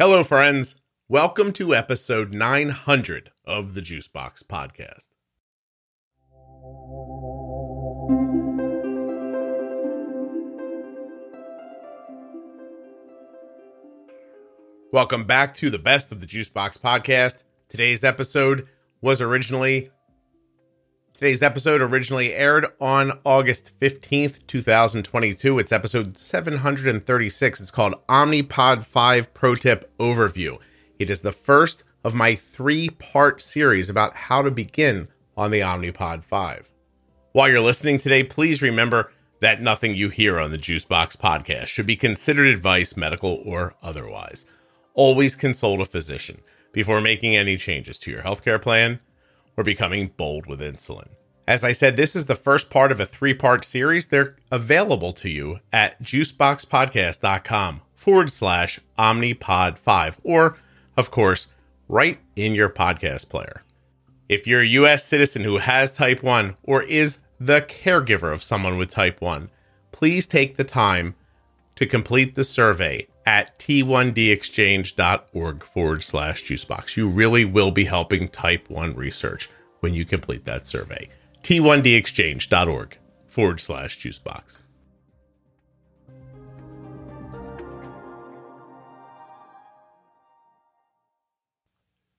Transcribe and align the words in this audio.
Hello, 0.00 0.22
friends. 0.22 0.76
Welcome 1.08 1.50
to 1.54 1.74
episode 1.74 2.32
900 2.32 3.32
of 3.44 3.74
the 3.74 3.80
Juicebox 3.80 4.44
Podcast. 4.44 5.08
Welcome 14.92 15.24
back 15.24 15.56
to 15.56 15.68
the 15.68 15.80
best 15.80 16.12
of 16.12 16.20
the 16.20 16.28
Juicebox 16.28 16.78
Podcast. 16.78 17.42
Today's 17.68 18.04
episode 18.04 18.68
was 19.00 19.20
originally 19.20 19.90
Today's 21.18 21.42
episode 21.42 21.82
originally 21.82 22.32
aired 22.32 22.66
on 22.80 23.18
August 23.24 23.72
15th, 23.80 24.46
2022. 24.46 25.58
It's 25.58 25.72
episode 25.72 26.16
736. 26.16 27.60
It's 27.60 27.72
called 27.72 27.96
Omnipod 28.06 28.84
5 28.84 29.34
Pro 29.34 29.56
Tip 29.56 29.92
Overview. 29.98 30.60
It 31.00 31.10
is 31.10 31.22
the 31.22 31.32
first 31.32 31.82
of 32.04 32.14
my 32.14 32.36
three 32.36 32.90
part 32.90 33.42
series 33.42 33.90
about 33.90 34.14
how 34.14 34.42
to 34.42 34.52
begin 34.52 35.08
on 35.36 35.50
the 35.50 35.58
Omnipod 35.58 36.22
5. 36.22 36.70
While 37.32 37.48
you're 37.48 37.60
listening 37.62 37.98
today, 37.98 38.22
please 38.22 38.62
remember 38.62 39.10
that 39.40 39.60
nothing 39.60 39.96
you 39.96 40.10
hear 40.10 40.38
on 40.38 40.52
the 40.52 40.56
Juicebox 40.56 41.16
podcast 41.16 41.66
should 41.66 41.86
be 41.86 41.96
considered 41.96 42.46
advice, 42.46 42.96
medical 42.96 43.42
or 43.44 43.74
otherwise. 43.82 44.46
Always 44.94 45.34
consult 45.34 45.80
a 45.80 45.84
physician 45.84 46.42
before 46.70 47.00
making 47.00 47.34
any 47.34 47.56
changes 47.56 47.98
to 47.98 48.12
your 48.12 48.22
healthcare 48.22 48.62
plan 48.62 49.00
or 49.58 49.64
becoming 49.64 50.12
bold 50.16 50.46
with 50.46 50.60
insulin. 50.60 51.08
As 51.48 51.64
I 51.64 51.72
said, 51.72 51.96
this 51.96 52.14
is 52.14 52.26
the 52.26 52.36
first 52.36 52.70
part 52.70 52.92
of 52.92 53.00
a 53.00 53.06
three 53.06 53.34
part 53.34 53.64
series. 53.64 54.06
They're 54.06 54.36
available 54.52 55.12
to 55.12 55.28
you 55.28 55.58
at 55.72 56.00
juiceboxpodcast.com 56.00 57.80
forward 57.96 58.30
slash 58.30 58.78
omnipod 58.96 59.76
5, 59.76 60.20
or, 60.22 60.56
of 60.96 61.10
course, 61.10 61.48
right 61.88 62.18
in 62.36 62.54
your 62.54 62.68
podcast 62.68 63.28
player. 63.28 63.64
If 64.28 64.46
you're 64.46 64.60
a 64.60 64.66
U.S. 64.66 65.04
citizen 65.04 65.42
who 65.42 65.56
has 65.56 65.96
type 65.96 66.22
1 66.22 66.56
or 66.62 66.82
is 66.82 67.18
the 67.40 67.62
caregiver 67.62 68.32
of 68.32 68.42
someone 68.42 68.76
with 68.76 68.90
type 68.90 69.20
1, 69.20 69.50
please 69.90 70.26
take 70.26 70.56
the 70.56 70.64
time 70.64 71.16
to 71.74 71.86
complete 71.86 72.36
the 72.36 72.44
survey 72.44 73.08
at 73.28 73.56
t1dexchange.org 73.58 75.62
forward 75.62 76.02
slash 76.02 76.42
juicebox. 76.44 76.96
You 76.96 77.10
really 77.10 77.44
will 77.44 77.70
be 77.70 77.84
helping 77.84 78.26
type 78.26 78.70
1 78.70 78.96
research 78.96 79.50
when 79.80 79.92
you 79.92 80.06
complete 80.06 80.46
that 80.46 80.64
survey. 80.64 81.10
t1dexchange.org 81.42 82.96
forward 83.26 83.60
slash 83.60 83.98
juicebox. 83.98 84.62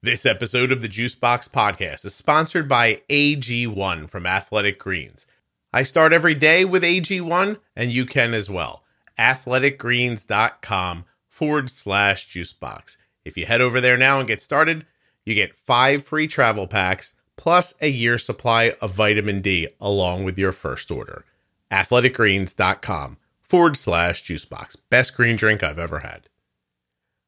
This 0.03 0.27
episode 0.27 0.71
of 0.71 0.83
the 0.83 0.87
Juicebox 0.87 1.49
Podcast 1.49 2.05
is 2.05 2.13
sponsored 2.13 2.69
by 2.69 3.01
AG1 3.09 4.07
from 4.07 4.27
Athletic 4.27 4.77
Greens. 4.77 5.25
I 5.73 5.81
start 5.81 6.13
every 6.13 6.35
day 6.35 6.65
with 6.65 6.83
AG1, 6.83 7.59
and 7.75 7.91
you 7.91 8.05
can 8.05 8.35
as 8.35 8.47
well 8.47 8.83
athleticgreens.com 9.19 11.05
forward 11.27 11.69
slash 11.69 12.27
juicebox. 12.27 12.97
If 13.25 13.37
you 13.37 13.45
head 13.45 13.61
over 13.61 13.81
there 13.81 13.97
now 13.97 14.19
and 14.19 14.27
get 14.27 14.41
started, 14.41 14.85
you 15.25 15.35
get 15.35 15.55
five 15.55 16.05
free 16.05 16.27
travel 16.27 16.65
packs 16.65 17.13
plus 17.35 17.73
a 17.81 17.89
year 17.89 18.17
supply 18.17 18.73
of 18.81 18.93
vitamin 18.93 19.41
D 19.41 19.67
along 19.79 20.23
with 20.23 20.39
your 20.39 20.51
first 20.51 20.89
order. 20.89 21.25
athleticgreens.com 21.69 23.17
forward 23.41 23.77
slash 23.77 24.23
juicebox. 24.23 24.77
Best 24.89 25.15
green 25.15 25.35
drink 25.35 25.63
I've 25.63 25.79
ever 25.79 25.99
had. 25.99 26.29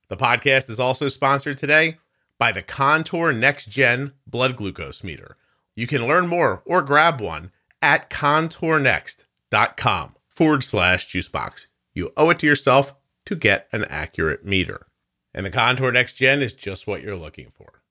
The 0.07 0.17
podcast 0.17 0.69
is 0.69 0.79
also 0.79 1.07
sponsored 1.07 1.57
today 1.57 1.97
by 2.37 2.51
the 2.51 2.61
Contour 2.61 3.31
Next 3.31 3.69
Gen 3.69 4.13
blood 4.27 4.57
glucose 4.57 5.03
meter. 5.03 5.37
You 5.75 5.87
can 5.87 6.07
learn 6.07 6.27
more 6.27 6.61
or 6.65 6.81
grab 6.81 7.21
one 7.21 7.51
at 7.81 8.09
contournext.com 8.09 10.15
forward 10.27 10.63
slash 10.63 11.07
juicebox. 11.07 11.67
You 11.93 12.13
owe 12.15 12.29
it 12.29 12.39
to 12.39 12.47
yourself 12.47 12.95
to 13.25 13.35
get 13.35 13.67
an 13.73 13.83
accurate 13.85 14.45
meter. 14.45 14.87
And 15.33 15.45
the 15.45 15.51
Contour 15.51 15.91
Next 15.91 16.13
Gen 16.13 16.41
is 16.41 16.53
just 16.53 16.87
what 16.87 17.01
you're 17.03 17.17
looking 17.17 17.49
for. 17.51 17.81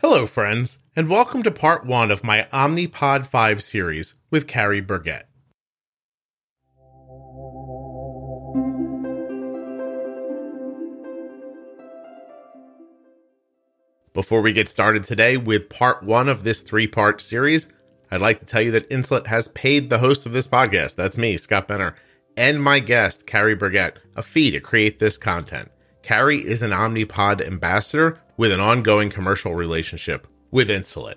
Hello, 0.00 0.26
friends, 0.26 0.78
and 0.94 1.08
welcome 1.08 1.42
to 1.42 1.50
part 1.50 1.84
one 1.84 2.12
of 2.12 2.22
my 2.22 2.46
Omnipod 2.52 3.26
5 3.26 3.62
series 3.64 4.14
with 4.30 4.46
Carrie 4.46 4.80
Burgett. 4.80 5.26
Before 14.14 14.40
we 14.40 14.52
get 14.52 14.68
started 14.68 15.02
today 15.02 15.36
with 15.36 15.68
part 15.68 16.04
one 16.04 16.28
of 16.28 16.44
this 16.44 16.62
three 16.62 16.86
part 16.86 17.20
series, 17.20 17.68
I'd 18.08 18.20
like 18.20 18.38
to 18.38 18.46
tell 18.46 18.62
you 18.62 18.70
that 18.70 18.88
Insulet 18.88 19.26
has 19.26 19.48
paid 19.48 19.90
the 19.90 19.98
host 19.98 20.26
of 20.26 20.32
this 20.32 20.46
podcast, 20.46 20.94
that's 20.94 21.18
me, 21.18 21.36
Scott 21.36 21.66
Benner, 21.66 21.96
and 22.36 22.62
my 22.62 22.78
guest, 22.78 23.26
Carrie 23.26 23.56
Burgett, 23.56 23.98
a 24.14 24.22
fee 24.22 24.50
to 24.50 24.60
create 24.60 24.98
this 24.98 25.16
content. 25.16 25.70
Carrie 26.02 26.46
is 26.46 26.62
an 26.62 26.70
Omnipod 26.70 27.44
ambassador 27.44 28.20
with 28.36 28.52
an 28.52 28.60
ongoing 28.60 29.10
commercial 29.10 29.54
relationship 29.54 30.26
with 30.50 30.68
Insulet. 30.68 31.16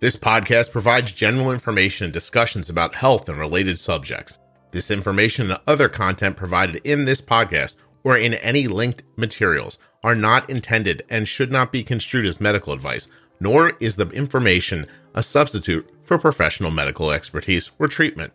This 0.00 0.16
podcast 0.16 0.72
provides 0.72 1.12
general 1.12 1.52
information 1.52 2.06
and 2.06 2.12
discussions 2.12 2.70
about 2.70 2.94
health 2.94 3.28
and 3.28 3.38
related 3.38 3.78
subjects. 3.78 4.38
This 4.70 4.90
information 4.90 5.50
and 5.50 5.60
other 5.66 5.88
content 5.88 6.36
provided 6.36 6.80
in 6.84 7.04
this 7.04 7.20
podcast 7.20 7.76
or 8.04 8.16
in 8.16 8.34
any 8.34 8.66
linked 8.66 9.02
materials 9.16 9.78
are 10.02 10.14
not 10.14 10.48
intended 10.48 11.04
and 11.08 11.28
should 11.28 11.52
not 11.52 11.70
be 11.70 11.84
construed 11.84 12.26
as 12.26 12.40
medical 12.40 12.72
advice, 12.72 13.08
nor 13.38 13.72
is 13.80 13.96
the 13.96 14.08
information 14.10 14.86
a 15.14 15.22
substitute 15.22 15.88
for 16.04 16.18
professional 16.18 16.70
medical 16.70 17.10
expertise 17.12 17.70
or 17.78 17.86
treatment. 17.86 18.32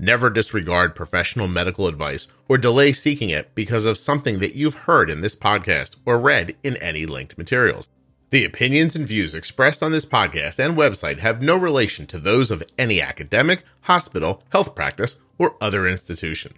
Never 0.00 0.30
disregard 0.30 0.94
professional 0.94 1.48
medical 1.48 1.88
advice 1.88 2.28
or 2.48 2.56
delay 2.56 2.92
seeking 2.92 3.30
it 3.30 3.52
because 3.56 3.84
of 3.84 3.98
something 3.98 4.38
that 4.38 4.54
you've 4.54 4.74
heard 4.86 5.10
in 5.10 5.22
this 5.22 5.34
podcast 5.34 5.96
or 6.06 6.20
read 6.20 6.54
in 6.62 6.76
any 6.76 7.04
linked 7.04 7.36
materials. 7.36 7.88
The 8.30 8.44
opinions 8.44 8.94
and 8.94 9.04
views 9.04 9.34
expressed 9.34 9.82
on 9.82 9.90
this 9.90 10.04
podcast 10.04 10.64
and 10.64 10.76
website 10.76 11.18
have 11.18 11.42
no 11.42 11.56
relation 11.56 12.06
to 12.08 12.18
those 12.18 12.52
of 12.52 12.62
any 12.78 13.00
academic, 13.00 13.64
hospital, 13.82 14.44
health 14.50 14.76
practice, 14.76 15.16
or 15.36 15.56
other 15.60 15.84
institution. 15.88 16.52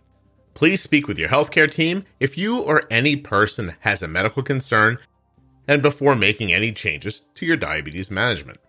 Please 0.53 0.83
speak 0.83 1.09
with 1.09 1.19
your 1.19 1.31
healthcare 1.31 1.71
team 1.71 2.05
if 2.19 2.37
you 2.37 2.61
or 2.61 2.83
any 2.91 3.17
person 3.17 3.75
has 3.81 4.03
a 4.03 4.09
medical 4.09 4.43
concern 4.43 4.99
and 5.67 5.81
before 5.81 6.15
making 6.15 6.53
any 6.53 6.73
changes 6.73 7.23
to 7.37 7.47
your 7.47 7.57
diabetes 7.57 8.11
management. 8.11 8.61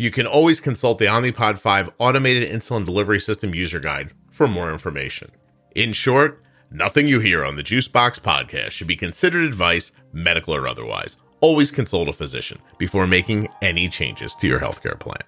You 0.00 0.10
can 0.10 0.26
always 0.26 0.60
consult 0.60 0.98
the 0.98 1.04
Omnipod 1.04 1.58
5 1.58 1.90
Automated 1.98 2.48
Insulin 2.48 2.86
Delivery 2.86 3.20
System 3.20 3.54
User 3.54 3.78
Guide 3.78 4.12
for 4.30 4.48
more 4.48 4.72
information. 4.72 5.30
In 5.76 5.92
short, 5.92 6.42
nothing 6.70 7.06
you 7.06 7.20
hear 7.20 7.44
on 7.44 7.56
the 7.56 7.62
Juicebox 7.62 8.18
podcast 8.18 8.70
should 8.70 8.86
be 8.86 8.96
considered 8.96 9.44
advice, 9.44 9.92
medical 10.10 10.54
or 10.54 10.66
otherwise. 10.66 11.18
Always 11.42 11.70
consult 11.70 12.08
a 12.08 12.14
physician 12.14 12.62
before 12.78 13.06
making 13.06 13.48
any 13.60 13.90
changes 13.90 14.34
to 14.36 14.46
your 14.48 14.58
healthcare 14.58 14.98
plan. 14.98 15.20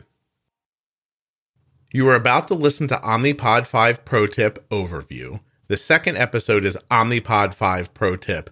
You 1.92 2.08
are 2.08 2.16
about 2.16 2.48
to 2.48 2.54
listen 2.54 2.88
to 2.88 2.94
Omnipod 2.94 3.66
5 3.66 4.06
Pro 4.06 4.26
Tip 4.26 4.66
Overview. 4.70 5.40
The 5.68 5.76
second 5.76 6.16
episode 6.16 6.64
is 6.64 6.78
Omnipod 6.90 7.52
5 7.52 7.92
Pro 7.92 8.16
Tip 8.16 8.48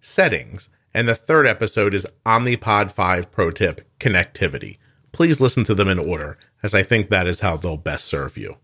Settings, 0.00 0.68
and 0.94 1.08
the 1.08 1.16
third 1.16 1.44
episode 1.44 1.92
is 1.92 2.06
Omnipod 2.24 2.92
5 2.92 3.32
Pro 3.32 3.50
Tip 3.50 3.80
Connectivity. 3.98 4.76
Please 5.16 5.40
listen 5.40 5.64
to 5.64 5.74
them 5.74 5.88
in 5.88 5.98
order, 5.98 6.36
as 6.62 6.74
I 6.74 6.82
think 6.82 7.08
that 7.08 7.26
is 7.26 7.40
how 7.40 7.56
they'll 7.56 7.78
best 7.78 8.04
serve 8.04 8.36
you. 8.36 8.58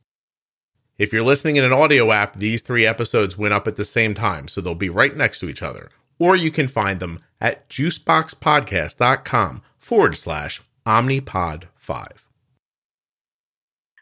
If 0.99 1.11
you're 1.11 1.25
listening 1.25 1.57
in 1.57 1.65
an 1.65 1.73
audio 1.73 2.13
app, 2.13 2.37
these 2.37 2.61
three 2.61 2.85
episodes 2.85 3.39
went 3.39 3.55
up 3.55 3.67
at 3.67 3.77
the 3.77 3.87
same 3.87 4.13
time, 4.13 4.49
so 4.49 4.61
they'll 4.61 4.75
be 4.75 4.91
right 4.91 5.17
next 5.17 5.41
to 5.41 5.49
each 5.49 5.63
other. 5.63 5.89
Or 6.19 6.37
you 6.37 6.51
can 6.51 6.69
find 6.69 7.01
them 7.01 7.21
at 7.41 7.71
juiceboxpodcast.com 7.71 9.63
forward 9.79 10.19
slash 10.19 10.61
omnipod 10.85 11.69
5. 11.77 12.29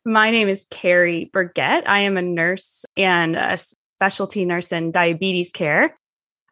My 0.04 0.32
name 0.32 0.48
is 0.48 0.66
Carrie 0.70 1.30
Burgett. 1.32 1.86
I 1.86 2.00
am 2.00 2.16
a 2.16 2.22
nurse 2.22 2.84
and 2.96 3.36
a 3.36 3.58
specialty 3.94 4.44
nurse 4.44 4.72
in 4.72 4.90
diabetes 4.90 5.52
care. 5.52 5.96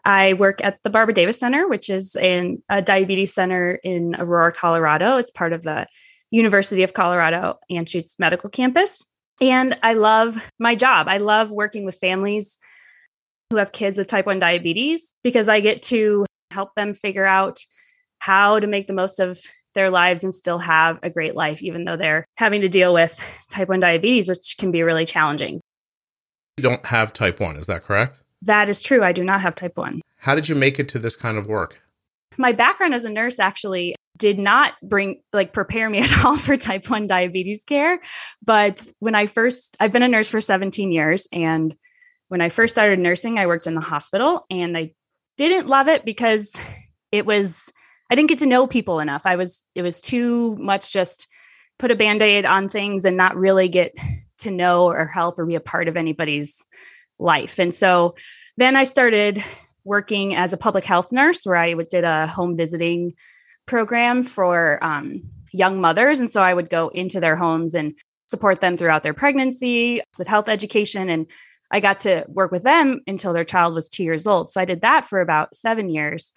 I 0.04 0.34
work 0.34 0.64
at 0.64 0.78
the 0.84 0.90
Barbara 0.90 1.14
Davis 1.14 1.38
Center, 1.38 1.68
which 1.68 1.90
is 1.90 2.16
in 2.16 2.62
a 2.68 2.80
diabetes 2.80 3.34
center 3.34 3.78
in 3.82 4.14
Aurora, 4.18 4.52
Colorado. 4.52 5.16
It's 5.16 5.30
part 5.30 5.52
of 5.52 5.62
the 5.62 5.86
University 6.30 6.82
of 6.82 6.94
Colorado 6.94 7.58
Anschutz 7.70 8.18
Medical 8.18 8.50
Campus. 8.50 9.02
And 9.40 9.78
I 9.82 9.94
love 9.94 10.36
my 10.58 10.74
job. 10.74 11.08
I 11.08 11.18
love 11.18 11.50
working 11.50 11.84
with 11.84 11.96
families 11.96 12.58
who 13.50 13.56
have 13.56 13.72
kids 13.72 13.96
with 13.96 14.08
type 14.08 14.26
1 14.26 14.38
diabetes 14.40 15.14
because 15.22 15.48
I 15.48 15.60
get 15.60 15.82
to 15.82 16.26
help 16.50 16.74
them 16.74 16.94
figure 16.94 17.24
out 17.24 17.58
how 18.18 18.58
to 18.58 18.66
make 18.66 18.86
the 18.88 18.92
most 18.92 19.20
of 19.20 19.40
their 19.74 19.90
lives 19.90 20.24
and 20.24 20.34
still 20.34 20.58
have 20.58 20.98
a 21.02 21.10
great 21.10 21.36
life, 21.36 21.62
even 21.62 21.84
though 21.84 21.96
they're 21.96 22.26
having 22.36 22.62
to 22.62 22.68
deal 22.68 22.92
with 22.92 23.20
type 23.50 23.68
1 23.68 23.80
diabetes, 23.80 24.28
which 24.28 24.56
can 24.58 24.70
be 24.70 24.82
really 24.82 25.06
challenging. 25.06 25.60
You 26.56 26.62
don't 26.62 26.84
have 26.86 27.12
type 27.12 27.38
1, 27.40 27.56
is 27.56 27.66
that 27.66 27.84
correct? 27.84 28.20
That 28.42 28.68
is 28.68 28.82
true. 28.82 29.02
I 29.02 29.12
do 29.12 29.24
not 29.24 29.40
have 29.40 29.54
type 29.54 29.76
1. 29.76 30.00
How 30.18 30.34
did 30.34 30.48
you 30.48 30.54
make 30.54 30.78
it 30.78 30.88
to 30.90 30.98
this 30.98 31.16
kind 31.16 31.38
of 31.38 31.46
work? 31.46 31.78
My 32.36 32.52
background 32.52 32.94
as 32.94 33.04
a 33.04 33.10
nurse 33.10 33.38
actually 33.38 33.96
did 34.18 34.38
not 34.38 34.74
bring 34.82 35.22
like 35.32 35.52
prepare 35.52 35.88
me 35.88 35.98
at 36.02 36.24
all 36.24 36.36
for 36.36 36.56
type 36.56 36.90
1 36.90 37.06
diabetes 37.06 37.64
care 37.64 38.00
but 38.44 38.86
when 38.98 39.14
i 39.14 39.26
first 39.26 39.76
i've 39.80 39.92
been 39.92 40.02
a 40.02 40.08
nurse 40.08 40.28
for 40.28 40.40
17 40.40 40.92
years 40.92 41.26
and 41.32 41.74
when 42.26 42.40
i 42.40 42.48
first 42.48 42.74
started 42.74 42.98
nursing 42.98 43.38
i 43.38 43.46
worked 43.46 43.66
in 43.66 43.74
the 43.74 43.80
hospital 43.80 44.44
and 44.50 44.76
i 44.76 44.92
didn't 45.36 45.68
love 45.68 45.88
it 45.88 46.04
because 46.04 46.54
it 47.12 47.24
was 47.24 47.72
i 48.10 48.14
didn't 48.14 48.28
get 48.28 48.40
to 48.40 48.46
know 48.46 48.66
people 48.66 48.98
enough 48.98 49.22
i 49.24 49.36
was 49.36 49.64
it 49.74 49.82
was 49.82 50.00
too 50.00 50.56
much 50.56 50.92
just 50.92 51.28
put 51.78 51.92
a 51.92 51.96
band-aid 51.96 52.44
on 52.44 52.68
things 52.68 53.04
and 53.04 53.16
not 53.16 53.36
really 53.36 53.68
get 53.68 53.94
to 54.38 54.50
know 54.50 54.86
or 54.86 55.06
help 55.06 55.38
or 55.38 55.46
be 55.46 55.54
a 55.54 55.60
part 55.60 55.88
of 55.88 55.96
anybody's 55.96 56.66
life 57.18 57.58
and 57.58 57.74
so 57.74 58.14
then 58.56 58.76
i 58.76 58.84
started 58.84 59.42
working 59.84 60.34
as 60.34 60.52
a 60.52 60.56
public 60.56 60.84
health 60.84 61.12
nurse 61.12 61.44
where 61.44 61.56
i 61.56 61.74
did 61.74 62.04
a 62.04 62.26
home 62.26 62.56
visiting 62.56 63.14
program 63.66 64.24
for 64.24 64.82
um, 64.82 65.22
young 65.52 65.80
mothers. 65.80 66.18
And 66.18 66.30
so 66.30 66.42
I 66.42 66.52
would 66.52 66.70
go 66.70 66.88
into 66.88 67.20
their 67.20 67.36
homes 67.36 67.74
and 67.74 67.94
support 68.26 68.60
them 68.60 68.76
throughout 68.76 69.02
their 69.02 69.14
pregnancy 69.14 70.02
with 70.18 70.26
health 70.26 70.48
education. 70.48 71.08
And 71.08 71.26
I 71.70 71.80
got 71.80 72.00
to 72.00 72.24
work 72.28 72.50
with 72.50 72.62
them 72.62 73.00
until 73.06 73.32
their 73.32 73.44
child 73.44 73.74
was 73.74 73.88
two 73.88 74.04
years 74.04 74.26
old. 74.26 74.50
So 74.50 74.60
I 74.60 74.64
did 74.64 74.80
that 74.80 75.04
for 75.04 75.20
about 75.20 75.54
seven 75.54 75.88
years. 75.90 76.32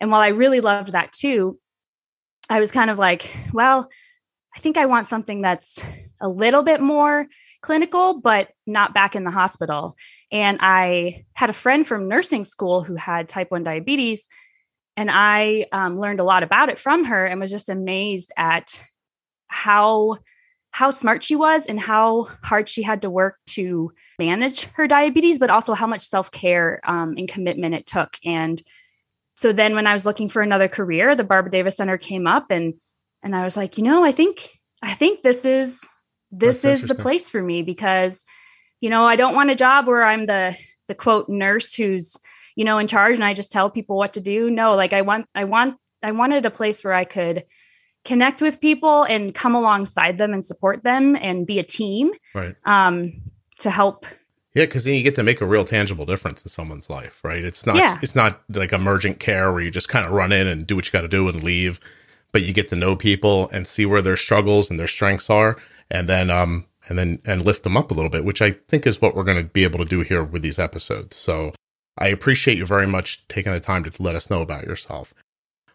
And 0.00 0.10
while 0.10 0.20
I 0.20 0.28
really 0.28 0.60
loved 0.60 0.92
that 0.92 1.12
too, 1.12 1.58
I 2.48 2.60
was 2.60 2.70
kind 2.70 2.90
of 2.90 2.98
like, 2.98 3.34
well, 3.52 3.88
I 4.54 4.60
think 4.60 4.76
I 4.76 4.86
want 4.86 5.06
something 5.06 5.40
that's 5.40 5.80
a 6.20 6.28
little 6.28 6.62
bit 6.62 6.80
more 6.80 7.26
clinical, 7.64 8.20
but 8.20 8.50
not 8.66 8.92
back 8.92 9.16
in 9.16 9.24
the 9.24 9.30
hospital. 9.30 9.96
And 10.30 10.58
I 10.60 11.24
had 11.32 11.48
a 11.48 11.54
friend 11.54 11.86
from 11.86 12.08
nursing 12.08 12.44
school 12.44 12.84
who 12.84 12.94
had 12.94 13.28
type 13.28 13.50
1 13.50 13.64
diabetes 13.64 14.28
and 14.96 15.10
I 15.10 15.66
um, 15.72 15.98
learned 15.98 16.20
a 16.20 16.24
lot 16.24 16.42
about 16.42 16.68
it 16.68 16.78
from 16.78 17.04
her 17.04 17.26
and 17.26 17.40
was 17.40 17.50
just 17.50 17.68
amazed 17.68 18.32
at 18.36 18.80
how 19.48 20.18
how 20.70 20.90
smart 20.90 21.22
she 21.22 21.36
was 21.36 21.66
and 21.66 21.78
how 21.78 22.24
hard 22.42 22.68
she 22.68 22.82
had 22.82 23.02
to 23.02 23.10
work 23.10 23.38
to 23.46 23.92
manage 24.18 24.64
her 24.72 24.88
diabetes, 24.88 25.38
but 25.38 25.48
also 25.48 25.72
how 25.72 25.86
much 25.86 26.02
self 26.02 26.32
care 26.32 26.80
um, 26.84 27.14
and 27.16 27.28
commitment 27.28 27.74
it 27.74 27.86
took. 27.86 28.18
And 28.24 28.60
so 29.36 29.52
then, 29.52 29.74
when 29.74 29.86
I 29.86 29.92
was 29.92 30.04
looking 30.04 30.28
for 30.28 30.42
another 30.42 30.68
career, 30.68 31.16
the 31.16 31.24
Barbara 31.24 31.50
Davis 31.50 31.76
Center 31.76 31.98
came 31.98 32.26
up, 32.26 32.50
and 32.50 32.74
and 33.22 33.34
I 33.34 33.44
was 33.44 33.56
like, 33.56 33.78
you 33.78 33.84
know, 33.84 34.04
I 34.04 34.12
think 34.12 34.50
I 34.82 34.94
think 34.94 35.22
this 35.22 35.44
is 35.44 35.80
this 36.38 36.62
That's 36.62 36.82
is 36.82 36.88
the 36.88 36.94
place 36.94 37.28
for 37.28 37.42
me 37.42 37.62
because, 37.62 38.24
you 38.80 38.90
know, 38.90 39.04
I 39.04 39.16
don't 39.16 39.34
want 39.34 39.50
a 39.50 39.54
job 39.54 39.86
where 39.86 40.04
I'm 40.04 40.26
the 40.26 40.56
the 40.86 40.94
quote 40.94 41.28
nurse 41.28 41.74
who's 41.74 42.16
you 42.56 42.64
know 42.64 42.78
in 42.78 42.86
charge 42.86 43.14
and 43.14 43.24
i 43.24 43.32
just 43.32 43.50
tell 43.50 43.70
people 43.70 43.96
what 43.96 44.14
to 44.14 44.20
do. 44.20 44.50
No 44.50 44.74
like 44.74 44.92
i 44.92 45.02
want 45.02 45.26
i 45.34 45.44
want 45.44 45.76
i 46.02 46.12
wanted 46.12 46.46
a 46.46 46.50
place 46.50 46.84
where 46.84 46.94
i 46.94 47.04
could 47.04 47.44
connect 48.04 48.42
with 48.42 48.60
people 48.60 49.04
and 49.04 49.34
come 49.34 49.54
alongside 49.54 50.18
them 50.18 50.32
and 50.32 50.44
support 50.44 50.82
them 50.82 51.16
and 51.16 51.46
be 51.46 51.58
a 51.58 51.64
team 51.64 52.12
right. 52.34 52.54
um 52.66 53.12
to 53.60 53.70
help. 53.70 54.06
Yeah 54.54 54.66
because 54.66 54.84
then 54.84 54.94
you 54.94 55.02
get 55.02 55.16
to 55.16 55.22
make 55.22 55.40
a 55.40 55.46
real 55.46 55.64
tangible 55.64 56.04
difference 56.04 56.44
in 56.44 56.50
someone's 56.50 56.90
life 56.90 57.20
right? 57.24 57.44
It's 57.44 57.66
not 57.66 57.76
yeah. 57.76 57.98
it's 58.02 58.14
not 58.14 58.42
like 58.48 58.72
emergent 58.72 59.20
care 59.20 59.52
where 59.52 59.62
you 59.62 59.70
just 59.70 59.88
kind 59.88 60.04
of 60.06 60.12
run 60.12 60.32
in 60.32 60.46
and 60.46 60.66
do 60.66 60.76
what 60.76 60.86
you 60.86 60.92
got 60.92 61.02
to 61.02 61.08
do 61.08 61.28
and 61.28 61.42
leave 61.42 61.80
but 62.32 62.42
you 62.42 62.52
get 62.52 62.68
to 62.68 62.76
know 62.76 62.96
people 62.96 63.48
and 63.50 63.66
see 63.66 63.86
where 63.86 64.02
their 64.02 64.16
struggles 64.16 64.68
and 64.68 64.78
their 64.78 64.88
strengths 64.88 65.30
are 65.30 65.56
and 65.90 66.08
then 66.08 66.30
um 66.30 66.66
and 66.88 66.98
then 66.98 67.20
and 67.24 67.44
lift 67.44 67.62
them 67.62 67.76
up 67.76 67.90
a 67.90 67.94
little 67.94 68.10
bit 68.10 68.24
which 68.24 68.42
i 68.42 68.50
think 68.50 68.86
is 68.86 69.00
what 69.00 69.14
we're 69.14 69.24
going 69.24 69.38
to 69.38 69.44
be 69.44 69.64
able 69.64 69.78
to 69.78 69.84
do 69.84 70.00
here 70.00 70.22
with 70.22 70.42
these 70.42 70.58
episodes 70.58 71.16
so 71.16 71.52
I 71.96 72.08
appreciate 72.08 72.58
you 72.58 72.66
very 72.66 72.86
much 72.86 73.26
taking 73.28 73.52
the 73.52 73.60
time 73.60 73.84
to 73.84 74.02
let 74.02 74.16
us 74.16 74.30
know 74.30 74.40
about 74.40 74.64
yourself. 74.64 75.14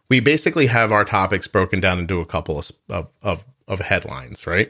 We 0.10 0.20
basically 0.20 0.68
have 0.68 0.92
our 0.92 1.06
topics 1.06 1.48
broken 1.48 1.80
down 1.80 2.00
into 2.00 2.20
a 2.20 2.26
couple 2.26 2.60
of, 2.60 3.08
of, 3.22 3.46
of 3.68 3.80
headlines, 3.80 4.46
right? 4.46 4.70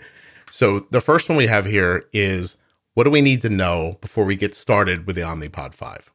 So 0.51 0.88
the 0.91 1.01
first 1.01 1.30
one 1.30 1.38
we 1.38 1.47
have 1.47 1.65
here 1.65 2.06
is 2.13 2.56
what 2.94 3.06
do 3.06 3.09
we 3.09 3.21
need 3.21 3.42
to 3.44 3.50
know 3.50 3.97
before 4.01 4.25
we 4.25 4.35
get 4.35 4.53
started 4.53 5.07
with 5.07 5.15
the 5.15 5.21
Omnipod 5.21 5.74
5? 5.74 6.12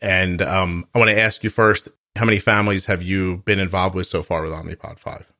And 0.00 0.42
um, 0.42 0.86
I 0.94 0.98
want 0.98 1.10
to 1.10 1.20
ask 1.20 1.44
you 1.44 1.50
first 1.50 1.88
how 2.16 2.24
many 2.24 2.38
families 2.38 2.86
have 2.86 3.02
you 3.02 3.42
been 3.44 3.58
involved 3.58 3.94
with 3.94 4.06
so 4.06 4.22
far 4.22 4.42
with 4.42 4.50
Omnipod 4.50 4.98
5? 4.98 5.32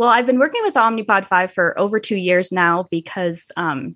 Well, 0.00 0.08
I've 0.08 0.24
been 0.24 0.38
working 0.38 0.62
with 0.62 0.76
Omnipod 0.76 1.26
5 1.26 1.52
for 1.52 1.78
over 1.78 2.00
two 2.00 2.16
years 2.16 2.50
now 2.50 2.88
because 2.90 3.52
um, 3.58 3.94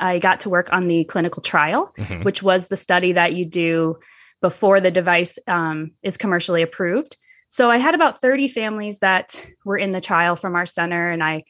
I 0.00 0.18
got 0.18 0.40
to 0.40 0.48
work 0.48 0.72
on 0.72 0.88
the 0.88 1.04
clinical 1.04 1.42
trial, 1.42 1.92
mm-hmm. 1.98 2.22
which 2.22 2.42
was 2.42 2.68
the 2.68 2.76
study 2.78 3.12
that 3.12 3.34
you 3.34 3.44
do 3.44 3.98
before 4.40 4.80
the 4.80 4.90
device 4.90 5.38
um, 5.48 5.90
is 6.02 6.16
commercially 6.16 6.62
approved. 6.62 7.18
So 7.50 7.70
I 7.70 7.76
had 7.76 7.94
about 7.94 8.22
30 8.22 8.48
families 8.48 9.00
that 9.00 9.44
were 9.62 9.76
in 9.76 9.92
the 9.92 10.00
trial 10.00 10.36
from 10.36 10.54
our 10.54 10.64
center, 10.64 11.10
and 11.10 11.22
I 11.22 11.44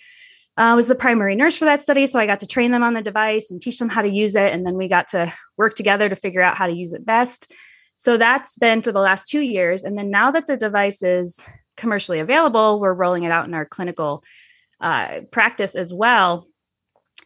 uh, 0.56 0.72
was 0.74 0.88
the 0.88 0.96
primary 0.96 1.36
nurse 1.36 1.56
for 1.56 1.66
that 1.66 1.80
study. 1.80 2.06
So 2.06 2.18
I 2.18 2.26
got 2.26 2.40
to 2.40 2.46
train 2.48 2.72
them 2.72 2.82
on 2.82 2.94
the 2.94 3.02
device 3.02 3.52
and 3.52 3.62
teach 3.62 3.78
them 3.78 3.88
how 3.88 4.02
to 4.02 4.10
use 4.10 4.34
it. 4.34 4.52
And 4.52 4.66
then 4.66 4.74
we 4.74 4.88
got 4.88 5.06
to 5.10 5.32
work 5.56 5.74
together 5.74 6.08
to 6.08 6.16
figure 6.16 6.42
out 6.42 6.58
how 6.58 6.66
to 6.66 6.74
use 6.74 6.92
it 6.92 7.06
best. 7.06 7.52
So 7.98 8.16
that's 8.16 8.58
been 8.58 8.82
for 8.82 8.90
the 8.90 8.98
last 8.98 9.28
two 9.28 9.42
years. 9.42 9.84
And 9.84 9.96
then 9.96 10.10
now 10.10 10.32
that 10.32 10.48
the 10.48 10.56
device 10.56 11.04
is 11.04 11.38
commercially 11.76 12.20
available, 12.20 12.80
we're 12.80 12.92
rolling 12.92 13.24
it 13.24 13.32
out 13.32 13.46
in 13.46 13.54
our 13.54 13.64
clinical 13.64 14.22
uh, 14.80 15.20
practice 15.30 15.74
as 15.74 15.92
well. 15.92 16.46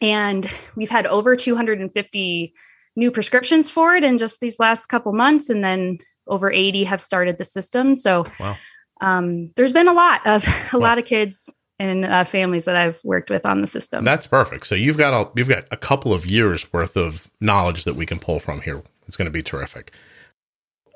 And 0.01 0.49
we've 0.75 0.89
had 0.89 1.07
over 1.07 1.35
250 1.35 2.53
new 2.95 3.11
prescriptions 3.11 3.69
for 3.69 3.95
it 3.95 4.03
in 4.03 4.17
just 4.17 4.39
these 4.39 4.59
last 4.59 4.87
couple 4.87 5.13
months. 5.13 5.49
And 5.49 5.63
then 5.63 5.97
over 6.27 6.51
80 6.51 6.83
have 6.83 7.01
started 7.01 7.37
the 7.37 7.45
system. 7.45 7.95
So 7.95 8.25
wow. 8.39 8.57
um, 9.01 9.51
there's 9.55 9.73
been 9.73 9.87
a 9.87 9.93
lot 9.93 10.25
of 10.25 10.45
a 10.73 10.77
wow. 10.77 10.81
lot 10.81 10.97
of 10.99 11.05
kids 11.05 11.49
and 11.79 12.05
uh, 12.05 12.23
families 12.23 12.65
that 12.65 12.75
I've 12.75 12.99
worked 13.03 13.29
with 13.29 13.45
on 13.45 13.61
the 13.61 13.67
system. 13.67 14.03
That's 14.03 14.27
perfect. 14.27 14.65
So 14.65 14.75
you've 14.75 14.97
got 14.97 15.13
a 15.13 15.29
you've 15.35 15.49
got 15.49 15.65
a 15.71 15.77
couple 15.77 16.13
of 16.13 16.25
years 16.25 16.71
worth 16.73 16.97
of 16.97 17.29
knowledge 17.39 17.83
that 17.83 17.95
we 17.95 18.05
can 18.05 18.19
pull 18.19 18.39
from 18.39 18.61
here. 18.61 18.83
It's 19.05 19.15
going 19.15 19.27
to 19.27 19.31
be 19.31 19.43
terrific. 19.43 19.91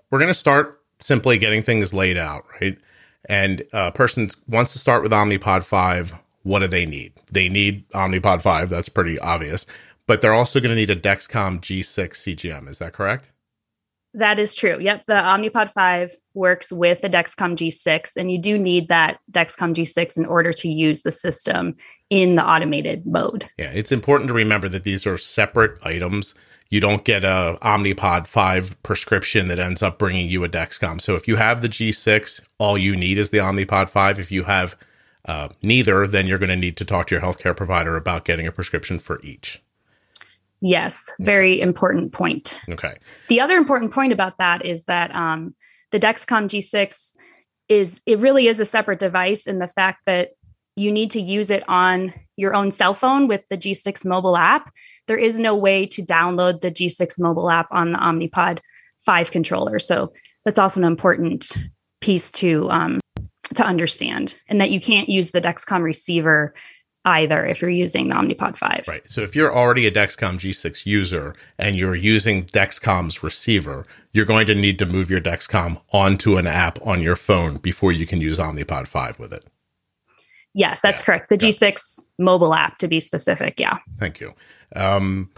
We're 0.10 0.20
going 0.20 0.28
to 0.28 0.34
start 0.34 0.82
simply 1.00 1.38
getting 1.38 1.64
things 1.64 1.94
laid 1.94 2.18
out, 2.18 2.46
right? 2.60 2.78
And 3.26 3.64
a 3.72 3.92
person 3.92 4.30
wants 4.48 4.74
to 4.74 4.80
start 4.80 5.04
with 5.04 5.12
Omnipod 5.12 5.64
5 5.64 6.14
what 6.44 6.60
do 6.60 6.68
they 6.68 6.86
need? 6.86 7.14
They 7.32 7.50
need 7.50 7.88
Omnipod 7.90 8.42
5. 8.42 8.70
That's 8.70 8.90
pretty 8.90 9.20
obvious. 9.20 9.66
But 10.08 10.22
they're 10.22 10.34
also 10.34 10.60
going 10.60 10.72
to 10.72 10.76
need 10.76 10.90
a 10.90 10.96
Dexcom 10.96 11.62
G6 11.62 12.10
CGM. 12.14 12.68
Is 12.68 12.80
that 12.80 12.94
correct? 12.94 13.28
That 14.14 14.40
is 14.40 14.56
true. 14.56 14.78
Yep. 14.80 15.06
The 15.08 15.14
Omnipod 15.14 15.70
5 15.70 16.16
works 16.34 16.72
with 16.72 17.02
the 17.02 17.10
Dexcom 17.10 17.56
G6, 17.56 18.18
and 18.18 18.30
you 18.30 18.40
do 18.40 18.58
need 18.58 18.90
that 18.90 19.20
Dexcom 19.32 19.74
G6 19.74 20.18
in 20.18 20.26
order 20.26 20.52
to 20.52 20.68
use 20.68 21.04
the 21.04 21.14
system 21.14 21.76
in 22.10 22.36
the 22.36 22.46
automated 22.46 23.06
mode. 23.06 23.48
Yeah. 23.58 23.72
It's 23.72 23.92
important 23.92 24.28
to 24.28 24.34
remember 24.34 24.68
that 24.68 24.84
these 24.84 25.06
are 25.06 25.18
separate 25.18 25.78
items. 25.86 26.36
You 26.72 26.80
don't 26.80 27.04
get 27.04 27.26
a 27.26 27.58
Omnipod 27.62 28.28
5 28.28 28.82
prescription 28.82 29.50
that 29.50 29.60
ends 29.60 29.84
up 29.84 30.00
bringing 30.00 30.30
you 30.30 30.44
a 30.46 30.50
Dexcom. 30.50 31.02
So 31.02 31.16
if 31.16 31.28
you 31.28 31.36
have 31.36 31.62
the 31.62 31.68
G6, 31.68 32.42
all 32.58 32.78
you 32.78 32.96
need 32.96 33.18
is 33.18 33.30
the 33.30 33.40
Omnipod 33.40 33.90
5. 33.90 34.20
If 34.20 34.32
you 34.32 34.46
have 34.46 34.78
uh, 35.26 35.50
neither, 35.62 36.08
then 36.08 36.28
you're 36.28 36.40
going 36.40 36.50
to 36.50 36.56
need 36.56 36.78
to 36.78 36.86
talk 36.86 37.08
to 37.08 37.16
your 37.16 37.22
healthcare 37.22 37.56
provider 37.56 37.98
about 37.98 38.24
getting 38.24 38.48
a 38.48 38.54
prescription 38.54 39.00
for 39.00 39.22
each. 39.22 39.62
Yes, 40.62 41.12
very 41.20 41.56
okay. 41.56 41.62
important 41.62 42.14
point. 42.14 42.62
Okay. 42.70 42.96
The 43.28 43.42
other 43.42 43.58
important 43.58 43.92
point 43.92 44.14
about 44.14 44.38
that 44.38 44.64
is 44.66 44.86
that 44.86 45.14
um, 45.14 45.54
the 45.92 46.00
Dexcom 46.00 46.46
G6 46.46 47.16
is 47.68 48.00
it 48.06 48.20
really 48.20 48.48
is 48.48 48.60
a 48.60 48.66
separate 48.66 49.00
device 49.00 49.46
in 49.46 49.60
the 49.60 49.68
fact 49.68 50.06
that 50.06 50.32
you 50.82 50.92
need 50.92 51.12
to 51.12 51.22
use 51.22 51.50
it 51.50 51.64
on 51.70 52.14
your 52.38 52.56
own 52.56 52.72
cell 52.72 52.94
phone 52.94 53.28
with 53.28 53.48
the 53.50 53.58
G6 53.58 54.06
mobile 54.06 54.36
app. 54.36 54.74
There 55.08 55.18
is 55.18 55.38
no 55.38 55.56
way 55.56 55.86
to 55.88 56.04
download 56.04 56.62
the 56.62 56.72
G6 56.72 57.20
mobile 57.20 57.50
app 57.50 57.68
on 57.72 57.92
the 57.92 58.00
Omnipod 58.00 58.60
5 59.00 59.32
controller. 59.32 59.80
So 59.80 60.12
that's 60.44 60.60
also 60.60 60.82
an 60.82 60.88
important 60.88 61.58
piece 62.02 62.32
to 62.32 62.70
um, 62.72 63.00
to 63.56 63.66
understand 63.66 64.36
and 64.48 64.62
that 64.62 64.72
you 64.72 64.80
can't 64.80 65.10
use 65.10 65.32
the 65.32 65.42
Dexcom 65.42 65.84
receiver 65.84 66.54
either 67.06 67.46
if 67.46 67.62
you're 67.62 67.70
using 67.70 68.10
the 68.10 68.16
Omnipod 68.16 68.56
5. 68.56 68.86
Right. 68.88 69.10
So 69.10 69.22
if 69.22 69.36
you're 69.36 69.54
already 69.54 69.88
a 69.88 69.92
Dexcom 69.92 70.40
G6 70.40 70.86
user 70.86 71.36
and 71.58 71.76
you're 71.76 71.96
using 71.96 72.46
Dexcom's 72.46 73.24
receiver, 73.24 73.86
you're 74.14 74.26
going 74.26 74.46
to 74.48 74.56
need 74.56 74.78
to 74.80 74.86
move 74.86 75.10
your 75.10 75.22
Dexcom 75.22 75.82
onto 75.92 76.38
an 76.38 76.48
app 76.48 76.80
on 76.86 77.02
your 77.02 77.16
phone 77.16 77.58
before 77.58 77.92
you 77.92 78.06
can 78.06 78.22
use 78.22 78.38
Omnipod 78.38 78.88
5 78.88 79.20
with 79.20 79.34
it. 79.34 79.48
Yes, 80.54 80.82
that's 80.82 81.02
yeah. 81.02 81.06
correct. 81.06 81.30
The 81.30 81.38
G6 81.38 82.08
mobile 82.20 82.54
app 82.54 82.78
to 82.80 82.88
be 82.88 83.00
specific. 83.00 83.60
Yeah. 83.60 83.78
Thank 84.00 84.20
you. 84.20 84.34
Um, 84.76 85.30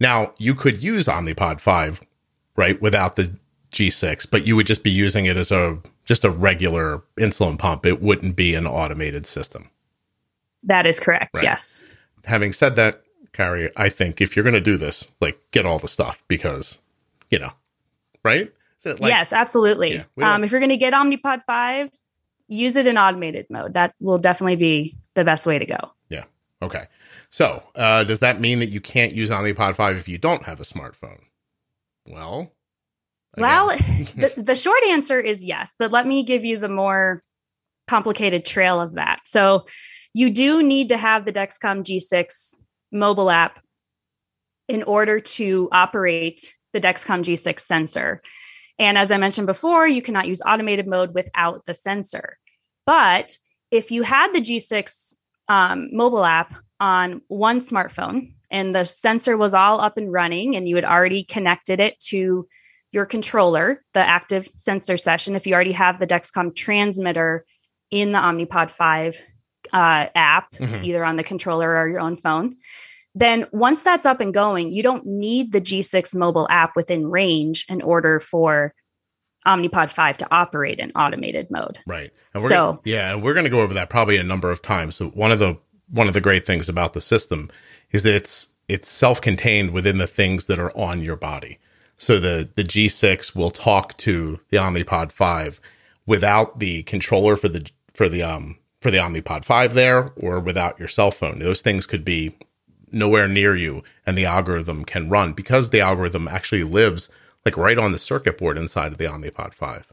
now, 0.00 0.32
you 0.38 0.54
could 0.54 0.82
use 0.82 1.06
Omnipod 1.06 1.60
5, 1.60 2.02
right, 2.56 2.80
without 2.80 3.16
the 3.16 3.34
G6, 3.72 4.30
but 4.30 4.46
you 4.46 4.56
would 4.56 4.66
just 4.66 4.82
be 4.82 4.90
using 4.90 5.26
it 5.26 5.36
as 5.36 5.50
a 5.50 5.78
just 6.04 6.24
a 6.24 6.30
regular 6.30 7.02
insulin 7.18 7.58
pump. 7.58 7.86
It 7.86 8.02
wouldn't 8.02 8.34
be 8.34 8.54
an 8.54 8.66
automated 8.66 9.26
system. 9.26 9.70
That 10.64 10.86
is 10.86 10.98
correct. 10.98 11.36
Right. 11.36 11.44
Yes. 11.44 11.86
Having 12.24 12.52
said 12.52 12.76
that, 12.76 13.02
Carrie, 13.32 13.70
I 13.76 13.88
think 13.88 14.20
if 14.20 14.34
you're 14.34 14.42
going 14.42 14.54
to 14.54 14.60
do 14.60 14.76
this, 14.76 15.10
like 15.20 15.38
get 15.52 15.64
all 15.64 15.78
the 15.78 15.88
stuff 15.88 16.22
because 16.26 16.78
you 17.30 17.38
know, 17.38 17.52
right? 18.24 18.52
Like, 18.84 19.00
yes, 19.02 19.32
absolutely. 19.32 20.02
Yeah, 20.16 20.34
um, 20.34 20.42
if 20.42 20.50
you're 20.50 20.60
going 20.60 20.70
to 20.70 20.76
get 20.76 20.94
Omnipod 20.94 21.42
5, 21.44 21.90
use 22.50 22.76
it 22.76 22.86
in 22.86 22.98
automated 22.98 23.46
mode. 23.48 23.74
That 23.74 23.94
will 24.00 24.18
definitely 24.18 24.56
be 24.56 24.96
the 25.14 25.24
best 25.24 25.46
way 25.46 25.58
to 25.58 25.64
go. 25.64 25.78
Yeah. 26.08 26.24
Okay. 26.60 26.86
So, 27.30 27.62
uh, 27.76 28.04
does 28.04 28.18
that 28.18 28.40
mean 28.40 28.58
that 28.58 28.66
you 28.66 28.80
can't 28.80 29.12
use 29.12 29.30
Omnipod 29.30 29.76
5 29.76 29.96
if 29.96 30.08
you 30.08 30.18
don't 30.18 30.42
have 30.42 30.60
a 30.60 30.64
smartphone? 30.64 31.20
Well, 32.06 32.52
again. 33.34 33.42
well, 33.42 33.68
the, 34.16 34.34
the 34.36 34.54
short 34.54 34.82
answer 34.88 35.20
is 35.20 35.44
yes, 35.44 35.74
but 35.78 35.92
let 35.92 36.06
me 36.06 36.24
give 36.24 36.44
you 36.44 36.58
the 36.58 36.68
more 36.68 37.22
complicated 37.86 38.44
trail 38.44 38.80
of 38.80 38.94
that. 38.94 39.20
So, 39.24 39.66
you 40.12 40.30
do 40.30 40.60
need 40.60 40.88
to 40.88 40.96
have 40.96 41.24
the 41.24 41.32
Dexcom 41.32 41.84
G6 41.84 42.56
mobile 42.90 43.30
app 43.30 43.62
in 44.68 44.82
order 44.82 45.20
to 45.20 45.68
operate 45.70 46.52
the 46.72 46.80
Dexcom 46.80 47.22
G6 47.22 47.60
sensor. 47.60 48.22
And 48.80 48.96
as 48.96 49.10
I 49.12 49.18
mentioned 49.18 49.46
before, 49.46 49.86
you 49.86 50.00
cannot 50.00 50.26
use 50.26 50.40
automated 50.40 50.88
mode 50.88 51.14
without 51.14 51.66
the 51.66 51.74
sensor. 51.74 52.38
But 52.86 53.36
if 53.70 53.90
you 53.90 54.02
had 54.02 54.32
the 54.32 54.40
G6 54.40 55.14
um, 55.48 55.90
mobile 55.92 56.24
app 56.24 56.54
on 56.80 57.20
one 57.28 57.60
smartphone 57.60 58.32
and 58.50 58.74
the 58.74 58.84
sensor 58.84 59.36
was 59.36 59.52
all 59.52 59.82
up 59.82 59.98
and 59.98 60.10
running 60.10 60.56
and 60.56 60.66
you 60.66 60.76
had 60.76 60.86
already 60.86 61.22
connected 61.22 61.78
it 61.78 62.00
to 62.08 62.48
your 62.90 63.04
controller, 63.04 63.84
the 63.92 64.00
active 64.00 64.48
sensor 64.56 64.96
session, 64.96 65.36
if 65.36 65.46
you 65.46 65.52
already 65.52 65.72
have 65.72 65.98
the 65.98 66.06
Dexcom 66.06 66.56
transmitter 66.56 67.44
in 67.90 68.12
the 68.12 68.18
Omnipod 68.18 68.70
5 68.70 69.22
uh, 69.74 70.06
app, 70.14 70.52
mm-hmm. 70.52 70.84
either 70.84 71.04
on 71.04 71.16
the 71.16 71.22
controller 71.22 71.76
or 71.76 71.86
your 71.86 72.00
own 72.00 72.16
phone, 72.16 72.56
then 73.14 73.46
once 73.52 73.82
that's 73.82 74.06
up 74.06 74.20
and 74.20 74.32
going, 74.32 74.70
you 74.70 74.82
don't 74.82 75.04
need 75.04 75.52
the 75.52 75.60
G6 75.60 76.14
mobile 76.14 76.46
app 76.50 76.76
within 76.76 77.10
range 77.10 77.66
in 77.68 77.82
order 77.82 78.20
for 78.20 78.74
Omnipod 79.46 79.90
5 79.90 80.18
to 80.18 80.28
operate 80.30 80.78
in 80.78 80.92
automated 80.92 81.50
mode. 81.50 81.78
Right. 81.86 82.12
And 82.34 82.42
so, 82.42 82.48
gonna, 82.48 82.80
yeah, 82.84 83.12
and 83.12 83.22
we're 83.22 83.34
going 83.34 83.44
to 83.44 83.50
go 83.50 83.60
over 83.60 83.74
that 83.74 83.90
probably 83.90 84.16
a 84.16 84.22
number 84.22 84.50
of 84.50 84.62
times. 84.62 84.96
So 84.96 85.08
one 85.08 85.32
of 85.32 85.38
the 85.38 85.58
one 85.88 86.06
of 86.06 86.14
the 86.14 86.20
great 86.20 86.46
things 86.46 86.68
about 86.68 86.92
the 86.92 87.00
system 87.00 87.50
is 87.90 88.02
that 88.04 88.14
it's 88.14 88.48
it's 88.68 88.88
self-contained 88.88 89.72
within 89.72 89.98
the 89.98 90.06
things 90.06 90.46
that 90.46 90.60
are 90.60 90.76
on 90.76 91.00
your 91.02 91.16
body. 91.16 91.58
So 91.96 92.20
the 92.20 92.48
the 92.54 92.64
G6 92.64 93.34
will 93.34 93.50
talk 93.50 93.96
to 93.98 94.40
the 94.50 94.58
Omnipod 94.58 95.10
5 95.10 95.60
without 96.06 96.60
the 96.60 96.82
controller 96.84 97.36
for 97.36 97.48
the 97.48 97.68
for 97.92 98.08
the 98.08 98.22
um 98.22 98.58
for 98.80 98.90
the 98.90 98.98
Omnipod 98.98 99.44
5 99.44 99.74
there 99.74 100.10
or 100.16 100.38
without 100.38 100.78
your 100.78 100.88
cell 100.88 101.10
phone. 101.10 101.38
Those 101.38 101.62
things 101.62 101.86
could 101.86 102.04
be 102.04 102.36
nowhere 102.92 103.28
near 103.28 103.54
you 103.54 103.82
and 104.06 104.16
the 104.16 104.24
algorithm 104.24 104.84
can 104.84 105.08
run 105.08 105.32
because 105.32 105.70
the 105.70 105.80
algorithm 105.80 106.28
actually 106.28 106.62
lives 106.62 107.08
like 107.44 107.56
right 107.56 107.78
on 107.78 107.92
the 107.92 107.98
circuit 107.98 108.38
board 108.38 108.58
inside 108.58 108.92
of 108.92 108.98
the 108.98 109.04
Omnipod 109.06 109.54
5. 109.54 109.92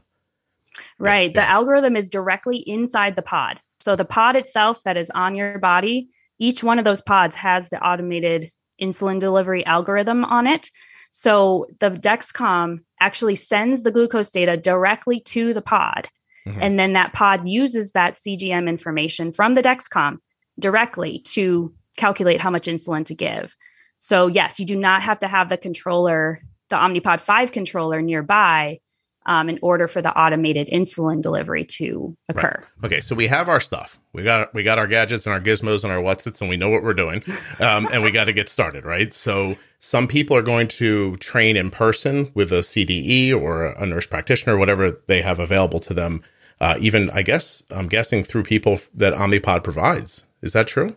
Right. 0.98 1.30
Yeah. 1.30 1.42
The 1.42 1.48
algorithm 1.48 1.96
is 1.96 2.10
directly 2.10 2.58
inside 2.58 3.16
the 3.16 3.22
pod. 3.22 3.60
So 3.80 3.96
the 3.96 4.04
pod 4.04 4.36
itself 4.36 4.82
that 4.84 4.96
is 4.96 5.10
on 5.10 5.34
your 5.34 5.58
body, 5.58 6.08
each 6.38 6.62
one 6.62 6.78
of 6.78 6.84
those 6.84 7.00
pods 7.00 7.36
has 7.36 7.68
the 7.68 7.84
automated 7.84 8.50
insulin 8.80 9.20
delivery 9.20 9.64
algorithm 9.66 10.24
on 10.24 10.46
it. 10.46 10.70
So 11.10 11.66
the 11.80 11.90
Dexcom 11.90 12.80
actually 13.00 13.36
sends 13.36 13.82
the 13.82 13.90
glucose 13.90 14.30
data 14.30 14.56
directly 14.56 15.20
to 15.20 15.54
the 15.54 15.62
pod. 15.62 16.08
Mm-hmm. 16.46 16.62
And 16.62 16.78
then 16.78 16.92
that 16.92 17.12
pod 17.12 17.48
uses 17.48 17.92
that 17.92 18.14
CGM 18.14 18.68
information 18.68 19.32
from 19.32 19.54
the 19.54 19.62
Dexcom 19.62 20.18
directly 20.58 21.20
to 21.20 21.72
calculate 21.98 22.40
how 22.40 22.50
much 22.50 22.66
insulin 22.66 23.04
to 23.06 23.14
give. 23.14 23.54
So, 23.98 24.28
yes, 24.28 24.58
you 24.58 24.66
do 24.66 24.76
not 24.76 25.02
have 25.02 25.18
to 25.20 25.28
have 25.28 25.48
the 25.48 25.56
controller, 25.56 26.40
the 26.70 26.76
Omnipod 26.76 27.20
5 27.20 27.52
controller 27.52 28.00
nearby 28.00 28.78
um, 29.28 29.50
in 29.50 29.58
order 29.60 29.86
for 29.86 30.00
the 30.00 30.10
automated 30.18 30.68
insulin 30.68 31.20
delivery 31.20 31.64
to 31.64 32.16
occur. 32.30 32.64
Right. 32.80 32.86
Okay, 32.86 33.00
so 33.00 33.14
we 33.14 33.26
have 33.26 33.48
our 33.48 33.60
stuff. 33.60 34.00
We 34.14 34.22
got 34.22 34.54
we 34.54 34.62
got 34.62 34.78
our 34.78 34.86
gadgets 34.86 35.26
and 35.26 35.34
our 35.34 35.40
gizmos 35.40 35.84
and 35.84 35.92
our 35.92 36.00
what's 36.00 36.26
its, 36.26 36.40
and 36.40 36.48
we 36.48 36.56
know 36.56 36.70
what 36.70 36.82
we're 36.82 36.94
doing, 36.94 37.22
um, 37.60 37.86
and 37.92 38.02
we 38.02 38.10
got 38.10 38.24
to 38.24 38.32
get 38.32 38.48
started, 38.48 38.84
right? 38.84 39.12
So 39.12 39.56
some 39.80 40.08
people 40.08 40.34
are 40.36 40.42
going 40.42 40.66
to 40.68 41.16
train 41.16 41.56
in 41.56 41.70
person 41.70 42.32
with 42.34 42.50
a 42.52 42.60
CDE 42.60 43.36
or 43.36 43.66
a 43.66 43.84
nurse 43.84 44.06
practitioner, 44.06 44.56
whatever 44.56 45.02
they 45.08 45.20
have 45.20 45.38
available 45.38 45.80
to 45.80 45.94
them. 45.94 46.22
Uh, 46.60 46.76
even 46.80 47.10
I 47.10 47.22
guess 47.22 47.62
I'm 47.70 47.86
guessing 47.86 48.24
through 48.24 48.44
people 48.44 48.80
that 48.94 49.12
Omnipod 49.12 49.62
provides. 49.62 50.24
Is 50.40 50.54
that 50.54 50.68
true? 50.68 50.96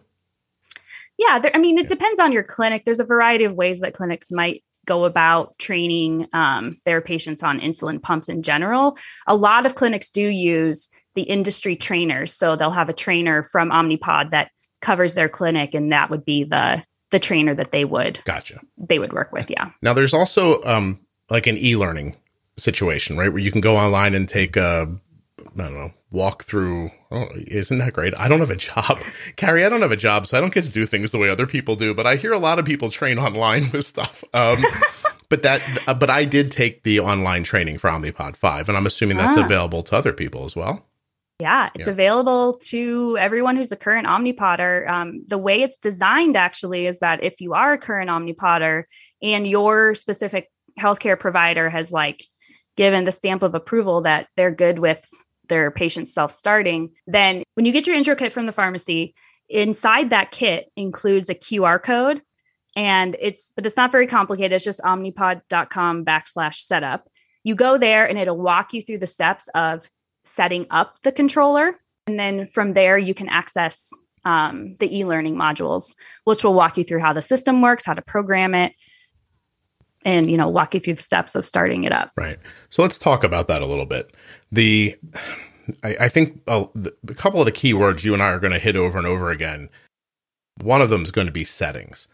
Yeah, 1.21 1.37
there, 1.39 1.55
I 1.55 1.59
mean, 1.59 1.77
it 1.77 1.87
depends 1.87 2.19
on 2.19 2.31
your 2.31 2.43
clinic. 2.43 2.83
There's 2.83 2.99
a 2.99 3.05
variety 3.05 3.43
of 3.43 3.53
ways 3.53 3.81
that 3.81 3.93
clinics 3.93 4.31
might 4.31 4.63
go 4.87 5.05
about 5.05 5.55
training 5.59 6.27
um, 6.33 6.77
their 6.85 6.99
patients 6.99 7.43
on 7.43 7.59
insulin 7.59 8.01
pumps 8.01 8.27
in 8.27 8.41
general. 8.41 8.97
A 9.27 9.35
lot 9.35 9.67
of 9.67 9.75
clinics 9.75 10.09
do 10.09 10.27
use 10.27 10.89
the 11.13 11.21
industry 11.21 11.75
trainers, 11.75 12.33
so 12.33 12.55
they'll 12.55 12.71
have 12.71 12.89
a 12.89 12.93
trainer 12.93 13.43
from 13.43 13.69
Omnipod 13.69 14.31
that 14.31 14.49
covers 14.81 15.13
their 15.13 15.29
clinic, 15.29 15.75
and 15.75 15.91
that 15.91 16.09
would 16.09 16.25
be 16.25 16.43
the 16.43 16.83
the 17.11 17.19
trainer 17.19 17.53
that 17.53 17.71
they 17.71 17.85
would 17.85 18.19
gotcha 18.23 18.59
they 18.77 18.97
would 18.97 19.13
work 19.13 19.31
with. 19.31 19.51
Yeah. 19.51 19.69
Now, 19.81 19.93
there's 19.93 20.13
also 20.13 20.63
um, 20.63 21.05
like 21.29 21.45
an 21.45 21.57
e-learning 21.57 22.15
situation, 22.57 23.15
right, 23.17 23.29
where 23.29 23.41
you 23.41 23.51
can 23.51 23.61
go 23.61 23.75
online 23.75 24.15
and 24.15 24.27
take 24.27 24.55
a 24.57 24.91
I 25.39 25.63
don't 25.63 25.75
know, 25.75 25.91
walk 26.11 26.43
through. 26.43 26.91
Oh, 27.09 27.27
isn't 27.35 27.77
that 27.79 27.93
great? 27.93 28.13
I 28.17 28.27
don't 28.27 28.39
have 28.39 28.51
a 28.51 28.55
job, 28.55 28.99
Carrie. 29.35 29.65
I 29.65 29.69
don't 29.69 29.81
have 29.81 29.91
a 29.91 29.97
job, 29.97 30.27
so 30.27 30.37
I 30.37 30.41
don't 30.41 30.53
get 30.53 30.65
to 30.65 30.69
do 30.69 30.85
things 30.85 31.11
the 31.11 31.17
way 31.17 31.29
other 31.29 31.47
people 31.47 31.75
do. 31.75 31.93
But 31.93 32.05
I 32.05 32.17
hear 32.17 32.33
a 32.33 32.39
lot 32.39 32.59
of 32.59 32.65
people 32.65 32.89
train 32.89 33.17
online 33.17 33.71
with 33.73 33.85
stuff. 33.85 34.23
Um, 34.33 34.63
but 35.29 35.43
that, 35.43 35.61
uh, 35.87 35.93
but 35.93 36.09
I 36.09 36.25
did 36.25 36.51
take 36.51 36.83
the 36.83 36.99
online 36.99 37.43
training 37.43 37.77
for 37.77 37.89
Omnipod 37.89 38.35
Five, 38.35 38.69
and 38.69 38.77
I'm 38.77 38.85
assuming 38.85 39.17
that's 39.17 39.37
ah. 39.37 39.45
available 39.45 39.83
to 39.83 39.95
other 39.95 40.13
people 40.13 40.43
as 40.43 40.55
well. 40.55 40.85
Yeah, 41.39 41.71
it's 41.73 41.87
yeah. 41.87 41.93
available 41.93 42.59
to 42.67 43.17
everyone 43.19 43.55
who's 43.55 43.71
a 43.71 43.75
current 43.75 44.05
Omnipoder. 44.05 44.87
Um, 44.87 45.23
the 45.27 45.39
way 45.39 45.63
it's 45.63 45.77
designed 45.77 46.37
actually 46.37 46.85
is 46.85 46.99
that 46.99 47.23
if 47.23 47.41
you 47.41 47.55
are 47.55 47.73
a 47.73 47.79
current 47.79 48.11
Omnipoder 48.11 48.83
and 49.23 49.47
your 49.47 49.95
specific 49.95 50.51
healthcare 50.79 51.19
provider 51.19 51.67
has 51.67 51.91
like 51.91 52.23
given 52.77 53.05
the 53.05 53.11
stamp 53.11 53.41
of 53.41 53.55
approval 53.55 54.01
that 54.01 54.27
they're 54.37 54.51
good 54.51 54.77
with 54.77 55.03
their 55.51 55.69
patients 55.69 56.13
self 56.13 56.31
starting, 56.31 56.89
then 57.05 57.43
when 57.55 57.65
you 57.65 57.73
get 57.73 57.85
your 57.85 57.95
intro 57.95 58.15
kit 58.15 58.31
from 58.31 58.45
the 58.45 58.53
pharmacy, 58.53 59.13
inside 59.49 60.09
that 60.09 60.31
kit 60.31 60.71
includes 60.77 61.29
a 61.29 61.35
QR 61.35 61.83
code. 61.83 62.21
And 62.77 63.17
it's, 63.19 63.51
but 63.53 63.65
it's 63.65 63.75
not 63.75 63.91
very 63.91 64.07
complicated. 64.07 64.53
It's 64.53 64.63
just 64.63 64.79
omnipod.com 64.79 66.05
backslash 66.05 66.55
setup. 66.55 67.09
You 67.43 67.53
go 67.53 67.77
there 67.77 68.07
and 68.07 68.17
it'll 68.17 68.37
walk 68.37 68.73
you 68.73 68.81
through 68.81 68.99
the 68.99 69.07
steps 69.07 69.49
of 69.53 69.89
setting 70.23 70.67
up 70.69 71.01
the 71.01 71.11
controller. 71.11 71.75
And 72.07 72.17
then 72.17 72.47
from 72.47 72.71
there, 72.71 72.97
you 72.97 73.13
can 73.13 73.27
access 73.27 73.91
um, 74.23 74.77
the 74.79 74.99
e 74.99 75.03
learning 75.03 75.35
modules, 75.35 75.95
which 76.23 76.45
will 76.45 76.53
walk 76.53 76.77
you 76.77 76.85
through 76.85 76.99
how 76.99 77.11
the 77.11 77.21
system 77.21 77.61
works, 77.61 77.83
how 77.83 77.93
to 77.93 78.01
program 78.01 78.55
it, 78.55 78.73
and 80.03 80.29
you 80.29 80.37
know 80.37 80.47
walk 80.47 80.73
you 80.73 80.79
through 80.79 80.95
the 80.95 81.03
steps 81.03 81.35
of 81.35 81.45
starting 81.45 81.83
it 81.83 81.91
up. 81.91 82.11
Right. 82.15 82.39
So 82.69 82.81
let's 82.81 82.97
talk 82.97 83.23
about 83.23 83.47
that 83.47 83.61
a 83.61 83.65
little 83.65 83.85
bit. 83.85 84.15
The 84.51 84.95
i, 85.83 85.95
I 86.01 86.09
think 86.09 86.41
a, 86.47 86.67
a 87.07 87.13
couple 87.13 87.39
of 87.39 87.45
the 87.45 87.51
key 87.51 87.73
words 87.73 88.03
you 88.03 88.13
and 88.13 88.23
i 88.23 88.29
are 88.29 88.39
going 88.39 88.53
to 88.53 88.59
hit 88.59 88.75
over 88.75 88.97
and 88.97 89.07
over 89.07 89.29
again 89.29 89.69
one 90.61 90.81
of 90.81 90.89
them 90.89 91.03
is 91.03 91.11
going 91.11 91.27
to 91.27 91.33
be 91.33 91.45
settings. 91.45 92.07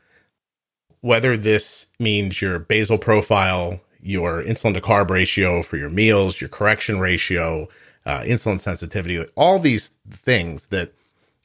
Whether 1.01 1.35
this 1.35 1.87
means 1.99 2.41
your 2.41 2.59
basal 2.59 2.97
profile 2.97 3.81
your 3.99 4.43
insulin 4.43 4.73
to 4.73 4.81
carb 4.81 5.09
ratio 5.09 5.63
for 5.63 5.77
your 5.77 5.89
meals 5.89 6.39
your 6.39 6.49
correction 6.49 6.99
ratio 6.99 7.67
uh, 8.05 8.21
insulin 8.21 8.59
sensitivity 8.59 9.19
all 9.35 9.59
these 9.59 9.91
things 10.09 10.67
that 10.67 10.93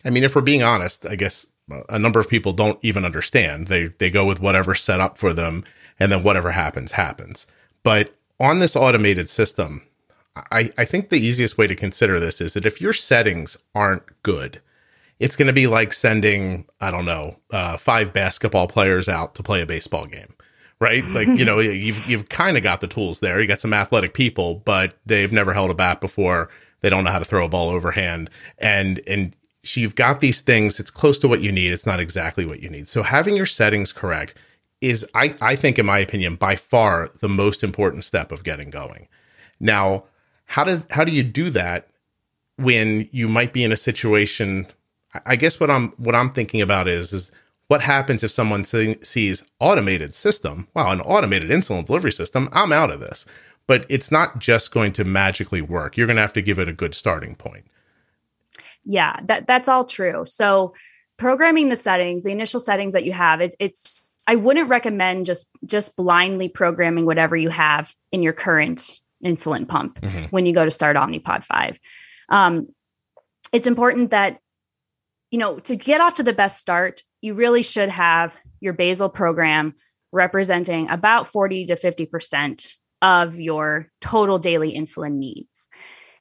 i 0.04 0.10
mean 0.10 0.22
if 0.22 0.36
we're 0.36 0.42
being 0.42 0.62
honest 0.62 1.06
i 1.06 1.16
guess 1.16 1.46
a 1.88 1.98
number 1.98 2.20
of 2.20 2.28
people 2.28 2.52
don't 2.52 2.78
even 2.82 3.04
understand. 3.04 3.68
They 3.68 3.86
they 3.86 4.10
go 4.10 4.24
with 4.24 4.40
whatever 4.40 4.74
set 4.74 5.00
up 5.00 5.18
for 5.18 5.32
them 5.32 5.64
and 5.98 6.10
then 6.10 6.22
whatever 6.22 6.50
happens, 6.50 6.92
happens. 6.92 7.46
But 7.82 8.14
on 8.40 8.58
this 8.58 8.76
automated 8.76 9.28
system, 9.28 9.82
I, 10.50 10.70
I 10.78 10.84
think 10.84 11.08
the 11.08 11.20
easiest 11.20 11.58
way 11.58 11.66
to 11.66 11.76
consider 11.76 12.18
this 12.18 12.40
is 12.40 12.54
that 12.54 12.66
if 12.66 12.80
your 12.80 12.92
settings 12.92 13.56
aren't 13.74 14.04
good, 14.22 14.60
it's 15.20 15.36
going 15.36 15.46
to 15.46 15.52
be 15.52 15.66
like 15.66 15.92
sending, 15.92 16.66
I 16.80 16.90
don't 16.90 17.04
know, 17.04 17.36
uh, 17.50 17.76
five 17.76 18.12
basketball 18.12 18.66
players 18.66 19.08
out 19.08 19.34
to 19.36 19.42
play 19.42 19.60
a 19.62 19.66
baseball 19.66 20.06
game, 20.06 20.34
right? 20.80 21.04
Like, 21.04 21.28
you 21.28 21.44
know, 21.44 21.60
you've, 21.60 22.08
you've 22.08 22.28
kind 22.28 22.56
of 22.56 22.62
got 22.62 22.80
the 22.80 22.88
tools 22.88 23.20
there. 23.20 23.40
You 23.40 23.46
got 23.46 23.60
some 23.60 23.74
athletic 23.74 24.14
people, 24.14 24.62
but 24.64 24.96
they've 25.04 25.32
never 25.32 25.52
held 25.52 25.70
a 25.70 25.74
bat 25.74 26.00
before. 26.00 26.48
They 26.80 26.90
don't 26.90 27.04
know 27.04 27.12
how 27.12 27.20
to 27.20 27.24
throw 27.24 27.44
a 27.44 27.48
ball 27.48 27.68
overhand. 27.68 28.30
And, 28.58 29.00
and 29.06 29.36
so 29.64 29.80
you've 29.80 29.94
got 29.94 30.20
these 30.20 30.40
things. 30.40 30.80
It's 30.80 30.90
close 30.90 31.18
to 31.20 31.28
what 31.28 31.40
you 31.40 31.52
need. 31.52 31.72
It's 31.72 31.86
not 31.86 32.00
exactly 32.00 32.44
what 32.44 32.60
you 32.60 32.68
need. 32.68 32.88
So 32.88 33.02
having 33.02 33.36
your 33.36 33.46
settings 33.46 33.92
correct 33.92 34.34
is 34.82 35.06
I, 35.14 35.34
I 35.40 35.56
think 35.56 35.78
in 35.78 35.86
my 35.86 35.98
opinion 35.98 36.34
by 36.34 36.56
far 36.56 37.10
the 37.20 37.28
most 37.28 37.64
important 37.64 38.04
step 38.04 38.32
of 38.32 38.44
getting 38.44 38.70
going 38.70 39.08
now 39.60 40.04
how 40.46 40.64
does 40.64 40.86
how 40.90 41.04
do 41.04 41.12
you 41.12 41.22
do 41.22 41.50
that 41.50 41.88
when 42.56 43.08
you 43.12 43.28
might 43.28 43.52
be 43.52 43.64
in 43.64 43.72
a 43.72 43.76
situation 43.76 44.66
i 45.24 45.36
guess 45.36 45.58
what 45.58 45.70
i'm 45.70 45.88
what 45.92 46.14
i'm 46.14 46.32
thinking 46.32 46.60
about 46.60 46.88
is 46.88 47.12
is 47.12 47.30
what 47.72 47.80
happens 47.80 48.22
if 48.22 48.30
someone 48.30 48.64
sees 48.64 49.44
automated 49.58 50.14
system? 50.14 50.68
Wow, 50.74 50.92
an 50.92 51.00
automated 51.00 51.48
insulin 51.48 51.86
delivery 51.86 52.12
system. 52.12 52.50
I'm 52.52 52.70
out 52.70 52.90
of 52.90 53.00
this. 53.00 53.24
But 53.66 53.86
it's 53.88 54.12
not 54.12 54.38
just 54.38 54.72
going 54.72 54.92
to 54.92 55.04
magically 55.04 55.62
work. 55.62 55.96
You're 55.96 56.06
going 56.06 56.16
to 56.18 56.20
have 56.20 56.34
to 56.34 56.42
give 56.42 56.58
it 56.58 56.68
a 56.68 56.74
good 56.74 56.94
starting 56.94 57.34
point. 57.34 57.64
Yeah, 58.84 59.16
that 59.24 59.46
that's 59.46 59.68
all 59.68 59.86
true. 59.86 60.26
So 60.26 60.74
programming 61.16 61.70
the 61.70 61.76
settings, 61.78 62.24
the 62.24 62.30
initial 62.30 62.60
settings 62.60 62.92
that 62.92 63.04
you 63.04 63.12
have, 63.12 63.40
it, 63.40 63.54
it's 63.58 64.01
I 64.26 64.36
wouldn't 64.36 64.68
recommend 64.68 65.26
just 65.26 65.48
just 65.64 65.96
blindly 65.96 66.48
programming 66.48 67.06
whatever 67.06 67.36
you 67.36 67.48
have 67.50 67.94
in 68.10 68.22
your 68.22 68.32
current 68.32 68.98
insulin 69.24 69.66
pump 69.66 70.00
mm-hmm. 70.00 70.24
when 70.26 70.46
you 70.46 70.54
go 70.54 70.64
to 70.64 70.70
start 70.70 70.96
Omnipod 70.96 71.44
5. 71.44 71.78
Um, 72.28 72.68
it's 73.52 73.66
important 73.66 74.10
that 74.10 74.38
you 75.30 75.38
know 75.38 75.58
to 75.60 75.76
get 75.76 76.00
off 76.00 76.14
to 76.14 76.22
the 76.22 76.32
best 76.32 76.60
start, 76.60 77.02
you 77.20 77.34
really 77.34 77.62
should 77.62 77.88
have 77.88 78.36
your 78.60 78.72
basal 78.72 79.08
program 79.08 79.74
representing 80.12 80.88
about 80.90 81.26
40 81.26 81.66
to 81.66 81.74
50% 81.74 82.74
of 83.00 83.40
your 83.40 83.90
total 84.00 84.38
daily 84.38 84.76
insulin 84.76 85.14
needs. 85.14 85.66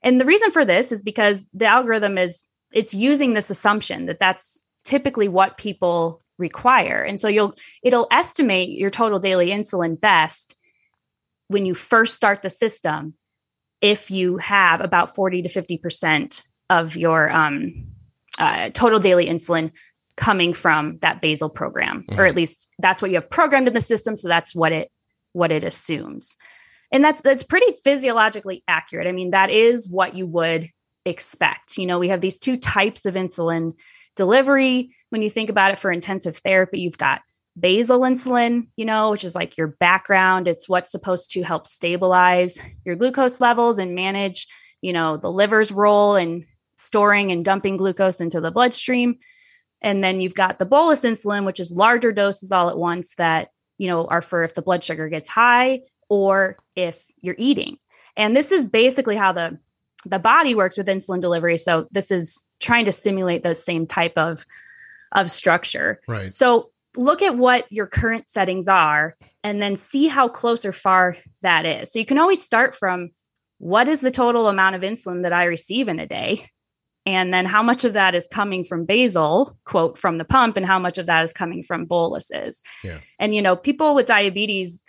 And 0.02 0.20
the 0.20 0.26
reason 0.26 0.50
for 0.50 0.66
this 0.66 0.92
is 0.92 1.04
because 1.04 1.48
the 1.54 1.66
algorithm 1.66 2.18
is 2.18 2.46
it's 2.74 2.94
using 2.94 3.34
this 3.34 3.50
assumption 3.50 4.06
that 4.06 4.20
that's 4.20 4.62
typically 4.84 5.28
what 5.28 5.58
people 5.58 6.21
require. 6.42 7.04
And 7.04 7.20
so 7.20 7.28
you'll 7.30 7.56
it'll 7.84 8.08
estimate 8.12 8.70
your 8.70 8.90
total 8.90 9.20
daily 9.20 9.48
insulin 9.48 10.00
best 10.00 10.56
when 11.48 11.66
you 11.66 11.74
first 11.74 12.16
start 12.16 12.42
the 12.42 12.50
system 12.50 13.14
if 13.82 14.12
you 14.12 14.38
have 14.38 14.80
about 14.80 15.14
40 15.16 15.42
to 15.44 15.50
50% 15.50 16.44
of 16.70 16.96
your 16.96 17.32
um, 17.32 17.88
uh, 18.38 18.70
total 18.70 19.00
daily 19.00 19.26
insulin 19.28 19.72
coming 20.18 20.54
from 20.54 20.98
that 21.02 21.22
basal 21.22 21.50
program 21.50 22.04
mm-hmm. 22.04 22.20
or 22.20 22.26
at 22.26 22.36
least 22.36 22.70
that's 22.80 23.02
what 23.02 23.12
you 23.12 23.16
have 23.16 23.30
programmed 23.30 23.68
in 23.68 23.74
the 23.74 23.82
system 23.82 24.16
so 24.16 24.28
that's 24.28 24.54
what 24.54 24.72
it 24.72 24.92
what 25.34 25.52
it 25.52 25.64
assumes 25.64 26.36
and 26.92 27.04
that's 27.04 27.22
that's 27.22 27.44
pretty 27.44 27.74
physiologically 27.84 28.64
accurate 28.68 29.08
i 29.08 29.12
mean 29.12 29.32
that 29.32 29.50
is 29.50 29.90
what 29.90 30.14
you 30.14 30.28
would 30.28 30.70
expect 31.06 31.78
you 31.78 31.86
know 31.86 31.98
we 31.98 32.10
have 32.10 32.22
these 32.22 32.38
two 32.38 32.58
types 32.58 33.06
of 33.06 33.16
insulin 33.16 33.74
delivery 34.22 34.92
when 35.10 35.22
you 35.22 35.30
think 35.30 35.50
about 35.50 35.72
it 35.72 35.80
for 35.80 35.92
intensive 35.92 36.38
therapy 36.38 36.80
you've 36.80 36.98
got 36.98 37.22
basal 37.60 38.02
insulin 38.02 38.68
you 38.78 38.86
know 38.86 39.12
which 39.12 39.24
is 39.24 39.36
like 39.36 39.58
your 39.58 39.68
background 39.68 40.48
it's 40.48 40.70
what's 40.70 40.92
supposed 40.92 41.32
to 41.32 41.42
help 41.42 41.68
stabilize 41.68 42.62
your 42.86 42.96
glucose 42.96 43.42
levels 43.42 43.78
and 43.78 43.96
manage 43.96 44.48
you 44.82 44.94
know 44.94 45.18
the 45.18 45.32
liver's 45.32 45.72
role 45.72 46.16
in 46.16 46.46
storing 46.78 47.32
and 47.32 47.44
dumping 47.44 47.78
glucose 47.78 48.22
into 48.22 48.40
the 48.40 48.52
bloodstream 48.52 49.18
and 49.82 50.04
then 50.04 50.22
you've 50.22 50.36
got 50.36 50.60
the 50.60 50.66
bolus 50.66 51.02
insulin, 51.02 51.46
which 51.46 51.60
is 51.60 51.72
larger 51.72 52.12
doses 52.12 52.52
all 52.52 52.70
at 52.70 52.78
once 52.78 53.16
that, 53.16 53.50
you 53.78 53.88
know, 53.88 54.06
are 54.06 54.22
for 54.22 54.44
if 54.44 54.54
the 54.54 54.62
blood 54.62 54.84
sugar 54.84 55.10
gets 55.10 55.28
high 55.28 55.82
or 56.08 56.58
if 56.76 57.04
you're 57.20 57.36
eating. 57.38 57.78
And 58.16 58.36
this 58.36 58.52
is 58.52 58.66
basically 58.66 59.16
how 59.16 59.32
the 59.32 59.58
the 60.06 60.20
body 60.20 60.56
works 60.56 60.78
with 60.78 60.88
insulin 60.88 61.20
delivery. 61.20 61.58
So 61.58 61.88
this 61.92 62.12
is 62.12 62.46
trying 62.60 62.86
to 62.86 62.92
simulate 62.92 63.44
the 63.44 63.56
same 63.56 63.88
type 63.88 64.18
of 64.18 64.46
of 65.14 65.30
structure. 65.30 66.00
Right. 66.08 66.34
So 66.34 66.72
look 66.96 67.22
at 67.22 67.38
what 67.38 67.66
your 67.72 67.88
current 67.88 68.30
settings 68.30 68.68
are 68.68 69.16
and 69.44 69.62
then 69.62 69.76
see 69.76 70.08
how 70.08 70.28
close 70.28 70.66
or 70.66 70.72
far 70.72 71.18
that 71.42 71.66
is. 71.66 71.92
So 71.92 72.00
you 72.00 72.06
can 72.06 72.18
always 72.18 72.42
start 72.42 72.76
from 72.76 73.10
what 73.58 73.88
is 73.88 74.02
the 74.02 74.12
total 74.12 74.48
amount 74.48 74.76
of 74.76 74.82
insulin 74.82 75.24
that 75.24 75.34
I 75.34 75.44
receive 75.44 75.88
in 75.88 76.00
a 76.00 76.08
day? 76.08 76.50
and 77.06 77.34
then 77.34 77.46
how 77.46 77.64
much 77.64 77.84
of 77.84 77.94
that 77.94 78.14
is 78.16 78.28
coming 78.32 78.64
from 78.64 78.86
basal 78.86 79.58
quote 79.66 79.98
from 79.98 80.18
the 80.18 80.26
pump 80.26 80.58
and 80.58 80.66
how 80.66 80.80
much 80.80 80.98
of 80.98 81.06
that 81.06 81.24
is 81.24 81.34
coming 81.34 81.64
from 81.64 81.86
boluses 81.86 82.62
yeah. 82.84 83.00
and 83.20 83.34
you 83.34 83.42
know 83.42 83.56
people 83.56 83.96
with 83.96 84.06
diabetes 84.06 84.84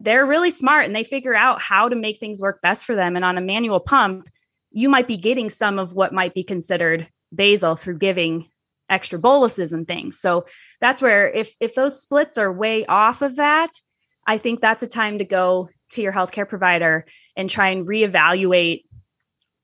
they're 0.00 0.26
really 0.26 0.50
smart 0.50 0.84
and 0.84 0.96
they 0.96 1.04
figure 1.04 1.34
out 1.34 1.62
how 1.62 1.88
to 1.88 1.94
make 1.94 2.18
things 2.18 2.40
work 2.40 2.60
best 2.62 2.84
for 2.84 2.96
them 2.96 3.14
and 3.16 3.24
on 3.24 3.38
a 3.38 3.40
manual 3.40 3.80
pump 3.80 4.28
you 4.72 4.88
might 4.88 5.08
be 5.08 5.16
getting 5.16 5.48
some 5.48 5.78
of 5.78 5.94
what 5.94 6.12
might 6.12 6.34
be 6.34 6.42
considered 6.42 7.08
basal 7.34 7.74
through 7.74 7.98
giving 7.98 8.48
extra 8.90 9.18
boluses 9.18 9.72
and 9.72 9.88
things 9.88 10.18
so 10.18 10.44
that's 10.80 11.00
where 11.00 11.28
if 11.30 11.54
if 11.60 11.74
those 11.74 12.00
splits 12.00 12.36
are 12.36 12.52
way 12.52 12.84
off 12.86 13.22
of 13.22 13.36
that 13.36 13.70
i 14.26 14.36
think 14.36 14.60
that's 14.60 14.82
a 14.82 14.86
time 14.88 15.18
to 15.18 15.24
go 15.24 15.68
to 15.90 16.02
your 16.02 16.12
healthcare 16.12 16.48
provider 16.48 17.06
and 17.36 17.48
try 17.48 17.68
and 17.68 17.86
reevaluate 17.86 18.82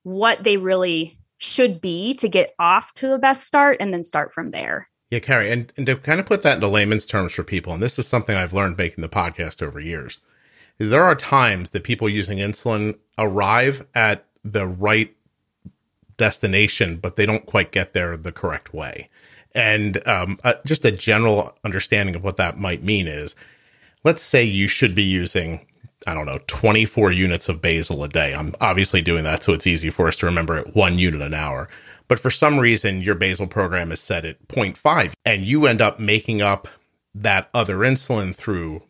what 0.03 0.43
they 0.45 0.57
really 0.57 1.19
should 1.39 1.81
be 1.81 2.15
to 2.15 2.29
get 2.29 2.55
off 2.59 2.93
to 2.95 3.09
the 3.09 3.19
best 3.19 3.47
start 3.47 3.79
and 3.81 3.93
then 3.93 4.03
start 4.03 4.33
from 4.33 4.51
there. 4.51 4.89
Yeah, 5.11 5.21
Carrie, 5.21 5.51
and, 5.51 5.73
and 5.77 5.87
to 5.87 5.97
kind 5.97 6.21
of 6.21 6.27
put 6.27 6.43
that 6.43 6.57
into 6.57 6.69
layman's 6.69 7.07
terms 7.07 7.33
for 7.33 7.45
people, 7.45 7.73
and 7.73 7.83
this 7.83 7.99
is 7.99 8.07
something 8.07 8.37
I've 8.37 8.53
learned 8.53 8.77
making 8.77 9.03
the 9.03 9.09
podcast 9.09 9.63
over 9.63 9.81
years, 9.81 10.19
is 10.79 10.91
there 10.91 11.05
are 11.05 11.15
times 11.15 11.71
that 11.71 11.85
people 11.85 12.09
using 12.09 12.39
insulin 12.39 12.99
arrive 13.17 13.87
at 13.95 14.27
the 14.53 14.67
right 14.67 15.15
destination, 16.17 16.97
but 16.97 17.17
they 17.17 17.27
don't 17.27 17.47
quite 17.47 17.73
get 17.73 17.93
there 17.93 18.17
the 18.17 18.33
correct 18.33 18.75
way. 18.75 19.09
And 19.55 20.07
um, 20.07 20.39
uh, 20.45 20.55
just 20.67 20.85
a 20.85 20.91
general 20.91 21.57
understanding 21.65 22.15
of 22.15 22.23
what 22.23 22.37
that 22.37 22.59
might 22.59 22.83
mean 22.83 23.07
is 23.07 23.35
let's 24.05 24.23
say 24.23 24.45
you 24.45 24.69
should 24.69 24.95
be 24.95 25.03
using 25.03 25.67
I 26.07 26.15
don't 26.15 26.27
know, 26.27 26.39
24 26.47 27.11
units 27.11 27.49
of 27.49 27.61
basal 27.61 28.05
a 28.05 28.09
day. 28.09 28.33
I'm 28.33 28.55
obviously 28.61 29.03
doing 29.03 29.25
that 29.25 29.43
so 29.43 29.53
it's 29.53 29.67
easy 29.67 29.91
for 29.91 30.07
us 30.09 30.17
to 30.17 30.27
remember 30.27 30.57
it 30.57 30.75
one 30.75 30.99
unit 30.99 31.21
an 31.21 31.35
hour. 31.35 31.69
But 32.07 32.21
for 32.21 32.31
some 32.31 32.59
reason, 32.59 33.03
your 33.03 33.17
basal 33.17 33.47
program 33.47 33.93
is 33.93 34.01
set 34.01 34.25
at 34.25 34.47
0.5 34.49 35.13
and 35.25 35.45
you 35.45 35.67
end 35.67 35.83
up 35.83 35.99
making 35.99 36.41
up 36.41 36.69
that 37.15 37.51
other 37.53 37.79
insulin 37.79 38.35
through 38.35 38.83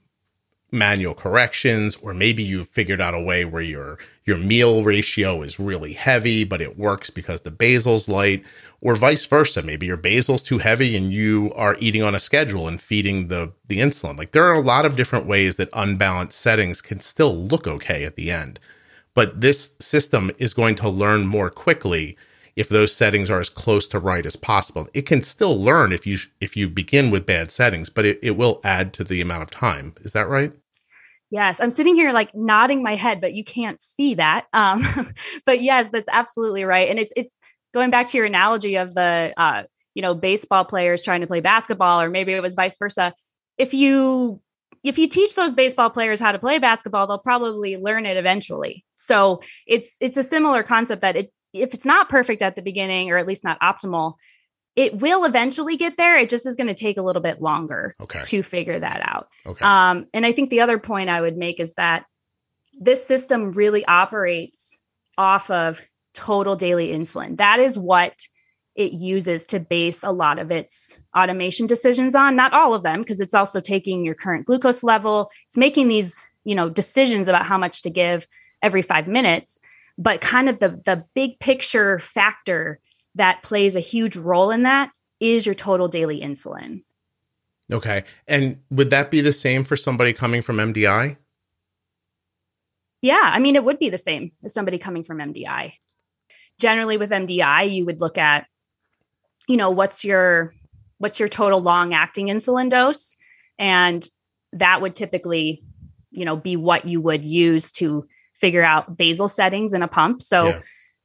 manual 0.70 1.14
corrections 1.14 1.96
or 1.96 2.12
maybe 2.12 2.42
you've 2.42 2.68
figured 2.68 3.00
out 3.00 3.14
a 3.14 3.20
way 3.20 3.44
where 3.44 3.62
your 3.62 3.98
your 4.24 4.36
meal 4.36 4.84
ratio 4.84 5.40
is 5.40 5.58
really 5.58 5.94
heavy 5.94 6.44
but 6.44 6.60
it 6.60 6.78
works 6.78 7.08
because 7.08 7.40
the 7.40 7.50
basal's 7.50 8.08
light 8.08 8.44
or 8.80 8.94
vice 8.94 9.24
versa. 9.26 9.62
Maybe 9.62 9.86
your 9.86 9.96
basal's 9.96 10.42
too 10.42 10.58
heavy 10.58 10.96
and 10.96 11.12
you 11.12 11.52
are 11.54 11.76
eating 11.80 12.02
on 12.02 12.14
a 12.14 12.20
schedule 12.20 12.68
and 12.68 12.80
feeding 12.80 13.28
the 13.28 13.52
the 13.66 13.78
insulin. 13.78 14.16
Like 14.16 14.32
there 14.32 14.44
are 14.44 14.54
a 14.54 14.60
lot 14.60 14.84
of 14.84 14.96
different 14.96 15.26
ways 15.26 15.56
that 15.56 15.70
unbalanced 15.72 16.38
settings 16.38 16.80
can 16.80 17.00
still 17.00 17.34
look 17.36 17.66
okay 17.66 18.04
at 18.04 18.16
the 18.16 18.30
end. 18.30 18.60
But 19.14 19.40
this 19.40 19.72
system 19.80 20.30
is 20.38 20.54
going 20.54 20.76
to 20.76 20.88
learn 20.88 21.26
more 21.26 21.50
quickly 21.50 22.16
if 22.58 22.68
those 22.68 22.92
settings 22.92 23.30
are 23.30 23.38
as 23.38 23.48
close 23.48 23.86
to 23.86 24.00
right 24.00 24.26
as 24.26 24.34
possible. 24.34 24.88
It 24.92 25.02
can 25.02 25.22
still 25.22 25.56
learn 25.56 25.92
if 25.92 26.08
you 26.08 26.18
if 26.40 26.56
you 26.56 26.68
begin 26.68 27.12
with 27.12 27.24
bad 27.24 27.52
settings, 27.52 27.88
but 27.88 28.04
it, 28.04 28.18
it 28.20 28.32
will 28.32 28.60
add 28.64 28.92
to 28.94 29.04
the 29.04 29.20
amount 29.20 29.44
of 29.44 29.50
time. 29.52 29.94
Is 30.00 30.12
that 30.12 30.28
right? 30.28 30.52
Yes, 31.30 31.60
I'm 31.60 31.70
sitting 31.70 31.94
here 31.94 32.12
like 32.12 32.34
nodding 32.34 32.82
my 32.82 32.96
head, 32.96 33.20
but 33.20 33.32
you 33.32 33.44
can't 33.44 33.80
see 33.80 34.14
that. 34.14 34.46
Um, 34.52 34.84
but 35.46 35.62
yes, 35.62 35.90
that's 35.90 36.08
absolutely 36.10 36.64
right. 36.64 36.90
And 36.90 36.98
it's 36.98 37.12
it's 37.14 37.32
going 37.72 37.90
back 37.90 38.08
to 38.08 38.16
your 38.16 38.26
analogy 38.26 38.74
of 38.74 38.92
the 38.92 39.32
uh, 39.36 39.62
you 39.94 40.02
know 40.02 40.16
baseball 40.16 40.64
players 40.64 41.04
trying 41.04 41.20
to 41.20 41.28
play 41.28 41.40
basketball, 41.40 42.00
or 42.00 42.10
maybe 42.10 42.32
it 42.32 42.42
was 42.42 42.56
vice 42.56 42.76
versa. 42.76 43.14
If 43.56 43.72
you 43.72 44.40
if 44.82 44.98
you 44.98 45.08
teach 45.08 45.36
those 45.36 45.54
baseball 45.54 45.90
players 45.90 46.20
how 46.20 46.32
to 46.32 46.40
play 46.40 46.58
basketball, 46.58 47.06
they'll 47.06 47.18
probably 47.18 47.76
learn 47.76 48.04
it 48.04 48.16
eventually. 48.16 48.84
So 48.96 49.42
it's 49.64 49.96
it's 50.00 50.16
a 50.16 50.24
similar 50.24 50.64
concept 50.64 51.02
that 51.02 51.14
it 51.14 51.32
if 51.52 51.74
it's 51.74 51.84
not 51.84 52.08
perfect 52.08 52.42
at 52.42 52.56
the 52.56 52.62
beginning 52.62 53.10
or 53.10 53.18
at 53.18 53.26
least 53.26 53.44
not 53.44 53.60
optimal, 53.60 54.14
it 54.76 55.00
will 55.00 55.24
eventually 55.24 55.76
get 55.76 55.96
there. 55.96 56.16
It 56.16 56.28
just 56.28 56.46
is 56.46 56.56
going 56.56 56.68
to 56.68 56.74
take 56.74 56.98
a 56.98 57.02
little 57.02 57.22
bit 57.22 57.42
longer 57.42 57.96
okay. 58.00 58.20
to 58.22 58.42
figure 58.42 58.78
that 58.78 59.00
out. 59.02 59.28
Okay. 59.44 59.64
Um, 59.64 60.06
and 60.14 60.24
I 60.24 60.32
think 60.32 60.50
the 60.50 60.60
other 60.60 60.78
point 60.78 61.10
I 61.10 61.20
would 61.20 61.36
make 61.36 61.58
is 61.58 61.74
that 61.74 62.04
this 62.78 63.04
system 63.04 63.50
really 63.52 63.84
operates 63.86 64.80
off 65.16 65.50
of 65.50 65.82
total 66.14 66.54
daily 66.54 66.88
insulin. 66.88 67.36
That 67.38 67.58
is 67.58 67.76
what 67.76 68.14
it 68.76 68.92
uses 68.92 69.44
to 69.46 69.58
base 69.58 70.04
a 70.04 70.12
lot 70.12 70.38
of 70.38 70.52
its 70.52 71.02
automation 71.16 71.66
decisions 71.66 72.14
on. 72.14 72.36
Not 72.36 72.52
all 72.52 72.72
of 72.72 72.84
them, 72.84 73.00
because 73.00 73.18
it's 73.18 73.34
also 73.34 73.60
taking 73.60 74.04
your 74.04 74.14
current 74.14 74.46
glucose 74.46 74.84
level. 74.84 75.30
It's 75.46 75.56
making 75.56 75.88
these, 75.88 76.24
you 76.44 76.54
know, 76.54 76.68
decisions 76.68 77.26
about 77.26 77.44
how 77.44 77.58
much 77.58 77.82
to 77.82 77.90
give 77.90 78.28
every 78.62 78.82
five 78.82 79.08
minutes 79.08 79.58
but 79.98 80.20
kind 80.20 80.48
of 80.48 80.60
the 80.60 80.80
the 80.84 81.04
big 81.14 81.38
picture 81.40 81.98
factor 81.98 82.80
that 83.16 83.42
plays 83.42 83.74
a 83.74 83.80
huge 83.80 84.16
role 84.16 84.50
in 84.50 84.62
that 84.62 84.90
is 85.20 85.44
your 85.44 85.54
total 85.54 85.88
daily 85.88 86.20
insulin. 86.20 86.84
Okay. 87.70 88.04
And 88.26 88.60
would 88.70 88.90
that 88.90 89.10
be 89.10 89.20
the 89.20 89.32
same 89.32 89.64
for 89.64 89.76
somebody 89.76 90.12
coming 90.12 90.40
from 90.40 90.56
MDI? 90.56 91.18
Yeah, 93.02 93.20
I 93.22 93.40
mean 93.40 93.56
it 93.56 93.64
would 93.64 93.78
be 93.78 93.90
the 93.90 93.98
same 93.98 94.32
as 94.44 94.54
somebody 94.54 94.78
coming 94.78 95.02
from 95.02 95.18
MDI. 95.18 95.74
Generally 96.58 96.96
with 96.96 97.10
MDI, 97.10 97.72
you 97.72 97.84
would 97.84 98.00
look 98.00 98.16
at 98.16 98.46
you 99.48 99.56
know, 99.56 99.70
what's 99.70 100.04
your 100.04 100.54
what's 100.98 101.18
your 101.18 101.28
total 101.28 101.60
long 101.60 101.94
acting 101.94 102.26
insulin 102.26 102.70
dose 102.70 103.16
and 103.58 104.08
that 104.52 104.80
would 104.80 104.94
typically 104.96 105.62
you 106.10 106.24
know 106.24 106.36
be 106.36 106.56
what 106.56 106.84
you 106.84 107.00
would 107.00 107.24
use 107.24 107.72
to 107.72 108.06
figure 108.38 108.62
out 108.62 108.96
basal 108.96 109.28
settings 109.28 109.72
in 109.72 109.82
a 109.82 109.88
pump. 109.88 110.22
So 110.22 110.48
yeah. 110.48 110.60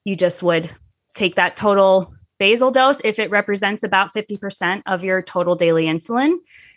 you 0.06 0.16
just 0.16 0.44
would 0.44 0.74
take 1.16 1.36
that 1.36 1.56
total 1.56 2.14
basal 2.40 2.72
dose 2.72 3.02
if 3.04 3.20
it 3.20 3.30
represents 3.30 3.84
about 3.84 4.14
50% 4.14 4.84
of 4.86 5.04
your 5.04 5.22
total 5.22 5.56
daily 5.56 5.86
insulin. 5.86 6.36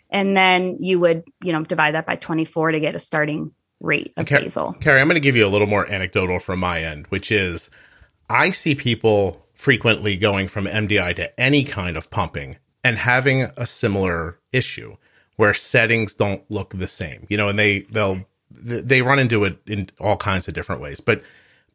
And 0.09 0.37
then 0.37 0.77
you 0.79 0.99
would, 0.99 1.23
you 1.43 1.51
know, 1.51 1.63
divide 1.63 1.95
that 1.95 2.05
by 2.05 2.15
24 2.15 2.71
to 2.71 2.79
get 2.79 2.95
a 2.95 2.99
starting 2.99 3.51
rate 3.79 4.13
of 4.17 4.25
Car- 4.25 4.41
basal. 4.41 4.73
Carrie, 4.73 5.01
I'm 5.01 5.07
going 5.07 5.15
to 5.15 5.19
give 5.19 5.35
you 5.35 5.45
a 5.45 5.49
little 5.49 5.67
more 5.67 5.89
anecdotal 5.91 6.39
from 6.39 6.59
my 6.59 6.81
end, 6.81 7.07
which 7.07 7.31
is 7.31 7.69
I 8.29 8.49
see 8.51 8.75
people 8.75 9.45
frequently 9.53 10.17
going 10.17 10.47
from 10.47 10.65
MDI 10.65 11.15
to 11.15 11.39
any 11.39 11.63
kind 11.63 11.97
of 11.97 12.09
pumping 12.09 12.57
and 12.83 12.97
having 12.97 13.43
a 13.57 13.65
similar 13.65 14.39
issue 14.51 14.95
where 15.35 15.53
settings 15.53 16.13
don't 16.13 16.49
look 16.49 16.73
the 16.73 16.87
same. 16.87 17.25
You 17.29 17.37
know, 17.37 17.49
and 17.49 17.59
they 17.59 17.81
they'll 17.81 18.25
they 18.59 19.01
run 19.01 19.19
into 19.19 19.43
it 19.43 19.59
in 19.67 19.89
all 19.99 20.17
kinds 20.17 20.47
of 20.47 20.53
different 20.53 20.81
ways. 20.81 20.99
But 20.99 21.21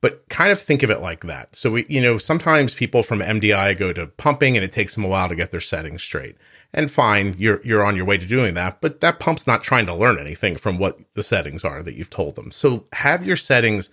but 0.02 0.28
kind 0.28 0.50
of 0.50 0.60
think 0.60 0.82
of 0.82 0.90
it 0.90 1.00
like 1.00 1.22
that. 1.24 1.54
So 1.54 1.70
we, 1.70 1.86
you 1.88 2.00
know, 2.00 2.18
sometimes 2.18 2.74
people 2.74 3.04
from 3.04 3.20
MDI 3.20 3.78
go 3.78 3.92
to 3.92 4.08
pumping 4.08 4.56
and 4.56 4.64
it 4.64 4.72
takes 4.72 4.96
them 4.96 5.04
a 5.04 5.08
while 5.08 5.28
to 5.28 5.36
get 5.36 5.52
their 5.52 5.60
settings 5.60 6.02
straight. 6.02 6.36
And 6.74 6.90
fine, 6.90 7.36
you're 7.38 7.60
you're 7.64 7.84
on 7.84 7.96
your 7.96 8.04
way 8.04 8.18
to 8.18 8.26
doing 8.26 8.54
that, 8.54 8.80
but 8.80 9.00
that 9.00 9.20
pump's 9.20 9.46
not 9.46 9.62
trying 9.62 9.86
to 9.86 9.94
learn 9.94 10.18
anything 10.18 10.56
from 10.56 10.76
what 10.78 10.98
the 11.14 11.22
settings 11.22 11.64
are 11.64 11.82
that 11.82 11.94
you've 11.94 12.10
told 12.10 12.34
them. 12.34 12.50
So 12.50 12.84
have 12.92 13.24
your 13.24 13.36
settings 13.36 13.90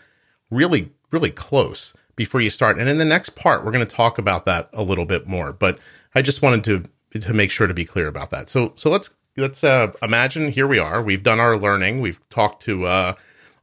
really 0.49 0.91
really 1.11 1.31
close 1.31 1.93
before 2.15 2.41
you 2.41 2.49
start. 2.49 2.77
And 2.77 2.89
in 2.89 2.97
the 2.97 3.05
next 3.05 3.29
part, 3.29 3.63
we're 3.63 3.71
going 3.71 3.85
to 3.85 3.95
talk 3.95 4.17
about 4.17 4.45
that 4.45 4.69
a 4.73 4.83
little 4.83 5.05
bit 5.05 5.27
more, 5.27 5.53
but 5.53 5.79
I 6.13 6.21
just 6.21 6.41
wanted 6.41 6.63
to 6.65 7.19
to 7.21 7.33
make 7.33 7.51
sure 7.51 7.67
to 7.67 7.73
be 7.73 7.85
clear 7.85 8.07
about 8.07 8.31
that. 8.31 8.49
So 8.49 8.73
so 8.75 8.89
let's 8.89 9.11
let's 9.39 9.63
uh, 9.63 9.91
imagine 10.01 10.51
here 10.51 10.67
we 10.67 10.79
are. 10.79 11.01
We've 11.01 11.23
done 11.23 11.39
our 11.39 11.57
learning. 11.57 12.01
We've 12.01 12.19
talked 12.29 12.63
to 12.63 12.85
uh, 12.85 13.13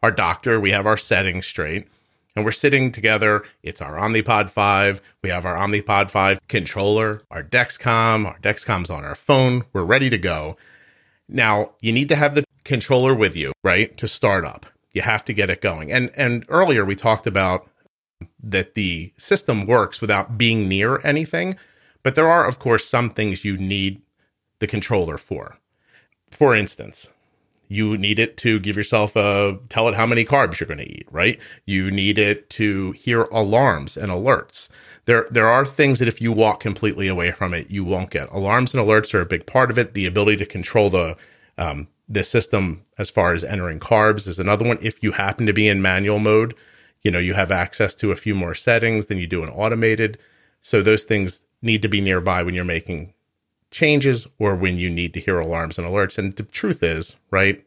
our 0.03 0.11
doctor. 0.11 0.59
We 0.59 0.71
have 0.71 0.87
our 0.87 0.97
settings 0.97 1.47
straight 1.47 1.87
and 2.37 2.45
we're 2.45 2.53
sitting 2.53 2.93
together. 2.93 3.43
It's 3.63 3.81
our 3.81 3.97
Omnipod 3.97 4.51
5. 4.51 5.03
We 5.23 5.31
have 5.31 5.47
our 5.47 5.57
Omnipod 5.57 6.11
5 6.11 6.39
controller, 6.49 7.23
our 7.31 7.43
Dexcom, 7.43 8.27
our 8.27 8.39
Dexcom's 8.39 8.91
on 8.91 9.05
our 9.05 9.15
phone. 9.15 9.65
We're 9.73 9.85
ready 9.85 10.11
to 10.11 10.19
go. 10.19 10.57
Now, 11.29 11.73
you 11.81 11.93
need 11.93 12.11
to 12.11 12.17
have 12.17 12.35
the 12.35 12.45
controller 12.63 13.15
with 13.15 13.35
you, 13.35 13.53
right? 13.65 13.97
To 13.97 14.07
start 14.07 14.45
up. 14.45 14.67
You 14.93 15.03
have 15.03 15.25
to 15.25 15.33
get 15.33 15.51
it 15.51 15.61
going. 15.61 15.91
And 15.91 16.11
and 16.17 16.45
earlier 16.49 16.85
we 16.85 16.95
talked 16.95 17.27
about 17.27 17.69
that 18.43 18.75
the 18.75 19.13
system 19.17 19.67
works 19.67 20.01
without 20.01 20.39
being 20.39 20.69
near 20.69 21.01
anything, 21.05 21.57
but 22.03 22.15
there 22.15 22.29
are 22.29 22.47
of 22.47 22.59
course 22.59 22.87
some 22.87 23.11
things 23.11 23.45
you 23.45 23.59
need 23.59 24.03
the 24.59 24.67
controller 24.67 25.19
for. 25.19 25.59
For 26.37 26.55
instance, 26.55 27.09
you 27.67 27.97
need 27.97 28.19
it 28.19 28.37
to 28.37 28.61
give 28.61 28.77
yourself 28.77 29.17
a 29.17 29.59
tell 29.71 29.89
it 29.89 29.95
how 29.95 30.05
many 30.05 30.23
carbs 30.23 30.61
you're 30.61 30.67
going 30.67 30.87
to 30.87 30.99
eat, 30.99 31.09
right? 31.11 31.41
You 31.65 31.91
need 31.91 32.19
it 32.19 32.51
to 32.51 32.93
hear 32.93 33.23
alarms 33.23 33.97
and 33.97 34.13
alerts. 34.13 34.69
There, 35.07 35.27
there 35.31 35.49
are 35.49 35.65
things 35.65 35.99
that 35.99 36.09
if 36.09 36.21
you 36.21 36.33
walk 36.33 36.61
completely 36.61 37.09
away 37.09 37.31
from 37.31 37.55
it, 37.55 37.71
you 37.71 37.85
won't 37.85 38.11
get. 38.11 38.31
Alarms 38.33 38.75
and 38.75 38.87
alerts 38.87 39.15
are 39.15 39.23
a 39.23 39.27
big 39.27 39.47
part 39.47 39.71
of 39.71 39.79
it. 39.79 39.95
The 39.95 40.05
ability 40.05 40.37
to 40.37 40.45
control 40.47 40.91
the 40.91 41.17
um, 41.57 41.89
the 42.07 42.23
system 42.23 42.85
as 42.99 43.09
far 43.09 43.33
as 43.33 43.43
entering 43.43 43.81
carbs 43.81 44.29
is 44.29 44.39
another 44.39 44.69
one. 44.69 44.77
If 44.83 45.03
you 45.03 45.13
happen 45.13 45.47
to 45.47 45.55
be 45.55 45.69
in 45.69 45.81
manual 45.81 46.19
mode, 46.19 46.55
you 47.01 47.11
know 47.11 47.19
you 47.19 47.33
have 47.33 47.51
access 47.51 47.95
to 47.95 48.13
a 48.13 48.17
few 48.17 48.35
more 48.35 48.55
settings 48.55 49.07
than 49.07 49.17
you 49.17 49.27
do 49.27 49.43
in 49.43 49.49
automated. 49.49 50.19
So 50.61 50.83
those 50.83 51.05
things 51.05 51.47
need 51.63 51.81
to 51.81 51.89
be 51.89 52.03
nearby 52.03 52.43
when 52.43 52.55
you're 52.55 52.65
making 52.65 53.15
changes 53.71 54.27
or 54.39 54.55
when 54.55 54.79
you 54.79 54.89
need 54.89 55.15
to 55.15 55.21
hear 55.21 55.39
alarms 55.39 55.79
and 55.79 55.87
alerts. 55.87 56.19
And 56.19 56.35
the 56.37 56.45
truth 56.45 56.83
is, 56.83 57.15
right, 57.31 57.63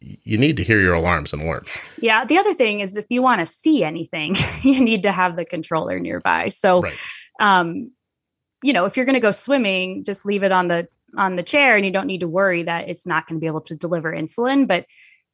you 0.00 0.36
need 0.36 0.56
to 0.56 0.64
hear 0.64 0.80
your 0.80 0.94
alarms 0.94 1.32
and 1.32 1.42
alerts. 1.42 1.78
Yeah. 1.98 2.24
The 2.24 2.38
other 2.38 2.54
thing 2.54 2.80
is 2.80 2.96
if 2.96 3.06
you 3.08 3.22
want 3.22 3.40
to 3.40 3.46
see 3.46 3.84
anything, 3.84 4.36
you 4.62 4.80
need 4.80 5.02
to 5.04 5.12
have 5.12 5.36
the 5.36 5.44
controller 5.44 5.98
nearby. 5.98 6.48
So, 6.48 6.82
right. 6.82 6.94
um, 7.40 7.90
you 8.62 8.72
know, 8.72 8.84
if 8.84 8.96
you're 8.96 9.06
going 9.06 9.14
to 9.14 9.20
go 9.20 9.30
swimming, 9.30 10.04
just 10.04 10.24
leave 10.26 10.42
it 10.42 10.52
on 10.52 10.68
the 10.68 10.88
on 11.16 11.36
the 11.36 11.42
chair 11.44 11.76
and 11.76 11.86
you 11.86 11.92
don't 11.92 12.08
need 12.08 12.20
to 12.20 12.28
worry 12.28 12.64
that 12.64 12.88
it's 12.88 13.06
not 13.06 13.28
going 13.28 13.38
to 13.38 13.40
be 13.40 13.46
able 13.46 13.60
to 13.60 13.76
deliver 13.76 14.12
insulin, 14.12 14.66
but 14.66 14.84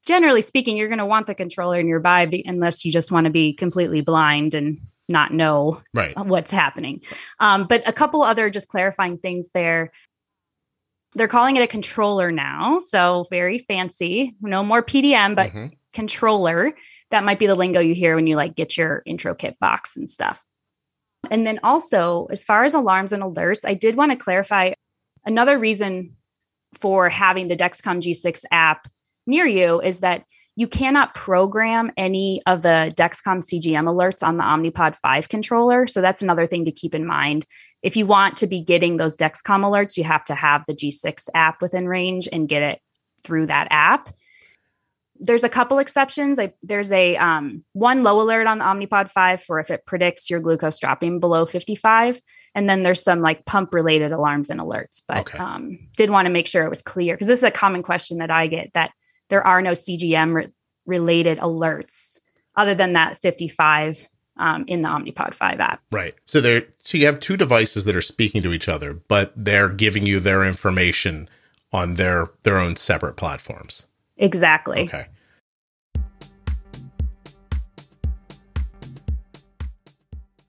generally 0.06 0.42
speaking, 0.42 0.76
you're 0.76 0.88
going 0.88 0.98
to 0.98 1.06
want 1.06 1.26
the 1.26 1.34
controller 1.34 1.82
nearby 1.82 2.26
be, 2.26 2.44
unless 2.46 2.84
you 2.84 2.92
just 2.92 3.10
want 3.10 3.24
to 3.24 3.30
be 3.30 3.52
completely 3.54 4.02
blind 4.02 4.52
and 4.52 4.78
not 5.08 5.32
know 5.32 5.80
right. 5.94 6.16
what's 6.26 6.50
happening. 6.50 7.00
Um, 7.40 7.66
but 7.66 7.82
a 7.86 7.92
couple 7.92 8.22
other 8.22 8.50
just 8.50 8.68
clarifying 8.68 9.18
things 9.18 9.50
there 9.54 9.90
they're 11.14 11.28
calling 11.28 11.56
it 11.56 11.62
a 11.62 11.66
controller 11.66 12.30
now. 12.30 12.78
So 12.78 13.26
very 13.30 13.58
fancy. 13.58 14.36
No 14.40 14.62
more 14.62 14.82
PDM, 14.82 15.34
but 15.34 15.50
mm-hmm. 15.50 15.66
controller. 15.92 16.72
That 17.10 17.24
might 17.24 17.40
be 17.40 17.46
the 17.46 17.56
lingo 17.56 17.80
you 17.80 17.94
hear 17.94 18.14
when 18.14 18.28
you 18.28 18.36
like 18.36 18.54
get 18.54 18.76
your 18.76 19.02
intro 19.04 19.34
kit 19.34 19.58
box 19.58 19.96
and 19.96 20.08
stuff. 20.08 20.44
And 21.30 21.46
then 21.46 21.58
also, 21.62 22.28
as 22.30 22.44
far 22.44 22.64
as 22.64 22.72
alarms 22.72 23.12
and 23.12 23.22
alerts, 23.22 23.66
I 23.66 23.74
did 23.74 23.96
want 23.96 24.12
to 24.12 24.16
clarify 24.16 24.72
another 25.24 25.58
reason 25.58 26.16
for 26.74 27.08
having 27.08 27.48
the 27.48 27.56
Dexcom 27.56 28.00
G6 28.00 28.44
app 28.52 28.88
near 29.26 29.46
you 29.46 29.80
is 29.80 30.00
that 30.00 30.24
you 30.56 30.66
cannot 30.66 31.14
program 31.14 31.90
any 31.96 32.42
of 32.46 32.62
the 32.62 32.92
Dexcom 32.96 33.38
CGM 33.38 33.84
alerts 33.84 34.26
on 34.26 34.36
the 34.36 34.42
Omnipod 34.42 34.96
5 34.96 35.28
controller. 35.28 35.86
So 35.86 36.00
that's 36.00 36.22
another 36.22 36.46
thing 36.46 36.64
to 36.64 36.72
keep 36.72 36.94
in 36.94 37.06
mind. 37.06 37.46
If 37.82 37.96
you 37.96 38.06
want 38.06 38.36
to 38.38 38.46
be 38.46 38.60
getting 38.60 38.96
those 38.96 39.16
Dexcom 39.16 39.62
alerts, 39.62 39.96
you 39.96 40.04
have 40.04 40.24
to 40.24 40.34
have 40.34 40.64
the 40.66 40.74
G6 40.74 41.28
app 41.34 41.62
within 41.62 41.88
range 41.88 42.28
and 42.30 42.48
get 42.48 42.62
it 42.62 42.80
through 43.22 43.46
that 43.46 43.68
app. 43.70 44.12
There's 45.22 45.44
a 45.44 45.50
couple 45.50 45.78
exceptions. 45.78 46.38
I, 46.38 46.54
there's 46.62 46.90
a 46.90 47.16
um, 47.16 47.62
one 47.74 48.02
low 48.02 48.20
alert 48.22 48.46
on 48.46 48.58
the 48.58 48.64
Omnipod 48.64 49.10
5 49.10 49.42
for 49.42 49.60
if 49.60 49.70
it 49.70 49.84
predicts 49.86 50.30
your 50.30 50.40
glucose 50.40 50.78
dropping 50.78 51.20
below 51.20 51.44
55. 51.44 52.20
And 52.54 52.68
then 52.68 52.82
there's 52.82 53.02
some 53.02 53.20
like 53.20 53.44
pump 53.44 53.72
related 53.74 54.12
alarms 54.12 54.50
and 54.50 54.60
alerts. 54.60 55.02
But 55.06 55.28
okay. 55.28 55.38
um, 55.38 55.78
did 55.96 56.10
want 56.10 56.26
to 56.26 56.30
make 56.30 56.46
sure 56.46 56.64
it 56.64 56.70
was 56.70 56.82
clear 56.82 57.14
because 57.14 57.28
this 57.28 57.40
is 57.40 57.44
a 57.44 57.50
common 57.50 57.82
question 57.82 58.18
that 58.18 58.30
I 58.30 58.46
get 58.46 58.72
that 58.72 58.92
there 59.30 59.46
are 59.46 59.62
no 59.62 59.72
CGM 59.72 60.34
re- 60.34 60.52
related 60.86 61.38
alerts 61.38 62.18
other 62.56 62.74
than 62.74 62.92
that 62.92 63.18
55 63.18 64.06
um, 64.36 64.64
in 64.66 64.82
the 64.82 64.88
Omnipod 64.88 65.34
5 65.34 65.60
app. 65.60 65.80
Right. 65.90 66.14
So 66.24 66.40
there 66.40 66.64
so 66.82 66.98
you 66.98 67.06
have 67.06 67.20
two 67.20 67.36
devices 67.36 67.84
that 67.84 67.96
are 67.96 68.02
speaking 68.02 68.42
to 68.42 68.52
each 68.52 68.68
other, 68.68 68.92
but 68.92 69.32
they're 69.36 69.68
giving 69.68 70.06
you 70.06 70.20
their 70.20 70.44
information 70.44 71.28
on 71.72 71.94
their 71.94 72.30
their 72.42 72.58
own 72.58 72.76
separate 72.76 73.14
platforms. 73.14 73.86
Exactly. 74.16 74.82
Okay. 74.82 75.06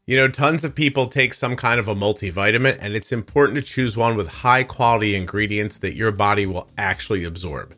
You 0.07 0.17
know, 0.17 0.27
tons 0.27 0.65
of 0.65 0.75
people 0.75 1.07
take 1.07 1.33
some 1.33 1.55
kind 1.55 1.79
of 1.79 1.87
a 1.87 1.95
multivitamin, 1.95 2.77
and 2.81 2.95
it's 2.95 3.13
important 3.13 3.55
to 3.57 3.61
choose 3.61 3.95
one 3.95 4.17
with 4.17 4.27
high 4.27 4.63
quality 4.63 5.15
ingredients 5.15 5.77
that 5.77 5.95
your 5.95 6.11
body 6.11 6.45
will 6.45 6.67
actually 6.77 7.23
absorb. 7.23 7.75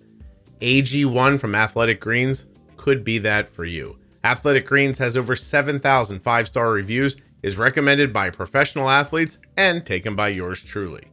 AG1 0.63 1.41
from 1.41 1.56
Athletic 1.56 1.99
Greens 1.99 2.45
could 2.78 3.04
be 3.04 3.17
that 3.17 3.49
for 3.49 3.65
you. 3.65 3.97
Athletic 4.23 4.65
Greens 4.65 4.97
has 4.97 5.17
over 5.17 5.36
7,000 5.36 6.21
five 6.21 6.47
star 6.47 6.71
reviews, 6.71 7.17
is 7.41 7.58
recommended 7.58 8.13
by 8.13 8.30
professional 8.30 8.89
athletes, 8.89 9.38
and 9.58 9.86
taken 9.86 10.15
by 10.15 10.30
yours 10.30 10.63
truly. 10.63 11.04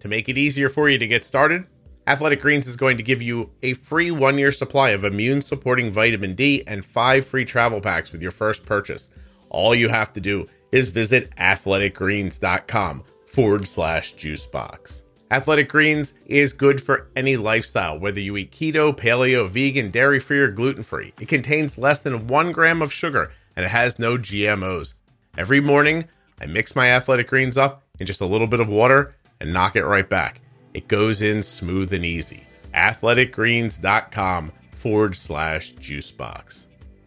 To 0.00 0.08
make 0.08 0.30
it 0.30 0.38
easier 0.38 0.70
for 0.70 0.88
you 0.88 0.96
to 0.96 1.06
get 1.06 1.26
started, 1.26 1.66
Athletic 2.06 2.40
Greens 2.40 2.66
is 2.66 2.76
going 2.76 2.96
to 2.96 3.02
give 3.02 3.20
you 3.20 3.50
a 3.62 3.74
free 3.74 4.10
one 4.10 4.38
year 4.38 4.50
supply 4.50 4.90
of 4.90 5.04
immune 5.04 5.42
supporting 5.42 5.92
vitamin 5.92 6.34
D 6.34 6.64
and 6.66 6.82
five 6.82 7.26
free 7.26 7.44
travel 7.44 7.82
packs 7.82 8.10
with 8.10 8.22
your 8.22 8.32
first 8.32 8.64
purchase. 8.64 9.10
All 9.50 9.74
you 9.74 9.90
have 9.90 10.14
to 10.14 10.20
do 10.20 10.48
is 10.72 10.88
visit 10.88 11.36
athleticgreens.com 11.36 13.04
forward 13.26 13.68
slash 13.68 14.14
juicebox. 14.14 15.01
Athletic 15.32 15.70
Greens 15.70 16.12
is 16.26 16.52
good 16.52 16.82
for 16.82 17.08
any 17.16 17.38
lifestyle, 17.38 17.98
whether 17.98 18.20
you 18.20 18.36
eat 18.36 18.52
keto, 18.52 18.94
paleo, 18.94 19.48
vegan, 19.48 19.90
dairy 19.90 20.20
free, 20.20 20.38
or 20.38 20.50
gluten 20.50 20.82
free. 20.82 21.14
It 21.18 21.28
contains 21.28 21.78
less 21.78 22.00
than 22.00 22.26
one 22.26 22.52
gram 22.52 22.82
of 22.82 22.92
sugar 22.92 23.32
and 23.56 23.64
it 23.64 23.70
has 23.70 23.98
no 23.98 24.18
GMOs. 24.18 24.92
Every 25.38 25.62
morning, 25.62 26.06
I 26.38 26.44
mix 26.44 26.76
my 26.76 26.90
Athletic 26.90 27.28
Greens 27.28 27.56
up 27.56 27.82
in 27.98 28.04
just 28.04 28.20
a 28.20 28.26
little 28.26 28.46
bit 28.46 28.60
of 28.60 28.68
water 28.68 29.14
and 29.40 29.54
knock 29.54 29.74
it 29.74 29.86
right 29.86 30.06
back. 30.06 30.42
It 30.74 30.86
goes 30.86 31.22
in 31.22 31.42
smooth 31.42 31.94
and 31.94 32.04
easy. 32.04 32.46
AthleticGreens.com 32.74 34.52
forward 34.72 35.16
slash 35.16 35.72
juicebox. 35.76 36.66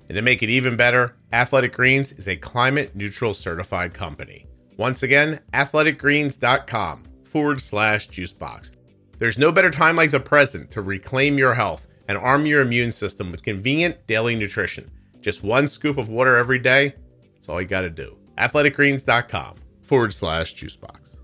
And 0.10 0.16
to 0.16 0.24
make 0.24 0.42
it 0.42 0.50
even 0.50 0.76
better, 0.76 1.16
Athletic 1.32 1.74
Greens 1.74 2.12
is 2.14 2.28
a 2.28 2.36
climate 2.36 2.96
neutral 2.96 3.36
certified 3.36 3.94
company. 3.94 4.48
Once 4.78 5.04
again, 5.04 5.42
athleticgreens.com 5.54 7.04
forward 7.36 7.60
slash 7.60 8.08
juicebox. 8.08 8.72
There's 9.20 9.38
no 9.38 9.52
better 9.52 9.70
time 9.70 9.98
like 9.98 10.10
the 10.10 10.22
present 10.22 10.72
to 10.72 10.82
reclaim 10.82 11.38
your 11.38 11.54
health 11.54 11.86
and 12.08 12.18
arm 12.18 12.46
your 12.46 12.62
immune 12.62 12.94
system 12.94 13.30
with 13.30 13.44
convenient 13.44 14.08
daily 14.08 14.38
nutrition. 14.38 14.90
Just 15.20 15.44
one 15.44 15.68
scoop 15.68 15.98
of 15.98 16.08
water 16.08 16.38
every 16.38 16.60
day. 16.60 16.96
That's 17.34 17.50
all 17.50 17.62
you 17.62 17.68
got 17.68 17.82
to 17.82 17.90
do. 17.90 18.16
Athleticgreens.com 18.38 19.58
forward 19.82 20.14
slash 20.14 20.56
juicebox. 20.56 21.18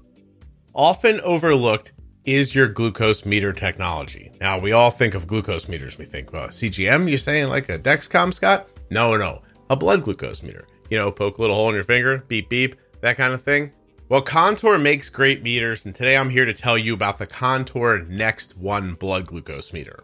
Often 0.74 1.22
overlooked 1.22 1.94
is 2.26 2.54
your 2.54 2.68
glucose 2.68 3.26
meter 3.26 3.54
technology. 3.54 4.34
Now, 4.42 4.60
we 4.60 4.74
all 4.74 4.92
think 4.92 5.16
of 5.16 5.28
glucose 5.28 5.70
meters. 5.70 5.98
We 5.98 6.04
think, 6.04 6.34
well, 6.34 6.50
CGM, 6.50 7.10
you 7.10 7.16
saying 7.16 7.48
like 7.48 7.70
a 7.70 7.80
Dexcom, 7.80 8.34
Scott? 8.34 8.68
No, 8.90 9.16
no, 9.16 9.44
a 9.70 9.78
blood 9.78 10.04
glucose 10.04 10.44
meter. 10.44 10.68
You 10.90 10.98
know, 10.98 11.10
poke 11.10 11.38
a 11.38 11.42
little 11.42 11.56
hole 11.56 11.70
in 11.70 11.76
your 11.76 11.86
finger, 11.86 12.26
beep, 12.28 12.50
beep, 12.50 12.76
that 13.00 13.16
kind 13.16 13.32
of 13.32 13.44
thing. 13.44 13.72
Well, 14.12 14.22
Contour 14.22 14.78
makes 14.78 15.08
great 15.08 15.42
meters, 15.42 15.86
and 15.86 15.96
today 15.96 16.18
I'm 16.18 16.30
here 16.30 16.44
to 16.44 16.54
tell 16.54 16.78
you 16.78 16.94
about 16.94 17.18
the 17.18 17.26
Contour 17.26 18.02
Next 18.10 18.58
One 18.58 18.96
blood 18.96 19.26
glucose 19.26 19.72
meter. 19.72 20.04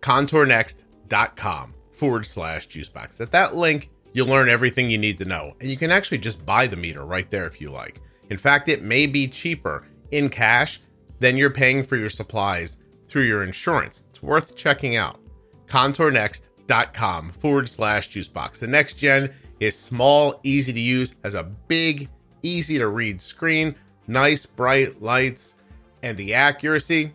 ContourNext.com 0.00 1.74
forward 1.92 2.26
slash 2.26 2.68
juicebox. 2.68 3.20
At 3.20 3.32
that 3.32 3.54
link, 3.54 3.90
you'll 4.14 4.28
learn 4.28 4.48
everything 4.48 4.88
you 4.88 4.96
need 4.96 5.18
to 5.18 5.26
know, 5.26 5.54
and 5.60 5.68
you 5.68 5.76
can 5.76 5.90
actually 5.90 6.16
just 6.16 6.46
buy 6.46 6.66
the 6.66 6.78
meter 6.78 7.04
right 7.04 7.30
there 7.30 7.46
if 7.46 7.60
you 7.60 7.70
like. 7.70 8.00
In 8.30 8.38
fact, 8.38 8.66
it 8.70 8.80
may 8.80 9.06
be 9.06 9.28
cheaper 9.28 9.86
in 10.10 10.30
cash 10.30 10.80
than 11.20 11.36
you're 11.36 11.50
paying 11.50 11.82
for 11.82 11.96
your 11.96 12.08
supplies 12.08 12.78
through 13.08 13.24
your 13.24 13.44
insurance. 13.44 14.06
It's 14.08 14.22
worth 14.22 14.56
checking 14.56 14.96
out. 14.96 15.20
ContourNext.com 15.66 17.32
forward 17.32 17.68
slash 17.68 18.08
juicebox. 18.08 18.58
The 18.58 18.68
next 18.68 18.94
gen 18.94 19.34
is 19.60 19.78
small, 19.78 20.40
easy 20.44 20.72
to 20.72 20.80
use, 20.80 21.14
has 21.24 21.34
a 21.34 21.42
big, 21.42 22.08
easy 22.46 22.78
to 22.78 22.88
read 22.88 23.20
screen, 23.20 23.74
nice 24.06 24.46
bright 24.46 25.02
lights, 25.02 25.54
and 26.02 26.16
the 26.16 26.34
accuracy 26.34 27.12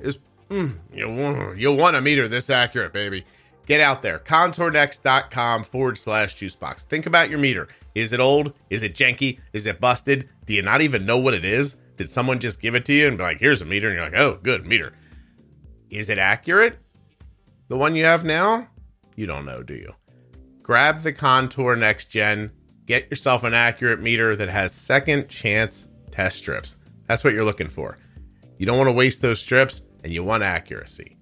is 0.00 0.18
mm, 0.50 0.76
you'll, 0.92 1.56
you'll 1.56 1.76
want 1.76 1.96
a 1.96 2.00
meter 2.00 2.28
this 2.28 2.50
accurate, 2.50 2.92
baby. 2.92 3.24
Get 3.66 3.80
out 3.80 4.00
there. 4.02 4.20
ContourNext.com 4.20 5.64
forward 5.64 5.98
slash 5.98 6.36
juicebox. 6.36 6.84
Think 6.84 7.06
about 7.06 7.30
your 7.30 7.38
meter. 7.38 7.68
Is 7.94 8.12
it 8.12 8.20
old? 8.20 8.52
Is 8.70 8.82
it 8.82 8.94
janky? 8.94 9.40
Is 9.52 9.66
it 9.66 9.80
busted? 9.80 10.28
Do 10.44 10.54
you 10.54 10.62
not 10.62 10.82
even 10.82 11.04
know 11.04 11.18
what 11.18 11.34
it 11.34 11.44
is? 11.44 11.74
Did 11.96 12.08
someone 12.08 12.38
just 12.38 12.60
give 12.60 12.74
it 12.74 12.84
to 12.84 12.92
you 12.92 13.08
and 13.08 13.16
be 13.16 13.24
like, 13.24 13.40
here's 13.40 13.62
a 13.62 13.64
meter? 13.64 13.88
And 13.88 13.96
you're 13.96 14.04
like, 14.04 14.20
oh, 14.20 14.38
good, 14.42 14.64
meter. 14.66 14.92
Is 15.90 16.10
it 16.10 16.18
accurate? 16.18 16.78
The 17.68 17.76
one 17.76 17.96
you 17.96 18.04
have 18.04 18.24
now? 18.24 18.68
You 19.16 19.26
don't 19.26 19.46
know, 19.46 19.62
do 19.62 19.74
you? 19.74 19.94
Grab 20.62 21.02
the 21.02 21.12
Contour 21.12 21.74
Next 21.74 22.06
Gen. 22.06 22.52
Get 22.86 23.10
yourself 23.10 23.44
an 23.44 23.54
accurate 23.54 24.00
meter 24.00 24.36
that 24.36 24.48
has 24.48 24.72
second 24.72 25.28
chance 25.28 25.88
test 26.10 26.38
strips. 26.38 26.76
That's 27.06 27.24
what 27.24 27.34
you're 27.34 27.44
looking 27.44 27.68
for. 27.68 27.98
You 28.58 28.66
don't 28.66 28.78
want 28.78 28.88
to 28.88 28.92
waste 28.92 29.22
those 29.22 29.40
strips 29.40 29.82
and 30.02 30.12
you 30.12 30.22
want 30.22 30.42
accuracy. 30.42 31.16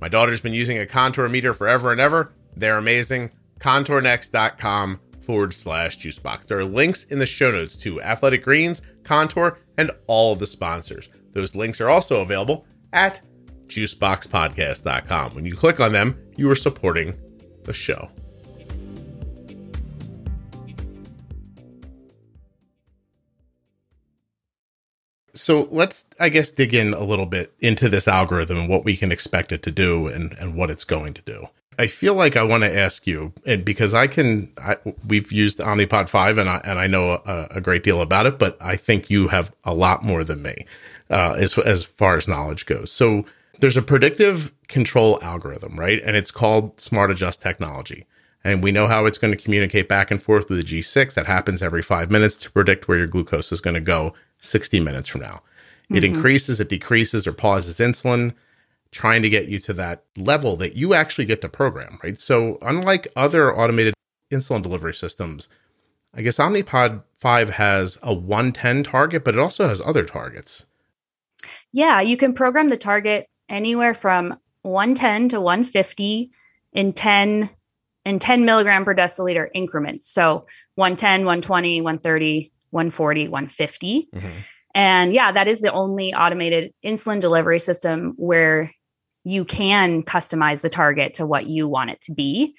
My 0.00 0.08
daughter's 0.08 0.40
been 0.40 0.52
using 0.52 0.78
a 0.78 0.86
contour 0.86 1.28
meter 1.28 1.54
forever 1.54 1.92
and 1.92 2.00
ever. 2.00 2.32
They're 2.56 2.78
amazing. 2.78 3.30
ContourNext.com 3.60 5.00
forward 5.20 5.54
slash 5.54 5.98
juicebox. 5.98 6.46
There 6.46 6.58
are 6.58 6.64
links 6.64 7.04
in 7.04 7.18
the 7.18 7.26
show 7.26 7.50
notes 7.50 7.76
to 7.76 8.00
Athletic 8.02 8.44
Greens, 8.44 8.82
Contour, 9.04 9.58
and 9.76 9.90
all 10.06 10.32
of 10.32 10.38
the 10.38 10.46
sponsors. 10.46 11.08
Those 11.32 11.54
links 11.54 11.80
are 11.80 11.88
also 11.88 12.20
available 12.20 12.66
at 12.92 13.20
juiceboxpodcast.com. 13.66 15.34
When 15.34 15.44
you 15.44 15.56
click 15.56 15.80
on 15.80 15.92
them, 15.92 16.18
you 16.36 16.50
are 16.50 16.54
supporting 16.54 17.18
the 17.64 17.74
show. 17.74 18.10
So 25.36 25.68
let's, 25.70 26.04
I 26.18 26.28
guess, 26.28 26.50
dig 26.50 26.74
in 26.74 26.94
a 26.94 27.04
little 27.04 27.26
bit 27.26 27.52
into 27.60 27.88
this 27.88 28.08
algorithm 28.08 28.58
and 28.58 28.68
what 28.68 28.84
we 28.84 28.96
can 28.96 29.12
expect 29.12 29.52
it 29.52 29.62
to 29.64 29.70
do 29.70 30.08
and, 30.08 30.36
and 30.38 30.54
what 30.54 30.70
it's 30.70 30.84
going 30.84 31.14
to 31.14 31.22
do. 31.22 31.48
I 31.78 31.88
feel 31.88 32.14
like 32.14 32.36
I 32.36 32.42
want 32.42 32.62
to 32.62 32.74
ask 32.74 33.06
you, 33.06 33.32
and 33.44 33.64
because 33.64 33.92
I 33.92 34.06
can, 34.06 34.50
I, 34.56 34.78
we've 35.06 35.30
used 35.30 35.58
Omnipod 35.58 36.08
five, 36.08 36.38
and 36.38 36.48
I 36.48 36.60
and 36.64 36.78
I 36.78 36.86
know 36.86 37.20
a, 37.26 37.48
a, 37.56 37.60
great 37.60 37.82
deal 37.82 38.00
about 38.00 38.24
it, 38.24 38.38
but 38.38 38.56
I 38.62 38.76
think 38.76 39.10
you 39.10 39.28
have 39.28 39.52
a 39.62 39.74
lot 39.74 40.02
more 40.02 40.24
than 40.24 40.42
me 40.42 40.56
uh, 41.10 41.34
as 41.36 41.58
as 41.58 41.84
far 41.84 42.16
as 42.16 42.26
knowledge 42.26 42.64
goes. 42.64 42.90
So 42.90 43.26
there's 43.60 43.76
a 43.76 43.82
predictive 43.82 44.52
control 44.68 45.18
algorithm, 45.22 45.78
right? 45.78 46.00
And 46.02 46.16
it's 46.16 46.30
called 46.30 46.80
Smart 46.80 47.10
Adjust 47.10 47.42
technology. 47.42 48.06
And 48.42 48.62
we 48.62 48.70
know 48.70 48.86
how 48.86 49.06
it's 49.06 49.18
going 49.18 49.36
to 49.36 49.42
communicate 49.42 49.88
back 49.88 50.10
and 50.10 50.22
forth 50.22 50.48
with 50.48 50.58
the 50.58 50.80
G6. 50.80 51.14
That 51.14 51.26
happens 51.26 51.62
every 51.62 51.82
five 51.82 52.12
minutes 52.12 52.36
to 52.38 52.50
predict 52.52 52.86
where 52.86 52.98
your 52.98 53.08
glucose 53.08 53.50
is 53.50 53.60
going 53.60 53.74
to 53.74 53.80
go 53.80 54.14
60 54.40 54.80
minutes 54.80 55.08
from 55.08 55.22
now. 55.22 55.42
It 55.88 56.02
mm-hmm. 56.02 56.14
increases, 56.14 56.60
it 56.60 56.68
decreases, 56.68 57.26
or 57.26 57.32
pauses 57.32 57.78
insulin, 57.78 58.34
trying 58.90 59.22
to 59.22 59.30
get 59.30 59.48
you 59.48 59.58
to 59.60 59.72
that 59.74 60.04
level 60.16 60.56
that 60.56 60.76
you 60.76 60.94
actually 60.94 61.24
get 61.24 61.40
to 61.42 61.48
program, 61.48 61.98
right? 62.02 62.18
So, 62.18 62.58
unlike 62.62 63.08
other 63.14 63.56
automated 63.56 63.94
insulin 64.32 64.62
delivery 64.62 64.94
systems, 64.94 65.48
I 66.14 66.22
guess 66.22 66.38
Omnipod 66.38 67.02
5 67.18 67.50
has 67.50 67.98
a 68.02 68.14
110 68.14 68.82
target, 68.84 69.24
but 69.24 69.34
it 69.34 69.40
also 69.40 69.68
has 69.68 69.80
other 69.80 70.04
targets. 70.04 70.66
Yeah, 71.72 72.00
you 72.00 72.16
can 72.16 72.32
program 72.32 72.68
the 72.68 72.78
target 72.78 73.28
anywhere 73.48 73.94
from 73.94 74.38
110 74.62 75.28
to 75.30 75.40
150 75.40 76.30
in 76.72 76.92
10 76.92 77.50
in 78.04 78.18
10 78.20 78.44
milligram 78.44 78.84
per 78.84 78.94
deciliter 78.94 79.48
increments. 79.52 80.08
So 80.08 80.46
110, 80.76 81.24
120, 81.24 81.80
130, 81.80 82.52
140, 82.70 83.28
150. 83.28 84.08
Mm-hmm. 84.14 84.28
And 84.74 85.12
yeah, 85.12 85.32
that 85.32 85.48
is 85.48 85.60
the 85.60 85.72
only 85.72 86.12
automated 86.12 86.72
insulin 86.84 87.20
delivery 87.20 87.58
system 87.58 88.14
where 88.16 88.70
you 89.24 89.44
can 89.44 90.02
customize 90.02 90.60
the 90.60 90.68
target 90.68 91.14
to 91.14 91.26
what 91.26 91.46
you 91.46 91.66
want 91.66 91.90
it 91.90 92.00
to 92.02 92.12
be. 92.12 92.54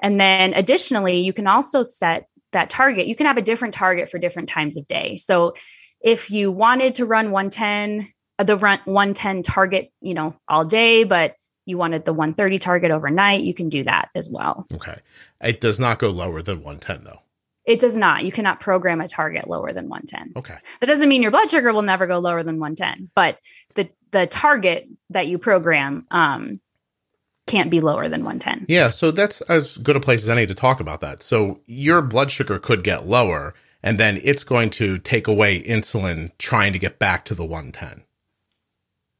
And 0.00 0.20
then 0.20 0.54
additionally, 0.54 1.20
you 1.20 1.32
can 1.32 1.46
also 1.46 1.82
set 1.82 2.26
that 2.52 2.70
target. 2.70 3.06
You 3.06 3.14
can 3.14 3.26
have 3.26 3.36
a 3.36 3.42
different 3.42 3.74
target 3.74 4.08
for 4.08 4.18
different 4.18 4.48
times 4.48 4.76
of 4.76 4.86
day. 4.86 5.16
So 5.16 5.54
if 6.00 6.30
you 6.30 6.50
wanted 6.50 6.94
to 6.96 7.04
run 7.04 7.30
110 7.30 8.12
the 8.44 8.56
run 8.56 8.78
110 8.84 9.42
target, 9.42 9.90
you 10.00 10.14
know, 10.14 10.34
all 10.48 10.64
day, 10.64 11.04
but 11.04 11.34
you 11.66 11.76
wanted 11.76 12.04
the 12.04 12.12
130 12.12 12.58
target 12.58 12.90
overnight, 12.90 13.42
you 13.42 13.52
can 13.52 13.68
do 13.68 13.84
that 13.84 14.08
as 14.14 14.30
well. 14.30 14.66
Okay. 14.72 15.00
It 15.42 15.60
does 15.60 15.78
not 15.78 15.98
go 15.98 16.10
lower 16.10 16.40
than 16.40 16.62
110 16.62 17.04
though. 17.04 17.20
It 17.68 17.80
does 17.80 17.98
not. 17.98 18.24
You 18.24 18.32
cannot 18.32 18.60
program 18.60 19.02
a 19.02 19.06
target 19.06 19.46
lower 19.46 19.74
than 19.74 19.90
110. 19.90 20.32
Okay. 20.36 20.56
That 20.80 20.86
doesn't 20.86 21.06
mean 21.06 21.20
your 21.20 21.30
blood 21.30 21.50
sugar 21.50 21.70
will 21.70 21.82
never 21.82 22.06
go 22.06 22.18
lower 22.18 22.42
than 22.42 22.58
110, 22.58 23.10
but 23.14 23.38
the 23.74 23.90
the 24.10 24.26
target 24.26 24.88
that 25.10 25.26
you 25.26 25.36
program 25.36 26.06
um, 26.10 26.60
can't 27.46 27.70
be 27.70 27.82
lower 27.82 28.08
than 28.08 28.24
110. 28.24 28.64
Yeah, 28.68 28.88
so 28.88 29.10
that's 29.10 29.42
as 29.42 29.76
good 29.76 29.96
a 29.96 30.00
place 30.00 30.22
as 30.22 30.30
any 30.30 30.46
to 30.46 30.54
talk 30.54 30.80
about 30.80 31.02
that. 31.02 31.22
So 31.22 31.60
your 31.66 32.00
blood 32.00 32.30
sugar 32.30 32.58
could 32.58 32.82
get 32.82 33.06
lower 33.06 33.52
and 33.82 33.98
then 33.98 34.18
it's 34.24 34.44
going 34.44 34.70
to 34.70 34.96
take 34.96 35.28
away 35.28 35.62
insulin 35.62 36.30
trying 36.38 36.72
to 36.72 36.78
get 36.78 36.98
back 36.98 37.26
to 37.26 37.34
the 37.34 37.44
110. 37.44 38.02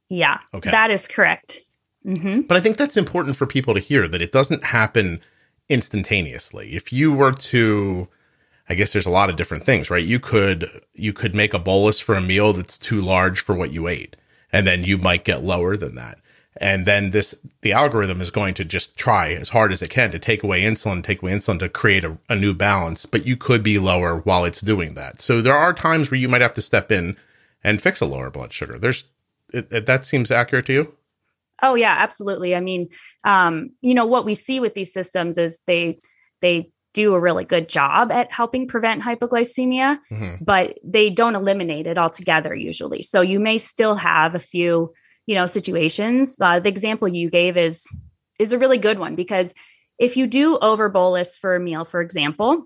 Yeah. 0.08 0.38
Okay. 0.54 0.70
That 0.70 0.90
is 0.90 1.06
correct. 1.06 1.60
Mm-hmm. 2.06 2.42
But 2.42 2.56
I 2.56 2.60
think 2.60 2.78
that's 2.78 2.96
important 2.96 3.36
for 3.36 3.46
people 3.46 3.74
to 3.74 3.80
hear 3.80 4.08
that 4.08 4.22
it 4.22 4.32
doesn't 4.32 4.64
happen 4.64 5.20
instantaneously. 5.68 6.74
If 6.74 6.94
you 6.94 7.12
were 7.12 7.32
to, 7.32 8.08
I 8.68 8.74
guess 8.74 8.92
there's 8.92 9.06
a 9.06 9.10
lot 9.10 9.30
of 9.30 9.36
different 9.36 9.64
things, 9.64 9.90
right? 9.90 10.04
You 10.04 10.20
could 10.20 10.82
you 10.94 11.12
could 11.12 11.34
make 11.34 11.54
a 11.54 11.58
bolus 11.58 12.00
for 12.00 12.14
a 12.14 12.20
meal 12.20 12.52
that's 12.52 12.78
too 12.78 13.00
large 13.00 13.40
for 13.40 13.54
what 13.54 13.72
you 13.72 13.88
ate, 13.88 14.16
and 14.52 14.66
then 14.66 14.84
you 14.84 14.98
might 14.98 15.24
get 15.24 15.42
lower 15.42 15.76
than 15.76 15.94
that. 15.94 16.18
And 16.60 16.86
then 16.86 17.12
this 17.12 17.34
the 17.62 17.72
algorithm 17.72 18.20
is 18.20 18.30
going 18.30 18.54
to 18.54 18.64
just 18.64 18.96
try 18.96 19.32
as 19.32 19.50
hard 19.50 19.72
as 19.72 19.80
it 19.80 19.90
can 19.90 20.10
to 20.10 20.18
take 20.18 20.42
away 20.42 20.62
insulin, 20.62 21.02
take 21.02 21.22
away 21.22 21.32
insulin 21.32 21.58
to 21.60 21.68
create 21.68 22.04
a, 22.04 22.18
a 22.28 22.36
new 22.36 22.52
balance. 22.52 23.06
But 23.06 23.26
you 23.26 23.36
could 23.36 23.62
be 23.62 23.78
lower 23.78 24.18
while 24.18 24.44
it's 24.44 24.60
doing 24.60 24.94
that. 24.94 25.22
So 25.22 25.40
there 25.40 25.56
are 25.56 25.72
times 25.72 26.10
where 26.10 26.20
you 26.20 26.28
might 26.28 26.42
have 26.42 26.54
to 26.54 26.62
step 26.62 26.92
in 26.92 27.16
and 27.64 27.80
fix 27.80 28.00
a 28.00 28.06
lower 28.06 28.30
blood 28.30 28.52
sugar. 28.52 28.78
There's 28.78 29.04
it, 29.52 29.72
it, 29.72 29.86
that 29.86 30.04
seems 30.04 30.30
accurate 30.30 30.66
to 30.66 30.72
you. 30.72 30.94
Oh 31.62 31.74
yeah, 31.74 31.94
absolutely. 31.98 32.54
I 32.54 32.60
mean, 32.60 32.88
um, 33.24 33.70
you 33.80 33.94
know 33.94 34.06
what 34.06 34.24
we 34.24 34.34
see 34.34 34.60
with 34.60 34.74
these 34.74 34.92
systems 34.92 35.38
is 35.38 35.60
they 35.66 36.00
they 36.40 36.70
do 36.98 37.14
a 37.14 37.20
really 37.20 37.44
good 37.44 37.68
job 37.68 38.10
at 38.10 38.32
helping 38.32 38.66
prevent 38.66 39.02
hypoglycemia, 39.02 39.98
mm-hmm. 40.10 40.44
but 40.44 40.78
they 40.84 41.10
don't 41.10 41.34
eliminate 41.34 41.86
it 41.86 41.98
altogether 41.98 42.54
usually. 42.54 43.02
So 43.02 43.20
you 43.20 43.40
may 43.40 43.58
still 43.58 43.94
have 43.94 44.34
a 44.34 44.40
few, 44.40 44.92
you 45.26 45.34
know, 45.34 45.46
situations. 45.46 46.36
Uh, 46.40 46.60
the 46.60 46.68
example 46.68 47.08
you 47.08 47.30
gave 47.30 47.56
is 47.56 47.86
is 48.38 48.52
a 48.52 48.58
really 48.58 48.78
good 48.78 48.98
one 48.98 49.16
because 49.16 49.54
if 49.98 50.16
you 50.16 50.26
do 50.26 50.58
over 50.58 50.88
bolus 50.88 51.36
for 51.36 51.56
a 51.56 51.60
meal, 51.60 51.84
for 51.84 52.00
example, 52.00 52.64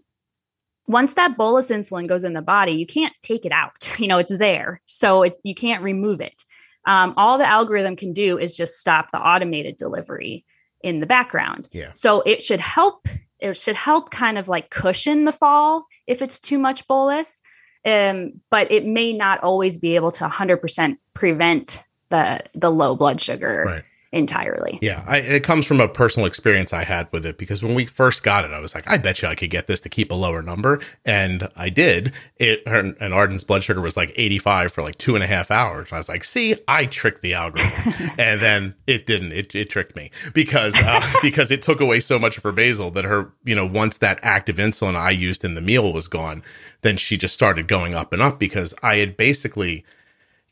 once 0.87 1.15
that 1.15 1.37
bolus 1.37 1.71
insulin 1.71 2.07
goes 2.07 2.25
in 2.25 2.35
the 2.35 2.43
body, 2.43 2.73
you 2.73 2.87
can't 2.87 3.15
take 3.23 3.45
it 3.45 3.53
out. 3.53 3.93
You 3.99 4.09
know, 4.09 4.19
it's 4.19 4.37
there, 4.37 4.81
so 4.87 5.23
it, 5.23 5.39
you 5.43 5.55
can't 5.55 5.83
remove 5.83 6.21
it 6.21 6.43
um, 6.87 7.15
all 7.17 7.39
the 7.39 7.47
algorithm 7.47 7.97
can 7.97 8.13
do 8.13 8.39
is 8.39 8.57
just 8.57 8.79
stop 8.79 9.11
the 9.13 9.19
automated 9.19 9.77
delivery 9.77 10.45
in 10.83 11.01
the 11.01 11.07
background. 11.07 11.69
Yeah. 11.71 11.93
So 11.93 12.23
it 12.23 12.43
should 12.43 12.61
help. 12.61 13.07
It 13.43 13.57
should 13.57 13.77
help 13.77 14.11
kind 14.11 14.39
of 14.39 14.49
like 14.49 14.71
cushion 14.71 15.25
the 15.25 15.33
fall 15.33 15.87
if 16.07 16.23
it's 16.23 16.39
too 16.41 16.59
much 16.59 16.87
bolus. 16.87 17.41
Um, 17.85 18.41
but 18.51 18.71
it 18.71 18.87
may 18.87 19.13
not 19.13 19.43
always 19.43 19.77
be 19.77 19.97
able 19.97 20.13
to 20.13 20.25
100% 20.25 20.97
prevent 21.15 21.83
the 22.11 22.41
the 22.55 22.71
low 22.71 22.95
blood 22.95 23.21
sugar. 23.21 23.65
Right. 23.67 23.85
Entirely. 24.13 24.79
Yeah, 24.83 25.03
I, 25.07 25.19
it 25.19 25.43
comes 25.43 25.67
from 25.67 25.81
a 25.81 25.89
personal 25.89 26.27
experience 26.27 26.73
I 26.73 26.85
had 26.85 27.09
with 27.13 27.25
it 27.25 27.39
because 27.39 27.63
when 27.63 27.75
we 27.75 27.87
first 27.87 28.23
got 28.23 28.45
it, 28.45 28.53
I 28.53 28.61
was 28.61 28.75
like, 28.75 28.89
I 28.89 28.99
bet 28.99 29.23
you 29.23 29.29
I 29.29 29.35
could 29.35 29.51
get 29.51 29.67
this 29.67 29.81
to 29.83 29.89
keep 29.89 30.11
a 30.11 30.15
lower 30.15 30.43
number, 30.43 30.81
and 31.05 31.49
I 31.57 31.71
did. 31.71 32.13
It 32.37 32.63
and 32.67 33.15
Arden's 33.15 33.43
blood 33.43 33.65
sugar 33.65 33.81
was 33.81 33.97
like 33.97 34.13
85 34.15 34.73
for 34.73 34.83
like 34.83 34.99
two 34.99 35.15
and 35.15 35.25
a 35.25 35.27
half 35.27 35.51
hours. 35.51 35.89
And 35.89 35.95
I 35.95 35.99
was 35.99 36.09
like, 36.09 36.25
see, 36.25 36.57
I 36.69 36.87
tricked 36.87 37.23
the 37.23 37.35
algorithm, 37.35 37.95
and 38.19 38.41
then 38.41 38.75
it 38.87 39.07
didn't. 39.07 39.33
It, 39.33 39.55
it 39.55 39.71
tricked 39.71 39.97
me 39.97 40.11
because 40.35 40.75
uh, 40.77 41.01
because 41.23 41.51
it 41.51 41.63
took 41.63 41.81
away 41.81 42.01
so 42.01 42.19
much 42.19 42.37
of 42.37 42.43
her 42.43 42.53
basal 42.53 42.91
that 42.93 43.05
her 43.05 43.33
you 43.45 43.55
know 43.55 43.67
once 43.67 43.99
that 43.99 44.19
active 44.23 44.57
insulin 44.57 44.95
I 44.95 45.11
used 45.11 45.45
in 45.45 45.55
the 45.55 45.61
meal 45.61 45.93
was 45.93 46.07
gone, 46.07 46.43
then 46.83 46.99
she 46.99 47.17
just 47.17 47.35
started 47.35 47.67
going 47.67 47.95
up 47.95 48.13
and 48.13 48.21
up 48.21 48.39
because 48.39 48.75
I 48.83 48.97
had 48.97 49.17
basically, 49.17 49.85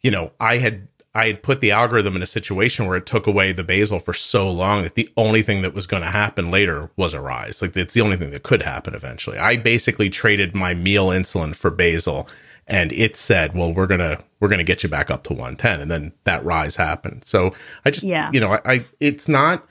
you 0.00 0.10
know, 0.10 0.32
I 0.40 0.58
had 0.58 0.88
I 1.14 1.26
had 1.26 1.42
put 1.42 1.60
the 1.60 1.72
algorithm 1.72 2.14
in 2.14 2.22
a 2.22 2.26
situation 2.26 2.86
where 2.86 2.96
it 2.96 3.06
took 3.06 3.26
away 3.26 3.50
the 3.50 3.64
basal 3.64 3.98
for 3.98 4.12
so 4.12 4.48
long 4.48 4.84
that 4.84 4.94
the 4.94 5.08
only 5.16 5.42
thing 5.42 5.62
that 5.62 5.74
was 5.74 5.86
going 5.86 6.04
to 6.04 6.10
happen 6.10 6.50
later 6.50 6.90
was 6.96 7.14
a 7.14 7.20
rise. 7.20 7.60
Like 7.60 7.76
it's 7.76 7.94
the 7.94 8.00
only 8.00 8.16
thing 8.16 8.30
that 8.30 8.44
could 8.44 8.62
happen 8.62 8.94
eventually. 8.94 9.36
I 9.36 9.56
basically 9.56 10.08
traded 10.08 10.54
my 10.54 10.72
meal 10.72 11.08
insulin 11.08 11.54
for 11.56 11.70
basal 11.70 12.28
and 12.68 12.92
it 12.92 13.16
said, 13.16 13.54
"Well, 13.54 13.74
we're 13.74 13.88
going 13.88 14.00
to 14.00 14.22
we're 14.38 14.48
going 14.48 14.58
to 14.58 14.64
get 14.64 14.84
you 14.84 14.88
back 14.88 15.10
up 15.10 15.24
to 15.24 15.32
110." 15.32 15.80
And 15.80 15.90
then 15.90 16.12
that 16.24 16.44
rise 16.44 16.76
happened. 16.76 17.24
So 17.24 17.54
I 17.84 17.90
just 17.90 18.06
yeah. 18.06 18.30
you 18.32 18.38
know, 18.38 18.52
I, 18.52 18.60
I 18.64 18.84
it's 19.00 19.26
not 19.26 19.66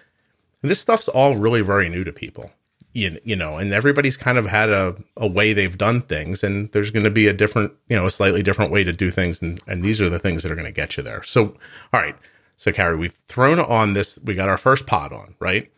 this 0.62 0.82
stuff's 0.82 1.08
all 1.08 1.38
really 1.38 1.62
very 1.62 1.88
new 1.88 2.04
to 2.04 2.12
people 2.12 2.52
you, 2.99 3.19
you 3.23 3.35
know, 3.35 3.57
and 3.57 3.73
everybody's 3.73 4.17
kind 4.17 4.38
of 4.38 4.45
had 4.45 4.69
a, 4.69 4.95
a 5.17 5.27
way 5.27 5.53
they've 5.53 5.77
done 5.77 6.01
things, 6.01 6.43
and 6.43 6.71
there's 6.71 6.91
going 6.91 7.03
to 7.03 7.12
be 7.12 7.27
a 7.27 7.33
different, 7.33 7.73
you 7.88 7.95
know, 7.95 8.05
a 8.05 8.12
slightly 8.12 8.43
different 8.43 8.71
way 8.71 8.83
to 8.83 8.93
do 8.93 9.09
things, 9.09 9.41
and, 9.41 9.62
and 9.67 9.83
these 9.83 9.99
are 10.01 10.09
the 10.09 10.19
things 10.19 10.43
that 10.43 10.51
are 10.51 10.55
going 10.55 10.65
to 10.65 10.71
get 10.71 10.97
you 10.97 11.03
there. 11.03 11.23
So, 11.23 11.55
all 11.93 11.99
right, 12.01 12.15
so 12.57 12.71
Carrie, 12.71 12.97
we've 12.97 13.17
thrown 13.27 13.59
on 13.59 13.93
this, 13.93 14.19
we 14.23 14.35
got 14.35 14.49
our 14.49 14.57
first 14.57 14.85
pod 14.85 15.13
on, 15.13 15.35
right? 15.39 15.71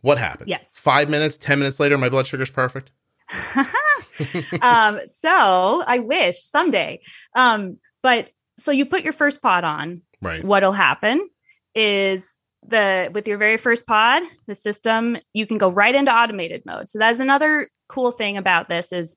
What 0.00 0.18
happens? 0.18 0.48
Yes. 0.48 0.68
Five 0.72 1.10
minutes, 1.10 1.36
ten 1.36 1.58
minutes 1.58 1.80
later, 1.80 1.98
my 1.98 2.08
blood 2.08 2.26
sugar's 2.26 2.50
perfect. 2.50 2.90
um, 4.62 5.00
so 5.06 5.82
I 5.86 5.98
wish 5.98 6.40
someday. 6.42 7.00
Um, 7.34 7.78
but 8.02 8.30
so 8.58 8.70
you 8.70 8.86
put 8.86 9.02
your 9.02 9.12
first 9.12 9.42
pod 9.42 9.64
on. 9.64 10.02
Right. 10.22 10.44
What'll 10.44 10.72
happen 10.72 11.28
is 11.74 12.37
the 12.66 13.10
with 13.12 13.28
your 13.28 13.38
very 13.38 13.56
first 13.56 13.86
pod, 13.86 14.22
the 14.46 14.54
system, 14.54 15.16
you 15.32 15.46
can 15.46 15.58
go 15.58 15.70
right 15.70 15.94
into 15.94 16.12
automated 16.12 16.62
mode. 16.66 16.90
So 16.90 16.98
that's 16.98 17.20
another 17.20 17.68
cool 17.88 18.10
thing 18.10 18.36
about 18.36 18.68
this 18.68 18.92
is 18.92 19.16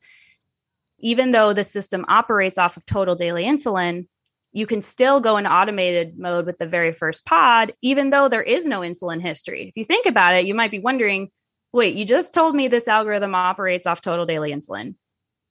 even 0.99 1.31
though 1.31 1.53
the 1.53 1.63
system 1.63 2.05
operates 2.07 2.57
off 2.57 2.77
of 2.77 2.85
total 2.85 3.15
daily 3.15 3.43
insulin, 3.43 4.07
you 4.53 4.67
can 4.67 4.81
still 4.81 5.19
go 5.19 5.37
into 5.37 5.51
automated 5.51 6.19
mode 6.19 6.45
with 6.45 6.57
the 6.57 6.65
very 6.65 6.93
first 6.93 7.25
pod, 7.25 7.73
even 7.81 8.09
though 8.09 8.27
there 8.27 8.43
is 8.43 8.65
no 8.65 8.81
insulin 8.81 9.21
history. 9.21 9.67
If 9.67 9.77
you 9.77 9.85
think 9.85 10.05
about 10.05 10.35
it, 10.35 10.45
you 10.45 10.53
might 10.53 10.71
be 10.71 10.79
wondering, 10.79 11.29
wait, 11.73 11.95
you 11.95 12.05
just 12.05 12.33
told 12.33 12.55
me 12.55 12.67
this 12.67 12.87
algorithm 12.87 13.33
operates 13.33 13.87
off 13.87 14.01
total 14.01 14.25
daily 14.25 14.51
insulin, 14.51 14.95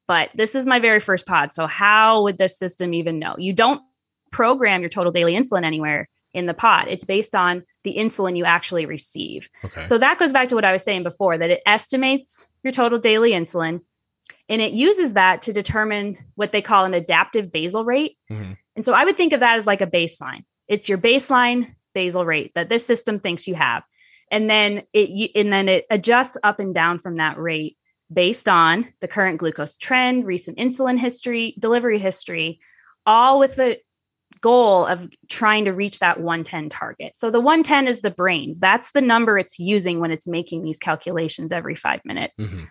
but 0.07 0.31
this 0.35 0.55
is 0.55 0.66
my 0.66 0.79
very 0.79 1.00
first 1.00 1.26
pod. 1.26 1.53
So 1.53 1.66
how 1.66 2.22
would 2.24 2.38
this 2.38 2.59
system 2.59 2.94
even 2.94 3.18
know? 3.18 3.35
You 3.38 3.53
don't 3.53 3.81
program 4.31 4.83
your 4.83 4.90
total 4.90 5.12
daily 5.12 5.35
insulin 5.35 5.64
anywhere 5.64 6.09
in 6.32 6.46
the 6.46 6.54
pod. 6.54 6.86
It's 6.88 7.04
based 7.04 7.34
on 7.34 7.64
the 7.84 7.96
insulin 7.96 8.36
you 8.36 8.44
actually 8.44 8.86
receive. 8.86 9.48
Okay. 9.64 9.84
So 9.84 9.98
that 9.98 10.18
goes 10.18 10.32
back 10.32 10.48
to 10.48 10.54
what 10.54 10.64
I 10.64 10.72
was 10.72 10.84
saying 10.84 11.02
before 11.02 11.38
that 11.38 11.50
it 11.50 11.62
estimates 11.66 12.48
your 12.62 12.72
total 12.72 12.98
daily 12.98 13.32
insulin 13.32 13.80
and 14.48 14.60
it 14.60 14.72
uses 14.72 15.14
that 15.14 15.42
to 15.42 15.52
determine 15.52 16.18
what 16.34 16.52
they 16.52 16.62
call 16.62 16.84
an 16.84 16.94
adaptive 16.94 17.52
basal 17.52 17.84
rate. 17.84 18.16
Mm-hmm. 18.30 18.52
And 18.76 18.84
so 18.84 18.92
I 18.92 19.04
would 19.04 19.16
think 19.16 19.32
of 19.32 19.40
that 19.40 19.56
as 19.56 19.66
like 19.66 19.80
a 19.80 19.86
baseline. 19.86 20.44
It's 20.68 20.88
your 20.88 20.98
baseline 20.98 21.74
basal 21.94 22.24
rate 22.24 22.52
that 22.54 22.68
this 22.68 22.86
system 22.86 23.20
thinks 23.20 23.48
you 23.48 23.54
have. 23.54 23.82
And 24.30 24.48
then 24.48 24.84
it 24.92 25.32
and 25.34 25.52
then 25.52 25.68
it 25.68 25.86
adjusts 25.90 26.36
up 26.44 26.60
and 26.60 26.74
down 26.74 26.98
from 26.98 27.16
that 27.16 27.38
rate 27.38 27.76
based 28.12 28.48
on 28.48 28.92
the 29.00 29.08
current 29.08 29.38
glucose 29.38 29.76
trend, 29.76 30.26
recent 30.26 30.58
insulin 30.58 30.98
history, 30.98 31.54
delivery 31.58 31.98
history, 31.98 32.60
all 33.06 33.38
with 33.38 33.56
the 33.56 33.78
goal 34.40 34.87
of 34.87 35.09
trying 35.29 35.64
to 35.66 35.72
reach 35.72 35.98
that 35.98 36.20
110 36.20 36.68
target. 36.68 37.16
So 37.16 37.31
the 37.31 37.40
110 37.40 37.87
is 37.87 38.00
the 38.00 38.11
brains. 38.11 38.61
That's 38.61 38.92
the 38.92 39.00
number 39.00 39.38
it's 39.38 39.59
using 39.59 40.00
when 40.00 40.11
it's 40.11 40.26
making 40.26 40.62
these 40.62 40.79
calculations 40.79 41.53
every 41.53 41.74
five 41.74 42.00
minutes. 42.05 42.40
Mm-hmm. 42.40 42.64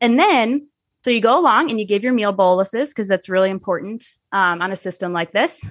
And 0.00 0.18
then, 0.18 0.68
so 1.04 1.10
you 1.10 1.20
go 1.20 1.38
along 1.38 1.70
and 1.70 1.80
you 1.80 1.86
give 1.86 2.04
your 2.04 2.12
meal 2.12 2.32
boluses 2.32 2.90
because 2.90 3.08
that's 3.08 3.28
really 3.28 3.50
important 3.50 4.04
um, 4.32 4.60
on 4.60 4.72
a 4.72 4.76
system 4.76 5.12
like 5.12 5.32
this. 5.32 5.66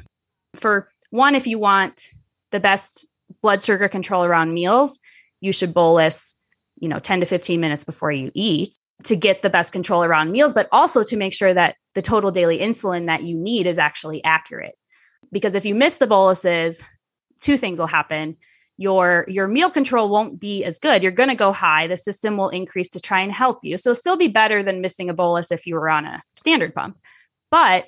For 0.56 0.90
one, 1.10 1.36
if 1.36 1.48
you 1.48 1.60
want 1.60 2.10
the 2.52 2.60
best 2.60 3.06
blood 3.42 3.64
sugar 3.64 3.88
control 3.88 4.26
around 4.26 4.54
meals, 4.54 5.00
you 5.42 5.52
should 5.52 5.74
bolus, 5.74 6.36
you 6.80 6.90
know, 6.90 7.00
10 7.00 7.22
to 7.22 7.26
15 7.26 7.60
minutes 7.60 7.84
before 7.84 8.12
you 8.12 8.32
eat 8.34 8.78
to 9.04 9.16
get 9.16 9.42
the 9.42 9.50
best 9.50 9.72
control 9.72 10.04
around 10.04 10.32
meals, 10.32 10.54
but 10.54 10.68
also 10.72 11.04
to 11.04 11.16
make 11.16 11.34
sure 11.34 11.54
that 11.54 11.76
the 11.94 12.02
total 12.02 12.32
daily 12.32 12.60
insulin 12.60 13.06
that 13.06 13.24
you 13.24 13.38
need 13.38 13.68
is 13.68 13.78
actually 13.78 14.24
accurate 14.24 14.76
because 15.32 15.56
if 15.56 15.66
you 15.66 15.76
miss 15.76 15.98
the 15.98 16.08
boluses, 16.08 16.84
two 17.40 17.58
things 17.58 17.80
will 17.80 17.88
happen. 17.88 18.38
Your 18.78 19.26
your 19.28 19.48
meal 19.48 19.72
control 19.72 20.10
won't 20.10 20.40
be 20.40 20.64
as 20.64 20.78
good. 20.78 21.02
You're 21.02 21.12
going 21.12 21.30
to 21.30 21.36
go 21.36 21.52
high. 21.52 21.88
The 21.88 21.98
system 21.98 22.38
will 22.38 22.50
increase 22.50 22.90
to 22.90 23.00
try 23.00 23.22
and 23.22 23.32
help 23.32 23.60
you. 23.64 23.78
So 23.78 23.94
still 23.94 24.18
be 24.18 24.28
better 24.28 24.62
than 24.62 24.82
missing 24.82 25.10
a 25.10 25.14
bolus 25.14 25.52
if 25.52 25.66
you 25.66 25.76
were 25.76 25.90
on 25.90 26.06
a 26.06 26.22
standard 26.34 26.76
pump. 26.76 26.98
But 27.50 27.86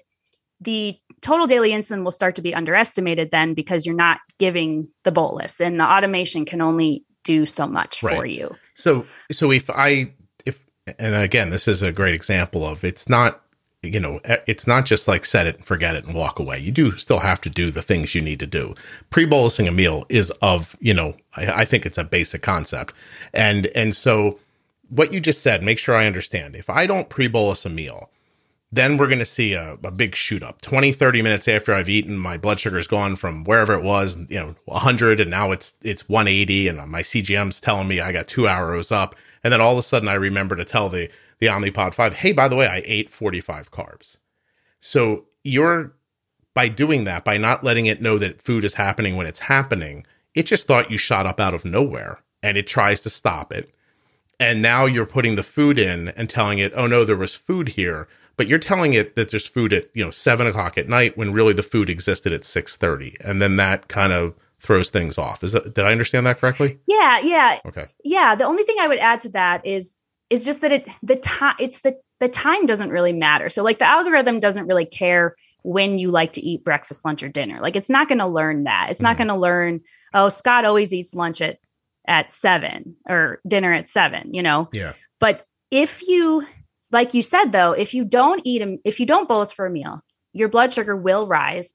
the 0.61 0.95
total 1.21 1.47
daily 1.47 1.71
insulin 1.71 2.03
will 2.03 2.11
start 2.11 2.35
to 2.35 2.41
be 2.41 2.53
underestimated 2.53 3.31
then 3.31 3.53
because 3.53 3.85
you're 3.85 3.95
not 3.95 4.19
giving 4.39 4.87
the 5.03 5.11
bolus 5.11 5.61
and 5.61 5.79
the 5.79 5.85
automation 5.85 6.45
can 6.45 6.61
only 6.61 7.05
do 7.23 7.45
so 7.45 7.67
much 7.67 8.01
right. 8.03 8.15
for 8.15 8.25
you. 8.25 8.55
So 8.75 9.05
so 9.31 9.51
if 9.51 9.69
I 9.69 10.13
if 10.45 10.65
and 10.97 11.15
again 11.15 11.49
this 11.49 11.67
is 11.67 11.81
a 11.81 11.91
great 11.91 12.15
example 12.15 12.65
of 12.65 12.83
it's 12.83 13.07
not 13.07 13.41
you 13.81 13.99
know, 13.99 14.19
it's 14.45 14.67
not 14.67 14.85
just 14.85 15.07
like 15.07 15.23
set 15.23 15.47
it 15.47 15.55
and 15.55 15.65
forget 15.65 15.95
it 15.95 16.03
and 16.03 16.13
walk 16.13 16.37
away. 16.37 16.59
You 16.59 16.71
do 16.71 16.97
still 16.97 17.19
have 17.19 17.39
to 17.41 17.49
do 17.49 17.71
the 17.71 17.81
things 17.81 18.13
you 18.13 18.21
need 18.21 18.39
to 18.41 18.47
do. 18.47 18.75
Pre 19.09 19.25
bolusing 19.25 19.67
a 19.67 19.71
meal 19.71 20.05
is 20.09 20.31
of, 20.41 20.75
you 20.81 20.93
know, 20.93 21.15
I, 21.37 21.61
I, 21.61 21.65
think 21.65 21.85
it's 21.85 21.97
a 21.97 22.03
basic 22.03 22.41
concept. 22.41 22.93
And, 23.33 23.67
and 23.67 23.95
so 23.95 24.39
what 24.89 25.13
you 25.13 25.21
just 25.21 25.41
said, 25.41 25.63
make 25.63 25.79
sure 25.79 25.95
I 25.95 26.07
understand. 26.07 26.55
If 26.55 26.69
I 26.69 26.87
don't 26.87 27.07
pre 27.07 27.27
bolus 27.27 27.65
a 27.65 27.69
meal, 27.69 28.09
then 28.69 28.97
we're 28.97 29.07
going 29.07 29.19
to 29.19 29.25
see 29.25 29.53
a, 29.53 29.77
a 29.81 29.91
big 29.91 30.13
shoot 30.13 30.43
up 30.43 30.61
20, 30.61 30.91
30 30.91 31.21
minutes 31.21 31.47
after 31.47 31.73
I've 31.73 31.89
eaten. 31.89 32.17
My 32.17 32.35
blood 32.37 32.59
sugar's 32.59 32.85
gone 32.85 33.15
from 33.15 33.45
wherever 33.45 33.73
it 33.73 33.81
was, 33.81 34.17
you 34.27 34.39
know, 34.39 34.55
100 34.65 35.21
and 35.21 35.31
now 35.31 35.51
it's, 35.51 35.75
it's 35.83 36.09
180 36.09 36.67
and 36.67 36.91
my 36.91 37.01
CGM's 37.01 37.61
telling 37.61 37.87
me 37.87 38.01
I 38.01 38.11
got 38.11 38.27
two 38.27 38.47
hours 38.47 38.91
up. 38.91 39.15
And 39.41 39.53
then 39.53 39.61
all 39.61 39.71
of 39.71 39.77
a 39.77 39.83
sudden 39.83 40.09
I 40.09 40.15
remember 40.15 40.57
to 40.57 40.65
tell 40.65 40.89
the, 40.89 41.09
the 41.39 41.47
Omnipod 41.47 41.93
5, 41.93 42.13
hey, 42.15 42.31
by 42.33 42.47
the 42.47 42.55
way, 42.55 42.67
I 42.67 42.81
ate 42.85 43.09
45 43.09 43.71
carbs. 43.71 44.17
So 44.79 45.25
you're 45.43 45.93
by 46.53 46.67
doing 46.67 47.05
that, 47.05 47.23
by 47.23 47.37
not 47.37 47.63
letting 47.63 47.85
it 47.85 48.01
know 48.01 48.17
that 48.17 48.41
food 48.41 48.63
is 48.63 48.73
happening 48.73 49.15
when 49.15 49.27
it's 49.27 49.39
happening, 49.39 50.05
it 50.33 50.43
just 50.43 50.67
thought 50.67 50.91
you 50.91 50.97
shot 50.97 51.25
up 51.25 51.39
out 51.39 51.53
of 51.53 51.65
nowhere 51.65 52.19
and 52.43 52.57
it 52.57 52.67
tries 52.67 53.01
to 53.01 53.09
stop 53.09 53.51
it. 53.51 53.73
And 54.39 54.61
now 54.61 54.85
you're 54.85 55.05
putting 55.05 55.35
the 55.35 55.43
food 55.43 55.77
in 55.77 56.09
and 56.09 56.29
telling 56.29 56.59
it, 56.59 56.71
oh 56.75 56.87
no, 56.87 57.03
there 57.03 57.17
was 57.17 57.35
food 57.35 57.69
here. 57.69 58.07
But 58.37 58.47
you're 58.47 58.59
telling 58.59 58.93
it 58.93 59.15
that 59.15 59.31
there's 59.31 59.47
food 59.47 59.73
at, 59.73 59.85
you 59.93 60.03
know, 60.03 60.11
seven 60.11 60.47
o'clock 60.47 60.77
at 60.77 60.87
night 60.87 61.17
when 61.17 61.33
really 61.33 61.51
the 61.53 61.63
food 61.63 61.89
existed 61.89 62.31
at 62.31 62.45
six 62.45 62.77
thirty. 62.77 63.17
And 63.21 63.41
then 63.41 63.57
that 63.57 63.89
kind 63.89 64.13
of 64.13 64.33
throws 64.61 64.89
things 64.89 65.17
off. 65.17 65.43
Is 65.43 65.51
that 65.51 65.73
did 65.73 65.83
I 65.83 65.91
understand 65.91 66.25
that 66.25 66.39
correctly? 66.39 66.79
Yeah, 66.87 67.19
yeah. 67.19 67.59
Okay. 67.65 67.87
Yeah. 68.03 68.35
The 68.35 68.45
only 68.45 68.63
thing 68.63 68.77
I 68.79 68.87
would 68.87 68.99
add 68.99 69.21
to 69.21 69.29
that 69.29 69.65
is 69.65 69.95
is 70.29 70.45
just 70.45 70.61
that 70.61 70.71
it 70.71 70.87
the 71.01 71.15
time 71.15 71.55
it's 71.59 71.81
the 71.81 71.97
the 72.19 72.27
time 72.27 72.65
doesn't 72.65 72.89
really 72.89 73.13
matter. 73.13 73.49
So 73.49 73.63
like 73.63 73.79
the 73.79 73.85
algorithm 73.85 74.39
doesn't 74.39 74.67
really 74.67 74.85
care 74.85 75.35
when 75.63 75.97
you 75.97 76.11
like 76.11 76.33
to 76.33 76.41
eat 76.41 76.63
breakfast, 76.63 77.03
lunch, 77.05 77.23
or 77.23 77.29
dinner. 77.29 77.59
Like 77.61 77.75
it's 77.75 77.89
not 77.89 78.07
going 78.07 78.19
to 78.19 78.27
learn 78.27 78.63
that. 78.63 78.87
It's 78.89 78.97
mm-hmm. 78.97 79.05
not 79.05 79.17
going 79.17 79.27
to 79.27 79.35
learn, 79.35 79.81
oh, 80.13 80.29
Scott 80.29 80.65
always 80.65 80.93
eats 80.93 81.13
lunch 81.13 81.41
at 81.41 81.59
at 82.07 82.33
seven 82.33 82.95
or 83.07 83.39
dinner 83.47 83.71
at 83.71 83.89
seven, 83.89 84.33
you 84.33 84.41
know? 84.41 84.67
Yeah. 84.73 84.93
But 85.19 85.45
if 85.69 86.07
you, 86.07 86.45
like 86.91 87.13
you 87.13 87.21
said 87.21 87.51
though, 87.51 87.73
if 87.73 87.93
you 87.93 88.03
don't 88.03 88.41
eat 88.45 88.59
them, 88.59 88.79
if 88.83 88.99
you 88.99 89.05
don't 89.05 89.27
bolus 89.27 89.53
for 89.53 89.65
a 89.65 89.69
meal, 89.69 90.01
your 90.33 90.49
blood 90.49 90.73
sugar 90.73 90.95
will 90.95 91.27
rise 91.27 91.71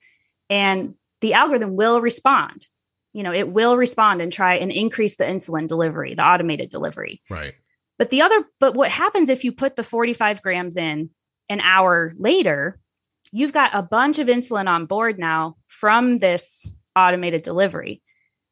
and 0.51 0.95
the 1.21 1.35
algorithm 1.35 1.77
will 1.77 2.01
respond. 2.01 2.67
You 3.13 3.23
know, 3.23 3.33
it 3.33 3.49
will 3.49 3.77
respond 3.77 4.21
and 4.21 4.33
try 4.33 4.57
and 4.57 4.73
increase 4.73 5.17
the 5.17 5.25
insulin 5.25 5.69
delivery, 5.69 6.15
the 6.15 6.27
automated 6.27 6.69
delivery. 6.69 7.23
Right. 7.31 7.55
But 7.99 8.11
the 8.11 8.23
other, 8.23 8.45
but 8.61 8.75
what 8.75 8.91
happens 8.91 9.29
if 9.29 9.45
you 9.45 9.53
put 9.53 9.77
the 9.77 9.85
45 9.85 10.43
grams 10.43 10.77
in 10.77 11.11
an 11.49 11.61
hour 11.61 12.13
later? 12.17 12.81
You've 13.33 13.53
got 13.53 13.75
a 13.75 13.83
bunch 13.83 14.19
of 14.19 14.29
insulin 14.29 14.69
on 14.69 14.87
board 14.87 15.19
now 15.19 15.57
from 15.69 16.19
this 16.19 16.67
automated 16.97 17.43
delivery. 17.43 18.01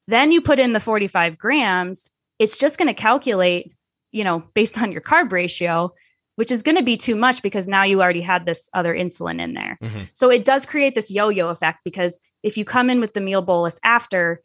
Then 0.09 0.33
you 0.33 0.41
put 0.41 0.59
in 0.59 0.73
the 0.73 0.81
45 0.81 1.39
grams, 1.39 2.11
it's 2.39 2.59
just 2.59 2.79
going 2.79 2.89
to 2.89 2.95
calculate, 2.95 3.73
you 4.11 4.25
know, 4.25 4.43
based 4.55 4.79
on 4.79 4.91
your 4.91 5.01
carb 5.01 5.31
ratio, 5.31 5.93
which 6.37 6.51
is 6.51 6.63
going 6.63 6.77
to 6.77 6.83
be 6.83 6.97
too 6.97 7.15
much 7.15 7.43
because 7.43 7.69
now 7.69 7.85
you 7.85 8.03
already 8.03 8.21
had 8.21 8.47
this 8.47 8.69
other 8.75 8.95
insulin 8.95 9.41
in 9.41 9.55
there. 9.55 9.79
Mm-hmm. 9.83 10.05
So 10.13 10.31
it 10.31 10.45
does 10.45 10.67
create 10.67 10.95
this 10.95 11.11
yo 11.11 11.29
yo 11.29 11.49
effect 11.49 11.81
because 11.85 12.19
if 12.43 12.57
you 12.57 12.65
come 12.65 12.91
in 12.91 13.01
with 13.01 13.15
the 13.15 13.21
meal 13.21 13.43
bolus 13.43 13.79
after, 13.85 14.43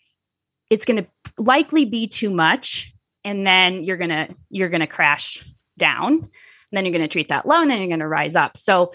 it's 0.69 0.85
going 0.85 1.03
to 1.03 1.07
likely 1.37 1.85
be 1.85 2.07
too 2.07 2.29
much 2.29 2.93
and 3.27 3.45
then 3.45 3.83
you're 3.83 3.97
going 3.97 4.09
to 4.09 4.29
you're 4.49 4.69
going 4.69 4.81
to 4.81 4.87
crash 4.87 5.45
down. 5.77 6.13
And 6.13 6.75
then 6.75 6.85
you're 6.85 6.93
going 6.93 7.01
to 7.01 7.07
treat 7.09 7.29
that 7.29 7.45
low 7.45 7.61
and 7.61 7.69
then 7.69 7.77
you're 7.77 7.87
going 7.87 7.99
to 7.99 8.07
rise 8.07 8.35
up. 8.35 8.57
So 8.57 8.93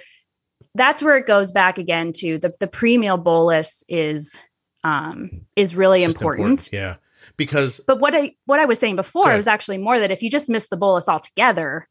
that's 0.75 1.03
where 1.03 1.17
it 1.17 1.27
goes 1.27 1.53
back 1.53 1.79
again 1.79 2.13
to 2.17 2.39
the 2.39 2.55
the 2.59 2.67
pre-meal 2.67 3.19
bolus 3.19 3.85
is 3.89 4.41
um 4.85 5.43
is 5.55 5.77
really 5.77 6.03
important. 6.03 6.67
important. 6.67 6.71
yeah. 6.73 6.97
Because 7.37 7.81
but 7.87 8.01
what 8.01 8.15
i 8.15 8.33
what 8.47 8.59
i 8.59 8.65
was 8.65 8.79
saying 8.79 8.97
before 8.97 9.35
was 9.37 9.47
actually 9.47 9.79
more 9.79 9.99
that 9.99 10.11
if 10.11 10.23
you 10.23 10.29
just 10.29 10.51
miss 10.51 10.69
the 10.69 10.77
bolus 10.77 11.09
altogether 11.09 11.89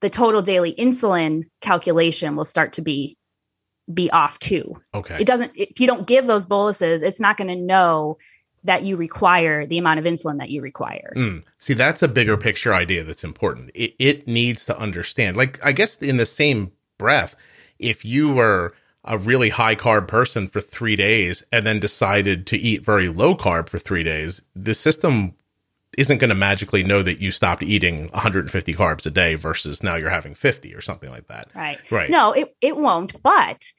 the 0.00 0.08
total 0.08 0.40
daily 0.40 0.74
insulin 0.74 1.44
calculation 1.60 2.36
will 2.36 2.44
start 2.44 2.72
to 2.74 2.82
be 2.82 3.16
be 3.92 4.10
off 4.10 4.38
too. 4.38 4.76
Okay. 4.94 5.18
It 5.20 5.26
doesn't 5.26 5.52
if 5.54 5.80
you 5.80 5.86
don't 5.86 6.06
give 6.06 6.26
those 6.26 6.46
boluses 6.46 7.02
it's 7.02 7.20
not 7.20 7.36
going 7.36 7.48
to 7.48 7.56
know 7.56 8.18
that 8.64 8.82
you 8.82 8.96
require 8.96 9.66
the 9.66 9.78
amount 9.78 9.98
of 9.98 10.04
insulin 10.04 10.38
that 10.38 10.50
you 10.50 10.60
require. 10.60 11.12
Mm. 11.16 11.44
See, 11.58 11.74
that's 11.74 12.02
a 12.02 12.08
bigger 12.08 12.36
picture 12.36 12.74
idea 12.74 13.04
that's 13.04 13.24
important. 13.24 13.70
It, 13.74 13.94
it 13.98 14.28
needs 14.28 14.66
to 14.66 14.78
understand, 14.78 15.36
like, 15.36 15.64
I 15.64 15.72
guess 15.72 15.96
in 15.96 16.18
the 16.18 16.26
same 16.26 16.72
breath, 16.98 17.34
if 17.78 18.04
you 18.04 18.32
were 18.32 18.74
a 19.04 19.16
really 19.16 19.48
high 19.48 19.74
carb 19.74 20.06
person 20.08 20.46
for 20.46 20.60
three 20.60 20.96
days 20.96 21.42
and 21.50 21.66
then 21.66 21.80
decided 21.80 22.46
to 22.48 22.58
eat 22.58 22.84
very 22.84 23.08
low 23.08 23.34
carb 23.34 23.68
for 23.68 23.78
three 23.78 24.02
days, 24.02 24.42
the 24.54 24.74
system 24.74 25.34
isn't 25.96 26.18
going 26.18 26.28
to 26.28 26.36
magically 26.36 26.84
know 26.84 27.02
that 27.02 27.20
you 27.20 27.32
stopped 27.32 27.62
eating 27.62 28.08
150 28.08 28.74
carbs 28.74 29.06
a 29.06 29.10
day 29.10 29.34
versus 29.34 29.82
now 29.82 29.96
you're 29.96 30.10
having 30.10 30.34
50 30.34 30.74
or 30.74 30.80
something 30.80 31.10
like 31.10 31.26
that. 31.28 31.48
Right. 31.54 31.78
Right. 31.90 32.10
No, 32.10 32.32
it, 32.32 32.54
it 32.60 32.76
won't, 32.76 33.20
but 33.22 33.72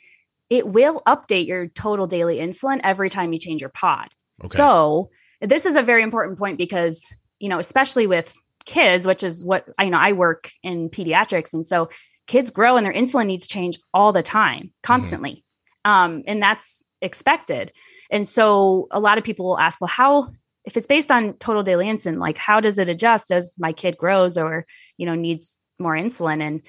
it 0.50 0.68
will 0.68 1.02
update 1.08 1.48
your 1.48 1.68
total 1.68 2.08
daily 2.08 2.38
insulin 2.38 2.82
every 2.84 3.10
time 3.10 3.32
you 3.32 3.40
change 3.40 3.62
your 3.62 3.70
pod. 3.70 4.10
Okay. 4.42 4.58
So 4.58 5.10
this 5.42 5.66
is 5.66 5.76
a 5.76 5.82
very 5.82 6.04
important 6.04 6.38
point 6.38 6.58
because, 6.58 7.06
you 7.40 7.50
know, 7.50 7.60
especially 7.60 8.08
with 8.08 8.34
kids, 8.66 9.08
which 9.08 9.24
is 9.24 9.44
what 9.44 9.68
I 9.78 9.86
you 9.86 9.92
know, 9.92 9.98
I 9.98 10.14
work 10.14 10.52
in 10.64 10.90
pediatrics. 10.90 11.54
And 11.54 11.66
so 11.66 11.90
kids 12.28 12.52
grow 12.52 12.78
and 12.78 12.86
their 12.86 12.94
insulin 12.94 13.28
needs 13.28 13.48
change 13.48 13.80
all 13.94 14.14
the 14.14 14.24
time, 14.24 14.60
mm-hmm. 14.60 14.84
constantly. 14.84 15.44
Mm-hmm. 15.86 15.92
Um, 15.92 16.24
and 16.28 16.42
that's 16.42 16.84
expected. 17.02 17.74
And 18.12 18.28
so 18.28 18.88
a 18.92 19.00
lot 19.00 19.18
of 19.18 19.24
people 19.24 19.46
will 19.46 19.60
ask, 19.60 19.82
well, 19.82 19.88
how, 19.88 20.32
if 20.64 20.78
it's 20.78 20.88
based 20.88 21.10
on 21.10 21.34
total 21.38 21.64
daily 21.64 21.86
insulin, 21.86 22.20
like 22.20 22.38
how 22.38 22.60
does 22.60 22.78
it 22.78 22.88
adjust 22.88 23.32
as 23.32 23.54
my 23.58 23.74
kid 23.74 23.98
grows 23.98 24.38
or, 24.38 24.66
you 24.98 25.08
know, 25.08 25.16
needs 25.16 25.58
more 25.80 25.96
insulin? 25.96 26.42
And 26.42 26.62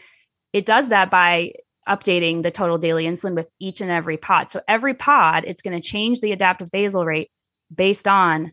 it 0.54 0.64
does 0.64 0.88
that 0.88 1.10
by 1.10 1.52
updating 1.88 2.42
the 2.42 2.50
total 2.50 2.78
daily 2.78 3.04
insulin 3.04 3.34
with 3.34 3.50
each 3.58 3.80
and 3.80 3.90
every 3.90 4.16
pod. 4.16 4.50
So 4.50 4.60
every 4.68 4.94
pod, 4.94 5.44
it's 5.46 5.62
going 5.62 5.78
to 5.78 5.86
change 5.86 6.20
the 6.20 6.32
adaptive 6.32 6.70
basal 6.70 7.04
rate 7.04 7.30
based 7.74 8.08
on 8.08 8.52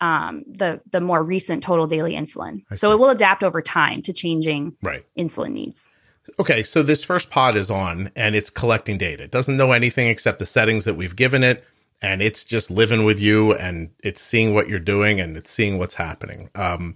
um, 0.00 0.44
the 0.46 0.80
the 0.90 1.00
more 1.00 1.22
recent 1.22 1.62
total 1.62 1.86
daily 1.86 2.12
insulin. 2.12 2.62
So 2.76 2.92
it 2.92 2.98
will 2.98 3.10
adapt 3.10 3.42
over 3.42 3.60
time 3.60 4.02
to 4.02 4.12
changing 4.12 4.76
right. 4.82 5.04
insulin 5.16 5.50
needs. 5.50 5.90
Okay, 6.38 6.62
so 6.62 6.82
this 6.82 7.02
first 7.02 7.30
pod 7.30 7.56
is 7.56 7.70
on 7.70 8.10
and 8.14 8.34
it's 8.34 8.50
collecting 8.50 8.98
data. 8.98 9.24
It 9.24 9.30
doesn't 9.30 9.56
know 9.56 9.72
anything 9.72 10.08
except 10.08 10.38
the 10.38 10.46
settings 10.46 10.84
that 10.84 10.94
we've 10.94 11.16
given 11.16 11.42
it, 11.42 11.64
and 12.02 12.22
it's 12.22 12.44
just 12.44 12.70
living 12.70 13.04
with 13.04 13.18
you 13.18 13.54
and 13.54 13.90
it's 14.04 14.22
seeing 14.22 14.54
what 14.54 14.68
you're 14.68 14.78
doing 14.78 15.20
and 15.20 15.36
it's 15.36 15.50
seeing 15.50 15.78
what's 15.78 15.94
happening. 15.94 16.50
Um, 16.54 16.94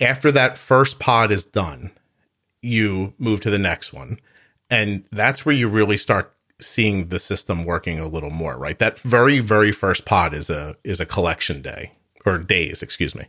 after 0.00 0.32
that 0.32 0.58
first 0.58 0.98
pod 0.98 1.30
is 1.30 1.44
done, 1.44 1.92
you 2.60 3.14
move 3.18 3.40
to 3.42 3.50
the 3.50 3.58
next 3.58 3.92
one, 3.92 4.18
and 4.68 5.04
that's 5.12 5.46
where 5.46 5.54
you 5.54 5.68
really 5.68 5.96
start 5.96 6.34
seeing 6.62 7.08
the 7.08 7.18
system 7.18 7.64
working 7.64 7.98
a 7.98 8.06
little 8.06 8.30
more. 8.30 8.56
Right, 8.56 8.78
that 8.78 8.98
very 9.00 9.38
very 9.38 9.72
first 9.72 10.04
pod 10.04 10.32
is 10.34 10.48
a 10.48 10.76
is 10.84 11.00
a 11.00 11.06
collection 11.06 11.62
day 11.62 11.92
or 12.24 12.38
days, 12.38 12.82
excuse 12.82 13.14
me. 13.14 13.26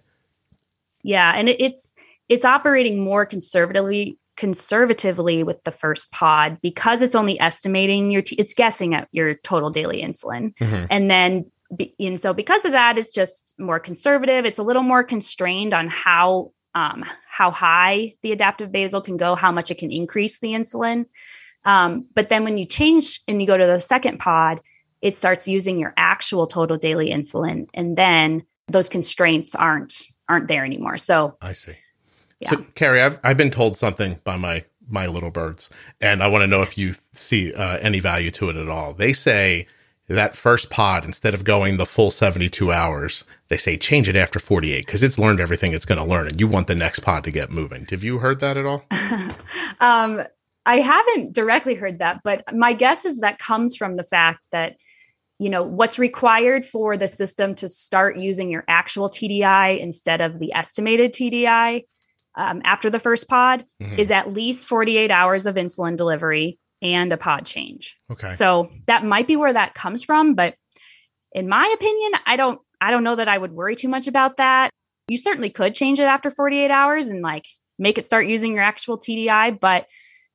Yeah, 1.04 1.34
and 1.36 1.50
it's 1.50 1.94
it's 2.30 2.46
operating 2.46 3.04
more 3.04 3.26
conservatively 3.26 4.18
conservatively 4.36 5.44
with 5.44 5.64
the 5.64 5.72
first 5.72 6.12
pod 6.12 6.58
because 6.62 7.02
it's 7.02 7.14
only 7.14 7.40
estimating 7.40 8.10
your 8.10 8.24
t- 8.24 8.36
it's 8.40 8.56
guessing 8.56 8.96
at 8.96 9.08
your 9.12 9.36
total 9.36 9.70
daily 9.70 10.02
insulin 10.02 10.56
mm-hmm. 10.56 10.86
and 10.90 11.12
then 11.12 11.46
be, 11.76 11.94
and 12.00 12.20
so 12.20 12.34
because 12.34 12.66
of 12.66 12.72
that 12.72 12.98
it's 12.98 13.14
just 13.14 13.54
more 13.60 13.80
conservative 13.80 14.44
it's 14.44 14.58
a 14.58 14.64
little 14.64 14.82
more 14.82 15.04
constrained 15.04 15.72
on 15.72 15.88
how 15.88 16.52
um, 16.74 17.06
how 17.28 17.52
high 17.52 18.16
the 18.24 18.32
adaptive 18.32 18.72
basal 18.72 19.02
can 19.02 19.18
go 19.18 19.36
how 19.36 19.52
much 19.52 19.70
it 19.70 19.78
can 19.78 19.92
increase 19.92 20.40
the 20.40 20.54
insulin 20.54 21.06
um, 21.66 22.06
but 22.14 22.30
then 22.30 22.44
when 22.44 22.58
you 22.58 22.66
change 22.66 23.22
and 23.28 23.42
you 23.42 23.48
go 23.48 23.58
to 23.58 23.66
the 23.66 23.80
second 23.80 24.20
pod 24.20 24.62
it 25.02 25.18
starts 25.18 25.48
using 25.48 25.78
your 25.78 25.94
actual 25.98 26.48
total 26.48 26.78
daily 26.78 27.10
insulin 27.10 27.68
and 27.74 27.98
then 27.98 28.44
those 28.68 28.90
constraints 28.90 29.56
aren't 29.56 30.04
aren't 30.30 30.48
there 30.48 30.66
anymore 30.66 30.98
so 30.98 31.36
i 31.42 31.54
see 31.54 31.74
yeah. 32.44 32.50
So, 32.50 32.66
Carrie, 32.76 33.02
I've, 33.02 33.20
I've 33.24 33.38
been 33.38 33.50
told 33.50 33.78
something 33.78 34.20
by 34.24 34.36
my 34.36 34.66
my 34.90 35.08
little 35.08 35.32
birds, 35.32 35.70
and 36.02 36.22
I 36.22 36.28
want 36.28 36.44
to 36.44 36.48
know 36.48 36.62
if 36.62 36.78
you 36.78 36.96
see 37.14 37.54
uh, 37.54 37.78
any 37.78 38.02
value 38.02 38.32
to 38.32 38.50
it 38.50 38.58
at 38.58 38.68
all. 38.68 38.94
They 38.94 39.14
say 39.14 39.66
that 40.10 40.36
first 40.36 40.70
pod, 40.70 41.06
instead 41.06 41.34
of 41.34 41.46
going 41.46 41.78
the 41.78 41.86
full 41.86 42.12
72 42.12 42.70
hours, 42.70 43.24
they 43.48 43.56
say 43.56 43.78
change 43.78 44.10
it 44.10 44.18
after 44.18 44.40
48 44.40 44.86
because 44.86 45.02
it's 45.02 45.18
learned 45.18 45.40
everything 45.40 45.72
it's 45.72 45.86
going 45.86 46.00
to 46.00 46.04
learn, 46.04 46.28
and 46.28 46.40
you 46.40 46.48
want 46.48 46.68
the 46.68 46.76
next 46.76 47.00
pod 47.00 47.24
to 47.24 47.32
get 47.32 47.50
moving. 47.50 47.88
Have 47.92 48.04
you 48.04 48.18
heard 48.18 48.42
that 48.42 48.58
at 48.58 48.66
all? 48.66 48.84
um, 49.80 50.24
I 50.66 50.80
haven't 50.80 51.34
directly 51.34 51.76
heard 51.76 52.00
that, 52.00 52.22
but 52.24 52.44
my 52.54 52.74
guess 52.74 53.06
is 53.06 53.20
that 53.20 53.40
comes 53.40 53.76
from 53.76 53.96
the 53.96 54.04
fact 54.04 54.48
that 54.52 54.78
you 55.40 55.50
know 55.50 55.64
what's 55.64 56.00
required 56.00 56.66
for 56.66 56.96
the 56.96 57.08
system 57.08 57.56
to 57.56 57.68
start 57.68 58.18
using 58.18 58.50
your 58.50 58.64
actual 58.68 59.10
TDI 59.10 59.80
instead 59.80 60.22
of 60.22 60.40
the 60.40 60.54
estimated 60.54 61.14
TDI 61.14 61.86
um, 62.36 62.62
after 62.64 62.90
the 62.90 63.00
first 63.00 63.28
pod 63.28 63.66
mm-hmm. 63.82 64.00
is 64.00 64.12
at 64.12 64.32
least 64.32 64.68
48 64.68 65.12
hours 65.12 65.46
of 65.46 65.56
insulin 65.56 65.98
delivery 65.98 66.60
and 66.82 67.12
a 67.12 67.18
pod 67.18 67.46
change. 67.46 67.98
Okay. 68.12 68.30
So 68.30 68.70
that 68.88 69.04
might 69.04 69.28
be 69.28 69.36
where 69.36 69.54
that 69.54 69.74
comes 69.74 70.04
from, 70.04 70.36
but 70.36 70.56
in 71.34 71.50
my 71.50 71.70
opinion, 71.74 72.12
I 72.26 72.36
don't 72.36 72.60
I 72.80 72.92
don't 72.92 73.04
know 73.04 73.16
that 73.16 73.30
I 73.30 73.38
would 73.38 73.54
worry 73.54 73.76
too 73.76 73.88
much 73.88 74.08
about 74.08 74.38
that. 74.38 74.70
You 75.08 75.18
certainly 75.18 75.50
could 75.50 75.74
change 75.74 76.00
it 76.00 76.04
after 76.04 76.30
48 76.30 76.70
hours 76.70 77.08
and 77.08 77.22
like 77.22 77.46
make 77.80 77.98
it 77.98 78.06
start 78.06 78.28
using 78.28 78.54
your 78.54 78.64
actual 78.64 78.98
TDI, 78.98 79.60
but 79.60 79.88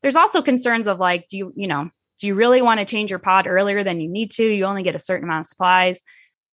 there's 0.03 0.17
also 0.17 0.43
concerns 0.43 0.87
of 0.87 0.99
like 0.99 1.27
do 1.29 1.39
you, 1.39 1.53
you 1.57 1.67
know, 1.67 1.91
do 2.19 2.27
you 2.27 2.35
really 2.35 2.63
want 2.63 2.81
to 2.81 2.87
change 2.87 3.11
your 3.11 3.19
pod 3.19 3.47
earlier 3.47 3.85
than 3.85 4.01
you 4.01 4.09
need 4.09 4.31
to? 4.33 4.45
You 4.45 4.65
only 4.65 4.83
get 4.83 4.95
a 4.95 5.01
certain 5.01 5.25
amount 5.25 5.47
of 5.47 5.47
supplies. 5.49 6.01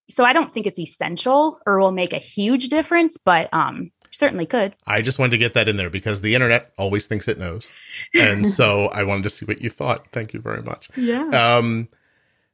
So 0.09 0.23
I 0.23 0.33
don't 0.33 0.53
think 0.53 0.67
it's 0.67 0.79
essential 0.79 1.59
or 1.65 1.79
will 1.79 1.91
make 1.91 2.13
a 2.13 2.17
huge 2.17 2.69
difference, 2.69 3.17
but 3.17 3.49
um 3.53 3.91
certainly 4.11 4.45
could. 4.45 4.75
I 4.87 5.01
just 5.01 5.19
wanted 5.19 5.31
to 5.31 5.37
get 5.37 5.53
that 5.55 5.67
in 5.67 5.77
there 5.77 5.89
because 5.89 6.21
the 6.21 6.35
internet 6.35 6.71
always 6.77 7.07
thinks 7.07 7.27
it 7.27 7.37
knows. 7.37 7.69
And 8.13 8.47
so 8.59 8.87
I 8.87 9.03
wanted 9.03 9.23
to 9.23 9.29
see 9.29 9.45
what 9.45 9.61
you 9.61 9.69
thought. 9.69 10.07
Thank 10.11 10.33
you 10.33 10.39
very 10.39 10.61
much. 10.61 10.89
Yeah. 10.95 11.23
Um, 11.23 11.89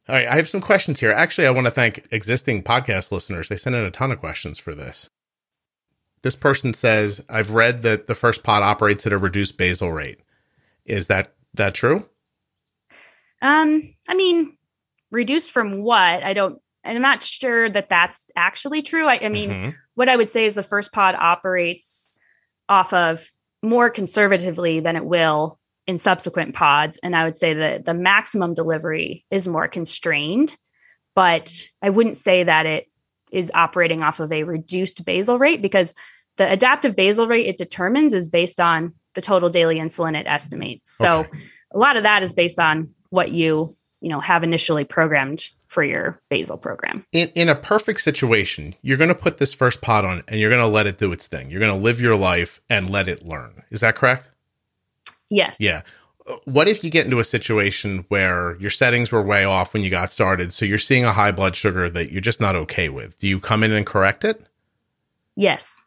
all 0.09 0.15
right, 0.15 0.27
I 0.27 0.35
have 0.35 0.49
some 0.49 0.61
questions 0.61 0.99
here. 0.99 1.11
Actually, 1.11 1.47
I 1.47 1.51
want 1.51 1.67
to 1.67 1.71
thank 1.71 2.07
existing 2.11 2.63
podcast 2.63 3.11
listeners. 3.11 3.49
They 3.49 3.55
sent 3.55 3.75
in 3.75 3.85
a 3.85 3.91
ton 3.91 4.11
of 4.11 4.19
questions 4.19 4.57
for 4.57 4.73
this. 4.73 5.09
This 6.23 6.35
person 6.35 6.73
says, 6.73 7.23
"I've 7.29 7.51
read 7.51 7.83
that 7.83 8.07
the 8.07 8.15
first 8.15 8.43
pod 8.43 8.63
operates 8.63 9.05
at 9.05 9.13
a 9.13 9.17
reduced 9.17 9.57
basal 9.57 9.91
rate. 9.91 10.19
Is 10.85 11.07
that 11.07 11.33
that 11.53 11.73
true?" 11.73 12.07
Um, 13.41 13.95
I 14.07 14.13
mean, 14.13 14.57
reduced 15.09 15.51
from 15.51 15.81
what? 15.81 16.23
I 16.23 16.33
don't 16.33 16.61
and 16.83 16.97
I'm 16.97 17.01
not 17.01 17.23
sure 17.23 17.69
that 17.69 17.89
that's 17.89 18.25
actually 18.35 18.81
true. 18.81 19.07
I, 19.07 19.19
I 19.23 19.29
mean, 19.29 19.49
mm-hmm. 19.49 19.69
what 19.95 20.09
I 20.09 20.15
would 20.15 20.29
say 20.29 20.45
is 20.45 20.55
the 20.55 20.63
first 20.63 20.91
pod 20.91 21.15
operates 21.15 22.17
off 22.69 22.93
of 22.93 23.29
more 23.61 23.89
conservatively 23.89 24.79
than 24.79 24.95
it 24.95 25.05
will 25.05 25.59
in 25.85 25.97
subsequent 25.97 26.55
pods. 26.55 26.97
And 27.03 27.15
I 27.15 27.23
would 27.23 27.37
say 27.37 27.53
that 27.53 27.85
the 27.85 27.93
maximum 27.93 28.53
delivery 28.53 29.25
is 29.29 29.47
more 29.47 29.67
constrained, 29.67 30.55
but 31.15 31.67
I 31.81 31.89
wouldn't 31.89 32.17
say 32.17 32.43
that 32.43 32.65
it 32.65 32.87
is 33.31 33.51
operating 33.53 34.01
off 34.01 34.19
of 34.19 34.31
a 34.31 34.43
reduced 34.43 35.05
basal 35.05 35.37
rate 35.37 35.61
because 35.61 35.93
the 36.37 36.51
adaptive 36.51 36.95
basal 36.95 37.27
rate 37.27 37.47
it 37.47 37.57
determines 37.57 38.13
is 38.13 38.29
based 38.29 38.59
on 38.59 38.93
the 39.13 39.21
total 39.21 39.49
daily 39.49 39.77
insulin 39.77 40.17
it 40.17 40.27
estimates. 40.27 40.91
So 40.91 41.19
okay. 41.19 41.39
a 41.73 41.77
lot 41.77 41.97
of 41.97 42.03
that 42.03 42.23
is 42.23 42.33
based 42.33 42.59
on 42.59 42.89
what 43.09 43.31
you, 43.31 43.73
you 43.99 44.09
know, 44.09 44.19
have 44.19 44.43
initially 44.43 44.83
programmed 44.83 45.49
for 45.67 45.83
your 45.83 46.21
basal 46.29 46.57
program. 46.57 47.05
In, 47.11 47.29
in 47.29 47.49
a 47.49 47.55
perfect 47.55 48.01
situation, 48.01 48.75
you're 48.81 48.97
going 48.97 49.09
to 49.09 49.15
put 49.15 49.37
this 49.37 49.53
first 49.53 49.81
pod 49.81 50.05
on 50.05 50.23
and 50.27 50.39
you're 50.39 50.49
going 50.49 50.61
to 50.61 50.67
let 50.67 50.87
it 50.87 50.97
do 50.97 51.11
its 51.11 51.27
thing. 51.27 51.49
You're 51.49 51.59
going 51.59 51.73
to 51.73 51.81
live 51.81 52.01
your 52.01 52.15
life 52.15 52.61
and 52.69 52.89
let 52.89 53.07
it 53.07 53.25
learn. 53.25 53.63
Is 53.69 53.81
that 53.81 53.95
correct? 53.95 54.29
Yes. 55.29 55.57
Yeah. 55.59 55.83
What 56.45 56.67
if 56.67 56.83
you 56.83 56.89
get 56.89 57.05
into 57.05 57.19
a 57.19 57.23
situation 57.23 58.05
where 58.09 58.55
your 58.57 58.69
settings 58.69 59.11
were 59.11 59.21
way 59.21 59.43
off 59.43 59.73
when 59.73 59.83
you 59.83 59.89
got 59.89 60.11
started, 60.11 60.53
so 60.53 60.65
you're 60.65 60.77
seeing 60.77 61.03
a 61.03 61.13
high 61.13 61.31
blood 61.31 61.55
sugar 61.55 61.89
that 61.89 62.11
you're 62.11 62.21
just 62.21 62.39
not 62.39 62.55
okay 62.55 62.89
with? 62.89 63.17
Do 63.19 63.27
you 63.27 63.39
come 63.39 63.63
in 63.63 63.71
and 63.71 63.85
correct 63.85 64.23
it? 64.23 64.45
Yes. 65.35 65.81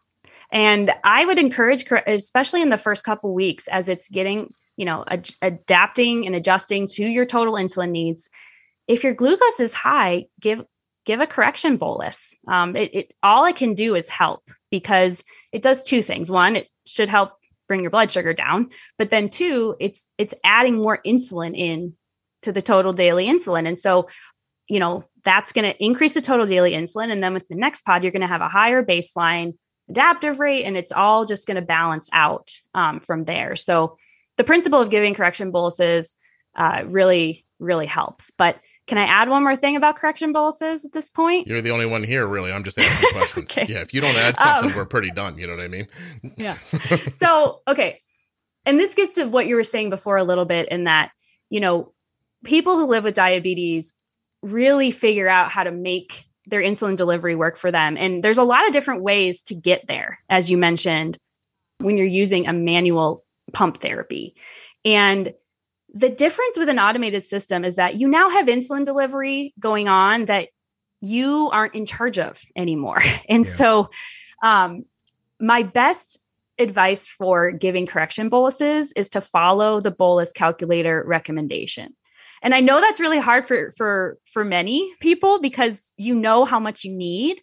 And 0.54 0.92
I 1.02 1.26
would 1.26 1.38
encourage, 1.38 1.84
especially 2.06 2.62
in 2.62 2.68
the 2.68 2.78
first 2.78 3.04
couple 3.04 3.34
weeks, 3.34 3.66
as 3.68 3.88
it's 3.88 4.08
getting, 4.08 4.54
you 4.76 4.84
know, 4.84 5.04
ad- 5.08 5.30
adapting 5.42 6.24
and 6.24 6.34
adjusting 6.34 6.86
to 6.92 7.04
your 7.04 7.26
total 7.26 7.54
insulin 7.54 7.90
needs, 7.90 8.30
if 8.86 9.02
your 9.02 9.14
glucose 9.14 9.58
is 9.58 9.74
high, 9.74 10.26
give 10.40 10.62
give 11.04 11.20
a 11.20 11.26
correction 11.26 11.76
bolus. 11.76 12.36
Um, 12.48 12.76
it, 12.76 12.94
it 12.94 13.12
all 13.22 13.44
it 13.44 13.56
can 13.56 13.74
do 13.74 13.96
is 13.96 14.08
help 14.08 14.48
because 14.70 15.24
it 15.52 15.60
does 15.60 15.82
two 15.82 16.02
things. 16.02 16.30
One, 16.30 16.56
it 16.56 16.68
should 16.86 17.08
help 17.08 17.32
bring 17.66 17.80
your 17.80 17.90
blood 17.90 18.12
sugar 18.12 18.32
down, 18.32 18.70
but 18.96 19.10
then 19.10 19.28
two, 19.28 19.74
it's 19.80 20.08
it's 20.18 20.34
adding 20.44 20.76
more 20.76 21.00
insulin 21.04 21.56
in 21.56 21.94
to 22.42 22.52
the 22.52 22.62
total 22.62 22.92
daily 22.92 23.26
insulin. 23.26 23.66
And 23.66 23.80
so, 23.80 24.06
you 24.68 24.78
know, 24.78 25.04
that's 25.24 25.52
going 25.52 25.68
to 25.68 25.84
increase 25.84 26.14
the 26.14 26.20
total 26.20 26.46
daily 26.46 26.72
insulin. 26.72 27.10
And 27.10 27.22
then 27.22 27.34
with 27.34 27.48
the 27.48 27.56
next 27.56 27.82
pod, 27.82 28.02
you're 28.02 28.12
going 28.12 28.20
to 28.22 28.28
have 28.28 28.42
a 28.42 28.48
higher 28.48 28.84
baseline 28.84 29.54
adaptive 29.88 30.40
rate, 30.40 30.64
and 30.64 30.76
it's 30.76 30.92
all 30.92 31.24
just 31.24 31.46
going 31.46 31.56
to 31.56 31.62
balance 31.62 32.08
out 32.12 32.52
um, 32.74 33.00
from 33.00 33.24
there. 33.24 33.56
So, 33.56 33.96
the 34.36 34.44
principle 34.44 34.80
of 34.80 34.90
giving 34.90 35.14
correction 35.14 35.50
boluses 35.50 36.16
uh, 36.56 36.82
really, 36.86 37.46
really 37.58 37.86
helps. 37.86 38.30
But 38.30 38.58
can 38.86 38.98
I 38.98 39.04
add 39.04 39.28
one 39.28 39.42
more 39.42 39.56
thing 39.56 39.76
about 39.76 39.96
correction 39.96 40.32
boluses 40.32 40.84
at 40.84 40.92
this 40.92 41.10
point? 41.10 41.46
You're 41.46 41.62
the 41.62 41.70
only 41.70 41.86
one 41.86 42.02
here, 42.02 42.26
really. 42.26 42.52
I'm 42.52 42.64
just 42.64 42.78
asking 42.78 43.10
questions. 43.12 43.50
okay. 43.50 43.66
Yeah, 43.72 43.80
if 43.80 43.94
you 43.94 44.00
don't 44.00 44.16
add 44.16 44.36
something, 44.36 44.70
um, 44.72 44.76
we're 44.76 44.84
pretty 44.84 45.10
done. 45.10 45.38
You 45.38 45.46
know 45.46 45.56
what 45.56 45.64
I 45.64 45.68
mean? 45.68 45.88
yeah. 46.36 46.58
So, 47.12 47.62
okay. 47.66 48.00
And 48.66 48.78
this 48.78 48.94
gets 48.94 49.14
to 49.14 49.24
what 49.24 49.46
you 49.46 49.56
were 49.56 49.64
saying 49.64 49.90
before 49.90 50.16
a 50.16 50.24
little 50.24 50.44
bit 50.44 50.68
in 50.68 50.84
that, 50.84 51.12
you 51.48 51.60
know, 51.60 51.92
people 52.44 52.76
who 52.76 52.86
live 52.86 53.04
with 53.04 53.14
diabetes 53.14 53.94
really 54.42 54.90
figure 54.90 55.28
out 55.28 55.50
how 55.50 55.64
to 55.64 55.70
make 55.70 56.26
their 56.46 56.62
insulin 56.62 56.96
delivery 56.96 57.34
work 57.34 57.56
for 57.56 57.70
them. 57.70 57.96
And 57.96 58.22
there's 58.22 58.38
a 58.38 58.44
lot 58.44 58.66
of 58.66 58.72
different 58.72 59.02
ways 59.02 59.42
to 59.44 59.54
get 59.54 59.86
there, 59.86 60.18
as 60.28 60.50
you 60.50 60.58
mentioned, 60.58 61.18
when 61.78 61.96
you're 61.96 62.06
using 62.06 62.46
a 62.46 62.52
manual 62.52 63.24
pump 63.52 63.78
therapy. 63.78 64.34
And 64.84 65.32
the 65.92 66.08
difference 66.08 66.58
with 66.58 66.68
an 66.68 66.78
automated 66.78 67.24
system 67.24 67.64
is 67.64 67.76
that 67.76 67.96
you 67.96 68.08
now 68.08 68.28
have 68.28 68.46
insulin 68.46 68.84
delivery 68.84 69.54
going 69.58 69.88
on 69.88 70.26
that 70.26 70.48
you 71.00 71.50
aren't 71.52 71.74
in 71.74 71.86
charge 71.86 72.18
of 72.18 72.42
anymore. 72.56 73.02
And 73.28 73.44
yeah. 73.44 73.50
so, 73.50 73.90
um, 74.42 74.84
my 75.40 75.62
best 75.62 76.18
advice 76.58 77.06
for 77.06 77.50
giving 77.50 77.86
correction 77.86 78.28
boluses 78.28 78.92
is 78.92 79.08
to 79.10 79.20
follow 79.20 79.80
the 79.80 79.90
bolus 79.90 80.32
calculator 80.32 81.02
recommendation. 81.06 81.94
And 82.44 82.54
I 82.54 82.60
know 82.60 82.80
that's 82.80 83.00
really 83.00 83.18
hard 83.18 83.48
for 83.48 83.72
for 83.76 84.18
for 84.26 84.44
many 84.44 84.94
people 85.00 85.40
because 85.40 85.92
you 85.96 86.14
know 86.14 86.44
how 86.44 86.60
much 86.60 86.84
you 86.84 86.92
need, 86.92 87.40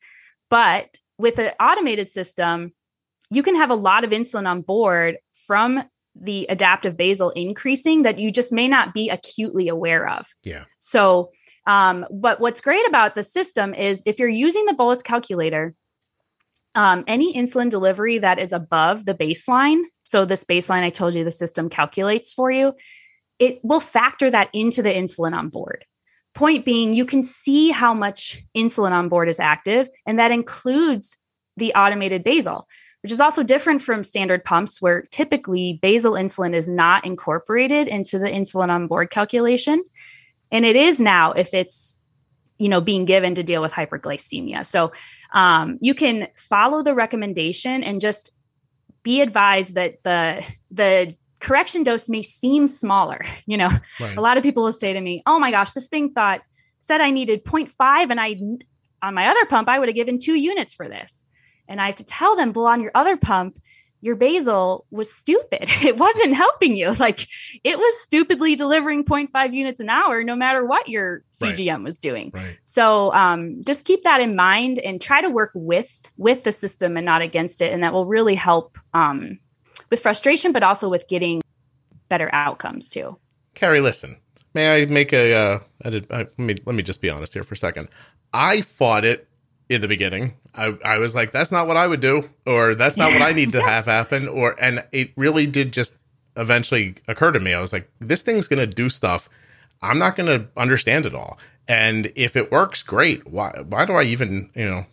but 0.49 0.95
with 1.17 1.39
an 1.39 1.51
automated 1.59 2.09
system, 2.09 2.71
you 3.31 3.43
can 3.43 3.55
have 3.55 3.71
a 3.71 3.75
lot 3.75 4.03
of 4.03 4.11
insulin 4.11 4.47
on 4.47 4.61
board 4.61 5.17
from 5.47 5.83
the 6.15 6.45
adaptive 6.49 6.95
basal 6.97 7.31
increasing 7.31 8.03
that 8.03 8.19
you 8.19 8.31
just 8.31 8.53
may 8.53 8.67
not 8.67 8.93
be 8.93 9.09
acutely 9.09 9.67
aware 9.67 10.07
of. 10.07 10.27
Yeah. 10.43 10.65
So, 10.79 11.31
um, 11.67 12.05
but 12.11 12.39
what's 12.39 12.61
great 12.61 12.87
about 12.87 13.15
the 13.15 13.23
system 13.23 13.73
is 13.73 14.03
if 14.05 14.19
you're 14.19 14.29
using 14.29 14.65
the 14.65 14.73
bolus 14.73 15.01
calculator, 15.01 15.73
um, 16.75 17.03
any 17.07 17.33
insulin 17.33 17.69
delivery 17.69 18.19
that 18.19 18.39
is 18.39 18.53
above 18.53 19.05
the 19.05 19.13
baseline, 19.13 19.83
so 20.03 20.25
this 20.25 20.43
baseline 20.43 20.83
I 20.83 20.89
told 20.89 21.15
you 21.15 21.23
the 21.23 21.31
system 21.31 21.69
calculates 21.69 22.33
for 22.33 22.51
you, 22.51 22.73
it 23.41 23.59
will 23.63 23.81
factor 23.81 24.31
that 24.31 24.49
into 24.53 24.81
the 24.81 24.89
insulin 24.89 25.33
on 25.33 25.49
board. 25.49 25.83
Point 26.33 26.63
being, 26.63 26.93
you 26.93 27.05
can 27.05 27.23
see 27.23 27.71
how 27.71 27.93
much 27.93 28.41
insulin 28.55 28.91
on 28.91 29.09
board 29.09 29.27
is 29.27 29.39
active, 29.39 29.89
and 30.05 30.17
that 30.17 30.31
includes 30.31 31.17
the 31.57 31.73
automated 31.73 32.23
basal 32.23 32.67
which 33.01 33.11
is 33.11 33.19
also 33.19 33.43
different 33.43 33.81
from 33.81 34.03
standard 34.03 34.43
pumps 34.43 34.81
where 34.81 35.03
typically 35.11 35.79
basal 35.81 36.13
insulin 36.13 36.53
is 36.53 36.69
not 36.69 37.05
incorporated 37.05 37.87
into 37.87 38.19
the 38.19 38.27
insulin 38.27 38.69
on 38.69 38.87
board 38.87 39.09
calculation. 39.09 39.83
And 40.51 40.65
it 40.65 40.75
is 40.75 40.99
now 40.99 41.31
if 41.31 41.53
it's 41.53 41.99
you 42.59 42.69
know 42.69 42.81
being 42.81 43.05
given 43.05 43.33
to 43.35 43.43
deal 43.43 43.61
with 43.61 43.73
hyperglycemia. 43.73 44.65
So 44.65 44.91
um, 45.33 45.77
you 45.81 45.95
can 45.95 46.27
follow 46.35 46.83
the 46.83 46.93
recommendation 46.93 47.83
and 47.83 47.99
just 47.99 48.31
be 49.03 49.21
advised 49.21 49.75
that 49.75 50.03
the 50.03 50.45
the 50.69 51.15
correction 51.41 51.83
dose 51.83 52.07
may 52.07 52.21
seem 52.21 52.67
smaller. 52.67 53.21
You 53.47 53.57
know, 53.57 53.69
right. 53.99 54.15
a 54.15 54.21
lot 54.21 54.37
of 54.37 54.43
people 54.43 54.63
will 54.63 54.71
say 54.71 54.93
to 54.93 55.01
me, 55.01 55.23
"Oh 55.25 55.37
my 55.37 55.51
gosh, 55.51 55.71
this 55.73 55.87
thing 55.87 56.13
thought 56.13 56.41
said 56.77 57.01
I 57.01 57.09
needed 57.09 57.43
0.5 57.43 58.09
and 58.09 58.21
I 58.21 58.39
on 59.05 59.13
my 59.13 59.27
other 59.27 59.45
pump 59.45 59.67
I 59.67 59.77
would 59.77 59.89
have 59.89 59.95
given 59.95 60.19
2 60.19 60.35
units 60.35 60.73
for 60.73 60.87
this." 60.87 61.25
And 61.67 61.81
I 61.81 61.87
have 61.87 61.95
to 61.95 62.05
tell 62.05 62.35
them, 62.35 62.53
well, 62.53 62.67
on 62.67 62.81
your 62.81 62.91
other 62.95 63.17
pump, 63.17 63.59
your 64.01 64.15
basal 64.15 64.85
was 64.91 65.11
stupid. 65.11 65.69
It 65.83 65.97
wasn't 65.97 66.35
helping 66.35 66.75
you. 66.75 66.93
Like 67.01 67.27
it 67.63 67.77
was 67.77 68.01
stupidly 68.01 68.55
delivering 68.55 69.03
0.5 69.03 69.53
units 69.53 69.79
an 69.79 69.89
hour, 69.89 70.23
no 70.23 70.35
matter 70.35 70.65
what 70.65 70.87
your 70.87 71.23
CGM 71.31 71.77
right. 71.77 71.83
was 71.83 71.97
doing. 71.97 72.31
Right. 72.33 72.57
So 72.63 73.11
um, 73.13 73.61
just 73.65 73.85
keep 73.85 74.03
that 74.03 74.21
in 74.21 74.35
mind 74.35 74.79
and 74.79 75.01
try 75.01 75.21
to 75.21 75.29
work 75.29 75.51
with 75.55 76.07
with 76.17 76.43
the 76.43 76.51
system 76.51 76.97
and 76.97 77.05
not 77.05 77.21
against 77.21 77.61
it, 77.61 77.73
and 77.73 77.83
that 77.83 77.93
will 77.93 78.05
really 78.05 78.35
help 78.35 78.77
um, 78.93 79.39
with 79.91 80.01
frustration, 80.01 80.51
but 80.51 80.63
also 80.63 80.89
with 80.89 81.07
getting 81.07 81.43
better 82.09 82.29
outcomes 82.33 82.89
too. 82.89 83.17
Carrie, 83.53 83.81
listen. 83.81 84.17
May 84.55 84.81
I 84.81 84.85
make 84.85 85.13
a? 85.13 85.33
Uh, 85.33 85.59
I 85.85 85.89
did, 85.91 86.11
I, 86.11 86.17
let 86.17 86.39
me 86.39 86.55
let 86.65 86.75
me 86.75 86.81
just 86.81 87.01
be 87.01 87.09
honest 87.09 87.33
here 87.33 87.43
for 87.43 87.53
a 87.53 87.57
second. 87.57 87.89
I 88.33 88.61
fought 88.61 89.05
it 89.05 89.27
in 89.69 89.81
the 89.81 89.87
beginning. 89.87 90.33
I, 90.53 90.77
I 90.83 90.97
was 90.97 91.15
like, 91.15 91.31
that's 91.31 91.51
not 91.51 91.67
what 91.67 91.77
I 91.77 91.87
would 91.87 92.01
do, 92.01 92.29
or 92.45 92.75
that's 92.75 92.97
not 92.97 93.13
what 93.13 93.21
I 93.21 93.31
need 93.31 93.53
to 93.53 93.61
have 93.65 93.85
happen, 93.85 94.27
or 94.27 94.55
and 94.61 94.83
it 94.91 95.11
really 95.15 95.45
did 95.45 95.71
just 95.71 95.93
eventually 96.35 96.95
occur 97.07 97.31
to 97.31 97.39
me. 97.39 97.53
I 97.53 97.61
was 97.61 97.71
like, 97.71 97.89
this 97.99 98.23
thing's 98.23 98.47
gonna 98.47 98.67
do 98.67 98.89
stuff. 98.89 99.29
I'm 99.81 99.97
not 99.97 100.15
gonna 100.15 100.47
understand 100.57 101.05
it 101.05 101.15
all, 101.15 101.37
and 101.67 102.11
if 102.15 102.35
it 102.35 102.51
works, 102.51 102.83
great. 102.83 103.25
Why 103.27 103.53
why 103.67 103.85
do 103.85 103.93
I 103.93 104.03
even 104.03 104.49
you 104.53 104.65
know 104.65 104.85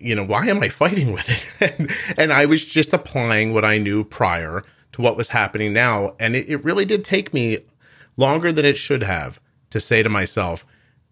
you 0.00 0.14
know 0.14 0.24
why 0.24 0.46
am 0.46 0.62
I 0.62 0.68
fighting 0.68 1.12
with 1.12 1.28
it? 1.28 1.78
and, 1.78 1.90
and 2.18 2.32
I 2.32 2.46
was 2.46 2.64
just 2.64 2.92
applying 2.92 3.52
what 3.52 3.64
I 3.64 3.78
knew 3.78 4.04
prior 4.04 4.62
to 4.92 5.02
what 5.02 5.16
was 5.16 5.30
happening 5.30 5.72
now, 5.72 6.14
and 6.18 6.36
it, 6.36 6.48
it 6.48 6.64
really 6.64 6.84
did 6.84 7.04
take 7.04 7.34
me 7.34 7.58
longer 8.16 8.52
than 8.52 8.64
it 8.64 8.76
should 8.76 9.02
have 9.02 9.40
to 9.70 9.80
say 9.80 10.02
to 10.02 10.08
myself 10.08 10.64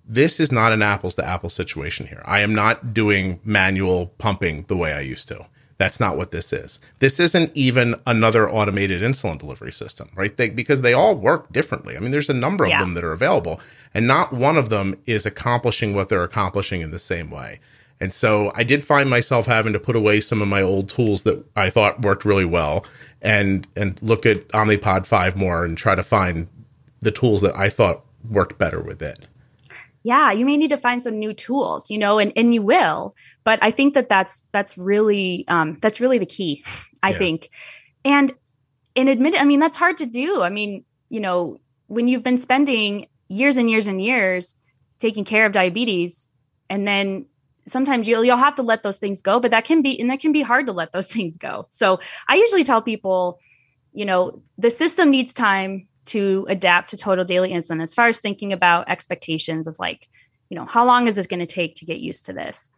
this 0.05 0.41
is 0.41 0.51
not 0.51 0.73
an 0.73 0.83
apples 0.83 1.15
to 1.17 1.25
apples 1.25 1.55
situation 1.55 2.07
here. 2.07 2.23
I 2.25 2.41
am 2.41 2.55
not 2.55 2.93
doing 2.93 3.41
manual 3.45 4.09
pumping 4.19 4.65
the 4.69 4.77
way 4.77 4.93
I 4.93 5.01
used 5.01 5.29
to. 5.29 5.47
That's 5.79 5.99
not 5.99 6.17
what 6.17 6.31
this 6.31 6.53
is. 6.53 6.79
This 6.99 7.19
isn't 7.19 7.51
even 7.55 7.97
another 8.07 8.49
automated 8.49 9.03
insulin 9.03 9.39
delivery 9.39 9.73
system, 9.73 10.11
right? 10.15 10.37
They, 10.37 10.51
because 10.51 10.83
they 10.83 10.93
all 10.93 11.17
work 11.17 11.53
differently. 11.53 11.97
I 11.97 12.01
mean, 12.01 12.13
there's 12.13 12.29
a 12.29 12.35
number 12.35 12.65
of 12.65 12.71
yeah. 12.71 12.81
them 12.81 12.95
that 12.95 13.05
are 13.05 13.13
available, 13.13 13.61
and 13.95 14.07
not 14.07 14.33
one 14.33 14.57
of 14.57 14.69
them 14.69 14.97
is 15.07 15.27
accomplishing 15.27 15.95
what 15.95 16.09
they're 16.09 16.23
accomplishing 16.23 16.83
in 16.83 16.93
the 16.93 16.99
same 16.99 17.31
way. 17.31 17.59
And 18.03 18.13
so 18.13 18.51
I 18.57 18.65
did 18.65 18.85
find 18.85 19.09
myself 19.09 19.47
having 19.47 19.73
to 19.75 19.79
put 19.79 19.95
away 19.95 20.19
some 20.19 20.43
of 20.43 20.49
my 20.49 20.61
old 20.61 20.91
tools 20.91 21.23
that 21.23 21.47
I 21.55 21.71
thought 21.71 22.03
worked 22.03 22.25
really 22.25 22.45
well 22.45 22.85
and 23.23 23.65
and 23.77 23.97
look 24.03 24.27
at 24.27 24.49
Omnipod 24.49 25.07
5 25.07 25.37
more 25.37 25.65
and 25.65 25.79
try 25.79 25.95
to 25.95 26.03
find 26.03 26.49
the 26.99 27.13
tools 27.13 27.43
that 27.43 27.57
I 27.57 27.71
thought 27.71 28.05
worked 28.29 28.59
better 28.59 28.83
with 28.83 29.03
it. 29.03 29.29
Yeah 30.03 30.33
you 30.33 30.45
may 30.45 30.57
need 30.57 30.71
to 30.71 30.77
find 30.77 31.01
some 31.01 31.21
new 31.21 31.33
tools 31.33 31.93
you 31.93 31.97
know 31.97 32.19
and 32.19 32.33
and 32.35 32.53
you 32.53 32.61
will 32.61 33.15
but 33.45 33.61
i 33.63 33.71
think 33.71 33.95
that 33.95 34.09
that's 34.09 34.45
that's 34.51 34.77
really 34.77 35.45
um 35.47 35.79
that's 35.81 36.01
really 36.01 36.19
the 36.19 36.27
key 36.27 36.65
i 37.05 37.11
yeah. 37.11 37.19
think. 37.19 37.51
And 38.05 38.33
and 38.97 39.09
admit 39.09 39.41
i 39.41 39.45
mean 39.45 39.61
that's 39.61 39.77
hard 39.77 39.99
to 39.99 40.07
do. 40.07 40.43
I 40.43 40.51
mean 40.51 40.85
you 41.09 41.21
know 41.21 41.61
when 41.87 42.09
you've 42.09 42.25
been 42.25 42.39
spending 42.39 43.07
years 43.29 43.59
and 43.59 43.71
years 43.71 43.87
and 43.87 44.03
years 44.03 44.57
taking 44.99 45.25
care 45.25 45.47
of 45.47 45.53
diabetes 45.53 46.29
and 46.69 46.85
then 46.85 47.27
sometimes 47.67 48.09
you'll 48.09 48.25
you'll 48.25 48.37
have 48.37 48.55
to 48.57 48.63
let 48.63 48.83
those 48.83 48.99
things 48.99 49.23
go 49.23 49.39
but 49.39 49.51
that 49.51 49.65
can 49.65 49.83
be 49.83 49.99
and 50.01 50.11
that 50.11 50.21
can 50.21 50.33
be 50.33 50.43
hard 50.43 50.67
to 50.67 50.73
let 50.73 50.93
those 50.93 51.11
things 51.13 51.37
go. 51.37 51.67
So 51.69 52.01
i 52.29 52.37
usually 52.37 52.65
tell 52.65 52.83
people 52.83 53.39
you 53.93 54.05
know 54.05 54.43
the 54.59 54.71
system 54.71 55.11
needs 55.11 55.33
time 55.33 55.87
to 56.05 56.47
adapt 56.49 56.89
to 56.89 56.97
total 56.97 57.25
daily 57.25 57.53
insulin 57.53 57.83
as 57.83 57.95
far 57.95 58.09
as 58.09 58.19
thinking 58.19 58.53
about 58.53 58.89
expectations 58.91 59.67
of 59.67 59.79
like 59.79 60.09
you 60.49 60.57
know 60.57 60.67
how 60.67 60.85
long 60.85 61.07
is 61.07 61.19
it 61.19 61.29
going 61.29 61.41
to 61.41 61.47
take 61.47 61.75
to 61.77 61.85
get 61.85 61.99
used 61.99 62.27
to 62.27 62.33
this? 62.33 62.71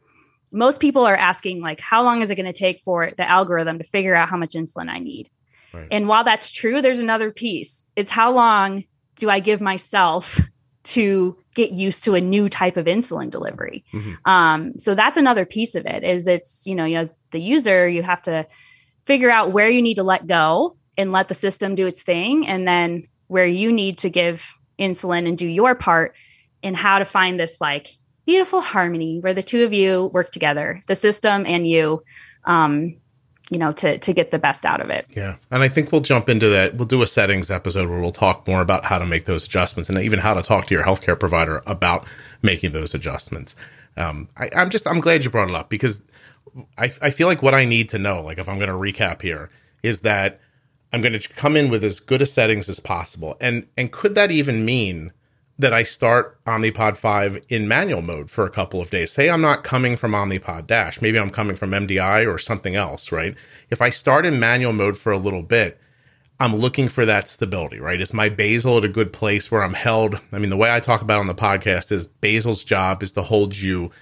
Most 0.53 0.79
people 0.79 1.05
are 1.05 1.17
asking 1.17 1.61
like 1.61 1.81
how 1.81 2.03
long 2.03 2.23
is 2.23 2.31
it 2.31 2.37
going 2.37 2.47
to 2.47 2.53
take 2.53 2.81
for 2.81 3.11
the 3.17 3.29
algorithm 3.29 3.79
to 3.79 3.85
figure 3.85 4.15
out 4.15 4.29
how 4.29 4.37
much 4.37 4.53
insulin 4.53 4.89
i 4.89 4.99
need? 4.99 5.31
Right. 5.73 5.89
and 5.91 6.07
while 6.07 6.23
that's 6.23 6.53
true 6.53 6.81
there's 6.81 7.01
another 7.01 7.33
piece. 7.33 7.85
It's 7.97 8.11
how 8.11 8.31
long 8.31 8.85
do 9.17 9.31
i 9.31 9.41
give 9.41 9.61
myself 9.61 10.41
to 10.85 11.37
get 11.55 11.73
used 11.73 12.05
to 12.05 12.15
a 12.15 12.21
new 12.21 12.49
type 12.49 12.77
of 12.77 12.87
insulin 12.87 13.31
delivery 13.31 13.85
mm-hmm. 13.93 14.31
um, 14.31 14.79
so 14.79 14.95
that's 14.95 15.17
another 15.17 15.45
piece 15.45 15.75
of 15.75 15.87
it 15.87 16.05
is 16.05 16.27
it's 16.27 16.67
you 16.67 16.75
know 16.75 16.85
as 16.85 17.19
the 17.33 17.41
user 17.41 17.89
you 17.89 18.03
have 18.03 18.23
to 18.23 18.47
figure 19.07 19.31
out 19.31 19.53
where 19.53 19.69
you 19.69 19.83
need 19.83 19.97
to 19.97 20.03
let 20.03 20.27
go 20.27 20.77
and 20.97 21.13
let 21.13 21.29
the 21.29 21.35
system 21.35 21.75
do 21.75 21.87
its 21.87 22.03
thing 22.03 22.47
and 22.47 22.67
then 22.67 23.07
where 23.27 23.47
you 23.47 23.73
need 23.73 23.99
to 23.99 24.11
give 24.11 24.55
insulin 24.79 25.27
and 25.27 25.39
do 25.39 25.47
your 25.47 25.75
part 25.75 26.15
and 26.63 26.77
how 26.77 26.99
to 26.99 27.05
find 27.05 27.39
this 27.39 27.61
like 27.61 27.97
beautiful 28.27 28.61
harmony 28.61 29.21
where 29.21 29.35
the 29.35 29.43
two 29.43 29.65
of 29.65 29.73
you 29.73 30.11
work 30.13 30.31
together 30.31 30.81
the 30.87 30.97
system 30.97 31.45
and 31.47 31.67
you 31.69 32.03
um 32.47 32.97
you 33.51 33.59
know 33.59 33.73
to 33.73 33.99
to 33.99 34.13
get 34.13 34.31
the 34.31 34.39
best 34.39 34.65
out 34.65 34.81
of 34.81 34.91
it. 34.91 35.07
Yeah. 35.15 35.37
And 35.51 35.63
i 35.63 35.69
think 35.69 35.93
we'll 35.93 36.01
jump 36.01 36.29
into 36.29 36.49
that. 36.49 36.77
We'll 36.77 36.87
do 36.87 37.03
a 37.03 37.07
settings 37.07 37.51
episode 37.51 37.89
where 37.89 38.01
we'll 38.01 38.11
talk 38.11 38.47
more 38.47 38.63
about 38.63 38.85
how 38.85 38.99
to 38.99 39.07
make 39.07 39.27
those 39.27 39.45
adjustments 39.45 39.89
and 39.89 39.99
even 39.99 40.19
how 40.19 40.35
to 40.35 40.43
talk 40.43 40.67
to 40.67 40.75
your 40.75 40.85
healthcare 40.85 41.19
provider 41.19 41.63
about 41.67 42.07
making 42.43 42.73
those 42.73 42.95
adjustments. 42.95 43.55
Um, 43.97 44.29
I, 44.37 44.51
I'm 44.57 44.71
just 44.71 44.87
I'm 44.87 45.01
glad 45.01 45.25
you 45.25 45.31
brought 45.31 45.51
it 45.51 45.55
up 45.55 45.69
because 45.69 46.03
I, 46.79 46.93
I 47.03 47.11
feel 47.11 47.27
like 47.27 47.43
what 47.43 47.55
I 47.55 47.65
need 47.65 47.91
to 47.91 47.99
know, 47.99 48.23
like 48.23 48.39
if 48.39 48.49
I'm 48.49 48.59
going 48.59 48.69
to 48.69 48.75
recap 48.75 49.23
here, 49.23 49.51
is 49.83 50.01
that 50.01 50.41
I'm 50.93 51.01
going 51.01 51.19
to 51.19 51.29
come 51.29 51.57
in 51.57 51.71
with 51.71 51.83
as 51.83 52.01
good 52.01 52.23
a 52.23 52.27
settings 52.27 52.69
as 52.69 52.81
possible. 52.81 53.37
And 53.41 53.67
and 53.77 53.93
could 53.93 54.15
that 54.15 54.31
even 54.31 54.65
mean 54.65 55.13
that 55.59 55.73
I 55.73 55.83
start 55.83 56.43
Omnipod 56.45 56.97
5 56.97 57.43
in 57.49 57.69
manual 57.69 58.03
mode 58.03 58.31
for 58.31 58.45
a 58.45 58.51
couple 58.51 58.81
of 58.81 58.91
days? 58.91 59.13
Say 59.13 59.31
I'm 59.31 59.41
not 59.41 59.65
coming 59.65 59.97
from 59.97 60.13
Omnipod 60.13 60.67
Dash, 60.67 61.01
maybe 61.01 61.19
I'm 61.19 61.31
coming 61.31 61.57
from 61.57 61.71
MDI 61.71 62.27
or 62.27 62.39
something 62.39 62.75
else, 62.75 63.13
right? 63.13 63.35
If 63.71 63.81
I 63.81 63.91
start 63.91 64.27
in 64.27 64.41
manual 64.41 64.73
mode 64.73 64.99
for 64.99 65.13
a 65.13 65.19
little 65.19 65.43
bit, 65.43 65.81
I'm 66.41 66.57
looking 66.57 66.89
for 66.89 67.07
that 67.07 67.29
stability, 67.29 67.79
right? 67.79 68.01
Is 68.01 68.13
my 68.13 68.29
basal 68.29 68.79
at 68.79 68.85
a 68.85 68.89
good 68.89 69.13
place 69.13 69.51
where 69.51 69.63
I'm 69.63 69.75
held? 69.75 70.21
I 70.33 70.39
mean, 70.39 70.51
the 70.51 70.57
way 70.57 70.75
I 70.75 70.81
talk 70.81 71.01
about 71.01 71.21
on 71.21 71.29
the 71.29 71.35
podcast 71.35 71.93
is 71.93 72.09
basal's 72.09 72.65
job 72.65 73.03
is 73.03 73.13
to 73.13 73.23
hold 73.23 73.57
you 73.57 73.93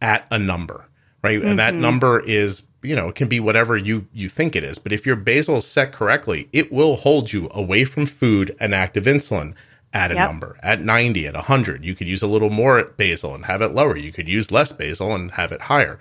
at 0.00 0.26
a 0.30 0.38
number, 0.38 0.86
right? 1.22 1.38
Mm-hmm. 1.38 1.48
And 1.48 1.58
that 1.58 1.72
mm-hmm. 1.72 1.82
number 1.82 2.20
is 2.20 2.62
you 2.82 2.96
know, 2.96 3.10
it 3.10 3.14
can 3.14 3.28
be 3.28 3.40
whatever 3.40 3.76
you 3.76 4.06
you 4.12 4.28
think 4.28 4.56
it 4.56 4.64
is. 4.64 4.78
But 4.78 4.92
if 4.92 5.04
your 5.04 5.16
basal 5.16 5.58
is 5.58 5.66
set 5.66 5.92
correctly, 5.92 6.48
it 6.52 6.72
will 6.72 6.96
hold 6.96 7.32
you 7.32 7.50
away 7.52 7.84
from 7.84 8.06
food 8.06 8.56
and 8.58 8.74
active 8.74 9.04
insulin 9.04 9.54
at 9.92 10.10
a 10.10 10.14
yep. 10.14 10.28
number. 10.28 10.56
At 10.62 10.80
90 10.80 11.26
at 11.26 11.34
100 11.34 11.84
you 11.84 11.94
could 11.94 12.08
use 12.08 12.22
a 12.22 12.26
little 12.26 12.50
more 12.50 12.82
basal 12.96 13.34
and 13.34 13.46
have 13.46 13.62
it 13.62 13.74
lower. 13.74 13.96
You 13.96 14.12
could 14.12 14.28
use 14.28 14.52
less 14.52 14.72
basal 14.72 15.14
and 15.14 15.32
have 15.32 15.52
it 15.52 15.62
higher. 15.62 15.98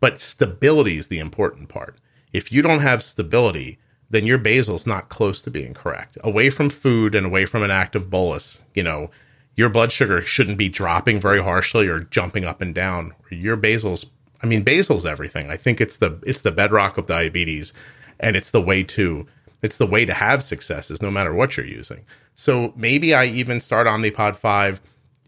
But 0.00 0.20
stability 0.20 0.96
is 0.96 1.08
the 1.08 1.18
important 1.18 1.68
part. 1.68 1.96
If 2.32 2.52
you 2.52 2.62
don't 2.62 2.80
have 2.80 3.02
stability 3.02 3.78
then 4.10 4.24
your 4.24 4.38
basal 4.38 4.74
is 4.74 4.86
not 4.86 5.10
close 5.10 5.42
to 5.42 5.50
being 5.50 5.74
correct. 5.74 6.16
Away 6.24 6.48
from 6.48 6.70
food 6.70 7.14
and 7.14 7.26
away 7.26 7.44
from 7.44 7.62
an 7.62 7.70
active 7.70 8.10
bolus 8.10 8.62
you 8.74 8.82
know 8.82 9.10
your 9.54 9.68
blood 9.68 9.90
sugar 9.90 10.20
shouldn't 10.20 10.56
be 10.56 10.68
dropping 10.68 11.20
very 11.20 11.42
harshly 11.42 11.88
or 11.88 11.98
jumping 11.98 12.44
up 12.44 12.60
and 12.60 12.72
down. 12.74 13.12
Your 13.28 13.56
basal's 13.56 14.06
I 14.42 14.46
mean, 14.46 14.62
basal's 14.62 15.04
everything. 15.04 15.50
I 15.50 15.56
think 15.56 15.80
it's 15.80 15.96
the 15.96 16.18
it's 16.24 16.42
the 16.42 16.52
bedrock 16.52 16.96
of 16.96 17.06
diabetes, 17.06 17.72
and 18.20 18.36
it's 18.36 18.50
the 18.50 18.60
way 18.60 18.82
to 18.84 19.26
it's 19.62 19.76
the 19.76 19.86
way 19.86 20.04
to 20.04 20.14
have 20.14 20.42
successes 20.42 21.02
no 21.02 21.10
matter 21.10 21.34
what 21.34 21.56
you're 21.56 21.66
using. 21.66 22.04
So 22.34 22.72
maybe 22.76 23.14
I 23.14 23.26
even 23.26 23.60
start 23.60 23.86
Omnipod 23.86 24.36
five 24.36 24.80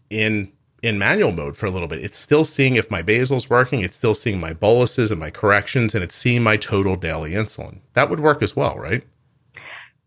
in 0.09 0.51
in 0.81 0.97
manual 0.97 1.31
mode 1.31 1.55
for 1.55 1.67
a 1.67 1.69
little 1.69 1.87
bit. 1.87 2.03
It's 2.03 2.17
still 2.17 2.43
seeing 2.43 2.75
if 2.75 2.89
my 2.89 3.01
basal's 3.01 3.49
working. 3.49 3.81
It's 3.81 3.95
still 3.95 4.15
seeing 4.15 4.39
my 4.39 4.53
boluses 4.53 5.11
and 5.11 5.19
my 5.19 5.29
corrections, 5.29 5.93
and 5.93 6.03
it's 6.03 6.15
seeing 6.15 6.41
my 6.43 6.57
total 6.57 6.95
daily 6.95 7.31
insulin. 7.31 7.79
That 7.93 8.09
would 8.09 8.19
work 8.19 8.41
as 8.41 8.55
well, 8.55 8.77
right? 8.77 9.03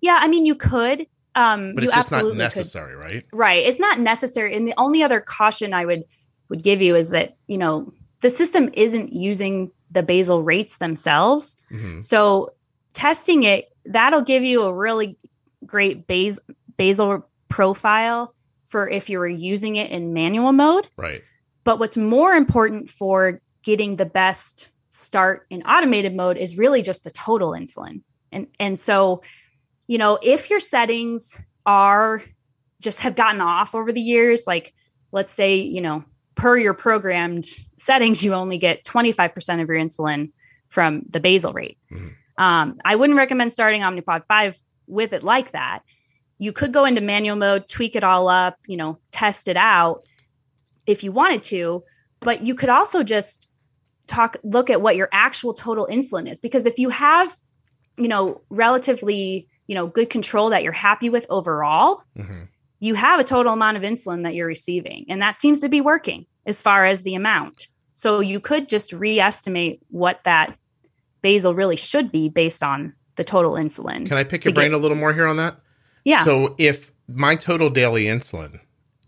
Yeah, 0.01 0.19
I 0.21 0.29
mean, 0.29 0.47
you 0.47 0.55
could. 0.55 1.07
Um, 1.37 1.75
but 1.75 1.85
it's 1.85 1.93
just 1.93 2.11
not 2.13 2.35
necessary, 2.35 2.95
could. 2.95 3.05
right? 3.05 3.27
Right. 3.33 3.67
It's 3.67 3.81
not 3.81 3.99
necessary. 3.99 4.57
And 4.57 4.69
the 4.69 4.75
only 4.77 5.03
other 5.03 5.21
caution 5.21 5.75
I 5.75 5.85
would 5.85 6.05
would 6.49 6.63
give 6.63 6.83
you 6.83 6.95
is 6.95 7.11
that 7.11 7.37
you 7.47 7.59
know 7.59 7.93
the 8.21 8.31
system 8.31 8.71
isn't 8.75 9.13
using 9.13 9.71
the 9.91 10.03
basal 10.03 10.43
rates 10.43 10.79
themselves. 10.79 11.57
Mm-hmm. 11.71 12.01
So 12.01 12.55
testing 12.93 13.43
it, 13.45 13.74
that'll 13.87 14.23
give 14.23 14.43
you 14.43 14.63
a 14.63 14.75
really 14.75 15.19
great 15.67 16.07
bas- 16.07 16.41
basal 16.77 17.29
profile 17.49 18.35
for 18.67 18.89
if 18.89 19.09
you 19.09 19.19
were 19.19 19.29
using 19.29 19.77
it 19.77 19.91
in 19.91 20.13
manual 20.13 20.53
mode. 20.53 20.89
Right. 20.97 21.23
But 21.65 21.79
what's 21.79 21.97
more 21.97 22.33
important 22.33 22.91
for 22.91 23.41
getting 23.63 23.97
the 23.97 24.05
best 24.05 24.69
start 24.91 25.47
in 25.51 25.63
automated 25.63 26.15
mode 26.15 26.37
is 26.37 26.59
really 26.59 26.83
just 26.83 27.05
the 27.05 27.11
total 27.11 27.51
insulin. 27.51 28.03
And 28.31 28.49
and 28.61 28.79
so, 28.79 29.23
you 29.87 29.99
know, 29.99 30.19
if 30.23 30.51
your 30.51 30.61
settings 30.61 31.39
are 31.67 32.23
just 32.81 33.01
have 33.01 33.17
gotten 33.17 33.41
off 33.41 33.75
over 33.75 33.93
the 33.93 34.01
years, 34.01 34.45
like 34.47 34.75
let's 35.13 35.33
say, 35.33 35.57
you 35.57 35.81
know, 35.81 36.05
per 36.35 36.59
your 36.59 36.75
programmed 36.75 37.47
settings, 37.79 38.23
you 38.23 38.35
only 38.35 38.59
get 38.59 38.85
25% 38.85 39.63
of 39.63 39.69
your 39.69 39.79
insulin 39.79 40.33
from 40.69 41.03
the 41.09 41.21
basal 41.21 41.53
rate. 41.53 41.79
Mm-hmm. 41.93 42.09
Um, 42.39 42.79
I 42.85 42.97
wouldn't 42.97 43.17
recommend 43.17 43.53
starting 43.53 43.83
Omnipod 43.83 44.25
5 44.27 44.59
with 44.87 45.13
it 45.13 45.23
like 45.23 45.53
that. 45.53 45.81
You 46.39 46.53
could 46.53 46.73
go 46.73 46.85
into 46.85 47.01
manual 47.01 47.37
mode, 47.37 47.69
tweak 47.69 47.95
it 47.97 48.05
all 48.05 48.29
up, 48.29 48.57
you 48.67 48.77
know, 48.77 48.99
test 49.11 49.49
it 49.49 49.57
out 49.57 50.03
if 50.87 51.05
you 51.05 51.13
wanted 51.13 51.43
to, 51.45 51.85
but 52.21 52.43
you 52.43 52.55
could 52.55 52.69
also 52.69 53.03
just 53.03 53.49
talk 54.07 54.37
look 54.43 54.69
at 54.69 54.83
what 54.83 54.97
your 54.97 55.09
actual 55.13 55.55
total 55.55 55.87
insulin 55.91 56.31
is 56.31 56.41
because 56.41 56.67
if 56.67 56.79
you 56.79 56.91
have, 56.91 57.35
you 57.97 58.09
know, 58.09 58.43
relatively, 58.51 59.49
you 59.67 59.75
know, 59.75 59.87
good 59.87 60.11
control 60.11 60.51
that 60.51 60.63
you're 60.63 60.73
happy 60.73 61.09
with 61.09 61.27
overall, 61.31 62.03
mm-hmm 62.19 62.45
you 62.85 62.95
have 62.95 63.19
a 63.19 63.25
total 63.25 63.55
amount 63.55 63.79
of 63.79 63.83
insulin 63.83 64.25
that 64.25 64.35
you're 64.35 64.47
receiving. 64.47 65.07
And 65.09 65.23
that 65.23 65.37
seems 65.37 65.61
to 65.61 65.71
be 65.71 65.81
working 65.81 66.27
as 66.45 66.61
far 66.61 66.85
as 66.85 67.03
the 67.03 67.15
amount. 67.15 67.69
So 67.95 68.21
you 68.21 68.41
could 68.41 68.69
just 68.69 68.93
re-estimate 68.93 69.81
what 69.89 70.23
that 70.25 70.55
basal 71.25 71.55
really 71.55 71.75
should 71.75 72.13
be 72.13 72.29
based 72.29 72.63
on 72.63 72.93
the 73.17 73.25
total 73.25 73.55
insulin. 73.55 74.07
Can 74.07 74.19
I 74.19 74.25
pick 74.25 74.45
your 74.45 74.53
brain 74.53 74.71
get, 74.71 74.77
a 74.77 74.79
little 74.79 74.97
more 74.97 75.15
here 75.15 75.27
on 75.27 75.39
that? 75.39 75.59
Yeah. 76.05 76.23
So 76.23 76.55
if 76.59 76.93
my 77.09 77.35
total 77.35 77.71
daily 77.71 78.05
insulin 78.05 78.61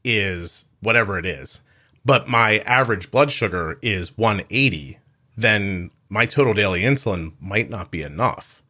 is 0.02 0.64
whatever 0.80 1.18
it 1.18 1.26
is, 1.26 1.60
but 2.06 2.26
my 2.26 2.58
average 2.60 3.10
blood 3.10 3.30
sugar 3.30 3.78
is 3.82 4.16
180, 4.16 4.98
then 5.36 5.90
my 6.08 6.24
total 6.24 6.54
daily 6.54 6.80
insulin 6.80 7.34
might 7.38 7.68
not 7.68 7.90
be 7.90 8.00
enough. 8.00 8.62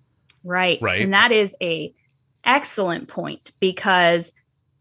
Right. 0.42 0.78
Right. 0.82 1.02
And 1.02 1.14
that 1.14 1.30
is 1.30 1.54
a 1.62 1.94
excellent 2.44 3.08
point 3.08 3.52
because 3.58 4.32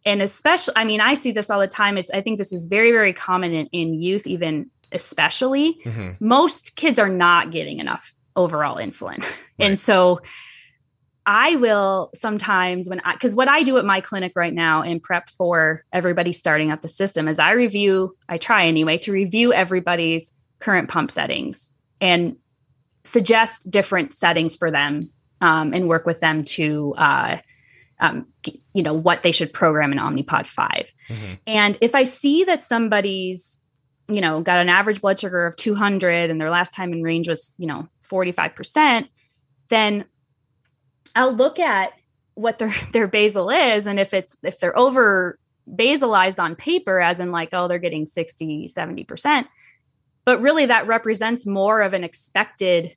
and 0.05 0.22
especially 0.22 0.76
i 0.78 0.86
mean 0.86 1.01
i 1.01 1.16
see 1.16 1.32
this 1.32 1.49
all 1.49 1.59
the 1.59 1.66
time 1.66 1.97
it's 1.97 2.11
i 2.11 2.22
think 2.22 2.38
this 2.38 2.53
is 2.53 2.66
very 2.66 2.91
very 2.91 3.11
common 3.11 3.51
in, 3.51 3.66
in 3.72 3.95
youth 3.95 4.28
even 4.28 4.70
especially 4.91 5.80
mm-hmm. 5.84 6.11
most 6.20 6.76
kids 6.76 6.99
are 6.99 7.09
not 7.09 7.49
getting 7.49 7.80
enough 7.80 8.14
overall 8.36 8.78
insulin 8.78 9.20
right. 9.20 9.32
and 9.60 9.80
so 9.80 10.20
i 11.26 11.56
will 11.56 12.12
sometimes 12.14 12.90
when 12.90 13.00
i 13.02 13.14
because 13.14 13.36
what 13.36 13.48
i 13.48 13.64
do 13.64 13.78
at 13.78 13.86
my 13.86 14.02
clinic 14.02 14.34
right 14.36 14.54
now 14.54 14.82
in 14.82 15.00
prep 15.00 15.30
for 15.30 15.84
everybody 15.94 16.32
starting 16.32 16.72
up 16.72 16.82
the 16.82 16.88
system 16.88 17.28
is 17.28 17.40
i 17.40 17.52
review 17.52 18.16
i 18.30 18.38
try 18.38 18.66
anyway 18.66 18.98
to 18.98 19.12
review 19.12 19.54
everybody's 19.54 20.34
current 20.60 20.90
pump 20.90 21.12
settings 21.12 21.72
and 22.02 22.36
suggest 23.04 23.70
different 23.70 24.14
settings 24.14 24.56
for 24.56 24.72
them 24.72 25.10
um, 25.42 25.74
and 25.74 25.88
work 25.88 26.06
with 26.06 26.22
them 26.22 26.44
to 26.44 26.94
uh, 26.98 27.38
um, 28.00 28.26
you 28.74 28.84
know 28.84 28.94
what 28.94 29.24
they 29.24 29.32
should 29.32 29.54
program 29.54 29.92
in 29.92 29.98
omnipod 29.98 30.46
5 30.46 30.94
mm-hmm. 31.08 31.34
and 31.48 31.78
if 31.82 31.96
i 31.96 32.04
see 32.04 32.44
that 32.44 32.64
somebody's 32.64 33.60
you 34.08 34.22
know 34.22 34.42
got 34.42 34.58
an 34.58 34.70
average 34.70 35.02
blood 35.02 35.20
sugar 35.20 35.46
of 35.46 35.56
200 35.56 36.30
and 36.30 36.40
their 36.40 36.50
last 36.50 36.74
time 36.74 36.94
in 36.94 37.02
range 37.02 37.28
was 37.28 37.54
you 37.58 37.68
know 37.68 37.88
45% 38.08 39.08
then 39.70 40.06
i'll 41.16 41.34
look 41.34 41.60
at 41.60 41.93
what 42.36 42.60
their 42.60 42.74
their 42.93 43.08
basal 43.08 43.49
is 43.49 43.88
and 43.88 43.99
if 43.99 44.14
it's 44.14 44.38
if 44.43 44.60
they're 44.60 44.78
over 44.78 45.39
basalized 45.70 46.39
on 46.39 46.56
paper 46.56 47.01
as 47.01 47.20
in 47.20 47.32
like 47.32 47.49
oh 47.53 47.68
they're 47.68 47.80
getting 47.80 48.06
60 48.06 48.70
70% 48.70 49.45
but 50.24 50.41
really 50.41 50.68
that 50.68 50.88
represents 50.88 51.45
more 51.45 51.82
of 51.82 51.93
an 51.93 52.03
expected 52.03 52.95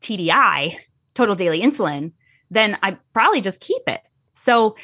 tdi 0.00 0.76
total 1.14 1.34
daily 1.34 1.60
insulin 1.60 2.12
then 2.50 2.78
i 2.82 2.96
probably 3.12 3.40
just 3.40 3.60
keep 3.60 3.82
it. 3.86 4.00
So 4.34 4.76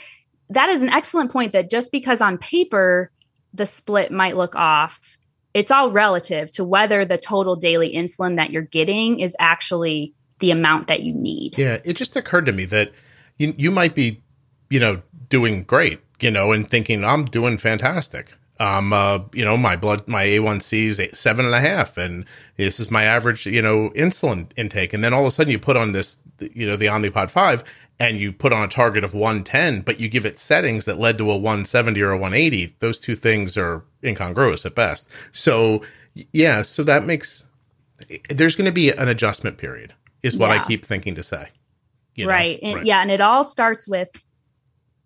that 0.51 0.69
is 0.69 0.83
an 0.83 0.91
excellent 0.91 1.33
point 1.33 1.53
that 1.53 1.71
just 1.71 1.93
because 1.93 2.21
on 2.21 2.39
paper 2.39 3.11
the 3.53 3.67
split 3.67 4.11
might 4.11 4.37
look 4.37 4.57
off, 4.57 5.17
it's 5.55 5.71
all 5.71 5.91
relative 5.91 6.51
to 6.53 6.65
whether 6.65 7.05
the 7.05 7.17
total 7.17 7.57
daily 7.57 7.95
insulin 7.95 8.37
that 8.37 8.51
you're 8.51 8.63
getting 8.63 9.21
is 9.21 9.37
actually 9.39 10.13
the 10.41 10.51
amount 10.51 10.89
that 10.89 11.05
you 11.05 11.15
need. 11.15 11.55
Yeah, 11.57 11.79
it 11.85 11.95
just 11.95 12.17
occurred 12.17 12.47
to 12.47 12.53
me 12.53 12.65
that 12.67 12.93
you 13.39 13.55
you 13.57 13.71
might 13.71 13.95
be, 13.95 14.23
you 14.69 14.81
know, 14.81 15.01
doing 15.29 15.63
great, 15.63 16.01
you 16.21 16.31
know, 16.31 16.53
and 16.53 16.69
thinking 16.69 17.05
I'm 17.05 17.25
doing 17.25 17.57
fantastic. 17.57 18.33
Um, 18.61 18.93
uh, 18.93 19.21
you 19.33 19.45
know, 19.45 19.57
my 19.57 19.75
blood, 19.75 20.07
my 20.07 20.25
A1C 20.25 20.73
is 20.87 21.19
seven 21.19 21.45
and 21.45 21.55
a 21.55 21.61
half, 21.61 21.97
and 21.97 22.25
this 22.57 22.79
is 22.79 22.91
my 22.91 23.03
average, 23.03 23.47
you 23.47 23.61
know, 23.61 23.91
insulin 23.97 24.51
intake. 24.57 24.93
And 24.93 25.03
then 25.03 25.13
all 25.13 25.23
of 25.23 25.27
a 25.27 25.31
sudden, 25.33 25.51
you 25.51 25.59
put 25.59 25.77
on 25.77 25.91
this, 25.91 26.19
you 26.39 26.67
know, 26.67 26.77
the 26.77 26.87
Omnipod 26.87 27.31
five, 27.31 27.65
and 27.99 28.19
you 28.19 28.33
put 28.33 28.53
on 28.53 28.65
a 28.65 28.69
target 28.69 29.05
of 29.05 29.15
110, 29.15 29.83
but 29.83 30.01
you 30.01 30.09
give 30.09 30.27
it 30.27 30.39
settings 30.39 30.85
that 30.85 30.99
led 30.99 31.19
to 31.19 31.31
a 31.31 31.37
170 31.37 32.01
or 32.03 32.11
a 32.11 32.19
180, 32.19 32.77
those 32.81 32.99
two 32.99 33.15
things 33.15 33.57
are 33.57 33.85
incongruous 34.03 34.67
at 34.67 34.75
best. 34.75 35.09
So, 35.33 35.83
yeah, 36.33 36.63
so 36.63 36.83
that 36.85 37.05
makes 37.05 37.45
there's 38.29 38.57
going 38.57 38.67
to 38.67 38.73
be 38.73 38.91
an 38.91 39.09
adjustment 39.09 39.59
period, 39.59 39.95
is 40.23 40.37
what 40.37 40.51
yeah. 40.51 40.63
I 40.63 40.67
keep 40.67 40.85
thinking 40.85 41.15
to 41.15 41.23
say. 41.23 41.49
You 42.15 42.27
know? 42.27 42.33
right. 42.33 42.59
And, 42.63 42.77
right. 42.77 42.87
Yeah. 42.87 43.01
And 43.01 43.11
it 43.11 43.21
all 43.21 43.45
starts 43.45 43.89
with, 43.89 44.11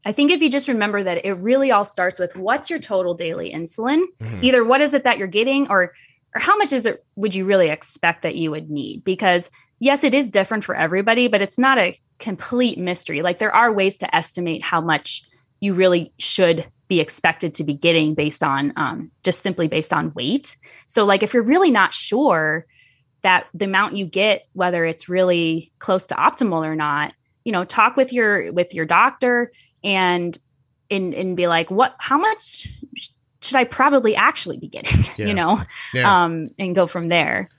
I 0.05 0.13
think 0.13 0.31
if 0.31 0.41
you 0.41 0.51
just 0.51 0.69
remember 0.69 1.03
that 1.03 1.25
it 1.25 1.33
really 1.35 1.71
all 1.71 1.85
starts 1.85 2.19
with 2.19 2.37
what's 2.37 2.71
your 2.71 2.79
total 2.79 3.15
daily 3.15 3.53
insulin? 3.53 4.05
Mm-hmm. 4.21 4.41
Either 4.43 4.65
what 4.65 4.81
is 4.81 4.95
it 4.95 5.05
that 5.05 5.19
you're 5.19 5.29
getting 5.29 5.71
or 5.71 5.93
or 6.35 6.41
how 6.41 6.57
much 6.57 6.73
is 6.73 6.87
it 6.87 7.05
would 7.17 7.35
you 7.35 7.45
really 7.45 7.69
expect 7.69 8.23
that 8.23 8.37
you 8.37 8.51
would 8.51 8.71
need? 8.71 9.05
Because 9.05 9.51
yes, 9.79 10.05
it 10.05 10.15
is 10.15 10.29
different 10.29 10.65
for 10.65 10.75
everybody, 10.75 11.29
but 11.29 11.43
it's 11.43 11.59
not 11.59 11.79
a 11.79 11.99
complete 12.19 12.79
mystery. 12.79 13.23
Like 13.23 13.39
there 13.39 13.55
are 13.55 13.73
ways 13.73 13.97
to 13.99 14.15
estimate 14.15 14.63
how 14.63 14.81
much 14.81 15.23
you 15.61 15.75
really 15.75 16.13
should 16.19 16.67
be 16.89 17.01
expected 17.01 17.55
to 17.55 17.65
be 17.65 17.75
getting 17.75 18.15
based 18.15 18.43
on 18.43 18.73
um, 18.77 19.11
just 19.23 19.43
simply 19.43 19.69
based 19.69 19.93
on 19.93 20.13
weight. 20.15 20.57
So, 20.87 21.05
like, 21.05 21.23
if 21.23 21.35
you're 21.35 21.43
really 21.43 21.71
not 21.71 21.93
sure 21.95 22.67
that 23.23 23.47
the 23.53 23.67
amount 23.67 23.97
you 23.97 24.07
get, 24.07 24.47
whether 24.55 24.85
it's 24.85 25.09
really 25.09 25.71
close 25.79 26.07
to 26.07 26.15
optimal 26.15 26.65
or 26.65 26.75
not, 26.75 27.13
you 27.45 27.53
know, 27.53 27.65
talk 27.65 27.97
with 27.97 28.13
your 28.13 28.53
with 28.53 28.75
your 28.75 28.87
doctor 28.87 29.53
and 29.85 30.39
and 30.91 31.15
and 31.15 31.37
be 31.37 31.47
like, 31.47 31.71
what? 31.71 31.95
How 31.99 32.19
much 32.19 32.67
should 33.43 33.57
I 33.57 33.65
probably 33.65 34.17
actually 34.17 34.59
be 34.59 34.69
getting? 34.69 35.05
Yeah. 35.19 35.27
You 35.27 35.35
know, 35.35 35.63
yeah. 35.93 36.25
um, 36.25 36.51
and 36.61 36.77
go 36.77 36.87
from 36.87 37.09
there. 37.09 37.51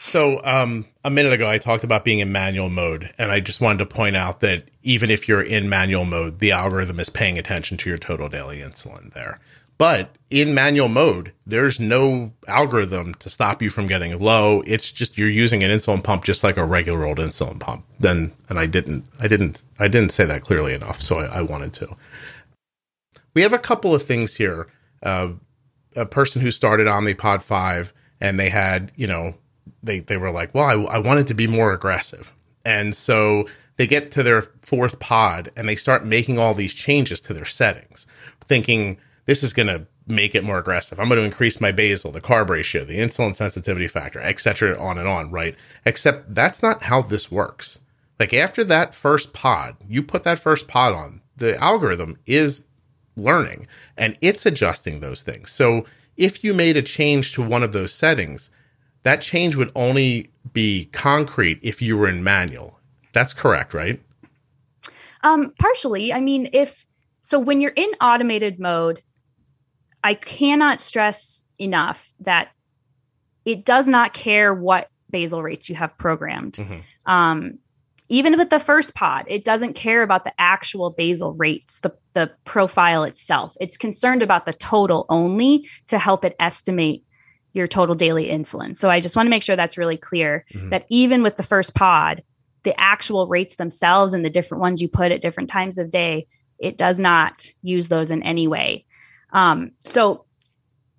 So, 0.00 0.40
um, 0.44 0.86
a 1.04 1.10
minute 1.10 1.32
ago, 1.32 1.48
I 1.48 1.58
talked 1.58 1.84
about 1.84 2.04
being 2.04 2.20
in 2.20 2.32
manual 2.32 2.68
mode, 2.68 3.10
and 3.18 3.30
I 3.30 3.40
just 3.40 3.60
wanted 3.60 3.80
to 3.80 3.86
point 3.86 4.16
out 4.16 4.40
that 4.40 4.64
even 4.82 5.10
if 5.10 5.28
you're 5.28 5.42
in 5.42 5.68
manual 5.68 6.04
mode, 6.04 6.38
the 6.38 6.52
algorithm 6.52 6.98
is 7.00 7.10
paying 7.10 7.36
attention 7.36 7.76
to 7.78 7.90
your 7.90 7.98
total 7.98 8.28
daily 8.28 8.60
insulin 8.60 9.12
there. 9.12 9.38
But 9.76 10.16
in 10.30 10.54
manual 10.54 10.88
mode, 10.88 11.32
there's 11.46 11.78
no 11.78 12.32
algorithm 12.46 13.14
to 13.16 13.28
stop 13.28 13.60
you 13.60 13.70
from 13.70 13.86
getting 13.86 14.18
low. 14.18 14.62
It's 14.66 14.90
just 14.90 15.18
you're 15.18 15.28
using 15.28 15.62
an 15.62 15.70
insulin 15.70 16.02
pump 16.02 16.24
just 16.24 16.42
like 16.42 16.56
a 16.56 16.64
regular 16.64 17.04
old 17.04 17.18
insulin 17.18 17.60
pump. 17.60 17.84
Then, 18.00 18.32
and 18.48 18.58
I 18.58 18.66
didn't, 18.66 19.04
I 19.20 19.28
didn't, 19.28 19.62
I 19.78 19.88
didn't 19.88 20.12
say 20.12 20.24
that 20.24 20.42
clearly 20.42 20.74
enough, 20.74 21.02
so 21.02 21.18
I, 21.18 21.26
I 21.38 21.42
wanted 21.42 21.72
to. 21.74 21.96
We 23.34 23.42
have 23.42 23.52
a 23.52 23.58
couple 23.58 23.94
of 23.94 24.02
things 24.04 24.36
here. 24.36 24.68
Uh, 25.02 25.30
a 25.94 26.06
person 26.06 26.40
who 26.40 26.50
started 26.50 26.86
Omnipod 26.86 27.42
five, 27.42 27.92
and 28.20 28.38
they 28.38 28.48
had, 28.48 28.90
you 28.96 29.06
know, 29.06 29.34
they 29.82 30.00
they 30.00 30.16
were 30.16 30.30
like, 30.30 30.54
well, 30.54 30.88
I, 30.88 30.96
I 30.96 30.98
wanted 30.98 31.26
to 31.28 31.34
be 31.34 31.46
more 31.46 31.72
aggressive, 31.72 32.32
and 32.64 32.94
so 32.94 33.46
they 33.78 33.86
get 33.86 34.10
to 34.12 34.22
their 34.22 34.42
fourth 34.62 34.98
pod 34.98 35.50
and 35.56 35.68
they 35.68 35.76
start 35.76 36.04
making 36.04 36.38
all 36.38 36.52
these 36.52 36.74
changes 36.74 37.20
to 37.22 37.32
their 37.32 37.44
settings, 37.44 38.06
thinking 38.44 38.98
this 39.24 39.42
is 39.42 39.52
going 39.52 39.68
to 39.68 39.86
make 40.06 40.34
it 40.34 40.44
more 40.44 40.58
aggressive. 40.58 40.98
I'm 40.98 41.08
going 41.08 41.20
to 41.20 41.24
increase 41.24 41.60
my 41.60 41.70
basal, 41.70 42.10
the 42.10 42.20
carb 42.20 42.50
ratio, 42.50 42.84
the 42.84 42.98
insulin 42.98 43.36
sensitivity 43.36 43.88
factor, 43.88 44.20
etc., 44.20 44.78
on 44.78 44.98
and 44.98 45.08
on, 45.08 45.30
right? 45.30 45.54
Except 45.86 46.34
that's 46.34 46.62
not 46.62 46.84
how 46.84 47.02
this 47.02 47.30
works. 47.30 47.78
Like 48.18 48.34
after 48.34 48.64
that 48.64 48.94
first 48.94 49.32
pod, 49.32 49.76
you 49.88 50.02
put 50.02 50.24
that 50.24 50.40
first 50.40 50.66
pod 50.66 50.92
on, 50.92 51.22
the 51.36 51.56
algorithm 51.62 52.18
is 52.26 52.64
learning 53.16 53.68
and 53.96 54.16
it's 54.20 54.44
adjusting 54.44 55.00
those 55.00 55.22
things. 55.22 55.50
So 55.52 55.84
if 56.16 56.42
you 56.42 56.52
made 56.52 56.76
a 56.76 56.82
change 56.82 57.32
to 57.34 57.42
one 57.42 57.62
of 57.62 57.72
those 57.72 57.94
settings, 57.94 58.50
that 59.08 59.22
change 59.22 59.56
would 59.56 59.72
only 59.74 60.30
be 60.52 60.84
concrete 60.92 61.58
if 61.62 61.80
you 61.80 61.96
were 61.96 62.08
in 62.08 62.22
manual. 62.22 62.78
That's 63.14 63.32
correct, 63.32 63.72
right? 63.72 64.02
Um, 65.24 65.54
partially. 65.58 66.12
I 66.12 66.20
mean, 66.20 66.50
if 66.52 66.86
so, 67.22 67.38
when 67.38 67.62
you're 67.62 67.72
in 67.74 67.90
automated 68.02 68.60
mode, 68.60 69.02
I 70.04 70.12
cannot 70.12 70.82
stress 70.82 71.44
enough 71.58 72.12
that 72.20 72.50
it 73.46 73.64
does 73.64 73.88
not 73.88 74.12
care 74.12 74.52
what 74.52 74.90
basal 75.10 75.42
rates 75.42 75.70
you 75.70 75.74
have 75.74 75.96
programmed. 75.96 76.54
Mm-hmm. 76.54 77.10
Um, 77.10 77.58
even 78.10 78.36
with 78.36 78.50
the 78.50 78.60
first 78.60 78.94
pod, 78.94 79.24
it 79.26 79.42
doesn't 79.42 79.72
care 79.72 80.02
about 80.02 80.24
the 80.24 80.32
actual 80.38 80.90
basal 80.90 81.32
rates, 81.34 81.80
the, 81.80 81.94
the 82.12 82.30
profile 82.44 83.04
itself. 83.04 83.56
It's 83.58 83.78
concerned 83.78 84.22
about 84.22 84.44
the 84.44 84.52
total 84.52 85.06
only 85.08 85.66
to 85.86 85.98
help 85.98 86.26
it 86.26 86.36
estimate 86.38 87.04
your 87.52 87.66
total 87.66 87.94
daily 87.94 88.28
insulin. 88.28 88.76
So 88.76 88.90
I 88.90 89.00
just 89.00 89.16
want 89.16 89.26
to 89.26 89.30
make 89.30 89.42
sure 89.42 89.56
that's 89.56 89.78
really 89.78 89.96
clear 89.96 90.44
mm-hmm. 90.52 90.70
that 90.70 90.86
even 90.88 91.22
with 91.22 91.36
the 91.36 91.42
first 91.42 91.74
pod, 91.74 92.22
the 92.62 92.78
actual 92.78 93.26
rates 93.26 93.56
themselves 93.56 94.14
and 94.14 94.24
the 94.24 94.30
different 94.30 94.60
ones 94.60 94.80
you 94.80 94.88
put 94.88 95.12
at 95.12 95.22
different 95.22 95.50
times 95.50 95.78
of 95.78 95.90
day, 95.90 96.26
it 96.58 96.76
does 96.76 96.98
not 96.98 97.46
use 97.62 97.88
those 97.88 98.10
in 98.10 98.22
any 98.22 98.48
way. 98.48 98.84
Um, 99.32 99.72
so 99.84 100.24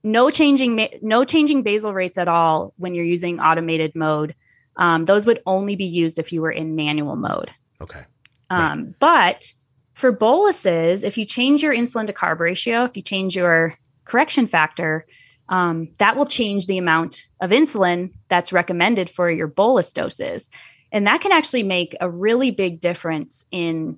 no 0.04 0.30
changing 0.30 0.88
no 1.02 1.24
changing 1.24 1.64
basal 1.64 1.93
rates 1.93 2.18
at 2.18 2.28
all 2.28 2.74
when 2.78 2.95
you're 2.95 3.06
using 3.06 3.39
automated 3.39 3.95
mode. 3.95 4.36
Um, 4.78 5.06
those 5.06 5.26
would 5.26 5.41
only 5.45 5.76
be 5.76 5.86
used 5.86 6.20
if 6.20 6.32
you 6.32 6.41
were 6.41 6.52
in 6.52 6.76
manual 6.76 7.18
mode. 7.18 7.52
Okay. 7.82 8.04
Um, 8.50 8.60
right. 8.60 8.95
But 9.00 9.54
for 9.93 10.14
boluses, 10.14 11.04
if 11.04 11.18
you 11.18 11.26
change 11.26 11.62
your 11.62 11.76
insulin 11.76 12.08
to 12.08 12.14
carb 12.14 12.39
ratio, 12.39 12.86
if 12.86 12.95
you 12.95 13.04
change 13.04 13.36
your 13.36 13.78
correction 14.06 14.47
factor, 14.47 15.06
um, 15.50 15.89
that 15.97 16.16
will 16.16 16.26
change 16.26 16.68
the 16.68 16.78
amount 16.78 17.24
of 17.41 17.50
insulin 17.52 18.12
that's 18.30 18.54
recommended 18.54 19.10
for 19.10 19.30
your 19.30 19.47
bolus 19.47 19.91
doses. 19.91 20.50
And 20.91 21.06
that 21.08 21.22
can 21.22 21.32
actually 21.32 21.64
make 21.64 21.95
a 22.00 22.10
really 22.10 22.52
big 22.52 22.80
difference 22.80 23.45
in 23.52 23.97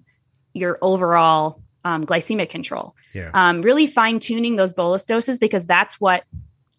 your 0.53 0.77
overall 0.81 1.61
um, 1.83 2.05
glycemic 2.05 2.49
control. 2.49 2.95
Yeah. 3.13 3.31
Um, 3.33 3.61
really 3.61 3.87
fine 3.87 4.19
tuning 4.19 4.55
those 4.55 4.73
bolus 4.73 5.05
doses 5.05 5.39
because 5.39 5.65
that's 5.65 5.99
what 5.99 6.23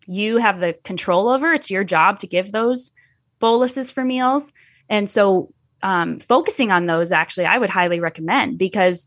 you 0.06 0.38
have 0.38 0.60
the 0.60 0.74
control 0.84 1.28
over. 1.28 1.52
It's 1.52 1.70
your 1.70 1.84
job 1.84 2.18
to 2.20 2.26
give 2.26 2.52
those 2.52 2.90
boluses 3.38 3.90
for 3.90 4.04
meals. 4.04 4.52
And 4.88 5.08
so 5.08 5.52
um, 5.82 6.18
focusing 6.18 6.70
on 6.70 6.86
those, 6.86 7.12
actually, 7.12 7.46
I 7.46 7.58
would 7.58 7.70
highly 7.70 8.00
recommend 8.00 8.58
because 8.58 9.06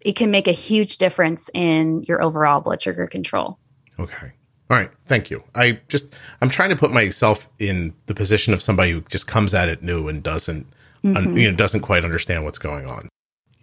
it 0.00 0.16
can 0.16 0.30
make 0.30 0.48
a 0.48 0.52
huge 0.52 0.98
difference 0.98 1.48
in 1.54 2.02
your 2.04 2.22
overall 2.22 2.60
blood 2.60 2.82
sugar 2.82 3.06
control. 3.06 3.58
Okay. 3.98 4.32
All 4.72 4.78
right, 4.78 4.90
thank 5.06 5.30
you. 5.30 5.44
I 5.54 5.80
just 5.88 6.14
I'm 6.40 6.48
trying 6.48 6.70
to 6.70 6.76
put 6.76 6.90
myself 6.90 7.46
in 7.58 7.92
the 8.06 8.14
position 8.14 8.54
of 8.54 8.62
somebody 8.62 8.92
who 8.92 9.02
just 9.02 9.26
comes 9.26 9.52
at 9.52 9.68
it 9.68 9.82
new 9.82 10.08
and 10.08 10.22
doesn't 10.22 10.66
mm-hmm. 11.04 11.14
un, 11.14 11.36
you 11.36 11.50
know 11.50 11.54
doesn't 11.54 11.80
quite 11.80 12.06
understand 12.06 12.46
what's 12.46 12.56
going 12.56 12.88
on. 12.88 13.10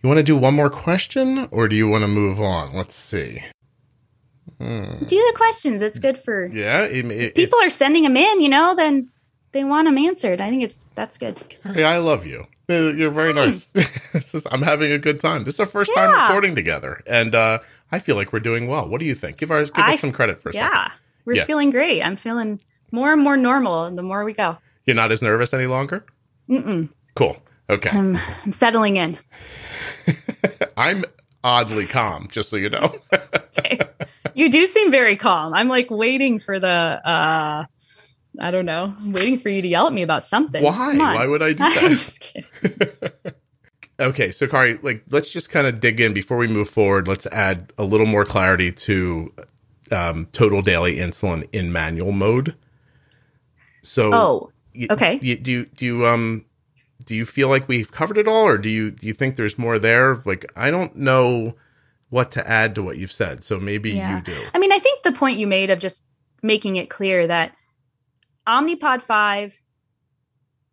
You 0.03 0.07
want 0.07 0.19
to 0.19 0.23
do 0.23 0.37
one 0.37 0.53
more 0.53 0.69
question 0.69 1.47
or 1.49 1.67
do 1.67 1.75
you 1.75 1.87
want 1.87 2.03
to 2.03 2.07
move 2.07 2.39
on? 2.39 2.73
Let's 2.75 2.93
see. 2.93 3.43
Hmm. 4.59 5.03
Do 5.03 5.15
the 5.15 5.33
questions. 5.35 5.81
It's 5.81 5.99
good 5.99 6.19
for 6.19 6.45
yeah. 6.45 6.83
It, 6.83 7.03
it, 7.07 7.33
people 7.33 7.57
are 7.63 7.71
sending 7.71 8.03
them 8.03 8.15
in. 8.15 8.39
You 8.39 8.49
know, 8.49 8.75
then 8.75 9.09
they 9.51 9.63
want 9.63 9.87
them 9.87 9.97
answered. 9.97 10.39
I 10.39 10.51
think 10.51 10.61
it's 10.61 10.85
that's 10.93 11.17
good. 11.17 11.41
Carrie, 11.63 11.85
I 11.85 11.97
love 11.97 12.27
you. 12.27 12.45
You're 12.67 13.09
very 13.09 13.31
hmm. 13.31 13.39
nice. 13.39 13.67
is, 14.13 14.45
I'm 14.51 14.61
having 14.61 14.91
a 14.91 14.99
good 14.99 15.19
time. 15.19 15.43
This 15.43 15.55
is 15.55 15.61
our 15.61 15.65
first 15.65 15.89
yeah. 15.95 16.05
time 16.05 16.27
recording 16.27 16.53
together, 16.53 17.01
and 17.07 17.33
uh, 17.33 17.59
I 17.91 17.99
feel 17.99 18.15
like 18.15 18.31
we're 18.31 18.39
doing 18.39 18.67
well. 18.67 18.87
What 18.87 18.99
do 18.99 19.05
you 19.05 19.15
think? 19.15 19.37
Give, 19.37 19.51
our, 19.51 19.63
give 19.63 19.73
I, 19.75 19.93
us 19.93 19.99
some 19.99 20.11
credit 20.11 20.41
for 20.41 20.51
yeah, 20.51 20.69
second. 20.69 20.99
We're 21.25 21.33
yeah. 21.33 21.45
feeling 21.45 21.69
great. 21.69 22.03
I'm 22.03 22.15
feeling 22.15 22.61
more 22.91 23.13
and 23.13 23.21
more 23.21 23.37
normal 23.37 23.89
the 23.91 24.03
more 24.03 24.23
we 24.23 24.33
go. 24.33 24.57
You're 24.85 24.95
not 24.95 25.11
as 25.11 25.21
nervous 25.21 25.53
any 25.53 25.67
longer? 25.67 26.05
Mm-mm. 26.49 26.89
Cool. 27.15 27.37
Okay. 27.69 27.89
I'm, 27.89 28.17
I'm 28.45 28.53
settling 28.53 28.97
in. 28.97 29.17
I'm 30.77 31.03
oddly 31.43 31.85
calm, 31.85 32.27
just 32.31 32.49
so 32.49 32.57
you 32.57 32.69
know. 32.69 32.95
okay. 33.13 33.79
You 34.33 34.49
do 34.49 34.65
seem 34.65 34.89
very 34.89 35.15
calm. 35.15 35.53
I'm 35.53 35.67
like 35.67 35.91
waiting 35.91 36.39
for 36.39 36.59
the 36.59 36.67
uh 36.67 37.65
I 38.39 38.51
don't 38.51 38.65
know, 38.65 38.93
I'm 38.99 39.11
waiting 39.11 39.37
for 39.37 39.49
you 39.49 39.61
to 39.61 39.67
yell 39.67 39.87
at 39.87 39.93
me 39.93 40.01
about 40.01 40.23
something. 40.23 40.63
Why? 40.63 40.97
Why 40.97 41.25
would 41.25 41.43
I 41.43 41.49
do 41.49 41.55
that? 41.57 41.77
I'm 41.83 41.89
just 41.89 42.21
kidding. 42.21 42.47
Okay, 43.99 44.31
so 44.31 44.47
Carrie, 44.47 44.79
like 44.81 45.03
let's 45.09 45.29
just 45.29 45.49
kind 45.49 45.67
of 45.67 45.81
dig 45.81 45.99
in 45.99 46.13
before 46.13 46.37
we 46.37 46.47
move 46.47 46.69
forward. 46.69 47.07
Let's 47.07 47.25
add 47.27 47.73
a 47.77 47.83
little 47.83 48.05
more 48.05 48.23
clarity 48.23 48.71
to 48.71 49.33
um, 49.91 50.27
total 50.31 50.61
daily 50.61 50.95
insulin 50.95 51.47
in 51.51 51.71
manual 51.73 52.11
mode. 52.11 52.55
So, 53.81 54.13
oh, 54.13 54.51
okay. 54.89 55.19
Y- 55.21 55.39
do 55.41 55.51
you 55.51 55.65
do 55.65 55.85
you 55.85 56.05
um 56.05 56.45
do 57.05 57.15
you 57.15 57.25
feel 57.25 57.49
like 57.49 57.67
we've 57.67 57.91
covered 57.91 58.17
it 58.17 58.27
all, 58.27 58.45
or 58.45 58.57
do 58.57 58.69
you 58.69 58.91
do 58.91 59.07
you 59.07 59.13
think 59.13 59.35
there's 59.35 59.57
more 59.57 59.79
there? 59.79 60.21
Like, 60.25 60.45
I 60.55 60.71
don't 60.71 60.95
know 60.95 61.55
what 62.09 62.31
to 62.33 62.47
add 62.47 62.75
to 62.75 62.83
what 62.83 62.97
you've 62.97 63.11
said, 63.11 63.43
so 63.43 63.59
maybe 63.59 63.91
yeah. 63.91 64.17
you 64.17 64.23
do. 64.23 64.37
I 64.53 64.59
mean, 64.59 64.71
I 64.71 64.79
think 64.79 65.03
the 65.03 65.11
point 65.11 65.37
you 65.37 65.47
made 65.47 65.69
of 65.69 65.79
just 65.79 66.05
making 66.41 66.75
it 66.77 66.89
clear 66.89 67.27
that 67.27 67.53
Omnipod 68.47 69.01
five, 69.01 69.57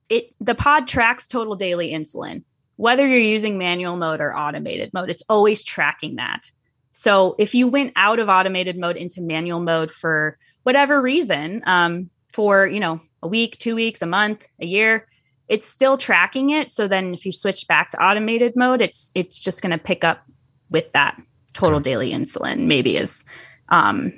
it 0.09 0.35
the 0.41 0.55
pod 0.55 0.89
tracks 0.89 1.27
total 1.27 1.57
daily 1.57 1.91
insulin, 1.93 2.43
whether 2.77 3.07
you're 3.07 3.19
using 3.19 3.59
manual 3.59 3.97
mode 3.97 4.21
or 4.21 4.37
automated 4.37 4.93
mode. 4.93 5.11
It's 5.11 5.23
always 5.29 5.65
tracking 5.65 6.17
that. 6.17 6.51
So 6.93 7.35
if 7.39 7.55
you 7.55 7.69
went 7.69 7.93
out 7.97 8.19
of 8.19 8.29
automated 8.29 8.79
mode 8.79 8.97
into 8.97 9.21
manual 9.21 9.61
mode 9.61 9.91
for 9.91 10.39
whatever 10.63 11.01
reason, 11.03 11.63
um, 11.67 12.11
for 12.31 12.67
you 12.67 12.81
know 12.81 13.01
a 13.23 13.29
week, 13.29 13.59
two 13.59 13.75
weeks, 13.75 14.03
a 14.03 14.07
month, 14.07 14.47
a 14.61 14.67
year, 14.67 15.07
it's 15.49 15.67
still 15.67 15.97
tracking 15.97 16.51
it. 16.51 16.71
So 16.71 16.89
then 16.89 17.15
if 17.15 17.25
you 17.25 17.33
switch 17.33 17.67
back 17.67 17.91
to 17.91 18.03
automated 18.03 18.55
mode, 18.57 18.81
it's 18.81 19.11
it's 19.15 19.39
just 19.39 19.63
going 19.63 19.73
to 19.73 19.79
pick 19.79 20.05
up 20.05 20.25
with 20.71 20.91
that 20.93 21.21
total 21.53 21.77
okay. 21.77 21.91
daily 21.91 22.11
insulin. 22.13 22.67
Maybe 22.67 22.97
is 22.97 23.25
um, 23.69 24.13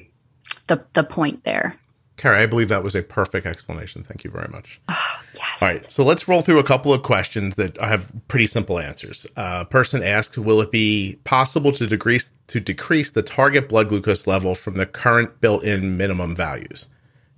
the 0.67 0.85
the 0.93 1.05
point 1.05 1.45
there. 1.45 1.79
Carrie, 2.19 2.39
I 2.39 2.47
believe 2.47 2.69
that 2.69 2.83
was 2.83 2.97
a 2.97 3.03
perfect 3.03 3.47
explanation. 3.47 4.03
Thank 4.03 4.25
you 4.25 4.31
very 4.31 4.49
much. 4.49 4.81
Oh, 4.89 5.21
yes. 5.35 5.63
All 5.63 5.69
right. 5.69 5.91
So 5.91 6.05
let's 6.05 6.27
roll 6.27 6.43
through 6.43 6.59
a 6.59 6.65
couple 6.65 6.93
of 6.93 7.05
questions 7.05 7.55
that 7.55 7.81
I 7.81 7.87
have 7.87 8.11
pretty 8.27 8.47
simple 8.47 8.81
answers. 8.81 9.25
A 9.37 9.41
uh, 9.41 9.65
person 9.65 10.03
asks, 10.03 10.37
will 10.37 10.61
it 10.61 10.73
be 10.73 11.21
possible 11.23 11.71
to 11.73 11.87
decrease 11.87 12.33
to 12.49 12.61
decrease 12.61 13.13
the 13.13 13.23
target 13.23 13.69
blood 13.69 13.89
glucose 13.89 14.27
level 14.27 14.57
from 14.57 14.77
the 14.77 14.85
current 14.85 15.41
built-in 15.41 15.97
minimum 15.97 16.35
values? 16.35 16.89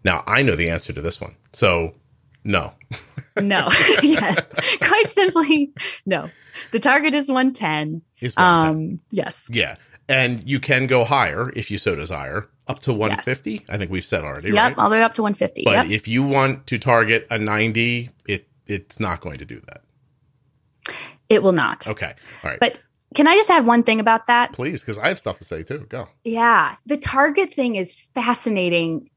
Now, 0.02 0.24
I 0.26 0.40
know 0.40 0.56
the 0.56 0.70
answer 0.70 0.94
to 0.94 1.02
this 1.02 1.20
one. 1.20 1.36
So, 1.52 1.94
no. 2.42 2.72
no. 3.38 3.68
yes. 4.02 4.56
Quite 4.80 5.12
simply, 5.12 5.72
no. 6.06 6.30
The 6.72 6.80
target 6.80 7.14
is 7.14 7.28
110. 7.28 8.00
Is 8.20 8.34
110. 8.34 8.70
Um, 8.70 9.00
yes. 9.10 9.46
Yeah. 9.52 9.76
And 10.08 10.42
you 10.48 10.58
can 10.58 10.86
go 10.86 11.04
higher 11.04 11.52
if 11.54 11.70
you 11.70 11.76
so 11.76 11.94
desire, 11.94 12.48
up 12.70 12.78
to 12.80 12.92
150. 12.92 13.50
Yes. 13.50 13.60
I 13.68 13.76
think 13.76 13.90
we've 13.90 14.04
said 14.04 14.24
already, 14.24 14.52
yep, 14.52 14.76
right? 14.76 14.78
all 14.78 14.88
the 14.88 14.96
way 14.96 15.02
up 15.02 15.14
to 15.14 15.22
150. 15.22 15.62
But 15.64 15.72
yep. 15.72 15.86
if 15.90 16.06
you 16.06 16.22
want 16.22 16.66
to 16.68 16.78
target 16.78 17.26
a 17.30 17.38
90, 17.38 18.10
it 18.26 18.46
it's 18.66 19.00
not 19.00 19.20
going 19.20 19.38
to 19.38 19.44
do 19.44 19.60
that. 19.66 19.82
It 21.28 21.42
will 21.42 21.52
not. 21.52 21.86
Okay. 21.86 22.14
All 22.44 22.50
right. 22.50 22.60
But 22.60 22.78
can 23.14 23.26
I 23.26 23.34
just 23.34 23.50
add 23.50 23.66
one 23.66 23.82
thing 23.82 23.98
about 23.98 24.28
that? 24.28 24.52
Please, 24.52 24.80
because 24.80 24.98
I 24.98 25.08
have 25.08 25.18
stuff 25.18 25.38
to 25.38 25.44
say 25.44 25.62
too. 25.62 25.86
Go. 25.88 26.08
Yeah. 26.24 26.76
The 26.86 26.96
target 26.96 27.52
thing 27.52 27.76
is 27.76 27.94
fascinating 27.94 29.10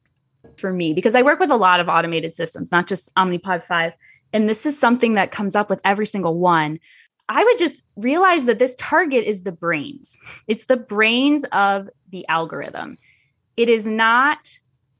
for 0.58 0.74
me 0.74 0.94
because 0.94 1.16
I 1.16 1.22
work 1.22 1.40
with 1.40 1.52
a 1.52 1.56
lot 1.56 1.80
of 1.80 1.88
automated 1.88 2.34
systems, 2.34 2.72
not 2.72 2.88
just 2.88 3.14
Omnipod 3.16 3.62
5. 3.64 3.94
And 4.34 4.50
this 4.50 4.66
is 4.66 4.78
something 4.80 5.14
that 5.14 5.32
comes 5.32 5.56
up 5.56 5.70
with 5.70 5.80
every 5.84 6.08
single 6.08 6.38
one. 6.38 6.80
I 7.30 7.44
would 7.44 7.58
just 7.58 7.84
realize 7.96 8.46
that 8.46 8.60
this 8.60 8.76
target 8.78 9.24
is 9.24 9.44
the 9.44 9.52
brains. 9.52 10.18
It's 10.48 10.66
the 10.66 10.78
brains 10.78 11.46
of 11.52 11.90
the 12.10 12.28
algorithm. 12.28 12.98
It 13.58 13.70
is 13.70 13.88
not 13.88 14.60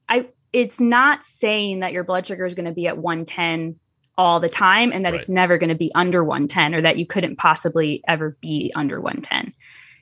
I 0.10 0.28
it's 0.52 0.80
not 0.80 1.24
saying 1.24 1.80
that 1.80 1.94
your 1.94 2.04
blood 2.04 2.26
sugar 2.26 2.46
is 2.46 2.54
going 2.54 2.66
to 2.66 2.72
be 2.72 2.88
at 2.88 2.98
110 2.98 3.80
all 4.18 4.40
the 4.40 4.50
time 4.50 4.92
and 4.92 5.04
that 5.06 5.12
right. 5.12 5.20
it's 5.20 5.30
never 5.30 5.58
going 5.58 5.70
to 5.70 5.76
be 5.76 5.92
under 5.96 6.24
110 6.24 6.76
or 6.76 6.82
that 6.82 6.98
you 6.98 7.06
couldn't 7.08 7.38
possibly 7.38 8.04
ever 8.08 8.38
be 8.42 8.72
under 8.76 9.02
110. 9.02 9.54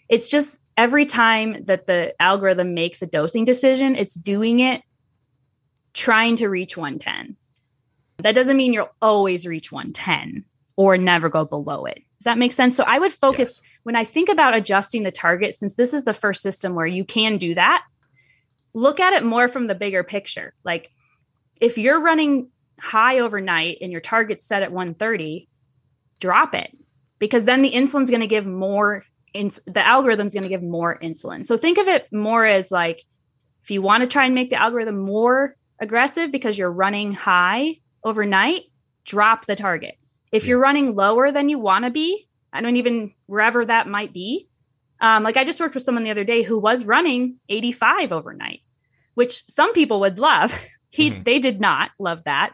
It's 0.09 0.27
just 0.27 0.59
every 0.75 1.05
time 1.05 1.63
that 1.65 1.87
the 1.87 2.13
algorithm 2.21 2.73
makes 2.73 3.01
a 3.01 3.07
dosing 3.07 3.45
decision, 3.45 3.95
it's 3.95 4.15
doing 4.15 4.59
it 4.59 4.81
trying 5.93 6.35
to 6.37 6.49
reach 6.49 6.75
110. 6.75 7.37
That 8.19 8.35
doesn't 8.35 8.57
mean 8.57 8.73
you'll 8.73 8.93
always 9.01 9.47
reach 9.47 9.71
110 9.71 10.43
or 10.75 10.97
never 10.97 11.29
go 11.29 11.45
below 11.45 11.85
it. 11.85 12.03
Does 12.19 12.25
that 12.25 12.37
make 12.37 12.53
sense? 12.53 12.75
So 12.75 12.83
I 12.83 12.99
would 12.99 13.11
focus 13.11 13.61
yes. 13.63 13.71
when 13.83 13.95
I 13.95 14.03
think 14.03 14.29
about 14.29 14.55
adjusting 14.55 15.03
the 15.03 15.11
target, 15.11 15.55
since 15.55 15.75
this 15.75 15.93
is 15.93 16.03
the 16.03 16.13
first 16.13 16.41
system 16.41 16.75
where 16.75 16.85
you 16.85 17.03
can 17.03 17.37
do 17.37 17.55
that, 17.55 17.83
look 18.73 18.99
at 18.99 19.13
it 19.13 19.23
more 19.23 19.47
from 19.47 19.67
the 19.67 19.75
bigger 19.75 20.03
picture. 20.03 20.53
Like 20.63 20.89
if 21.59 21.77
you're 21.77 21.99
running 21.99 22.49
high 22.79 23.19
overnight 23.19 23.77
and 23.81 23.91
your 23.91 24.01
target's 24.01 24.45
set 24.45 24.63
at 24.63 24.71
130, 24.71 25.47
drop 26.19 26.55
it 26.55 26.75
because 27.19 27.45
then 27.45 27.61
the 27.61 27.71
insulin's 27.71 28.09
going 28.09 28.21
to 28.21 28.27
give 28.27 28.47
more 28.47 29.03
ins- 29.33 29.59
the 29.65 29.85
algorithm's 29.85 30.33
going 30.33 30.43
to 30.43 30.49
give 30.49 30.63
more 30.63 30.97
insulin. 30.99 31.45
So 31.45 31.57
think 31.57 31.77
of 31.77 31.87
it 31.87 32.07
more 32.11 32.45
as 32.45 32.71
like 32.71 33.03
if 33.63 33.71
you 33.71 33.81
want 33.81 34.03
to 34.03 34.07
try 34.07 34.25
and 34.25 34.35
make 34.35 34.49
the 34.49 34.61
algorithm 34.61 34.99
more 34.99 35.55
aggressive 35.79 36.31
because 36.31 36.57
you're 36.57 36.71
running 36.71 37.11
high 37.11 37.77
overnight, 38.03 38.63
drop 39.05 39.45
the 39.45 39.55
target. 39.55 39.95
If 40.31 40.45
you're 40.45 40.59
running 40.59 40.95
lower 40.95 41.31
than 41.31 41.49
you 41.49 41.59
want 41.59 41.85
to 41.85 41.91
be, 41.91 42.27
I 42.53 42.61
don't 42.61 42.77
even 42.77 43.13
wherever 43.27 43.65
that 43.65 43.87
might 43.87 44.13
be. 44.13 44.47
Um, 45.01 45.23
like 45.23 45.35
I 45.35 45.43
just 45.43 45.59
worked 45.59 45.73
with 45.73 45.83
someone 45.83 46.03
the 46.03 46.11
other 46.11 46.23
day 46.23 46.43
who 46.43 46.57
was 46.57 46.85
running 46.85 47.37
85 47.49 48.11
overnight, 48.13 48.61
which 49.15 49.43
some 49.49 49.73
people 49.73 49.99
would 50.01 50.19
love. 50.19 50.53
He 50.93 51.09
mm-hmm. 51.09 51.23
they 51.23 51.39
did 51.39 51.61
not 51.61 51.91
love 51.99 52.25
that 52.25 52.51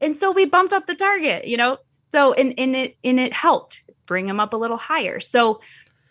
and 0.00 0.16
so 0.16 0.30
we 0.30 0.44
bumped 0.44 0.72
up 0.72 0.86
the 0.86 0.94
target 0.94 1.46
you 1.46 1.56
know 1.56 1.78
so 2.10 2.32
and, 2.32 2.52
in 2.52 2.74
it 2.74 2.96
and 3.04 3.20
it 3.20 3.32
helped 3.32 3.82
bring 4.06 4.26
them 4.26 4.40
up 4.40 4.52
a 4.52 4.56
little 4.56 4.76
higher 4.76 5.20
so 5.20 5.60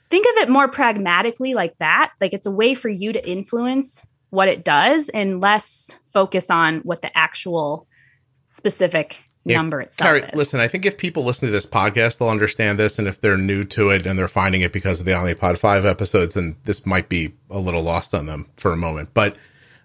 think 0.09 0.25
of 0.25 0.43
it 0.43 0.49
more 0.49 0.67
pragmatically 0.67 1.53
like 1.53 1.75
that 1.79 2.11
like 2.21 2.33
it's 2.33 2.45
a 2.45 2.51
way 2.51 2.75
for 2.75 2.89
you 2.89 3.13
to 3.13 3.29
influence 3.29 4.05
what 4.29 4.47
it 4.47 4.63
does 4.63 5.09
and 5.09 5.41
less 5.41 5.95
focus 6.13 6.49
on 6.49 6.79
what 6.79 7.01
the 7.01 7.17
actual 7.17 7.87
specific 8.49 9.23
number 9.55 9.79
itself 9.79 10.07
Carrie, 10.07 10.21
is. 10.21 10.29
listen 10.33 10.59
i 10.59 10.67
think 10.67 10.85
if 10.85 10.97
people 10.97 11.23
listen 11.23 11.47
to 11.47 11.51
this 11.51 11.65
podcast 11.65 12.17
they'll 12.17 12.29
understand 12.29 12.77
this 12.77 12.99
and 12.99 13.07
if 13.07 13.21
they're 13.21 13.37
new 13.37 13.63
to 13.63 13.89
it 13.89 14.05
and 14.05 14.17
they're 14.17 14.27
finding 14.27 14.61
it 14.61 14.73
because 14.73 14.99
of 14.99 15.05
the 15.05 15.11
omnipod 15.11 15.57
5 15.57 15.85
episodes 15.85 16.35
then 16.35 16.57
this 16.65 16.85
might 16.85 17.09
be 17.09 17.33
a 17.49 17.59
little 17.59 17.81
lost 17.81 18.13
on 18.13 18.25
them 18.25 18.47
for 18.55 18.71
a 18.71 18.77
moment 18.77 19.09
but 19.13 19.35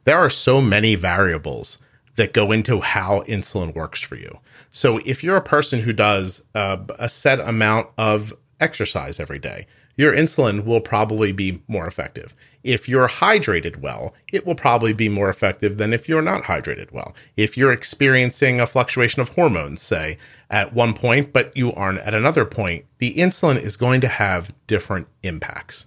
there 0.04 0.18
are 0.18 0.30
so 0.30 0.60
many 0.60 0.94
variables 0.94 1.78
that 2.16 2.32
go 2.32 2.52
into 2.52 2.80
how 2.80 3.22
insulin 3.22 3.74
works 3.74 4.00
for 4.00 4.16
you. 4.16 4.38
So 4.70 4.98
if 5.06 5.22
you're 5.24 5.36
a 5.36 5.42
person 5.42 5.80
who 5.80 5.92
does 5.92 6.42
uh, 6.54 6.78
a 6.98 7.08
set 7.08 7.40
amount 7.40 7.88
of 7.96 8.32
exercise 8.60 9.18
every 9.18 9.38
day, 9.38 9.66
your 9.96 10.14
insulin 10.14 10.64
will 10.64 10.80
probably 10.80 11.32
be 11.32 11.62
more 11.68 11.86
effective. 11.86 12.34
If 12.64 12.88
you're 12.88 13.08
hydrated 13.08 13.78
well, 13.78 14.14
it 14.32 14.46
will 14.46 14.54
probably 14.54 14.92
be 14.92 15.08
more 15.08 15.28
effective 15.28 15.78
than 15.78 15.92
if 15.92 16.08
you're 16.08 16.22
not 16.22 16.44
hydrated 16.44 16.92
well. 16.92 17.14
If 17.36 17.56
you're 17.56 17.72
experiencing 17.72 18.60
a 18.60 18.66
fluctuation 18.66 19.20
of 19.20 19.30
hormones, 19.30 19.82
say, 19.82 20.18
at 20.50 20.72
one 20.72 20.94
point, 20.94 21.32
but 21.32 21.56
you 21.56 21.72
aren't 21.72 21.98
at 22.00 22.14
another 22.14 22.44
point, 22.44 22.84
the 22.98 23.14
insulin 23.14 23.60
is 23.60 23.76
going 23.76 24.00
to 24.02 24.08
have 24.08 24.54
different 24.66 25.08
impacts. 25.22 25.86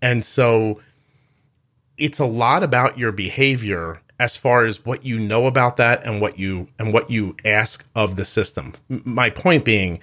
And 0.00 0.24
so 0.24 0.80
it's 1.98 2.18
a 2.18 2.26
lot 2.26 2.62
about 2.62 2.98
your 2.98 3.12
behavior 3.12 4.00
as 4.18 4.36
far 4.36 4.64
as 4.64 4.84
what 4.84 5.04
you 5.04 5.18
know 5.18 5.46
about 5.46 5.76
that 5.76 6.04
and 6.04 6.20
what 6.20 6.38
you 6.38 6.68
and 6.78 6.92
what 6.92 7.10
you 7.10 7.36
ask 7.44 7.84
of 7.94 8.16
the 8.16 8.24
system. 8.24 8.74
My 8.88 9.28
point 9.28 9.64
being, 9.64 10.00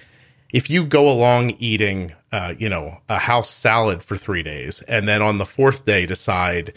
if 0.51 0.69
you 0.69 0.85
go 0.85 1.09
along 1.09 1.51
eating, 1.59 2.13
uh, 2.31 2.53
you 2.57 2.69
know, 2.69 2.99
a 3.09 3.17
house 3.17 3.49
salad 3.49 4.03
for 4.03 4.17
three 4.17 4.43
days, 4.43 4.81
and 4.83 5.07
then 5.07 5.21
on 5.21 5.37
the 5.37 5.45
fourth 5.45 5.85
day 5.85 6.05
decide 6.05 6.73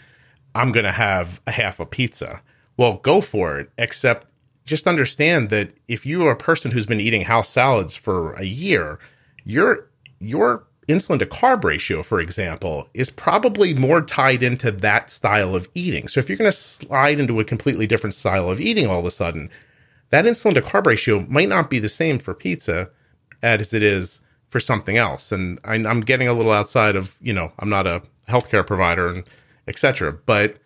I'm 0.53 0.71
going 0.71 0.85
to 0.85 0.91
have 0.91 1.41
a 1.45 1.51
half 1.51 1.79
a 1.79 1.85
pizza, 1.85 2.41
well, 2.77 2.97
go 2.97 3.21
for 3.21 3.59
it. 3.59 3.69
Except, 3.77 4.27
just 4.65 4.87
understand 4.87 5.49
that 5.49 5.71
if 5.87 6.05
you 6.05 6.25
are 6.25 6.31
a 6.31 6.37
person 6.37 6.71
who's 6.71 6.85
been 6.85 6.99
eating 7.01 7.23
house 7.23 7.49
salads 7.49 7.95
for 7.95 8.33
a 8.33 8.45
year, 8.45 8.99
your 9.43 9.89
your 10.19 10.65
insulin 10.87 11.19
to 11.19 11.25
carb 11.25 11.63
ratio, 11.63 12.03
for 12.03 12.19
example, 12.19 12.87
is 12.93 13.09
probably 13.09 13.73
more 13.73 14.01
tied 14.01 14.43
into 14.43 14.71
that 14.71 15.09
style 15.09 15.55
of 15.55 15.67
eating. 15.75 16.07
So 16.07 16.19
if 16.19 16.29
you're 16.29 16.37
going 16.37 16.51
to 16.51 16.57
slide 16.57 17.19
into 17.19 17.39
a 17.39 17.45
completely 17.45 17.87
different 17.87 18.13
style 18.13 18.49
of 18.49 18.61
eating 18.61 18.87
all 18.87 18.99
of 18.99 19.05
a 19.05 19.11
sudden, 19.11 19.49
that 20.11 20.25
insulin 20.25 20.53
to 20.53 20.61
carb 20.61 20.85
ratio 20.85 21.25
might 21.27 21.49
not 21.49 21.69
be 21.69 21.79
the 21.79 21.89
same 21.89 22.19
for 22.19 22.33
pizza 22.33 22.89
as 23.45 23.73
it 23.73 23.83
is 23.83 24.19
for 24.49 24.59
something 24.59 24.97
else. 24.97 25.31
And 25.31 25.59
I'm 25.63 26.01
getting 26.01 26.27
a 26.27 26.33
little 26.33 26.51
outside 26.51 26.95
of, 26.95 27.15
you 27.21 27.33
know, 27.33 27.51
I'm 27.59 27.69
not 27.69 27.87
a 27.87 28.01
healthcare 28.27 28.65
provider 28.65 29.07
and 29.07 29.23
etc. 29.67 30.13
But 30.13 30.57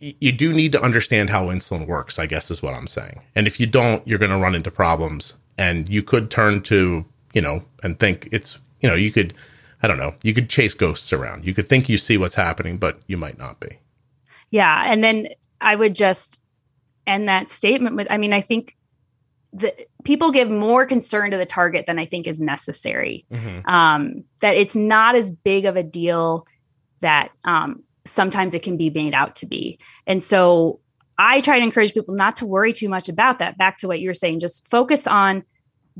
you 0.00 0.32
do 0.32 0.52
need 0.52 0.72
to 0.72 0.82
understand 0.82 1.30
how 1.30 1.46
insulin 1.46 1.86
works, 1.86 2.18
I 2.18 2.26
guess 2.26 2.50
is 2.50 2.62
what 2.62 2.74
I'm 2.74 2.86
saying. 2.86 3.22
And 3.34 3.46
if 3.46 3.58
you 3.58 3.66
don't, 3.66 4.06
you're 4.06 4.18
going 4.18 4.30
to 4.30 4.38
run 4.38 4.54
into 4.54 4.70
problems 4.70 5.34
and 5.56 5.88
you 5.88 6.02
could 6.02 6.30
turn 6.30 6.62
to, 6.62 7.04
you 7.32 7.40
know, 7.40 7.64
and 7.82 7.98
think 7.98 8.28
it's, 8.30 8.58
you 8.80 8.88
know, 8.88 8.94
you 8.94 9.10
could 9.10 9.34
I 9.82 9.86
don't 9.86 9.98
know. 9.98 10.14
You 10.22 10.34
could 10.34 10.50
chase 10.50 10.74
ghosts 10.74 11.12
around. 11.12 11.46
You 11.46 11.54
could 11.54 11.68
think 11.68 11.88
you 11.88 11.98
see 11.98 12.18
what's 12.18 12.34
happening, 12.34 12.78
but 12.78 12.98
you 13.06 13.16
might 13.16 13.38
not 13.38 13.60
be. 13.60 13.78
Yeah. 14.50 14.84
And 14.90 15.04
then 15.04 15.28
I 15.60 15.76
would 15.76 15.94
just 15.94 16.40
end 17.06 17.28
that 17.28 17.50
statement 17.50 17.96
with 17.96 18.08
I 18.10 18.18
mean, 18.18 18.32
I 18.32 18.40
think 18.40 18.76
the 19.52 19.74
people 20.04 20.30
give 20.30 20.50
more 20.50 20.84
concern 20.84 21.30
to 21.30 21.36
the 21.36 21.46
target 21.46 21.86
than 21.86 21.98
I 21.98 22.06
think 22.06 22.26
is 22.26 22.40
necessary. 22.40 23.24
Mm-hmm. 23.32 23.68
Um, 23.68 24.24
that 24.40 24.56
it's 24.56 24.76
not 24.76 25.14
as 25.14 25.30
big 25.30 25.64
of 25.64 25.76
a 25.76 25.82
deal 25.82 26.46
that 27.00 27.30
um, 27.44 27.82
sometimes 28.04 28.54
it 28.54 28.62
can 28.62 28.76
be 28.76 28.90
made 28.90 29.14
out 29.14 29.36
to 29.36 29.46
be. 29.46 29.78
And 30.06 30.22
so 30.22 30.80
I 31.18 31.40
try 31.40 31.58
to 31.58 31.64
encourage 31.64 31.94
people 31.94 32.14
not 32.14 32.36
to 32.36 32.46
worry 32.46 32.72
too 32.72 32.88
much 32.88 33.08
about 33.08 33.38
that. 33.38 33.58
Back 33.58 33.78
to 33.78 33.88
what 33.88 34.00
you 34.00 34.08
were 34.08 34.14
saying, 34.14 34.40
just 34.40 34.68
focus 34.68 35.06
on 35.06 35.44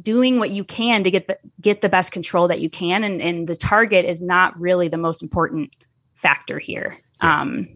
doing 0.01 0.39
what 0.39 0.51
you 0.51 0.65
can 0.65 1.03
to 1.05 1.11
get 1.11 1.27
the 1.27 1.39
get 1.61 1.81
the 1.81 1.89
best 1.89 2.13
control 2.13 2.49
that 2.49 2.61
you 2.61 2.71
can 2.71 3.03
and 3.05 3.21
and 3.21 3.49
the 3.49 3.57
target 3.57 4.05
is 4.05 4.23
not 4.23 4.59
really 4.59 4.89
the 4.89 4.97
most 4.97 5.23
important 5.23 5.71
factor 6.15 6.59
here 6.59 6.97
yeah. 7.23 7.41
um 7.41 7.69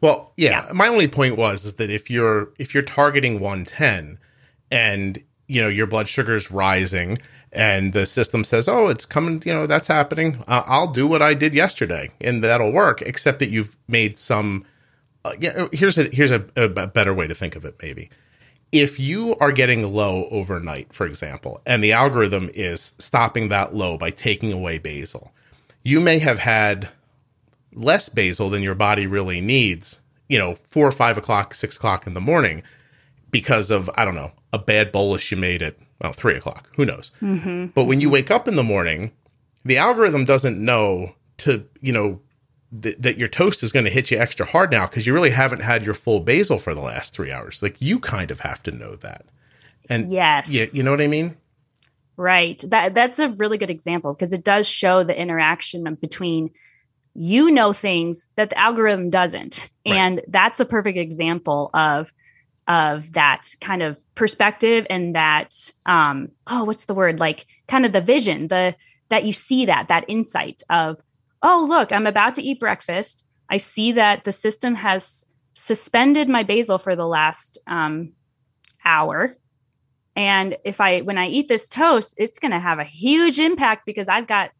well 0.00 0.32
yeah, 0.36 0.66
yeah, 0.66 0.72
my 0.72 0.88
only 0.88 1.06
point 1.06 1.36
was 1.36 1.64
is 1.64 1.74
that 1.74 1.90
if 1.90 2.08
you're 2.08 2.52
if 2.58 2.72
you're 2.72 2.82
targeting 2.82 3.40
110 3.40 4.18
and 4.70 5.22
you 5.46 5.60
know 5.60 5.68
your 5.68 5.86
blood 5.86 6.08
sugar 6.08 6.34
is 6.34 6.50
rising 6.50 7.18
and 7.52 7.92
the 7.92 8.06
system 8.06 8.44
says 8.44 8.68
oh 8.68 8.88
it's 8.88 9.04
coming 9.04 9.42
you 9.44 9.52
know 9.52 9.66
that's 9.66 9.88
happening. 9.88 10.42
Uh, 10.46 10.62
i'll 10.66 10.92
do 10.92 11.06
what 11.06 11.22
i 11.22 11.34
did 11.34 11.54
yesterday 11.54 12.10
and 12.20 12.44
that'll 12.44 12.72
work 12.72 13.02
except 13.02 13.38
that 13.40 13.50
you've 13.50 13.76
made 13.88 14.18
some 14.18 14.64
uh, 15.24 15.32
yeah 15.38 15.68
here's 15.72 15.98
a 15.98 16.04
here's 16.04 16.30
a, 16.30 16.44
a 16.56 16.68
better 16.86 17.12
way 17.14 17.26
to 17.26 17.34
think 17.34 17.56
of 17.56 17.64
it 17.64 17.76
maybe. 17.82 18.10
If 18.72 19.00
you 19.00 19.34
are 19.38 19.50
getting 19.50 19.92
low 19.92 20.28
overnight, 20.30 20.92
for 20.92 21.04
example, 21.04 21.60
and 21.66 21.82
the 21.82 21.92
algorithm 21.92 22.50
is 22.54 22.94
stopping 22.98 23.48
that 23.48 23.74
low 23.74 23.98
by 23.98 24.10
taking 24.10 24.52
away 24.52 24.78
basal, 24.78 25.32
you 25.82 25.98
may 25.98 26.20
have 26.20 26.38
had 26.38 26.88
less 27.72 28.08
basal 28.08 28.48
than 28.48 28.62
your 28.62 28.76
body 28.76 29.08
really 29.08 29.40
needs, 29.40 30.00
you 30.28 30.38
know, 30.38 30.54
four 30.54 30.86
or 30.86 30.92
five 30.92 31.18
o'clock, 31.18 31.54
six 31.54 31.76
o'clock 31.76 32.06
in 32.06 32.14
the 32.14 32.20
morning 32.20 32.62
because 33.32 33.72
of, 33.72 33.90
I 33.96 34.04
don't 34.04 34.14
know, 34.14 34.30
a 34.52 34.58
bad 34.58 34.92
bolus 34.92 35.30
you 35.30 35.36
made 35.36 35.62
at, 35.62 35.76
well, 36.00 36.12
three 36.12 36.34
o'clock. 36.34 36.68
Who 36.76 36.84
knows? 36.84 37.12
Mm-hmm. 37.20 37.66
But 37.66 37.84
when 37.84 38.00
you 38.00 38.10
wake 38.10 38.30
up 38.30 38.48
in 38.48 38.56
the 38.56 38.62
morning, 38.62 39.12
the 39.64 39.76
algorithm 39.76 40.24
doesn't 40.24 40.62
know 40.62 41.14
to, 41.38 41.64
you 41.80 41.92
know, 41.92 42.20
th- 42.82 42.96
that 42.98 43.18
your 43.18 43.28
toast 43.28 43.62
is 43.62 43.72
going 43.72 43.84
to 43.84 43.90
hit 43.90 44.10
you 44.10 44.18
extra 44.18 44.46
hard 44.46 44.70
now 44.70 44.86
because 44.86 45.06
you 45.06 45.14
really 45.14 45.30
haven't 45.30 45.62
had 45.62 45.84
your 45.84 45.94
full 45.94 46.20
basal 46.20 46.58
for 46.58 46.74
the 46.74 46.82
last 46.82 47.14
three 47.14 47.32
hours. 47.32 47.62
Like 47.62 47.76
you 47.80 47.98
kind 47.98 48.30
of 48.30 48.40
have 48.40 48.62
to 48.64 48.70
know 48.70 48.96
that. 48.96 49.26
And 49.88 50.10
yes, 50.10 50.50
yeah, 50.50 50.66
you 50.72 50.82
know 50.82 50.90
what 50.92 51.00
I 51.00 51.08
mean? 51.08 51.36
Right. 52.16 52.62
That 52.68 52.94
that's 52.94 53.18
a 53.18 53.30
really 53.30 53.58
good 53.58 53.70
example 53.70 54.12
because 54.12 54.32
it 54.32 54.44
does 54.44 54.68
show 54.68 55.02
the 55.02 55.18
interaction 55.18 55.94
between 55.94 56.50
you 57.14 57.50
know 57.50 57.72
things 57.72 58.28
that 58.36 58.50
the 58.50 58.58
algorithm 58.58 59.10
doesn't. 59.10 59.68
Right. 59.86 59.96
And 59.96 60.22
that's 60.28 60.60
a 60.60 60.64
perfect 60.64 60.96
example 60.98 61.70
of 61.74 62.12
of 62.68 63.12
that 63.12 63.48
kind 63.60 63.82
of 63.82 64.02
perspective 64.14 64.86
and 64.90 65.14
that 65.14 65.54
um 65.86 66.28
oh 66.46 66.64
what's 66.64 66.84
the 66.84 66.94
word? 66.94 67.18
Like 67.20 67.46
kind 67.68 67.84
of 67.84 67.92
the 67.92 68.00
vision 68.00 68.48
the 68.48 68.74
that 69.08 69.24
you 69.24 69.32
see 69.32 69.66
that 69.66 69.88
that 69.88 70.04
insight 70.08 70.62
of 70.70 71.00
oh 71.42 71.66
look 71.68 71.90
i'm 71.92 72.06
about 72.06 72.34
to 72.36 72.42
eat 72.42 72.60
breakfast. 72.60 73.24
I 73.48 73.56
see 73.56 73.92
that 73.92 74.24
the 74.24 74.32
system 74.32 74.76
has 74.76 75.26
suspended 75.54 76.28
my 76.28 76.44
basal 76.44 76.78
for 76.78 76.94
the 76.94 77.06
last 77.06 77.58
um, 77.66 78.12
hour. 78.84 79.36
And 80.14 80.56
if 80.64 80.80
i 80.80 81.00
when 81.00 81.18
i 81.18 81.26
eat 81.26 81.48
this 81.48 81.68
toast 81.68 82.14
it's 82.16 82.38
going 82.38 82.52
to 82.52 82.60
have 82.60 82.78
a 82.78 82.84
huge 82.84 83.38
impact 83.38 83.86
because 83.86 84.08
i've 84.08 84.26
got 84.26 84.50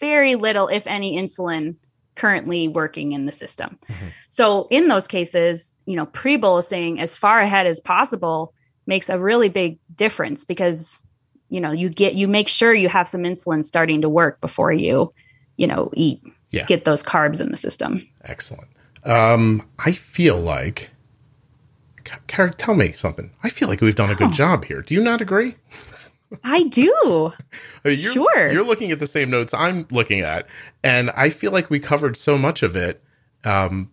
very 0.00 0.34
little 0.34 0.68
if 0.68 0.86
any 0.86 1.18
insulin 1.18 1.76
currently 2.16 2.66
working 2.66 3.12
in 3.12 3.26
the 3.26 3.32
system. 3.32 3.78
Mm-hmm. 3.88 4.06
So 4.28 4.66
in 4.70 4.88
those 4.88 5.06
cases, 5.06 5.76
you 5.86 5.96
know, 5.96 6.06
pre-bolusing 6.06 6.98
as 6.98 7.16
far 7.16 7.40
ahead 7.40 7.66
as 7.66 7.78
possible 7.78 8.52
makes 8.86 9.08
a 9.08 9.18
really 9.18 9.48
big 9.48 9.78
difference 9.94 10.44
because 10.44 11.00
you 11.48 11.60
know, 11.60 11.72
you 11.72 11.88
get 11.88 12.14
you 12.14 12.26
make 12.26 12.48
sure 12.48 12.74
you 12.74 12.88
have 12.88 13.06
some 13.06 13.22
insulin 13.22 13.64
starting 13.64 14.00
to 14.00 14.08
work 14.08 14.40
before 14.40 14.72
you, 14.72 15.12
you 15.56 15.66
know, 15.66 15.90
eat 15.94 16.20
yeah. 16.50 16.64
get 16.64 16.84
those 16.84 17.02
carbs 17.02 17.40
in 17.40 17.50
the 17.50 17.56
system. 17.56 18.06
Excellent. 18.24 18.68
Um 19.04 19.62
I 19.78 19.92
feel 19.92 20.40
like 20.40 20.90
Carrie, 22.26 22.52
tell 22.52 22.74
me 22.74 22.92
something. 22.92 23.32
I 23.42 23.50
feel 23.50 23.68
like 23.68 23.80
we've 23.80 23.94
done 23.94 24.10
a 24.10 24.14
good 24.14 24.28
oh. 24.28 24.32
job 24.32 24.64
here. 24.64 24.82
Do 24.82 24.94
you 24.94 25.02
not 25.02 25.20
agree? 25.20 25.56
I 26.42 26.64
do. 26.64 27.32
you're, 27.84 27.96
sure. 27.96 28.52
You're 28.52 28.64
looking 28.64 28.90
at 28.90 28.98
the 28.98 29.06
same 29.06 29.30
notes 29.30 29.54
I'm 29.54 29.86
looking 29.90 30.20
at. 30.20 30.46
And 30.82 31.10
I 31.10 31.30
feel 31.30 31.52
like 31.52 31.70
we 31.70 31.78
covered 31.78 32.16
so 32.16 32.36
much 32.36 32.62
of 32.62 32.76
it 32.76 33.02
um, 33.44 33.90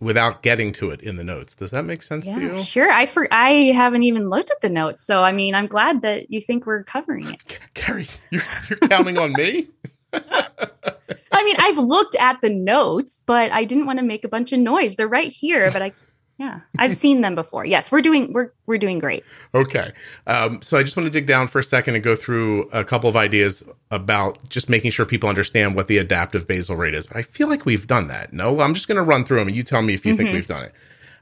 without 0.00 0.42
getting 0.42 0.72
to 0.74 0.90
it 0.90 1.00
in 1.00 1.16
the 1.16 1.24
notes. 1.24 1.54
Does 1.54 1.70
that 1.70 1.84
make 1.84 2.02
sense 2.02 2.26
yeah, 2.26 2.34
to 2.34 2.40
you? 2.40 2.56
Sure. 2.62 2.90
I 2.90 3.06
for 3.06 3.26
I 3.32 3.72
haven't 3.72 4.02
even 4.02 4.28
looked 4.28 4.50
at 4.50 4.60
the 4.60 4.68
notes. 4.68 5.02
So 5.02 5.22
I 5.22 5.32
mean 5.32 5.54
I'm 5.54 5.66
glad 5.66 6.02
that 6.02 6.30
you 6.30 6.40
think 6.40 6.66
we're 6.66 6.84
covering 6.84 7.28
it. 7.28 7.58
Carrie, 7.74 8.08
you're, 8.30 8.42
you're 8.68 8.78
counting 8.88 9.18
on 9.18 9.32
me? 9.32 9.68
I 10.12 11.44
mean, 11.44 11.56
I've 11.58 11.78
looked 11.78 12.16
at 12.16 12.40
the 12.40 12.50
notes, 12.50 13.20
but 13.24 13.52
I 13.52 13.64
didn't 13.64 13.86
want 13.86 14.00
to 14.00 14.04
make 14.04 14.24
a 14.24 14.28
bunch 14.28 14.52
of 14.52 14.58
noise. 14.58 14.96
They're 14.96 15.06
right 15.06 15.32
here, 15.32 15.70
but 15.70 15.82
I 15.82 15.92
yeah, 16.38 16.60
I've 16.78 16.96
seen 16.96 17.20
them 17.20 17.34
before. 17.34 17.64
Yes, 17.64 17.90
we're 17.90 18.00
doing 18.00 18.32
we're 18.32 18.52
we're 18.66 18.78
doing 18.78 19.00
great. 19.00 19.24
Okay, 19.54 19.92
um, 20.28 20.62
so 20.62 20.78
I 20.78 20.84
just 20.84 20.96
want 20.96 21.04
to 21.06 21.10
dig 21.10 21.26
down 21.26 21.48
for 21.48 21.58
a 21.58 21.64
second 21.64 21.96
and 21.96 22.04
go 22.04 22.14
through 22.14 22.68
a 22.70 22.84
couple 22.84 23.10
of 23.10 23.16
ideas 23.16 23.64
about 23.90 24.38
just 24.48 24.68
making 24.68 24.92
sure 24.92 25.04
people 25.04 25.28
understand 25.28 25.74
what 25.74 25.88
the 25.88 25.98
adaptive 25.98 26.46
basal 26.46 26.76
rate 26.76 26.94
is. 26.94 27.08
But 27.08 27.16
I 27.16 27.22
feel 27.22 27.48
like 27.48 27.66
we've 27.66 27.88
done 27.88 28.06
that. 28.06 28.32
No, 28.32 28.60
I'm 28.60 28.74
just 28.74 28.86
going 28.86 28.96
to 28.96 29.02
run 29.02 29.24
through 29.24 29.38
them, 29.38 29.48
and 29.48 29.56
you 29.56 29.64
tell 29.64 29.82
me 29.82 29.94
if 29.94 30.06
you 30.06 30.12
mm-hmm. 30.12 30.22
think 30.22 30.32
we've 30.32 30.46
done 30.46 30.62
it. 30.62 30.72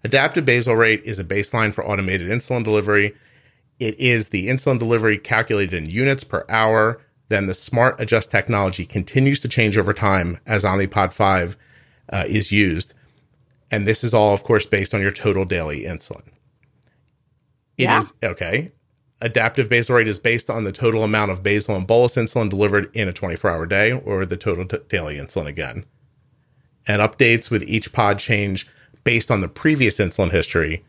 Adaptive 0.05 0.45
basal 0.45 0.77
rate 0.77 1.03
is 1.05 1.19
a 1.19 1.25
baseline 1.25 1.73
for 1.73 1.85
automated 1.87 2.29
insulin 2.29 2.63
delivery. 2.63 3.15
It 3.81 3.99
is 3.99 4.29
the 4.29 4.49
insulin 4.49 4.79
delivery 4.79 5.17
calculated 5.17 5.75
in 5.75 5.89
units 5.89 6.25
per 6.25 6.45
hour. 6.51 7.01
Then 7.31 7.47
the 7.47 7.55
smart 7.55 7.99
adjust 8.01 8.31
technology 8.31 8.85
continues 8.85 9.41
to 9.41 9.49
change 9.49 9.79
over 9.79 9.95
time 9.95 10.39
as 10.47 10.63
Omnipod 10.63 11.15
5 11.15 11.57
uh, 12.13 12.25
is 12.29 12.53
used. 12.53 12.93
And 13.71 13.87
this 13.87 14.05
is 14.05 14.15
all, 14.15 14.33
of 14.33 14.45
course, 14.45 14.67
based 14.67 14.95
on 14.95 15.01
your 15.01 15.11
total 15.11 15.45
daily 15.45 15.83
insulin. 15.83 16.29
It 17.77 17.85
yeah. 17.85 17.99
is 17.99 18.13
okay. 18.23 18.73
Adaptive 19.21 19.69
basal 19.69 19.97
rate 19.97 20.09
is 20.09 20.19
based 20.19 20.51
on 20.51 20.65
the 20.65 20.73
total 20.73 21.03
amount 21.03 21.31
of 21.31 21.43
basal 21.43 21.75
and 21.75 21.87
bolus 21.87 22.17
insulin 22.17 22.51
delivered 22.51 22.95
in 22.95 23.09
a 23.09 23.13
24 23.13 23.51
hour 23.51 23.67
day 23.67 23.93
or 23.93 24.27
the 24.27 24.37
total 24.37 24.67
t- 24.67 24.79
daily 24.89 25.17
insulin 25.17 25.47
again. 25.47 25.85
And 26.87 27.03
updates 27.03 27.51
with 27.51 27.63
each 27.65 27.93
pod 27.93 28.19
change 28.19 28.67
based 29.05 29.31
on 29.31 29.41
the 29.41 29.49
previous 29.49 29.99
insulin 29.99 30.31
history 30.31 30.85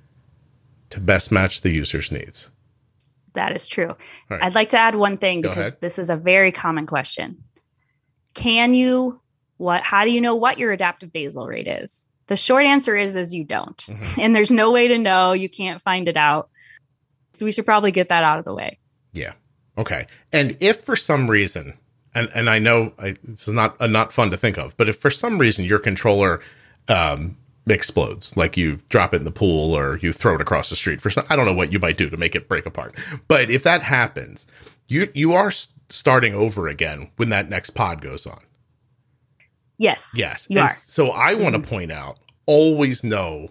to 0.89 0.99
best 0.99 1.32
match 1.32 1.61
the 1.61 1.71
user's 1.71 2.11
needs. 2.11 2.51
That 3.34 3.55
is 3.55 3.67
true. 3.67 3.95
Right. 4.30 4.41
I'd 4.41 4.55
like 4.55 4.69
to 4.69 4.80
add 4.80 4.95
one 4.95 5.17
thing 5.17 5.41
Go 5.41 5.49
because 5.49 5.67
ahead. 5.67 5.78
this 5.82 5.99
is 5.99 6.09
a 6.09 6.15
very 6.15 6.51
common 6.51 6.88
question. 6.88 7.43
Can 8.34 8.73
you 8.73 9.21
what 9.57 9.84
how 9.84 10.03
do 10.03 10.11
you 10.11 10.21
know 10.21 10.36
what 10.36 10.57
your 10.57 10.71
adaptive 10.71 11.13
basal 11.13 11.47
rate 11.47 11.67
is? 11.67 12.05
The 12.28 12.38
short 12.38 12.65
answer 12.65 12.95
is 12.95 13.15
is 13.15 13.34
you 13.34 13.43
don't. 13.43 13.78
Mm-hmm. 13.78 14.21
And 14.21 14.36
there's 14.36 14.51
no 14.51 14.71
way 14.71 14.88
to 14.89 14.97
know. 14.97 15.34
You 15.34 15.49
can't 15.49 15.82
find 15.82 16.07
it 16.07 16.17
out. 16.17 16.49
So 17.34 17.45
we 17.45 17.51
should 17.51 17.65
probably 17.65 17.91
get 17.91 18.09
that 18.09 18.23
out 18.23 18.39
of 18.39 18.45
the 18.45 18.53
way. 18.53 18.80
Yeah. 19.13 19.34
Okay. 19.78 20.07
And 20.34 20.57
if 20.59 20.82
for 20.82 20.95
some 20.95 21.30
reason, 21.30 21.78
and, 22.15 22.30
and 22.34 22.49
I 22.49 22.59
know 22.59 22.93
I, 22.97 23.15
this 23.23 23.47
is 23.47 23.53
not 23.53 23.80
uh, 23.80 23.88
not 23.88 24.11
fun 24.11 24.32
to 24.32 24.38
think 24.38 24.57
of, 24.57 24.75
but 24.75 24.89
if 24.89 24.97
for 24.97 25.09
some 25.09 25.38
reason 25.38 25.65
your 25.65 25.80
controller 25.80 26.41
um, 26.88 27.38
explodes, 27.67 28.36
like 28.36 28.57
you 28.57 28.80
drop 28.89 29.13
it 29.13 29.17
in 29.17 29.23
the 29.23 29.32
pool 29.32 29.73
or 29.73 29.97
you 29.97 30.11
throw 30.13 30.36
it 30.36 30.41
across 30.41 30.69
the 30.69 30.75
street 30.75 30.99
for 30.99 31.09
some, 31.09 31.25
I 31.30 31.36
don't 31.36 31.45
know 31.45 31.53
what 31.53 31.71
you 31.71 31.80
might 31.80 31.97
do 31.97 32.09
to 32.09 32.17
make 32.17 32.36
it 32.36 32.49
break 32.49 32.65
apart. 32.65 32.95
But 33.28 33.51
if 33.51 33.63
that 33.63 33.84
happens, 33.84 34.47
you 34.88 35.09
you 35.13 35.34
are 35.34 35.51
starting 35.89 36.34
over 36.34 36.67
again 36.67 37.11
when 37.17 37.30
that 37.30 37.49
next 37.49 37.71
pod 37.71 38.01
goes 38.01 38.25
on. 38.25 38.39
Yes. 39.78 40.13
Yes. 40.15 40.47
You 40.49 40.59
and 40.59 40.69
are. 40.69 40.75
So 40.75 41.11
I 41.11 41.34
want 41.34 41.53
to 41.53 41.59
mm-hmm. 41.59 41.69
point 41.69 41.91
out 41.91 42.17
always 42.45 43.03
know 43.03 43.49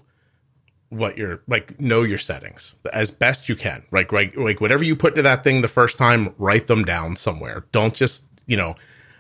what 0.89 1.19
your 1.19 1.43
like 1.49 1.81
know 1.81 2.03
your 2.03 2.19
settings 2.19 2.77
as 2.93 3.11
best 3.11 3.49
you 3.49 3.57
can. 3.57 3.85
Right? 3.91 4.11
Like 4.13 4.37
like 4.37 4.61
whatever 4.61 4.85
you 4.85 4.97
put 4.97 5.13
into 5.13 5.23
that 5.23 5.45
thing 5.45 5.63
the 5.63 5.69
first 5.69 5.97
time, 5.97 6.35
write 6.39 6.67
them 6.67 6.85
down 6.85 7.17
somewhere. 7.17 7.67
Don't 7.73 7.95
just, 7.95 8.25
you 8.47 8.57
know, 8.57 8.75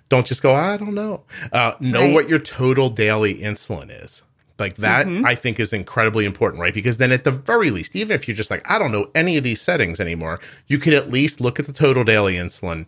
don't 0.09 0.27
just 0.27 0.43
go, 0.43 0.55
I 0.55 0.77
don't 0.77 0.95
know. 0.95 1.25
Uh, 1.53 1.73
know 1.81 2.07
right. 2.07 2.15
what 2.15 2.29
your 2.29 2.39
total 2.39 2.91
daily 2.91 3.37
insulin 3.37 4.05
is. 4.05 4.23
Like 4.59 4.77
that, 4.77 5.07
mm-hmm. 5.07 5.27
I 5.27 5.35
think 5.35 5.61
is 5.61 5.75
incredibly 5.75 6.25
important, 6.25 6.63
right? 6.63 6.73
Because 6.73 6.97
then 6.97 7.13
at 7.13 7.25
the 7.25 7.31
very 7.31 7.71
least, 7.71 7.95
even 7.95 8.15
if 8.15 8.27
you're 8.27 8.37
just 8.37 8.51
like, 8.51 8.69
I 8.71 8.79
don't 8.79 8.91
know 8.91 9.11
any 9.15 9.37
of 9.37 9.45
these 9.45 9.61
settings 9.61 10.01
anymore, 10.01 10.41
you 10.67 10.79
could 10.79 10.95
at 10.95 11.11
least 11.11 11.43
look 11.43 11.61
at 11.61 11.67
the 11.67 11.75
total 11.75 12.05
daily 12.05 12.37
insulin 12.37 12.87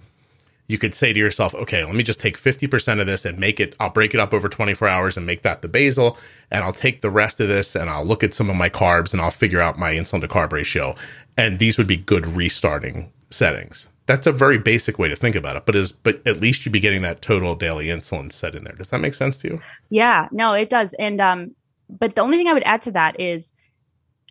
you 0.68 0.76
could 0.76 0.94
say 0.94 1.12
to 1.14 1.18
yourself, 1.18 1.54
okay, 1.54 1.82
let 1.82 1.94
me 1.94 2.02
just 2.02 2.20
take 2.20 2.38
50% 2.38 3.00
of 3.00 3.06
this 3.06 3.24
and 3.24 3.38
make 3.38 3.58
it, 3.58 3.74
I'll 3.80 3.88
break 3.88 4.12
it 4.12 4.20
up 4.20 4.34
over 4.34 4.48
24 4.50 4.86
hours 4.86 5.16
and 5.16 5.26
make 5.26 5.42
that 5.42 5.62
the 5.62 5.68
basal. 5.68 6.18
And 6.50 6.62
I'll 6.62 6.74
take 6.74 7.00
the 7.00 7.10
rest 7.10 7.40
of 7.40 7.48
this 7.48 7.74
and 7.74 7.88
I'll 7.88 8.04
look 8.04 8.22
at 8.22 8.34
some 8.34 8.50
of 8.50 8.56
my 8.56 8.68
carbs 8.68 9.12
and 9.12 9.22
I'll 9.22 9.30
figure 9.30 9.60
out 9.60 9.78
my 9.78 9.94
insulin 9.94 10.20
to 10.20 10.28
carb 10.28 10.52
ratio. 10.52 10.94
And 11.38 11.58
these 11.58 11.78
would 11.78 11.86
be 11.86 11.96
good 11.96 12.26
restarting 12.26 13.10
settings. 13.30 13.88
That's 14.04 14.26
a 14.26 14.32
very 14.32 14.58
basic 14.58 14.98
way 14.98 15.08
to 15.08 15.16
think 15.16 15.36
about 15.36 15.56
it, 15.56 15.66
but 15.66 15.74
is 15.74 15.92
but 15.92 16.26
at 16.26 16.40
least 16.40 16.64
you'd 16.64 16.72
be 16.72 16.80
getting 16.80 17.02
that 17.02 17.20
total 17.20 17.54
daily 17.54 17.86
insulin 17.86 18.32
set 18.32 18.54
in 18.54 18.64
there. 18.64 18.74
Does 18.74 18.88
that 18.88 19.00
make 19.00 19.12
sense 19.12 19.36
to 19.38 19.48
you? 19.48 19.60
Yeah, 19.90 20.28
no, 20.32 20.54
it 20.54 20.70
does. 20.70 20.94
And 20.94 21.20
um, 21.20 21.54
but 21.90 22.14
the 22.14 22.22
only 22.22 22.38
thing 22.38 22.48
I 22.48 22.54
would 22.54 22.62
add 22.64 22.80
to 22.82 22.90
that 22.92 23.20
is 23.20 23.52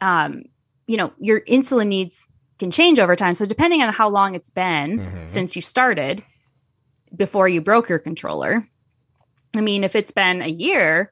um, 0.02 0.46
you 0.88 0.98
know, 0.98 1.12
your 1.20 1.42
insulin 1.42 1.88
needs 1.88 2.28
can 2.60 2.72
change 2.72 3.00
over 3.00 3.16
time. 3.16 3.36
So 3.36 3.46
depending 3.46 3.82
on 3.82 3.94
how 3.94 4.10
long 4.10 4.36
it's 4.36 4.50
been 4.50 5.00
mm-hmm. 5.00 5.26
since 5.26 5.56
you 5.56 5.62
started 5.62 6.24
before 7.16 7.48
you 7.48 7.62
broke 7.62 7.90
your 7.90 8.00
controller. 8.00 8.68
I 9.56 9.62
mean, 9.62 9.84
if 9.84 9.96
it's 9.96 10.12
been 10.12 10.42
a 10.42 10.50
year 10.50 11.12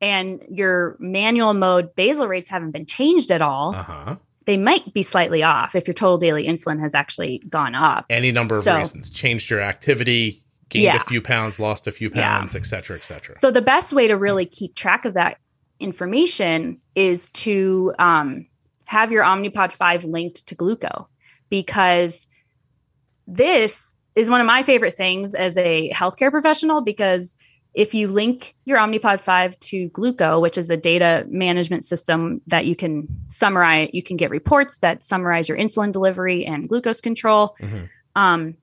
and 0.00 0.42
your 0.48 0.96
manual 0.98 1.54
mode 1.54 1.94
basal 1.94 2.28
rates 2.28 2.48
haven't 2.48 2.70
been 2.70 2.86
changed 2.86 3.30
at 3.30 3.42
all, 3.42 3.74
uh-huh. 3.74 4.16
they 4.44 4.56
might 4.56 4.92
be 4.94 5.02
slightly 5.02 5.42
off 5.42 5.74
if 5.74 5.86
your 5.86 5.94
total 5.94 6.18
daily 6.18 6.46
insulin 6.46 6.80
has 6.80 6.94
actually 6.94 7.38
gone 7.48 7.74
up. 7.74 8.06
Any 8.08 8.30
number 8.30 8.58
of 8.58 8.62
so, 8.62 8.76
reasons. 8.76 9.10
Changed 9.10 9.50
your 9.50 9.60
activity, 9.60 10.44
gained 10.68 10.84
yeah. 10.84 10.96
a 10.96 11.00
few 11.00 11.20
pounds, 11.20 11.58
lost 11.58 11.86
a 11.86 11.92
few 11.92 12.10
pounds, 12.10 12.54
yeah. 12.54 12.60
et 12.60 12.66
cetera, 12.66 12.96
et 12.96 13.04
cetera. 13.04 13.34
So 13.34 13.50
the 13.50 13.62
best 13.62 13.92
way 13.92 14.06
to 14.06 14.16
really 14.16 14.46
keep 14.46 14.74
track 14.74 15.04
of 15.04 15.14
that 15.14 15.38
information 15.80 16.80
is 16.94 17.30
to 17.30 17.92
um, 17.98 18.46
have 18.88 19.12
your 19.12 19.24
Omnipod 19.24 19.72
5 19.72 20.04
linked 20.04 20.46
to 20.48 20.54
Glooko 20.54 21.06
because 21.48 22.26
this 23.26 23.92
is 24.14 24.30
one 24.30 24.40
of 24.40 24.46
my 24.46 24.62
favorite 24.62 24.94
things 24.94 25.34
as 25.34 25.56
a 25.58 25.90
healthcare 25.92 26.30
professional 26.30 26.80
because 26.80 27.36
if 27.74 27.92
you 27.92 28.08
link 28.08 28.54
your 28.64 28.78
Omnipod 28.78 29.20
5 29.20 29.60
to 29.60 29.90
Glooko, 29.90 30.40
which 30.40 30.56
is 30.56 30.70
a 30.70 30.78
data 30.78 31.26
management 31.28 31.84
system 31.84 32.40
that 32.46 32.64
you 32.64 32.74
can 32.74 33.06
summarize, 33.28 33.90
you 33.92 34.02
can 34.02 34.16
get 34.16 34.30
reports 34.30 34.78
that 34.78 35.04
summarize 35.04 35.46
your 35.46 35.58
insulin 35.58 35.92
delivery 35.92 36.46
and 36.46 36.70
glucose 36.70 37.02
control. 37.02 37.54
Mm-hmm. 37.60 37.84
Um, 38.16 38.56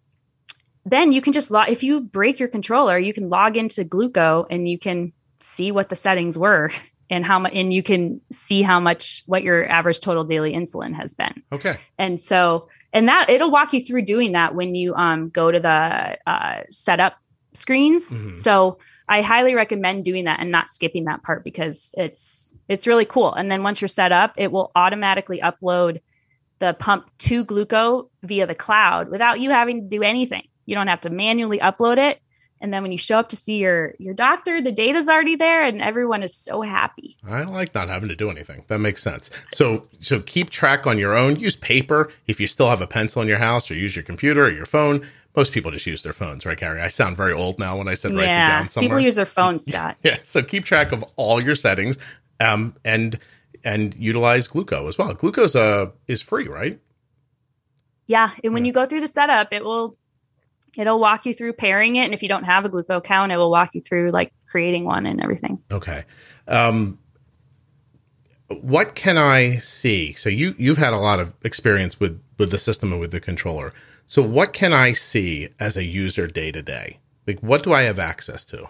then 0.85 1.11
you 1.11 1.21
can 1.21 1.31
just 1.31 1.51
log, 1.51 1.69
if 1.69 1.83
you 1.83 2.01
break 2.01 2.39
your 2.39 2.49
controller, 2.49 2.97
you 2.97 3.13
can 3.13 3.29
log 3.29 3.55
into 3.55 3.85
Glooko 3.85 4.47
and 4.49 4.67
you 4.67 4.79
can 4.79 5.13
see 5.39 5.71
what 5.71 5.89
the 5.89 5.95
settings 5.95 6.37
were 6.37 6.71
and 7.13 7.25
how 7.25 7.39
much, 7.39 7.53
and 7.53 7.71
you 7.71 7.83
can 7.83 8.19
see 8.31 8.61
how 8.61 8.79
much, 8.79 9.23
what 9.25 9.43
your 9.43 9.67
average 9.69 10.01
total 10.01 10.23
daily 10.23 10.53
insulin 10.53 10.93
has 10.93 11.13
been. 11.13 11.43
Okay. 11.51 11.77
And 11.97 12.19
so 12.19 12.67
and 12.93 13.07
that 13.07 13.29
it'll 13.29 13.51
walk 13.51 13.73
you 13.73 13.83
through 13.83 14.03
doing 14.03 14.33
that 14.33 14.55
when 14.55 14.75
you 14.75 14.93
um, 14.93 15.29
go 15.29 15.51
to 15.51 15.59
the 15.59 16.17
uh, 16.29 16.61
setup 16.69 17.17
screens. 17.53 18.09
Mm-hmm. 18.09 18.37
So 18.37 18.77
I 19.09 19.21
highly 19.21 19.55
recommend 19.55 20.05
doing 20.05 20.25
that 20.25 20.39
and 20.39 20.51
not 20.51 20.69
skipping 20.69 21.05
that 21.05 21.23
part 21.23 21.43
because 21.43 21.93
it's 21.97 22.55
it's 22.69 22.87
really 22.87 23.05
cool. 23.05 23.33
And 23.33 23.51
then 23.51 23.63
once 23.63 23.81
you're 23.81 23.87
set 23.87 24.11
up, 24.11 24.33
it 24.37 24.51
will 24.51 24.71
automatically 24.75 25.41
upload 25.41 26.01
the 26.59 26.73
pump 26.75 27.09
to 27.17 27.43
Glooko 27.43 28.09
via 28.21 28.47
the 28.47 28.55
cloud 28.55 29.09
without 29.09 29.39
you 29.39 29.49
having 29.49 29.81
to 29.81 29.87
do 29.89 30.03
anything. 30.03 30.43
You 30.65 30.75
don't 30.75 30.87
have 30.87 31.01
to 31.01 31.09
manually 31.09 31.59
upload 31.59 31.97
it. 31.97 32.21
And 32.63 32.73
then 32.73 32.81
when 32.81 32.91
you 32.93 32.97
show 32.97 33.19
up 33.19 33.29
to 33.29 33.35
see 33.35 33.57
your 33.57 33.93
your 33.99 34.13
doctor 34.15 34.61
the 34.61 34.71
data's 34.71 35.09
already 35.09 35.35
there 35.35 35.61
and 35.63 35.81
everyone 35.81 36.23
is 36.23 36.33
so 36.33 36.61
happy 36.61 37.17
I 37.29 37.43
like 37.43 37.75
not 37.75 37.89
having 37.89 38.09
to 38.09 38.15
do 38.15 38.29
anything. 38.31 38.63
That 38.69 38.79
makes 38.79 39.03
sense. 39.03 39.29
So 39.53 39.87
so 39.99 40.21
keep 40.21 40.49
track 40.49 40.87
on 40.87 40.97
your 40.97 41.13
own. 41.15 41.35
Use 41.35 41.55
paper 41.57 42.09
if 42.25 42.39
you 42.39 42.47
still 42.47 42.69
have 42.69 42.81
a 42.81 42.87
pencil 42.87 43.21
in 43.21 43.27
your 43.27 43.37
house, 43.37 43.69
or 43.69 43.75
use 43.75 43.95
your 43.95 44.03
computer 44.03 44.45
or 44.45 44.49
your 44.49 44.65
phone. 44.65 45.05
Most 45.35 45.51
people 45.51 45.71
just 45.71 45.85
use 45.87 46.03
their 46.03 46.13
phones, 46.13 46.45
right, 46.45 46.57
Carrie? 46.57 46.79
I 46.81 46.87
sound 46.89 47.17
very 47.17 47.33
old 47.33 47.59
now 47.59 47.75
when 47.77 47.87
I 47.87 47.95
said 47.95 48.13
write 48.15 48.25
it 48.25 48.27
yeah 48.29 48.47
down 48.59 48.67
somewhere. 48.69 48.89
people 48.89 48.99
use 49.03 49.15
their 49.15 49.25
phones 49.25 49.65
scott 49.69 49.97
yeah. 50.03 50.17
So 50.23 50.41
keep 50.41 50.63
track 50.63 50.91
of 50.93 51.03
all 51.17 51.41
your 51.43 51.55
settings, 51.55 51.97
um, 52.39 52.75
and 52.85 53.19
and 53.65 53.93
utilize 53.95 54.47
Glooko 54.47 54.87
as 54.87 54.97
well. 54.97 55.13
Glucose 55.13 55.55
uh 55.55 55.87
is 56.07 56.21
free, 56.21 56.47
right? 56.47 56.79
yeah 58.07 58.31
and 58.43 58.53
when 58.53 58.63
Yeah. 58.63 58.69
you 58.69 58.73
go 58.73 58.85
through 58.85 59.01
the 59.01 59.07
setup 59.07 59.51
it 59.51 59.63
will 59.65 59.97
it'll 60.77 60.99
walk 60.99 61.25
you 61.25 61.33
through 61.33 61.53
pairing 61.53 61.95
it 61.97 62.05
and 62.05 62.13
if 62.13 62.21
you 62.23 62.29
don't 62.29 62.43
have 62.43 62.65
a 62.65 62.69
Glooko 62.69 63.03
count 63.03 63.31
it 63.31 63.37
will 63.37 63.51
walk 63.51 63.69
you 63.73 63.81
through 63.81 64.11
like 64.11 64.33
creating 64.47 64.85
one 64.85 65.05
and 65.05 65.21
everything 65.21 65.59
Okay. 65.71 66.03
Um, 66.47 66.99
what 68.61 68.93
can 68.95 69.17
I 69.17 69.57
see? 69.57 70.13
So 70.13 70.29
you 70.29 70.53
you've 70.57 70.77
had 70.77 70.93
a 70.93 70.97
lot 70.97 71.19
of 71.19 71.33
experience 71.43 71.99
with 71.99 72.21
with 72.37 72.51
the 72.51 72.57
system 72.57 72.91
and 72.91 73.01
with 73.01 73.11
the 73.11 73.19
controller. 73.19 73.71
So 74.05 74.21
what 74.21 74.53
can 74.53 74.73
I 74.73 74.91
see 74.91 75.49
as 75.59 75.77
a 75.77 75.83
user 75.83 76.27
day 76.27 76.51
to 76.51 76.61
day? 76.61 76.99
Like 77.25 77.39
what 77.39 77.63
do 77.63 77.73
I 77.73 77.83
have 77.83 77.99
access 77.99 78.45
to? 78.47 78.67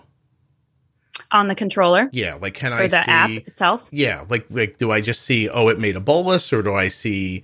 on 1.31 1.47
the 1.47 1.55
controller 1.55 2.09
Yeah, 2.11 2.35
like 2.35 2.53
can 2.53 2.73
I 2.73 2.87
the 2.87 3.01
see? 3.03 3.11
app 3.11 3.29
itself 3.47 3.87
Yeah, 3.91 4.25
like 4.29 4.45
like 4.51 4.77
do 4.77 4.91
I 4.91 5.01
just 5.01 5.23
see 5.23 5.49
oh 5.49 5.67
it 5.69 5.79
made 5.79 5.95
a 5.95 5.99
bolus 5.99 6.53
or 6.53 6.61
do 6.61 6.73
I 6.75 6.87
see 6.89 7.43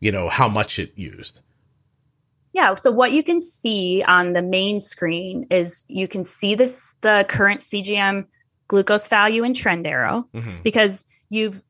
you 0.00 0.10
know 0.10 0.28
how 0.28 0.48
much 0.48 0.78
it 0.78 0.92
used? 0.96 1.40
Yeah. 2.58 2.74
So 2.74 2.90
what 2.90 3.12
you 3.12 3.22
can 3.22 3.40
see 3.40 4.02
on 4.08 4.32
the 4.32 4.42
main 4.42 4.80
screen 4.80 5.46
is 5.48 5.84
you 5.88 6.08
can 6.08 6.24
see 6.24 6.56
this 6.56 6.96
the 7.02 7.24
current 7.28 7.60
CGM 7.60 8.26
glucose 8.66 9.06
value 9.06 9.44
and 9.44 9.54
trend 9.54 9.86
arrow 9.86 10.26
Mhm. 10.34 10.62
because 10.64 11.04
you've 11.30 11.62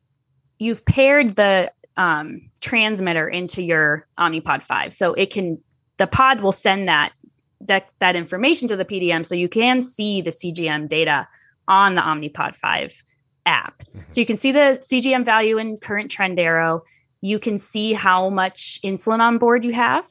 you've 0.59 0.83
paired 0.87 1.37
the 1.37 1.71
um, 1.99 2.49
transmitter 2.61 3.29
into 3.29 3.61
your 3.63 4.07
Omnipod 4.19 4.63
5. 4.63 4.95
So 4.95 5.13
it 5.13 5.31
can 5.31 5.59
the 5.99 6.07
pod 6.07 6.41
will 6.41 6.53
send 6.53 6.89
that 6.89 7.13
that, 7.61 7.89
that 7.99 8.17
information 8.17 8.69
to 8.69 8.77
the 8.77 8.85
PDM 8.87 9.27
so 9.27 9.35
you 9.35 9.49
can 9.49 9.83
see 9.83 10.23
the 10.23 10.31
CGM 10.31 10.89
data 10.89 11.29
on 11.67 11.97
the 11.97 12.01
Omnipod 12.01 12.57
5 12.57 13.03
app. 13.45 13.83
So 14.09 14.21
you 14.23 14.27
can 14.27 14.39
see 14.39 14.53
the 14.53 14.79
CGM 14.81 15.25
value 15.25 15.59
and 15.59 15.79
current 15.81 16.11
trend 16.11 16.39
arrow. 16.41 16.83
You 17.21 17.39
can 17.39 17.59
see 17.59 17.93
how 17.93 18.31
much 18.31 18.81
insulin 18.83 19.21
on 19.21 19.37
board 19.39 19.65
you 19.67 19.73
have 19.75 20.07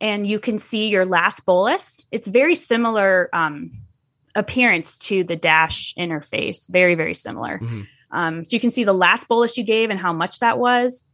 and 0.00 0.26
you 0.26 0.38
can 0.38 0.58
see 0.58 0.88
your 0.88 1.04
last 1.06 1.44
bolus. 1.46 2.04
It's 2.12 2.28
very 2.28 2.54
similar 2.54 3.28
um, 3.34 3.70
appearance 4.34 4.98
to 4.98 5.24
the 5.24 5.36
Dash 5.36 5.94
interface. 5.98 6.68
Very, 6.70 6.94
very 6.94 7.14
similar. 7.14 7.58
Mhm. 7.58 7.86
Um, 8.10 8.44
so 8.44 8.54
you 8.54 8.60
can 8.60 8.70
see 8.70 8.84
the 8.84 8.92
last 8.92 9.26
bolus 9.28 9.56
you 9.56 9.64
gave 9.64 9.90
and 9.90 9.98
how 9.98 10.12
much 10.12 10.38
that 10.40 10.58
was. 10.58 11.04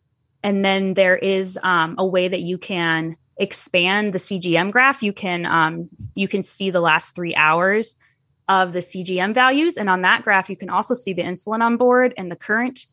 And 0.42 0.64
then 0.64 0.94
there 0.94 1.16
is 1.16 1.58
um, 1.62 1.94
a 1.98 2.04
way 2.06 2.28
that 2.28 2.40
you 2.40 2.58
can 2.58 3.16
expand 3.38 4.12
the 4.12 4.18
CGM 4.18 4.70
graph. 4.70 5.02
You 5.02 5.12
can 5.12 5.46
um, 5.46 5.88
you 6.14 6.28
can 6.28 6.42
see 6.42 6.70
the 6.70 6.80
last 6.80 7.14
three 7.14 7.34
hours 7.34 7.94
of 8.48 8.72
the 8.72 8.80
CGM 8.80 9.32
values, 9.32 9.76
and 9.76 9.88
on 9.88 10.02
that 10.02 10.22
graph 10.22 10.50
you 10.50 10.56
can 10.56 10.68
also 10.68 10.94
see 10.94 11.12
the 11.12 11.22
insulin 11.22 11.62
on 11.62 11.76
board 11.76 12.12
and 12.18 12.30
the 12.30 12.36
current 12.36 12.86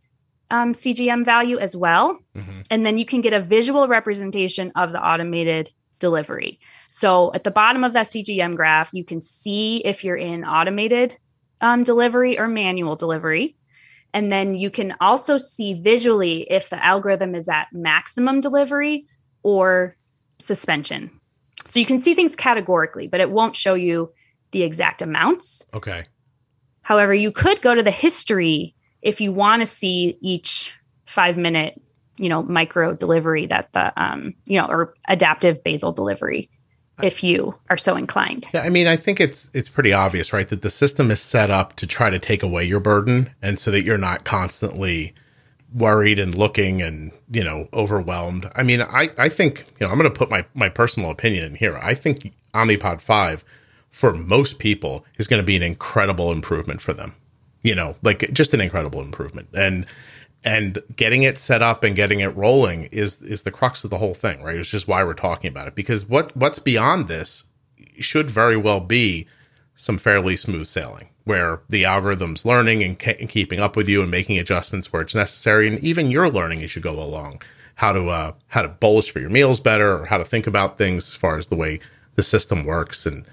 um, 0.52 0.74
CGM 0.74 1.26
value 1.26 1.58
as 1.60 1.76
well 1.76 2.18
Mhm. 2.36 2.66
and 2.72 2.86
then 2.86 2.98
you 2.98 3.06
can 3.06 3.22
get 3.22 3.34
a 3.34 3.40
visual 3.42 3.88
representation 3.88 4.72
of 4.76 4.92
the 4.92 5.04
automated 5.04 5.70
delivery. 6.00 6.60
So 6.90 7.32
at 7.34 7.44
the 7.44 7.52
bottom 7.52 7.84
of 7.84 7.94
that 7.94 8.08
CGM 8.08 8.56
graph, 8.56 8.90
you 8.94 9.04
can 9.04 9.22
see 9.22 9.78
if 9.86 10.04
you're 10.04 10.16
in 10.16 10.44
automated 10.44 11.18
um, 11.62 11.84
delivery 11.84 12.40
or 12.40 12.48
manual 12.48 12.96
delivery. 12.96 13.56
And 14.14 14.32
then 14.32 14.56
you 14.56 14.72
can 14.72 14.96
also 15.00 15.38
see 15.38 15.76
visually 15.76 16.48
if 16.50 16.70
the 16.70 16.84
algorithm 16.84 17.36
is 17.36 17.48
at 17.48 17.68
maximum 17.72 18.42
delivery 18.42 19.06
or 19.44 19.96
suspension. 20.40 21.12
So 21.66 21.80
you 21.80 21.86
can 21.86 22.00
see 22.00 22.16
things 22.16 22.36
categorically, 22.36 23.08
but 23.08 23.20
it 23.20 23.30
won't 23.30 23.56
show 23.56 23.76
you 23.76 24.12
the 24.52 24.64
exact 24.64 25.02
amounts. 25.02 25.66
Okay. 25.74 26.06
However, 26.82 27.14
you 27.14 27.32
could 27.32 27.62
go 27.62 27.76
to 27.76 27.84
the 27.84 27.92
history 27.92 28.76
if 29.02 29.22
you 29.22 29.32
want 29.32 29.62
to 29.62 29.66
see 29.68 30.18
each 30.22 30.74
five 31.06 31.38
minute, 31.38 31.80
you 32.20 32.30
know, 32.30 32.44
micro 32.44 32.94
delivery 32.94 33.46
that 33.48 33.72
the, 33.74 33.92
um, 34.02 34.34
you 34.46 34.60
know, 34.60 34.68
or 34.68 34.94
adaptive 35.08 35.64
basal 35.64 35.92
delivery, 35.92 36.50
if 37.02 37.24
you 37.24 37.56
are 37.70 37.78
so 37.78 37.96
inclined. 37.96 38.46
Yeah, 38.54 38.62
I 38.62 38.70
mean, 38.70 38.88
I 38.88 38.96
think 38.96 39.20
it's 39.20 39.50
it's 39.54 39.70
pretty 39.70 39.94
obvious, 39.94 40.34
right, 40.34 40.48
that 40.50 40.62
the 40.62 40.70
system 40.70 41.12
is 41.12 41.22
set 41.22 41.50
up 41.50 41.76
to 41.78 41.88
try 41.88 42.10
to 42.10 42.20
take 42.20 42.44
away 42.44 42.66
your 42.66 42.80
burden, 42.80 43.32
and 43.42 43.58
so 43.58 43.72
that 43.72 43.84
you're 43.84 43.98
not 43.98 44.26
constantly 44.26 45.14
worried 45.74 46.18
and 46.18 46.36
looking 46.36 46.82
and 46.82 47.12
you 47.32 47.44
know 47.44 47.68
overwhelmed. 47.74 48.50
I 48.56 48.64
mean, 48.64 48.82
I 48.82 49.10
I 49.18 49.30
think 49.30 49.66
you 49.80 49.86
know 49.86 49.92
I'm 49.92 49.98
going 49.98 50.12
to 50.12 50.18
put 50.18 50.30
my 50.30 50.46
my 50.54 50.70
personal 50.70 51.12
opinion 51.12 51.46
in 51.46 51.56
here. 51.56 51.80
I 51.82 51.94
think 51.94 52.34
Omnipod 52.54 53.02
five 53.02 53.44
for 53.90 54.14
most 54.14 54.60
people 54.60 55.06
is 55.18 55.28
going 55.28 55.42
to 55.42 55.46
be 55.46 55.56
an 55.56 55.64
incredible 55.64 56.32
improvement 56.32 56.82
for 56.82 56.94
them. 56.94 57.16
You 57.62 57.76
know, 57.76 57.96
like 58.04 58.32
just 58.34 58.54
an 58.54 58.62
incredible 58.62 59.02
improvement, 59.02 59.50
and 59.54 59.86
and 60.44 60.82
getting 60.96 61.24
it 61.24 61.38
set 61.38 61.62
up 61.62 61.84
and 61.84 61.96
getting 61.96 62.20
it 62.20 62.36
rolling 62.36 62.86
is 62.86 63.22
is 63.22 63.44
the 63.44 63.52
crux 63.52 63.84
of 63.84 63.90
the 63.90 63.98
whole 63.98 64.14
thing, 64.14 64.42
right? 64.42 64.56
It's 64.56 64.70
just 64.70 64.88
why 64.88 65.04
we're 65.04 65.14
talking 65.14 65.50
about 65.50 65.68
it. 65.68 65.76
Because 65.76 66.08
what 66.08 66.36
what's 66.36 66.60
beyond 66.60 67.08
this 67.08 67.46
should 68.00 68.30
very 68.30 68.58
well 68.58 68.80
be 68.80 69.28
some 69.76 69.98
fairly 69.98 70.36
smooth 70.36 70.68
sailing 70.68 71.10
where 71.26 71.62
the 71.70 71.86
algorithm's 71.86 72.46
learning 72.46 72.84
and, 72.84 73.02
and 73.20 73.30
keeping 73.30 73.60
up 73.60 73.76
with 73.76 73.88
you 73.88 74.02
and 74.02 74.10
making 74.10 74.40
adjustments 74.40 74.92
where 74.92 75.02
it's 75.02 75.14
necessary. 75.14 75.68
And 75.68 75.80
even 75.80 76.10
you're 76.10 76.30
learning 76.30 76.64
as 76.64 76.76
you 76.76 76.82
go 76.82 76.92
along 76.92 77.42
how 77.76 77.94
to 77.94 78.10
uh, 78.10 78.34
how 78.48 78.62
to 78.62 78.68
bolus 78.68 79.08
for 79.08 79.20
your 79.20 79.30
meals 79.30 79.60
better 79.60 80.00
or 80.00 80.06
how 80.06 80.18
to 80.18 80.26
think 80.26 80.48
about 80.48 80.78
things 80.78 81.10
as 81.10 81.16
far 81.16 81.38
as 81.38 81.48
the 81.48 81.56
way 81.56 81.80
the 82.16 82.24
system 82.24 82.66
works. 82.66 83.06
And 83.06 83.26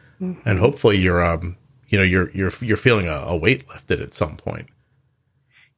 and 0.44 0.59
hopefully 0.59 0.98
you're 0.98 1.22
um 1.22 1.57
you 1.88 1.98
know 1.98 2.04
you're 2.04 2.30
you're 2.30 2.52
you're 2.61 2.76
feeling 2.76 3.09
a, 3.09 3.12
a 3.12 3.36
weight 3.36 3.68
lifted 3.68 4.00
at 4.00 4.14
some 4.14 4.36
point 4.36 4.68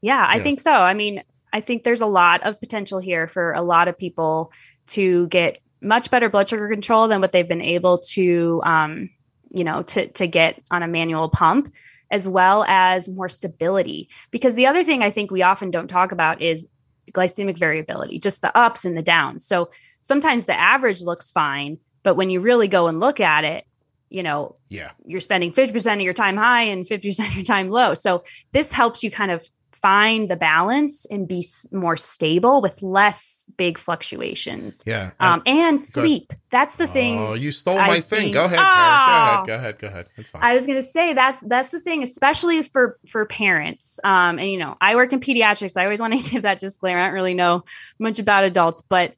Yeah, 0.00 0.24
I 0.28 0.36
Yeah. 0.36 0.42
think 0.42 0.60
so. 0.60 0.72
I 0.72 0.94
mean, 0.94 1.22
I 1.52 1.60
think 1.60 1.82
there's 1.84 2.00
a 2.00 2.06
lot 2.06 2.42
of 2.44 2.60
potential 2.60 2.98
here 2.98 3.26
for 3.26 3.52
a 3.52 3.62
lot 3.62 3.88
of 3.88 3.96
people 3.98 4.52
to 4.88 5.26
get 5.28 5.58
much 5.80 6.10
better 6.10 6.28
blood 6.28 6.48
sugar 6.48 6.68
control 6.68 7.08
than 7.08 7.20
what 7.20 7.32
they've 7.32 7.48
been 7.48 7.62
able 7.62 7.98
to, 7.98 8.60
um, 8.64 9.10
you 9.50 9.64
know, 9.64 9.82
to 9.82 10.08
to 10.08 10.26
get 10.26 10.62
on 10.70 10.82
a 10.82 10.88
manual 10.88 11.28
pump, 11.28 11.72
as 12.10 12.28
well 12.28 12.64
as 12.68 13.08
more 13.08 13.28
stability. 13.28 14.08
Because 14.30 14.54
the 14.54 14.66
other 14.66 14.84
thing 14.84 15.02
I 15.02 15.10
think 15.10 15.30
we 15.30 15.42
often 15.42 15.70
don't 15.70 15.88
talk 15.88 16.12
about 16.12 16.42
is 16.42 16.66
glycemic 17.12 17.56
variability, 17.58 18.18
just 18.18 18.42
the 18.42 18.54
ups 18.56 18.84
and 18.84 18.96
the 18.96 19.02
downs. 19.02 19.46
So 19.46 19.70
sometimes 20.02 20.44
the 20.46 20.58
average 20.58 21.00
looks 21.00 21.30
fine, 21.30 21.78
but 22.02 22.14
when 22.16 22.28
you 22.28 22.40
really 22.40 22.68
go 22.68 22.88
and 22.88 23.00
look 23.00 23.20
at 23.20 23.44
it, 23.44 23.64
you 24.10 24.22
know, 24.22 24.56
yeah 24.68 24.90
you're 25.06 25.20
spending 25.20 25.52
50% 25.52 25.94
of 25.94 26.00
your 26.02 26.12
time 26.12 26.36
high 26.36 26.64
and 26.64 26.86
50% 26.86 27.28
of 27.28 27.34
your 27.36 27.44
time 27.44 27.70
low. 27.70 27.94
So 27.94 28.24
this 28.52 28.70
helps 28.72 29.02
you 29.02 29.10
kind 29.10 29.30
of 29.30 29.48
find 29.82 30.28
the 30.28 30.36
balance 30.36 31.06
and 31.10 31.26
be 31.28 31.40
s- 31.40 31.66
more 31.72 31.96
stable 31.96 32.60
with 32.60 32.82
less 32.82 33.46
big 33.56 33.78
fluctuations. 33.78 34.82
yeah 34.86 35.10
Um, 35.20 35.42
and 35.46 35.80
sleep. 35.80 36.32
That's 36.50 36.76
the 36.76 36.86
thing. 36.86 37.18
oh 37.18 37.34
you 37.34 37.52
stole 37.52 37.76
my 37.76 38.00
thing 38.00 38.32
go 38.32 38.44
ahead 38.44 38.58
Tara. 38.58 38.66
go 38.66 38.72
Oh. 38.72 38.76
ahead 38.76 39.46
go 39.46 39.54
ahead 39.54 39.78
go 39.78 39.86
ahead 39.88 40.08
it's 40.16 40.30
fine 40.30 40.42
I 40.42 40.54
was 40.54 40.66
going 40.66 40.82
to 40.82 40.88
say 40.88 41.12
that's 41.12 41.40
that's 41.42 41.70
the 41.70 41.80
thing, 41.80 42.02
especially 42.02 42.62
for 42.62 42.98
for 43.06 43.24
parents. 43.26 43.98
Um, 44.04 44.38
and 44.38 44.50
you 44.50 44.58
know, 44.58 44.76
I 44.80 44.94
work 44.96 45.12
in 45.12 45.20
pediatrics. 45.20 45.76
I 45.76 45.84
always 45.84 46.00
want 46.04 46.14
to 46.14 46.30
give 46.30 46.42
that 46.42 46.58
disclaimer. 46.60 47.00
I 47.00 47.04
don't 47.06 47.14
really 47.14 47.34
know 47.34 47.64
much 47.98 48.18
about 48.18 48.44
adults, 48.44 48.82
but 48.82 49.14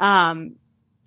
um, 0.00 0.56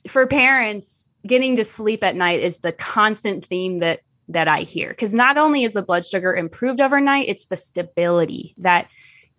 for 0.08 0.26
parents, 0.28 1.08
getting 1.28 1.56
to 1.58 1.64
sleep 1.64 2.04
at 2.04 2.16
night 2.16 2.40
is 2.42 2.60
the 2.60 2.72
constant 2.72 3.46
theme 3.46 3.80
that 3.80 4.00
that 4.30 4.48
I 4.48 4.62
hear. 4.62 4.90
Because 4.90 5.14
not 5.14 5.38
only 5.38 5.64
is 5.64 5.74
the 5.74 5.82
blood 5.82 6.06
sugar 6.06 6.36
improved 6.36 6.82
overnight, 6.82 7.28
it's 7.28 7.46
the 7.46 7.58
stability 7.58 8.56
that 8.60 8.88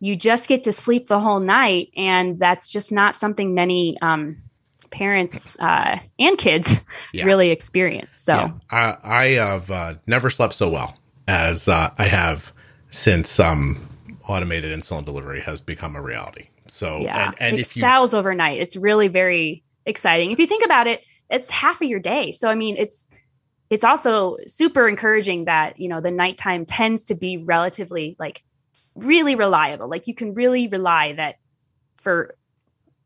you 0.01 0.17
just 0.17 0.49
get 0.49 0.65
to 0.65 0.73
sleep 0.73 1.09
the 1.09 1.21
whole 1.21 1.41
night, 1.41 1.89
and 1.97 2.39
that's 2.39 2.71
just 2.71 2.91
not 2.91 3.17
something 3.17 3.55
many 3.55 3.97
um, 4.01 4.43
parents 4.91 5.59
uh, 5.61 5.99
and 6.19 6.39
kids 6.39 6.83
Yeah. 7.13 7.25
really 7.25 7.51
experience. 7.51 8.19
So. 8.19 8.35
Yeah. 8.35 8.53
I, 8.71 8.97
I 9.03 9.25
have 9.35 9.71
uh, 9.71 9.95
never 10.07 10.31
slept 10.31 10.55
so 10.55 10.71
well 10.71 10.97
as 11.29 11.69
uh, 11.69 11.91
I 11.99 12.05
have 12.05 12.53
since 12.91 13.39
um, 13.39 13.89
automated 14.27 14.77
insulin 14.79 15.05
delivery 15.05 15.41
has 15.41 15.61
become 15.61 15.97
a 15.97 16.03
reality. 16.03 16.49
So, 16.67 17.01
yeah 17.01 17.29
and, 17.29 17.37
and 17.41 17.57
it 17.57 17.63
if 17.63 17.77
you, 17.77 17.81
sells 17.81 18.15
overnight 18.15 18.61
it's 18.61 18.77
really 18.77 19.09
very 19.09 19.65
exciting 19.87 20.31
if 20.31 20.39
you 20.39 20.47
think 20.47 20.65
about 20.65 20.87
it 20.87 21.03
it's 21.29 21.51
half 21.51 21.83
of 21.83 21.89
your 21.89 21.99
day 21.99 22.31
so 22.31 22.49
i 22.49 22.55
mean 22.55 22.77
it's 22.79 23.09
it's 23.71 23.85
also 23.85 24.37
super 24.47 24.89
encouraging 24.89 25.45
that 25.45 25.79
you 25.79 25.89
know 25.89 26.01
the 26.01 26.11
nighttime 26.11 26.65
tends 26.67 27.05
to 27.05 27.15
be 27.15 27.39
relatively 27.39 28.17
like 28.19 28.43
really 28.95 29.37
reliable. 29.37 29.89
Like 29.89 30.07
you 30.07 30.15
can 30.15 30.35
really 30.35 30.69
rely 30.69 31.13
that 31.15 31.37
for 31.97 32.35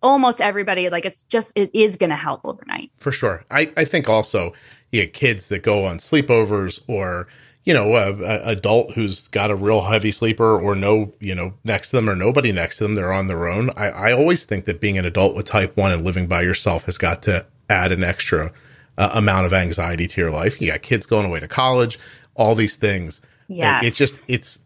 almost 0.03 0.41
everybody 0.41 0.91
like 0.91 1.05
it's 1.05 1.23
just 1.23 1.53
it 1.55 1.70
is 1.74 1.97
going 1.97 2.11
to 2.11 2.16
help 2.16 2.41
overnight. 2.45 2.91
For 2.97 3.12
sure. 3.12 3.45
I 3.51 3.73
i 3.77 3.85
think 3.85 4.09
also 4.09 4.53
you 4.91 5.03
get 5.03 5.12
kids 5.12 5.49
that 5.49 5.62
go 5.62 5.86
on 5.86 5.99
sleepovers 5.99 6.81
or 6.86 7.27
you 7.65 7.73
know 7.73 7.95
a, 7.95 8.12
a, 8.23 8.43
adult 8.51 8.93
who's 8.93 9.28
got 9.28 9.51
a 9.51 9.57
real 9.57 9.82
heavy 9.82 10.11
sleeper 10.11 10.59
or 10.59 10.74
no 10.74 11.12
you 11.20 11.35
know 11.35 11.55
next 11.65 11.91
to 11.91 11.97
them 11.97 12.09
or 12.09 12.15
nobody 12.15 12.53
next 12.53 12.78
to 12.78 12.85
them 12.85 12.95
they're 12.95 13.12
on 13.12 13.28
their 13.28 13.49
own. 13.49 13.70
I 13.77 13.89
i 13.91 14.12
always 14.12 14.45
think 14.45 14.65
that 14.65 14.81
being 14.81 14.99
an 14.99 15.05
adult 15.05 15.35
with 15.35 15.47
type 15.47 15.77
1 15.77 15.93
and 15.93 16.05
living 16.05 16.27
by 16.27 16.43
yourself 16.43 16.85
has 16.85 16.99
got 16.99 17.23
to 17.24 17.47
add 17.69 17.93
an 17.93 18.05
extra 18.05 18.53
uh, 18.99 19.11
amount 19.15 19.47
of 19.47 19.53
anxiety 19.53 20.07
to 20.07 20.21
your 20.21 20.31
life. 20.31 20.61
You 20.61 20.71
got 20.71 20.83
kids 20.83 21.07
going 21.07 21.27
away 21.27 21.41
to 21.41 21.49
college 21.49 21.99
all 22.35 22.55
these 22.55 22.77
things. 22.77 23.21
Yeah 23.49 23.81
it, 23.81 23.89
it 23.89 23.95
just 23.95 24.23
it's 24.27 24.59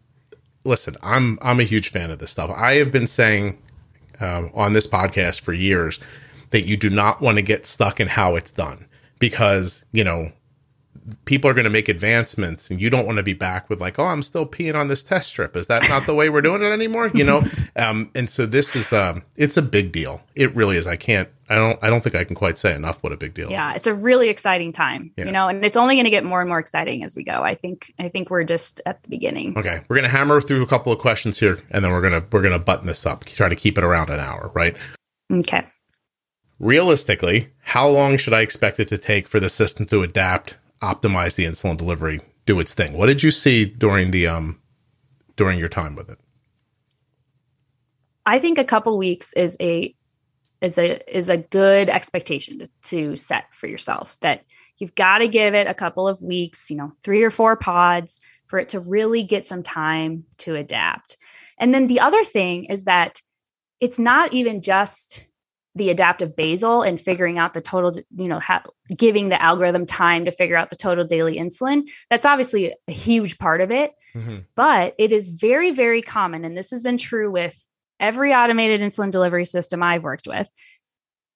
listen 0.63 0.95
i'm 1.01 1.39
i'm 1.41 1.59
a 1.59 1.63
huge 1.63 1.89
fan 1.89 2.11
of 2.11 2.19
this 2.19 2.31
stuff. 2.31 2.51
I 2.55 2.73
have 2.75 2.91
been 2.91 3.07
saying 3.07 3.57
um, 4.19 4.51
on 4.53 4.73
this 4.73 4.87
podcast 4.87 5.41
for 5.41 5.53
years 5.53 5.99
that 6.51 6.67
you 6.67 6.77
do 6.77 6.89
not 6.89 7.21
want 7.21 7.37
to 7.37 7.41
get 7.41 7.65
stuck 7.65 7.99
in 7.99 8.07
how 8.07 8.35
it's 8.35 8.51
done 8.51 8.87
because, 9.19 9.83
you 9.91 10.03
know, 10.03 10.31
people 11.25 11.49
are 11.49 11.53
going 11.53 11.65
to 11.65 11.69
make 11.69 11.89
advancements 11.89 12.69
and 12.69 12.81
you 12.81 12.89
don't 12.89 13.05
want 13.05 13.17
to 13.17 13.23
be 13.23 13.33
back 13.33 13.69
with 13.69 13.79
like, 13.79 13.99
oh, 13.99 14.05
I'm 14.05 14.21
still 14.21 14.45
peeing 14.45 14.75
on 14.75 14.87
this 14.87 15.03
test 15.03 15.29
strip. 15.29 15.55
Is 15.55 15.67
that 15.67 15.87
not 15.89 16.05
the 16.05 16.13
way 16.13 16.29
we're 16.29 16.41
doing 16.41 16.61
it 16.61 16.67
anymore? 16.67 17.11
You 17.13 17.23
know? 17.23 17.43
um, 17.75 18.11
and 18.15 18.29
so 18.29 18.45
this 18.45 18.75
is, 18.75 18.91
um, 18.93 19.23
it's 19.35 19.57
a 19.57 19.61
big 19.61 19.91
deal. 19.91 20.21
It 20.35 20.55
really 20.55 20.77
is. 20.77 20.87
I 20.87 20.95
can't, 20.95 21.29
I 21.49 21.55
don't, 21.55 21.79
I 21.81 21.89
don't 21.89 22.01
think 22.01 22.15
I 22.15 22.23
can 22.23 22.35
quite 22.35 22.57
say 22.57 22.75
enough 22.75 23.01
what 23.01 23.11
a 23.11 23.17
big 23.17 23.33
deal. 23.33 23.49
Yeah. 23.49 23.73
It's 23.73 23.87
a 23.87 23.93
really 23.93 24.29
exciting 24.29 24.71
time, 24.71 25.11
yeah. 25.17 25.25
you 25.25 25.31
know, 25.31 25.47
and 25.47 25.63
it's 25.65 25.77
only 25.77 25.95
going 25.95 26.05
to 26.05 26.11
get 26.11 26.23
more 26.23 26.41
and 26.41 26.49
more 26.49 26.59
exciting 26.59 27.03
as 27.03 27.15
we 27.15 27.23
go. 27.23 27.41
I 27.41 27.55
think, 27.55 27.93
I 27.99 28.09
think 28.09 28.29
we're 28.29 28.43
just 28.43 28.81
at 28.85 29.01
the 29.03 29.09
beginning. 29.09 29.57
Okay. 29.57 29.81
We're 29.87 29.95
going 29.95 30.09
to 30.09 30.15
hammer 30.15 30.41
through 30.41 30.63
a 30.63 30.67
couple 30.67 30.91
of 30.93 30.99
questions 30.99 31.39
here 31.39 31.59
and 31.71 31.83
then 31.83 31.91
we're 31.91 32.01
going 32.01 32.21
to, 32.21 32.27
we're 32.31 32.41
going 32.41 32.53
to 32.53 32.59
button 32.59 32.87
this 32.87 33.05
up, 33.05 33.25
try 33.25 33.49
to 33.49 33.55
keep 33.55 33.77
it 33.77 33.83
around 33.83 34.09
an 34.09 34.19
hour, 34.19 34.51
right? 34.53 34.75
Okay. 35.31 35.65
Realistically, 36.59 37.53
how 37.61 37.87
long 37.87 38.17
should 38.17 38.33
I 38.33 38.41
expect 38.41 38.81
it 38.81 38.89
to 38.89 38.97
take 38.97 39.29
for 39.29 39.39
the 39.39 39.47
system 39.47 39.85
to 39.87 40.03
adapt 40.03 40.55
optimize 40.81 41.35
the 41.35 41.45
insulin 41.45 41.77
delivery, 41.77 42.21
do 42.45 42.59
its 42.59 42.73
thing. 42.73 42.93
What 42.93 43.07
did 43.07 43.23
you 43.23 43.31
see 43.31 43.65
during 43.65 44.11
the 44.11 44.27
um 44.27 44.61
during 45.35 45.59
your 45.59 45.69
time 45.69 45.95
with 45.95 46.09
it? 46.09 46.19
I 48.25 48.39
think 48.39 48.57
a 48.57 48.63
couple 48.63 48.97
weeks 48.97 49.33
is 49.33 49.57
a 49.59 49.95
is 50.61 50.77
a 50.77 51.17
is 51.17 51.29
a 51.29 51.37
good 51.37 51.89
expectation 51.89 52.69
to, 52.83 53.15
set 53.15 53.45
for 53.53 53.67
yourself 53.67 54.17
that 54.21 54.43
you've 54.77 54.95
got 54.95 55.19
to 55.19 55.27
give 55.27 55.53
it 55.53 55.67
a 55.67 55.73
couple 55.73 56.07
of 56.07 56.21
weeks, 56.21 56.69
you 56.69 56.77
know, 56.77 56.91
3 57.03 57.23
or 57.23 57.31
4 57.31 57.55
pods 57.55 58.19
for 58.47 58.59
it 58.59 58.69
to 58.69 58.79
really 58.79 59.23
get 59.23 59.45
some 59.45 59.63
time 59.63 60.25
to 60.39 60.55
adapt. 60.55 61.17
And 61.57 61.73
then 61.73 61.87
the 61.87 61.99
other 61.99 62.23
thing 62.23 62.65
is 62.65 62.85
that 62.85 63.21
it's 63.79 63.99
not 63.99 64.33
even 64.33 64.61
just 64.61 65.25
the 65.75 65.89
adaptive 65.89 66.35
basal 66.35 66.81
and 66.81 66.99
figuring 66.99 67.37
out 67.37 67.53
the 67.53 67.61
total, 67.61 67.93
you 68.15 68.27
know, 68.27 68.39
ha- 68.39 68.63
giving 68.97 69.29
the 69.29 69.41
algorithm 69.41 69.85
time 69.85 70.25
to 70.25 70.31
figure 70.31 70.57
out 70.57 70.69
the 70.69 70.75
total 70.75 71.05
daily 71.05 71.37
insulin. 71.37 71.83
That's 72.09 72.25
obviously 72.25 72.73
a 72.87 72.91
huge 72.91 73.37
part 73.37 73.61
of 73.61 73.71
it. 73.71 73.91
Mm-hmm. 74.15 74.39
But 74.55 74.95
it 74.97 75.11
is 75.11 75.29
very, 75.29 75.71
very 75.71 76.01
common. 76.01 76.43
And 76.43 76.57
this 76.57 76.71
has 76.71 76.83
been 76.83 76.97
true 76.97 77.31
with 77.31 77.63
every 77.99 78.33
automated 78.33 78.81
insulin 78.81 79.11
delivery 79.11 79.45
system 79.45 79.83
I've 79.83 80.03
worked 80.03 80.27
with. 80.27 80.49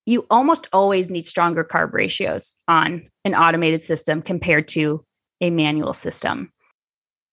You 0.05 0.26
almost 0.30 0.68
always 0.73 1.10
need 1.10 1.26
stronger 1.26 1.64
carb 1.64 1.93
ratios 1.93 2.57
on 2.68 3.10
an 3.23 3.35
automated 3.35 3.81
system 3.81 4.22
compared 4.22 4.68
to 4.69 5.05
a 5.39 5.49
manual 5.49 5.93
system. 5.93 6.51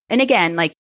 And 0.09 0.20
again, 0.20 0.56
like 0.56 0.74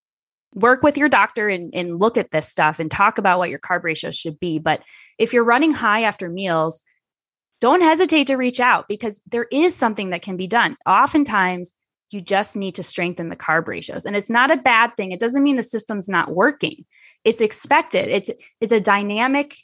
work 0.54 0.82
with 0.82 0.96
your 0.96 1.08
doctor 1.08 1.48
and, 1.48 1.72
and 1.74 2.00
look 2.00 2.16
at 2.16 2.30
this 2.32 2.48
stuff 2.48 2.80
and 2.80 2.90
talk 2.90 3.18
about 3.18 3.38
what 3.38 3.50
your 3.50 3.60
carb 3.60 3.84
ratios 3.84 4.16
should 4.16 4.38
be. 4.40 4.58
But 4.58 4.82
if 5.20 5.32
you're 5.32 5.44
running 5.44 5.72
high 5.72 6.02
after 6.02 6.28
meals, 6.28 6.82
don't 7.60 7.82
hesitate 7.82 8.26
to 8.28 8.36
reach 8.36 8.58
out 8.58 8.88
because 8.88 9.20
there 9.30 9.46
is 9.52 9.76
something 9.76 10.10
that 10.10 10.22
can 10.22 10.36
be 10.36 10.46
done. 10.46 10.76
Oftentimes, 10.86 11.74
you 12.08 12.20
just 12.20 12.56
need 12.56 12.74
to 12.74 12.82
strengthen 12.82 13.28
the 13.28 13.36
carb 13.36 13.68
ratios. 13.68 14.06
And 14.06 14.16
it's 14.16 14.30
not 14.30 14.50
a 14.50 14.56
bad 14.56 14.96
thing. 14.96 15.12
It 15.12 15.20
doesn't 15.20 15.42
mean 15.42 15.56
the 15.56 15.62
system's 15.62 16.08
not 16.08 16.34
working. 16.34 16.84
It's 17.22 17.42
expected. 17.42 18.08
It's 18.08 18.30
it's 18.60 18.72
a 18.72 18.80
dynamic 18.80 19.54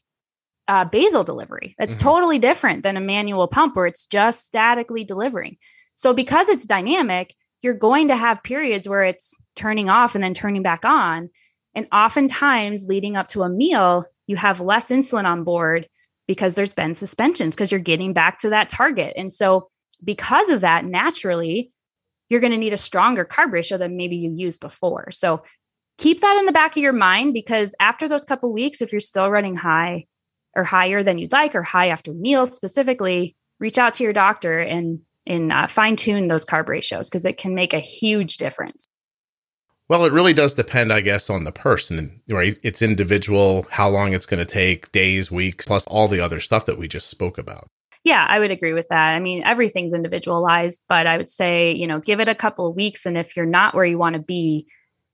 uh, 0.68 0.84
basal 0.84 1.24
delivery. 1.24 1.74
That's 1.78 1.94
mm-hmm. 1.94 2.08
totally 2.08 2.38
different 2.38 2.82
than 2.82 2.96
a 2.96 3.00
manual 3.00 3.48
pump 3.48 3.74
where 3.74 3.86
it's 3.86 4.06
just 4.06 4.44
statically 4.44 5.04
delivering. 5.04 5.56
So 5.94 6.12
because 6.12 6.50
it's 6.50 6.66
dynamic, 6.66 7.34
you're 7.62 7.74
going 7.74 8.08
to 8.08 8.16
have 8.16 8.42
periods 8.42 8.88
where 8.88 9.04
it's 9.04 9.34
turning 9.56 9.88
off 9.88 10.14
and 10.14 10.22
then 10.22 10.34
turning 10.34 10.62
back 10.62 10.84
on. 10.84 11.30
And 11.74 11.86
oftentimes, 11.92 12.84
leading 12.86 13.16
up 13.16 13.28
to 13.28 13.42
a 13.42 13.48
meal, 13.48 14.04
you 14.26 14.36
have 14.36 14.60
less 14.60 14.88
insulin 14.88 15.24
on 15.24 15.44
board 15.44 15.88
because 16.26 16.54
there's 16.54 16.74
been 16.74 16.94
suspensions 16.94 17.54
because 17.54 17.70
you're 17.70 17.80
getting 17.80 18.12
back 18.12 18.38
to 18.40 18.50
that 18.50 18.68
target. 18.68 19.12
And 19.16 19.32
so, 19.32 19.68
because 20.04 20.50
of 20.50 20.60
that, 20.60 20.84
naturally, 20.84 21.70
you're 22.28 22.40
going 22.40 22.52
to 22.52 22.58
need 22.58 22.72
a 22.72 22.78
stronger 22.78 23.24
carb 23.24 23.52
ratio 23.52 23.78
than 23.78 23.96
maybe 23.96 24.16
you 24.16 24.32
used 24.34 24.60
before. 24.60 25.10
So, 25.10 25.42
keep 25.98 26.20
that 26.20 26.36
in 26.38 26.46
the 26.46 26.52
back 26.52 26.76
of 26.76 26.82
your 26.82 26.92
mind 26.92 27.32
because 27.32 27.74
after 27.80 28.08
those 28.08 28.24
couple 28.24 28.52
weeks, 28.52 28.82
if 28.82 28.92
you're 28.92 29.00
still 29.00 29.30
running 29.30 29.54
high 29.54 30.06
or 30.54 30.64
higher 30.64 31.02
than 31.02 31.18
you'd 31.18 31.32
like, 31.32 31.54
or 31.54 31.62
high 31.62 31.88
after 31.88 32.12
meals 32.12 32.54
specifically, 32.54 33.36
reach 33.60 33.78
out 33.78 33.94
to 33.94 34.04
your 34.04 34.12
doctor 34.12 34.58
and 34.58 35.00
and 35.26 35.52
uh, 35.52 35.66
fine 35.66 35.96
tune 35.96 36.28
those 36.28 36.46
carb 36.46 36.68
ratios 36.68 37.08
because 37.08 37.26
it 37.26 37.36
can 37.36 37.54
make 37.54 37.72
a 37.72 37.80
huge 37.80 38.36
difference. 38.36 38.86
Well, 39.88 40.04
it 40.04 40.12
really 40.12 40.32
does 40.32 40.54
depend, 40.54 40.92
I 40.92 41.00
guess, 41.00 41.30
on 41.30 41.44
the 41.44 41.52
person, 41.52 42.20
right? 42.28 42.58
It's 42.62 42.82
individual, 42.82 43.66
how 43.70 43.88
long 43.88 44.12
it's 44.12 44.26
going 44.26 44.44
to 44.44 44.52
take, 44.52 44.90
days, 44.90 45.30
weeks, 45.30 45.66
plus 45.66 45.86
all 45.86 46.08
the 46.08 46.20
other 46.20 46.40
stuff 46.40 46.66
that 46.66 46.78
we 46.78 46.88
just 46.88 47.08
spoke 47.08 47.38
about. 47.38 47.68
Yeah, 48.02 48.24
I 48.28 48.38
would 48.38 48.50
agree 48.50 48.72
with 48.72 48.88
that. 48.88 49.14
I 49.14 49.20
mean, 49.20 49.42
everything's 49.44 49.92
individualized, 49.92 50.82
but 50.88 51.06
I 51.06 51.16
would 51.16 51.30
say, 51.30 51.72
you 51.72 51.86
know, 51.86 52.00
give 52.00 52.20
it 52.20 52.28
a 52.28 52.34
couple 52.34 52.68
of 52.68 52.76
weeks. 52.76 53.06
And 53.06 53.16
if 53.16 53.36
you're 53.36 53.46
not 53.46 53.74
where 53.74 53.84
you 53.84 53.98
want 53.98 54.14
to 54.14 54.22
be, 54.22 54.66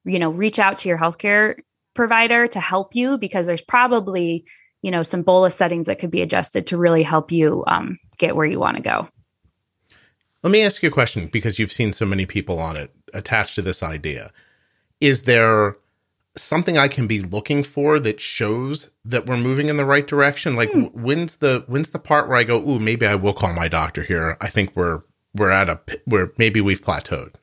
you 0.05 0.19
know, 0.19 0.31
reach 0.31 0.59
out 0.59 0.78
to 0.78 0.89
your 0.89 0.99
healthcare 0.99 1.61
provider 1.94 2.47
to 2.49 2.61
help 2.61 2.94
you 2.94 3.19
because 3.19 3.47
there's 3.47 3.62
probably, 3.62 4.44
you 4.81 4.90
know, 4.90 5.03
some 5.03 5.23
bolus 5.23 5.55
settings 5.55 5.86
that 5.86 5.99
could 5.99 6.11
be 6.11 6.23
adjusted 6.23 6.66
to 6.66 6.78
really 6.78 7.03
help 7.03 7.31
you 7.31 7.62
um, 7.66 7.99
get 8.19 8.36
where 8.36 8.47
you 8.47 8.59
want 8.59 8.77
to 8.78 8.82
go. 8.82 9.09
Let 10.43 10.51
me 10.51 10.62
ask 10.62 10.82
you 10.82 10.89
a 10.89 10.93
question 10.93 11.28
because 11.28 11.59
you've 11.59 11.73
seen 11.73 11.93
so 11.93 12.05
many 12.05 12.27
people 12.27 12.59
on 12.59 12.77
it 12.77 12.90
attached 13.15 13.55
to 13.55 13.62
this 13.62 13.82
idea 13.82 14.32
is 15.03 15.24
there 15.24 15.77
something 16.37 16.79
I 16.79 16.89
can 16.89 17.07
be 17.07 17.20
looking 17.20 17.65
for 17.65 17.99
that 17.99 18.20
shows 18.20 18.91
that 19.05 19.27
we're 19.27 19.37
moving 19.37 19.69
in 19.69 19.77
the 19.77 19.85
right 19.85 20.07
direction? 20.07 20.55
Like 20.55 20.70
hmm. 20.70 20.85
when's 20.85 21.37
the 21.37 21.65
when's 21.66 21.91
the 21.91 21.99
part 21.99 22.29
where 22.29 22.39
I 22.39 22.45
go, 22.45 22.59
"Ooh, 22.66 22.79
maybe 22.79 23.05
I 23.05 23.16
will 23.16 23.35
call 23.35 23.53
my 23.53 23.69
doctor 23.69 24.05
here. 24.05 24.37
I 24.41 24.49
think 24.49 24.74
we're 24.77 25.03
we're 25.35 25.51
at 25.51 25.69
a 25.69 25.81
where 26.05 26.33
maybe 26.39 26.61
we've 26.61 26.81
plateaued." 26.81 27.35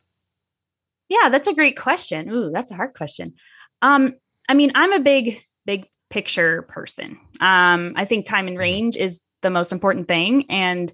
Yeah, 1.09 1.29
that's 1.29 1.47
a 1.47 1.53
great 1.53 1.77
question. 1.77 2.29
Ooh, 2.29 2.49
that's 2.51 2.71
a 2.71 2.75
hard 2.75 2.93
question. 2.93 3.35
Um 3.81 4.15
I 4.47 4.53
mean, 4.53 4.71
I'm 4.73 4.93
a 4.93 5.01
big 5.01 5.43
big 5.65 5.87
picture 6.09 6.61
person. 6.63 7.19
Um 7.41 7.93
I 7.97 8.05
think 8.05 8.25
time 8.25 8.47
and 8.47 8.55
mm-hmm. 8.55 8.61
range 8.61 8.95
is 8.95 9.21
the 9.41 9.49
most 9.49 9.73
important 9.73 10.07
thing 10.07 10.45
and 10.49 10.91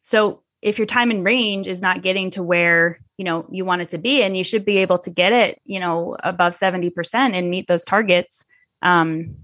so 0.00 0.41
if 0.62 0.78
your 0.78 0.86
time 0.86 1.10
and 1.10 1.24
range 1.24 1.66
is 1.66 1.82
not 1.82 2.02
getting 2.02 2.30
to 2.30 2.42
where 2.42 3.00
you 3.18 3.24
know 3.24 3.46
you 3.50 3.64
want 3.64 3.82
it 3.82 3.90
to 3.90 3.98
be 3.98 4.22
and 4.22 4.36
you 4.36 4.44
should 4.44 4.64
be 4.64 4.78
able 4.78 4.98
to 4.98 5.10
get 5.10 5.32
it 5.32 5.60
you 5.64 5.80
know 5.80 6.16
above 6.22 6.54
70% 6.54 7.14
and 7.14 7.50
meet 7.50 7.66
those 7.66 7.84
targets 7.84 8.44
um 8.80 9.36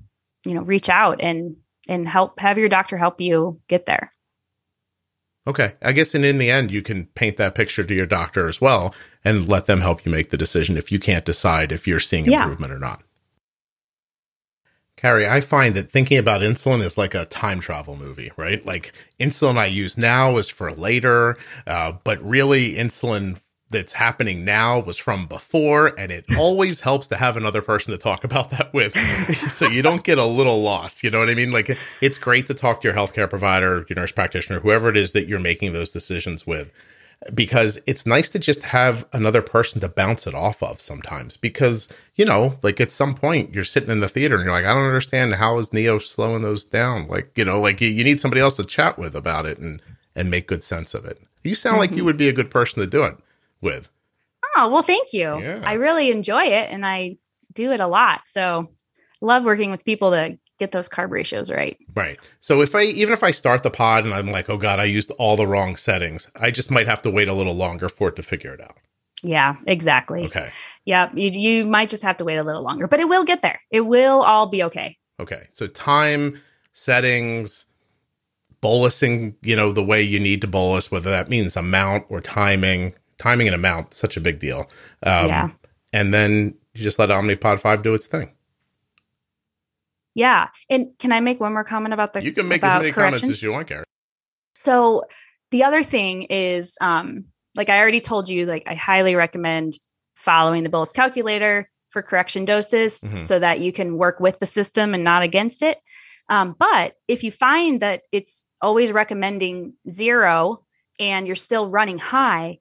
you 0.44 0.54
know 0.54 0.62
reach 0.62 0.88
out 0.88 1.20
and 1.20 1.56
and 1.88 2.08
help 2.08 2.38
have 2.38 2.58
your 2.58 2.68
doctor 2.68 2.96
help 2.96 3.20
you 3.20 3.60
get 3.68 3.86
there. 3.86 4.12
Okay. 5.46 5.72
I 5.80 5.92
guess 5.92 6.14
and 6.14 6.24
in 6.24 6.38
the 6.38 6.50
end 6.50 6.72
you 6.72 6.82
can 6.82 7.06
paint 7.06 7.38
that 7.38 7.54
picture 7.54 7.82
to 7.82 7.94
your 7.94 8.06
doctor 8.06 8.48
as 8.48 8.60
well 8.60 8.94
and 9.24 9.48
let 9.48 9.66
them 9.66 9.80
help 9.80 10.04
you 10.04 10.12
make 10.12 10.30
the 10.30 10.36
decision 10.36 10.76
if 10.76 10.92
you 10.92 11.00
can't 11.00 11.24
decide 11.24 11.72
if 11.72 11.86
you're 11.86 12.00
seeing 12.00 12.26
improvement 12.26 12.70
yeah. 12.70 12.76
or 12.76 12.78
not 12.78 13.02
Carrie, 14.98 15.28
I 15.28 15.40
find 15.40 15.76
that 15.76 15.92
thinking 15.92 16.18
about 16.18 16.40
insulin 16.40 16.82
is 16.82 16.98
like 16.98 17.14
a 17.14 17.24
time 17.26 17.60
travel 17.60 17.94
movie, 17.94 18.32
right? 18.36 18.66
Like 18.66 18.92
insulin 19.20 19.56
I 19.56 19.66
use 19.66 19.96
now 19.96 20.38
is 20.38 20.48
for 20.48 20.72
later, 20.72 21.36
uh, 21.68 21.92
but 22.02 22.20
really 22.20 22.74
insulin 22.74 23.40
that's 23.70 23.92
happening 23.92 24.44
now 24.44 24.80
was 24.80 24.96
from 24.96 25.26
before, 25.26 25.94
and 25.96 26.10
it 26.10 26.24
always 26.36 26.80
helps 26.80 27.06
to 27.08 27.16
have 27.16 27.36
another 27.36 27.62
person 27.62 27.92
to 27.92 27.98
talk 27.98 28.24
about 28.24 28.50
that 28.50 28.74
with, 28.74 28.92
so 29.48 29.68
you 29.68 29.82
don't 29.82 30.02
get 30.02 30.18
a 30.18 30.24
little 30.24 30.62
lost. 30.62 31.04
You 31.04 31.10
know 31.10 31.20
what 31.20 31.30
I 31.30 31.34
mean? 31.34 31.52
Like 31.52 31.78
it's 32.00 32.18
great 32.18 32.48
to 32.48 32.54
talk 32.54 32.80
to 32.80 32.88
your 32.88 32.96
healthcare 32.96 33.30
provider, 33.30 33.86
your 33.88 33.94
nurse 33.94 34.10
practitioner, 34.10 34.58
whoever 34.58 34.88
it 34.88 34.96
is 34.96 35.12
that 35.12 35.28
you're 35.28 35.38
making 35.38 35.74
those 35.74 35.92
decisions 35.92 36.44
with 36.44 36.72
because 37.34 37.80
it's 37.86 38.06
nice 38.06 38.28
to 38.28 38.38
just 38.38 38.62
have 38.62 39.06
another 39.12 39.42
person 39.42 39.80
to 39.80 39.88
bounce 39.88 40.26
it 40.26 40.34
off 40.34 40.62
of 40.62 40.80
sometimes 40.80 41.36
because 41.36 41.88
you 42.14 42.24
know 42.24 42.56
like 42.62 42.80
at 42.80 42.92
some 42.92 43.12
point 43.12 43.52
you're 43.52 43.64
sitting 43.64 43.90
in 43.90 44.00
the 44.00 44.08
theater 44.08 44.36
and 44.36 44.44
you're 44.44 44.52
like 44.52 44.64
i 44.64 44.72
don't 44.72 44.86
understand 44.86 45.34
how 45.34 45.58
is 45.58 45.72
neo 45.72 45.98
slowing 45.98 46.42
those 46.42 46.64
down 46.64 47.08
like 47.08 47.30
you 47.36 47.44
know 47.44 47.60
like 47.60 47.80
you, 47.80 47.88
you 47.88 48.04
need 48.04 48.20
somebody 48.20 48.40
else 48.40 48.56
to 48.56 48.64
chat 48.64 48.98
with 48.98 49.16
about 49.16 49.46
it 49.46 49.58
and 49.58 49.82
and 50.14 50.30
make 50.30 50.46
good 50.46 50.62
sense 50.62 50.94
of 50.94 51.04
it 51.04 51.20
you 51.42 51.54
sound 51.54 51.74
mm-hmm. 51.74 51.80
like 51.80 51.90
you 51.90 51.96
mm-hmm. 51.96 52.06
would 52.06 52.16
be 52.16 52.28
a 52.28 52.32
good 52.32 52.50
person 52.50 52.80
to 52.80 52.86
do 52.86 53.02
it 53.02 53.16
with 53.60 53.90
oh 54.56 54.70
well 54.70 54.82
thank 54.82 55.12
you 55.12 55.38
yeah. 55.40 55.60
i 55.64 55.72
really 55.72 56.12
enjoy 56.12 56.44
it 56.44 56.70
and 56.70 56.86
i 56.86 57.16
do 57.52 57.72
it 57.72 57.80
a 57.80 57.86
lot 57.86 58.20
so 58.26 58.70
love 59.20 59.44
working 59.44 59.72
with 59.72 59.84
people 59.84 60.12
to 60.12 60.38
get 60.58 60.72
those 60.72 60.88
carb 60.88 61.10
ratios 61.10 61.50
right. 61.50 61.76
Right. 61.94 62.18
So 62.40 62.60
if 62.62 62.74
I 62.74 62.82
even 62.82 63.12
if 63.12 63.22
I 63.22 63.30
start 63.30 63.62
the 63.62 63.70
pod 63.70 64.04
and 64.04 64.14
I'm 64.14 64.26
like, 64.26 64.50
oh 64.50 64.56
god, 64.56 64.78
I 64.80 64.84
used 64.84 65.10
all 65.12 65.36
the 65.36 65.46
wrong 65.46 65.76
settings, 65.76 66.30
I 66.40 66.50
just 66.50 66.70
might 66.70 66.86
have 66.86 67.02
to 67.02 67.10
wait 67.10 67.28
a 67.28 67.34
little 67.34 67.54
longer 67.54 67.88
for 67.88 68.08
it 68.08 68.16
to 68.16 68.22
figure 68.22 68.52
it 68.52 68.60
out. 68.60 68.76
Yeah, 69.22 69.56
exactly. 69.66 70.26
Okay. 70.26 70.50
Yeah, 70.84 71.10
you, 71.14 71.30
you 71.30 71.66
might 71.66 71.88
just 71.88 72.02
have 72.04 72.16
to 72.18 72.24
wait 72.24 72.36
a 72.36 72.44
little 72.44 72.62
longer, 72.62 72.86
but 72.86 73.00
it 73.00 73.08
will 73.08 73.24
get 73.24 73.42
there. 73.42 73.60
It 73.70 73.80
will 73.80 74.22
all 74.22 74.46
be 74.46 74.62
okay. 74.64 74.96
Okay. 75.20 75.48
So 75.52 75.66
time, 75.66 76.40
settings, 76.72 77.66
bolusing, 78.62 79.34
you 79.42 79.56
know, 79.56 79.72
the 79.72 79.82
way 79.84 80.02
you 80.02 80.20
need 80.20 80.40
to 80.42 80.46
bolus, 80.46 80.90
whether 80.90 81.10
that 81.10 81.28
means 81.28 81.56
amount 81.56 82.06
or 82.08 82.20
timing, 82.20 82.94
timing 83.18 83.48
and 83.48 83.54
amount, 83.54 83.94
such 83.94 84.16
a 84.16 84.20
big 84.20 84.38
deal. 84.38 84.70
Um, 85.02 85.28
Yeah. 85.28 85.50
And 85.92 86.12
then 86.12 86.54
you 86.74 86.82
just 86.84 86.98
let 86.98 87.08
Omnipod 87.08 87.60
5 87.60 87.82
do 87.82 87.94
its 87.94 88.06
thing. 88.06 88.30
Yeah. 90.18 90.48
And 90.68 90.88
can 90.98 91.12
I 91.12 91.20
make 91.20 91.38
one 91.38 91.52
more 91.52 91.62
comment 91.62 91.94
about 91.94 92.12
the 92.12 92.24
You 92.24 92.32
can 92.32 92.48
make 92.48 92.64
as 92.64 92.80
many 92.80 92.90
comments 92.90 93.22
as 93.22 93.40
you 93.40 93.52
want, 93.52 93.68
Carrie. 93.68 93.84
So 94.56 95.04
the 95.52 95.62
other 95.62 95.84
thing 95.84 96.24
is, 96.24 96.76
um, 96.80 97.26
like 97.54 97.68
I 97.68 97.78
already 97.78 98.00
told 98.00 98.28
you, 98.28 98.44
like 98.44 98.64
I 98.66 98.74
highly 98.74 99.14
recommend 99.14 99.78
following 100.16 100.64
the 100.64 100.70
bolus 100.70 100.90
calculator 100.90 101.70
for 101.90 102.02
correction 102.02 102.44
doses 102.44 103.00
Mhm. 103.00 103.22
so 103.22 103.38
that 103.38 103.60
you 103.60 103.72
can 103.72 103.96
work 103.96 104.18
with 104.18 104.40
the 104.40 104.46
system 104.46 104.92
and 104.92 105.04
not 105.04 105.22
against 105.22 105.62
it. 105.62 105.78
Um, 106.28 106.56
but 106.58 106.94
if 107.06 107.22
you 107.22 107.30
find 107.30 107.80
that 107.80 108.02
it's 108.10 108.44
always 108.60 108.90
recommending 108.90 109.74
zero 109.88 110.64
and 110.98 111.28
you're 111.28 111.36
still 111.36 111.68
running 111.68 111.98
high, 111.98 112.58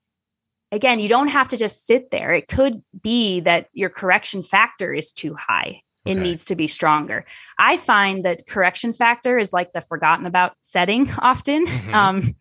again, 0.72 1.00
you 1.00 1.10
don't 1.10 1.30
have 1.30 1.48
to 1.48 1.58
just 1.58 1.88
sit 1.88 2.12
there. 2.12 2.34
It 2.34 2.48
could 2.48 2.84
be 3.02 3.40
that 3.42 3.68
your 3.74 3.90
correction 3.90 4.44
factor 4.44 4.94
is 4.94 5.12
too 5.12 5.34
high. 5.34 5.82
It 6.08 6.12
Okay. 6.18 6.24
needs 6.24 6.46
to 6.46 6.56
be 6.56 6.68
stronger. 6.68 7.26
I 7.60 7.78
find 7.78 8.24
that 8.26 8.48
correction 8.48 8.94
factor 8.94 9.38
is 9.38 9.54
like 9.54 9.74
the 9.74 9.82
forgotten 9.82 10.26
about 10.26 10.54
setting 10.62 11.10
often 11.20 11.66
Mhm. 11.66 11.94
um, 11.94 12.36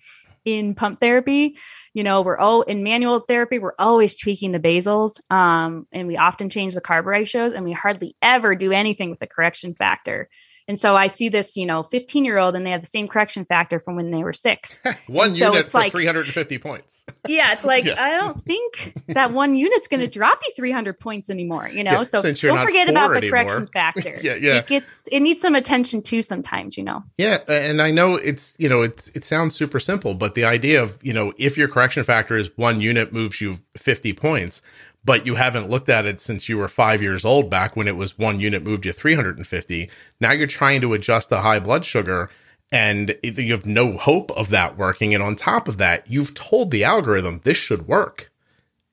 in 0.44 0.74
pump 0.74 1.00
therapy. 1.00 1.56
You 1.92 2.04
know, 2.04 2.22
we're 2.22 2.40
oh 2.40 2.60
in 2.62 2.82
manual 2.82 3.20
therapy, 3.20 3.58
we're 3.58 3.74
always 3.78 4.16
tweaking 4.16 4.52
the 4.52 4.60
basals, 4.60 5.18
um, 5.30 5.86
and 5.92 6.06
we 6.06 6.16
often 6.16 6.48
change 6.48 6.74
the 6.74 6.80
carb 6.80 7.04
ratios, 7.06 7.52
and 7.52 7.64
we 7.64 7.72
hardly 7.72 8.14
ever 8.22 8.54
do 8.54 8.70
anything 8.70 9.10
with 9.10 9.18
the 9.18 9.26
correction 9.26 9.74
factor. 9.74 10.28
And 10.68 10.80
so 10.80 10.96
I 10.96 11.06
see 11.06 11.28
this, 11.28 11.56
you 11.56 11.64
know, 11.64 11.82
15 11.84 12.24
year 12.24 12.38
old, 12.38 12.56
and 12.56 12.66
they 12.66 12.70
have 12.72 12.80
the 12.80 12.86
same 12.88 13.06
correction 13.06 13.44
factor 13.44 13.78
from 13.78 13.94
when 13.94 14.10
they 14.10 14.24
were 14.24 14.32
six. 14.32 14.82
One 15.06 15.28
And 15.28 15.36
so 15.38 15.44
unit 15.46 15.60
it's 15.60 15.70
for 15.72 15.78
like- 15.78 15.92
350 15.92 16.58
points. 16.58 17.04
yeah, 17.28 17.52
it's 17.52 17.64
like 17.64 17.84
Yeah. 17.84 18.02
I 18.02 18.10
don't 18.16 18.38
think 18.40 18.94
that 19.08 19.32
one 19.32 19.54
unit's 19.54 19.86
going 19.86 20.00
to 20.00 20.08
drop 20.08 20.40
you 20.44 20.52
300 20.56 20.98
points 20.98 21.30
anymore. 21.30 21.68
You 21.68 21.84
know, 21.84 21.92
Yeah, 21.92 22.02
so 22.02 22.20
don't 22.22 22.34
forget 22.64 22.88
about 22.90 23.10
the 23.10 23.18
anymore. 23.18 23.30
correction 23.30 23.66
factor. 23.68 24.16
Yeah, 24.22 24.34
yeah. 24.34 24.56
It 24.58 24.66
gets 24.66 25.08
it 25.12 25.20
needs 25.20 25.40
some 25.40 25.54
attention 25.54 26.02
too 26.02 26.20
sometimes. 26.22 26.76
You 26.76 26.82
know. 26.84 27.04
Yeah, 27.18 27.38
and 27.48 27.80
I 27.80 27.90
know 27.92 28.16
it's 28.16 28.54
you 28.58 28.68
know 28.68 28.82
it's 28.82 29.08
it 29.08 29.24
sounds 29.24 29.54
super 29.54 29.78
simple, 29.78 30.14
but 30.14 30.34
the 30.34 30.44
idea 30.44 30.82
of 30.82 30.98
you 31.02 31.12
know 31.12 31.32
if 31.38 31.56
your 31.56 31.68
correction 31.68 32.02
factor 32.02 32.36
is 32.36 32.50
one 32.56 32.80
unit 32.80 33.12
moves 33.12 33.40
you 33.40 33.58
fifty 33.76 34.12
points, 34.12 34.62
but 35.06 35.24
you 35.24 35.36
haven't 35.36 35.70
looked 35.70 35.88
at 35.88 36.04
it 36.04 36.20
since 36.20 36.48
you 36.48 36.58
were 36.58 36.68
five 36.68 37.00
years 37.00 37.24
old 37.24 37.48
back 37.48 37.74
when 37.76 37.88
it 37.88 37.96
was 37.96 38.18
one 38.18 38.40
unit 38.40 38.62
moved 38.62 38.84
you 38.84 38.92
three 38.92 39.14
hundred 39.14 39.38
and 39.38 39.46
fifty. 39.46 39.88
Now 40.20 40.32
you're 40.32 40.46
trying 40.46 40.82
to 40.82 40.92
adjust 40.92 41.30
the 41.30 41.40
high 41.40 41.60
blood 41.60 41.84
sugar, 41.86 42.28
and 42.70 43.16
you 43.22 43.52
have 43.52 43.64
no 43.64 43.96
hope 43.96 44.30
of 44.32 44.50
that 44.50 44.76
working, 44.76 45.14
and 45.14 45.22
on 45.22 45.36
top 45.36 45.68
of 45.68 45.78
that, 45.78 46.10
you've 46.10 46.34
told 46.34 46.70
the 46.70 46.84
algorithm 46.84 47.40
this 47.44 47.56
should 47.56 47.86
work, 47.88 48.30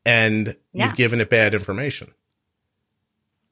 and 0.05 0.55
Yeah. 0.71 0.85
you've 0.85 0.95
given 0.95 1.19
it 1.19 1.29
bad 1.29 1.53
information. 1.53 2.13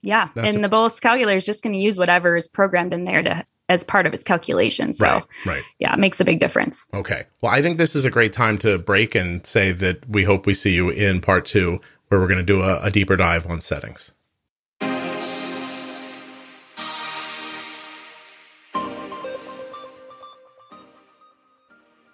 Yeah, 0.04 0.30
That's 0.36 0.48
and 0.48 0.58
a- 0.58 0.62
the 0.62 0.70
bolus 0.70 1.00
calculator 1.00 1.38
is 1.38 1.46
just 1.46 1.64
going 1.64 1.74
to 1.74 1.80
use 1.80 1.98
whatever 1.98 2.36
is 2.38 2.48
programmed 2.48 2.94
in 2.94 3.04
there 3.04 3.22
to 3.24 3.46
as 3.70 3.84
part 3.86 4.06
of 4.06 4.14
its 4.14 4.24
calculation. 4.24 4.94
So 4.94 5.06
right, 5.06 5.24
right. 5.46 5.64
yeah, 5.80 5.94
it 5.94 6.00
makes 6.00 6.20
a 6.20 6.26
big 6.26 6.40
difference. 6.42 6.88
Okay. 6.94 7.24
Well, 7.42 7.54
I 7.54 7.62
think 7.62 7.78
this 7.78 7.96
is 7.96 8.04
a 8.04 8.10
great 8.12 8.34
time 8.34 8.58
to 8.60 8.78
break 8.78 9.16
and 9.16 9.46
say 9.48 9.72
that 9.72 10.10
we 10.10 10.24
hope 10.26 10.46
we 10.46 10.54
see 10.54 10.74
you 10.74 10.90
in 10.90 11.22
part 11.22 11.46
two, 11.46 11.80
where 12.12 12.20
we're 12.20 12.28
going 12.28 12.38
to 12.38 12.44
do 12.44 12.62
a, 12.62 12.82
a 12.84 12.92
deeper 12.92 13.16
dive 13.16 13.50
on 13.50 13.62
settings. 13.62 14.12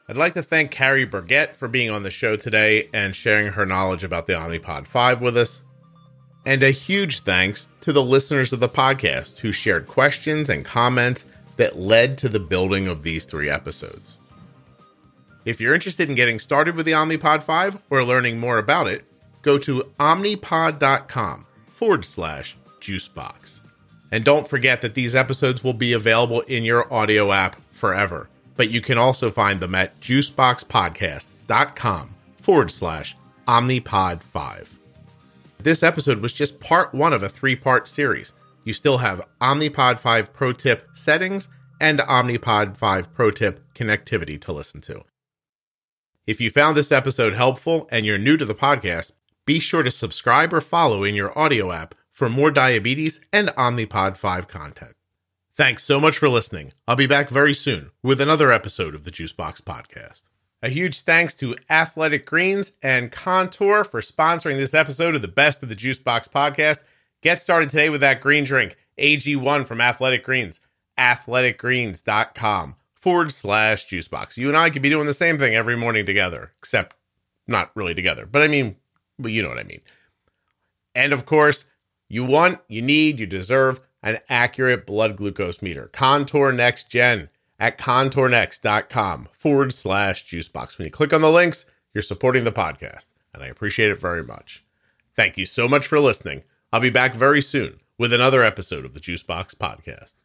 I'd 0.08 0.16
like 0.16 0.36
to 0.36 0.44
thank 0.44 0.70
Carrie 0.70 1.06
Burgett 1.06 1.56
for 1.56 1.68
being 1.68 1.90
on 1.90 2.04
the 2.04 2.12
show 2.12 2.36
today 2.36 2.90
and 2.94 3.16
sharing 3.16 3.54
her 3.54 3.66
knowledge 3.66 4.04
about 4.04 4.28
the 4.28 4.34
Omnipod 4.34 4.86
5 4.86 5.20
with 5.20 5.36
us. 5.36 5.64
And 6.46 6.62
a 6.62 6.70
huge 6.70 7.22
thanks 7.22 7.68
to 7.82 7.92
the 7.92 8.04
listeners 8.04 8.54
of 8.54 8.60
the 8.60 8.70
podcast 8.70 9.40
who 9.40 9.52
shared 9.52 9.88
questions 9.88 10.48
and 10.48 10.64
comments 10.64 11.26
that 11.56 11.80
led 11.80 12.20
to 12.20 12.30
the 12.30 12.40
building 12.40 12.88
of 12.88 13.02
these 13.02 13.26
three 13.26 13.50
episodes. 13.50 14.20
If 15.44 15.60
you're 15.60 15.74
interested 15.74 16.08
in 16.08 16.16
getting 16.16 16.38
started 16.38 16.76
with 16.76 16.86
the 16.86 16.92
Omnipod 16.92 17.42
5 17.42 17.80
or 17.90 18.04
learning 18.04 18.40
more 18.40 18.60
about 18.60 18.86
it, 18.86 19.04
go 19.48 19.58
to 19.58 19.82
omnipod.com 19.98 21.48
forward 21.70 22.04
slash 22.04 22.58
juicebox. 22.82 23.62
And 24.12 24.26
don't 24.26 24.48
forget 24.48 24.82
that 24.82 24.94
these 24.94 25.16
episodes 25.16 25.64
will 25.64 25.74
be 25.74 25.94
available 25.94 26.42
in 26.42 26.66
your 26.66 26.94
audio 26.94 27.32
app 27.32 27.56
forever, 27.72 28.30
but 28.58 28.70
you 28.70 28.82
can 28.82 28.98
also 28.98 29.32
find 29.32 29.62
them 29.62 29.74
at 29.74 29.98
juiceboxpodcast.com 30.02 32.16
forward 32.42 32.72
slash 32.72 33.16
omnipod 33.48 34.22
5. 34.22 34.78
This 35.60 35.82
episode 35.82 36.22
was 36.22 36.34
just 36.34 36.60
part 36.60 36.94
one 36.94 37.14
of 37.14 37.24
a 37.24 37.30
three 37.30 37.56
part 37.56 37.88
series. 37.88 38.34
You 38.66 38.74
still 38.74 38.98
have 38.98 39.26
Omnipod 39.40 39.98
5 39.98 40.34
Pro 40.34 40.52
Tip 40.52 40.90
settings 40.94 41.48
and 41.80 42.00
Omnipod 42.00 42.76
5 42.76 43.14
Pro 43.14 43.32
Tip 43.32 43.64
connectivity 43.74 44.42
to 44.42 44.52
listen 44.52 44.82
to. 44.82 45.06
If 46.26 46.42
you 46.42 46.52
found 46.52 46.76
this 46.76 46.92
episode 46.92 47.34
helpful 47.34 47.88
and 47.90 48.06
you're 48.06 48.18
new 48.18 48.36
to 48.36 48.44
the 48.44 48.54
podcast, 48.54 49.14
be 49.48 49.60
sure 49.60 49.82
to 49.82 49.90
subscribe 49.90 50.54
or 50.54 50.60
follow 50.60 51.06
in 51.06 51.16
your 51.16 51.36
audio 51.40 51.72
app 51.72 51.96
for 52.12 52.28
more 52.28 52.52
diabetes 52.52 53.22
and 53.32 53.48
Omnipod 53.50 54.18
5 54.18 54.48
content. 54.50 54.94
Thanks 55.56 55.86
so 55.86 56.02
much 56.02 56.18
for 56.18 56.28
listening. 56.28 56.74
I'll 56.86 56.98
be 56.98 57.08
back 57.08 57.30
very 57.30 57.54
soon 57.54 57.92
with 58.04 58.20
another 58.20 58.52
episode 58.52 58.94
of 58.94 59.06
the 59.06 59.12
Juicebox 59.12 59.62
Podcast. 59.62 60.24
A 60.62 60.68
huge 60.68 61.04
thanks 61.04 61.34
to 61.36 61.56
Athletic 61.70 62.26
Greens 62.26 62.74
and 62.84 63.10
Contour 63.10 63.86
for 63.86 64.02
sponsoring 64.02 64.58
this 64.58 64.74
episode 64.74 65.16
of 65.16 65.22
the 65.22 65.30
Best 65.30 65.64
of 65.64 65.70
the 65.70 65.76
Juicebox 65.76 66.28
Podcast. 66.28 66.80
Get 67.22 67.42
started 67.42 67.70
today 67.70 67.90
with 67.90 68.02
that 68.02 68.20
green 68.20 68.44
drink, 68.44 68.76
AG1 69.00 69.66
from 69.66 69.80
Athletic 69.80 70.26
Greens, 70.26 70.60
athleticgreens.com 70.98 72.76
forward 72.96 73.32
slash 73.32 73.88
juicebox. 73.88 74.36
You 74.36 74.50
and 74.50 74.58
I 74.58 74.72
could 74.72 74.82
be 74.82 74.90
doing 74.90 75.08
the 75.08 75.14
same 75.14 75.38
thing 75.38 75.56
every 75.56 75.78
morning 75.78 76.06
together, 76.06 76.52
except 76.58 76.98
not 77.48 77.72
really 77.76 77.96
together, 77.96 78.26
but 78.26 78.42
I 78.42 78.50
mean, 78.50 78.76
but 79.20 79.32
you 79.32 79.42
know 79.42 79.50
what 79.50 79.60
I 79.60 79.64
mean. 79.64 79.82
And 80.96 81.14
of 81.14 81.26
course, 81.26 81.66
you 82.10 82.24
want, 82.24 82.60
you 82.68 82.82
need, 82.82 83.20
you 83.20 83.26
deserve 83.26 83.80
an 84.02 84.20
accurate 84.30 84.86
blood 84.86 85.18
glucose 85.18 85.62
meter. 85.62 85.90
Contour 85.94 86.52
Next 86.52 86.90
Gen 86.90 87.30
at 87.60 87.78
contournext.com 87.78 89.30
forward 89.32 89.74
slash 89.74 90.26
juicebox. 90.26 90.78
When 90.78 90.86
you 90.86 90.92
click 90.92 91.14
on 91.14 91.22
the 91.22 91.32
links, 91.32 91.66
you're 91.94 92.02
supporting 92.02 92.44
the 92.44 92.52
podcast, 92.52 93.08
and 93.34 93.44
I 93.44 93.48
appreciate 93.48 93.92
it 93.92 94.00
very 94.00 94.24
much. 94.24 94.64
Thank 95.16 95.38
you 95.38 95.46
so 95.46 95.68
much 95.68 95.88
for 95.88 96.00
listening. 96.00 96.44
I'll 96.72 96.80
be 96.80 96.90
back 96.90 97.16
very 97.16 97.42
soon 97.42 97.80
with 97.98 98.14
another 98.14 98.44
episode 98.44 98.86
of 98.86 98.94
the 98.94 99.00
Juicebox 99.00 99.56
Podcast. 99.56 100.16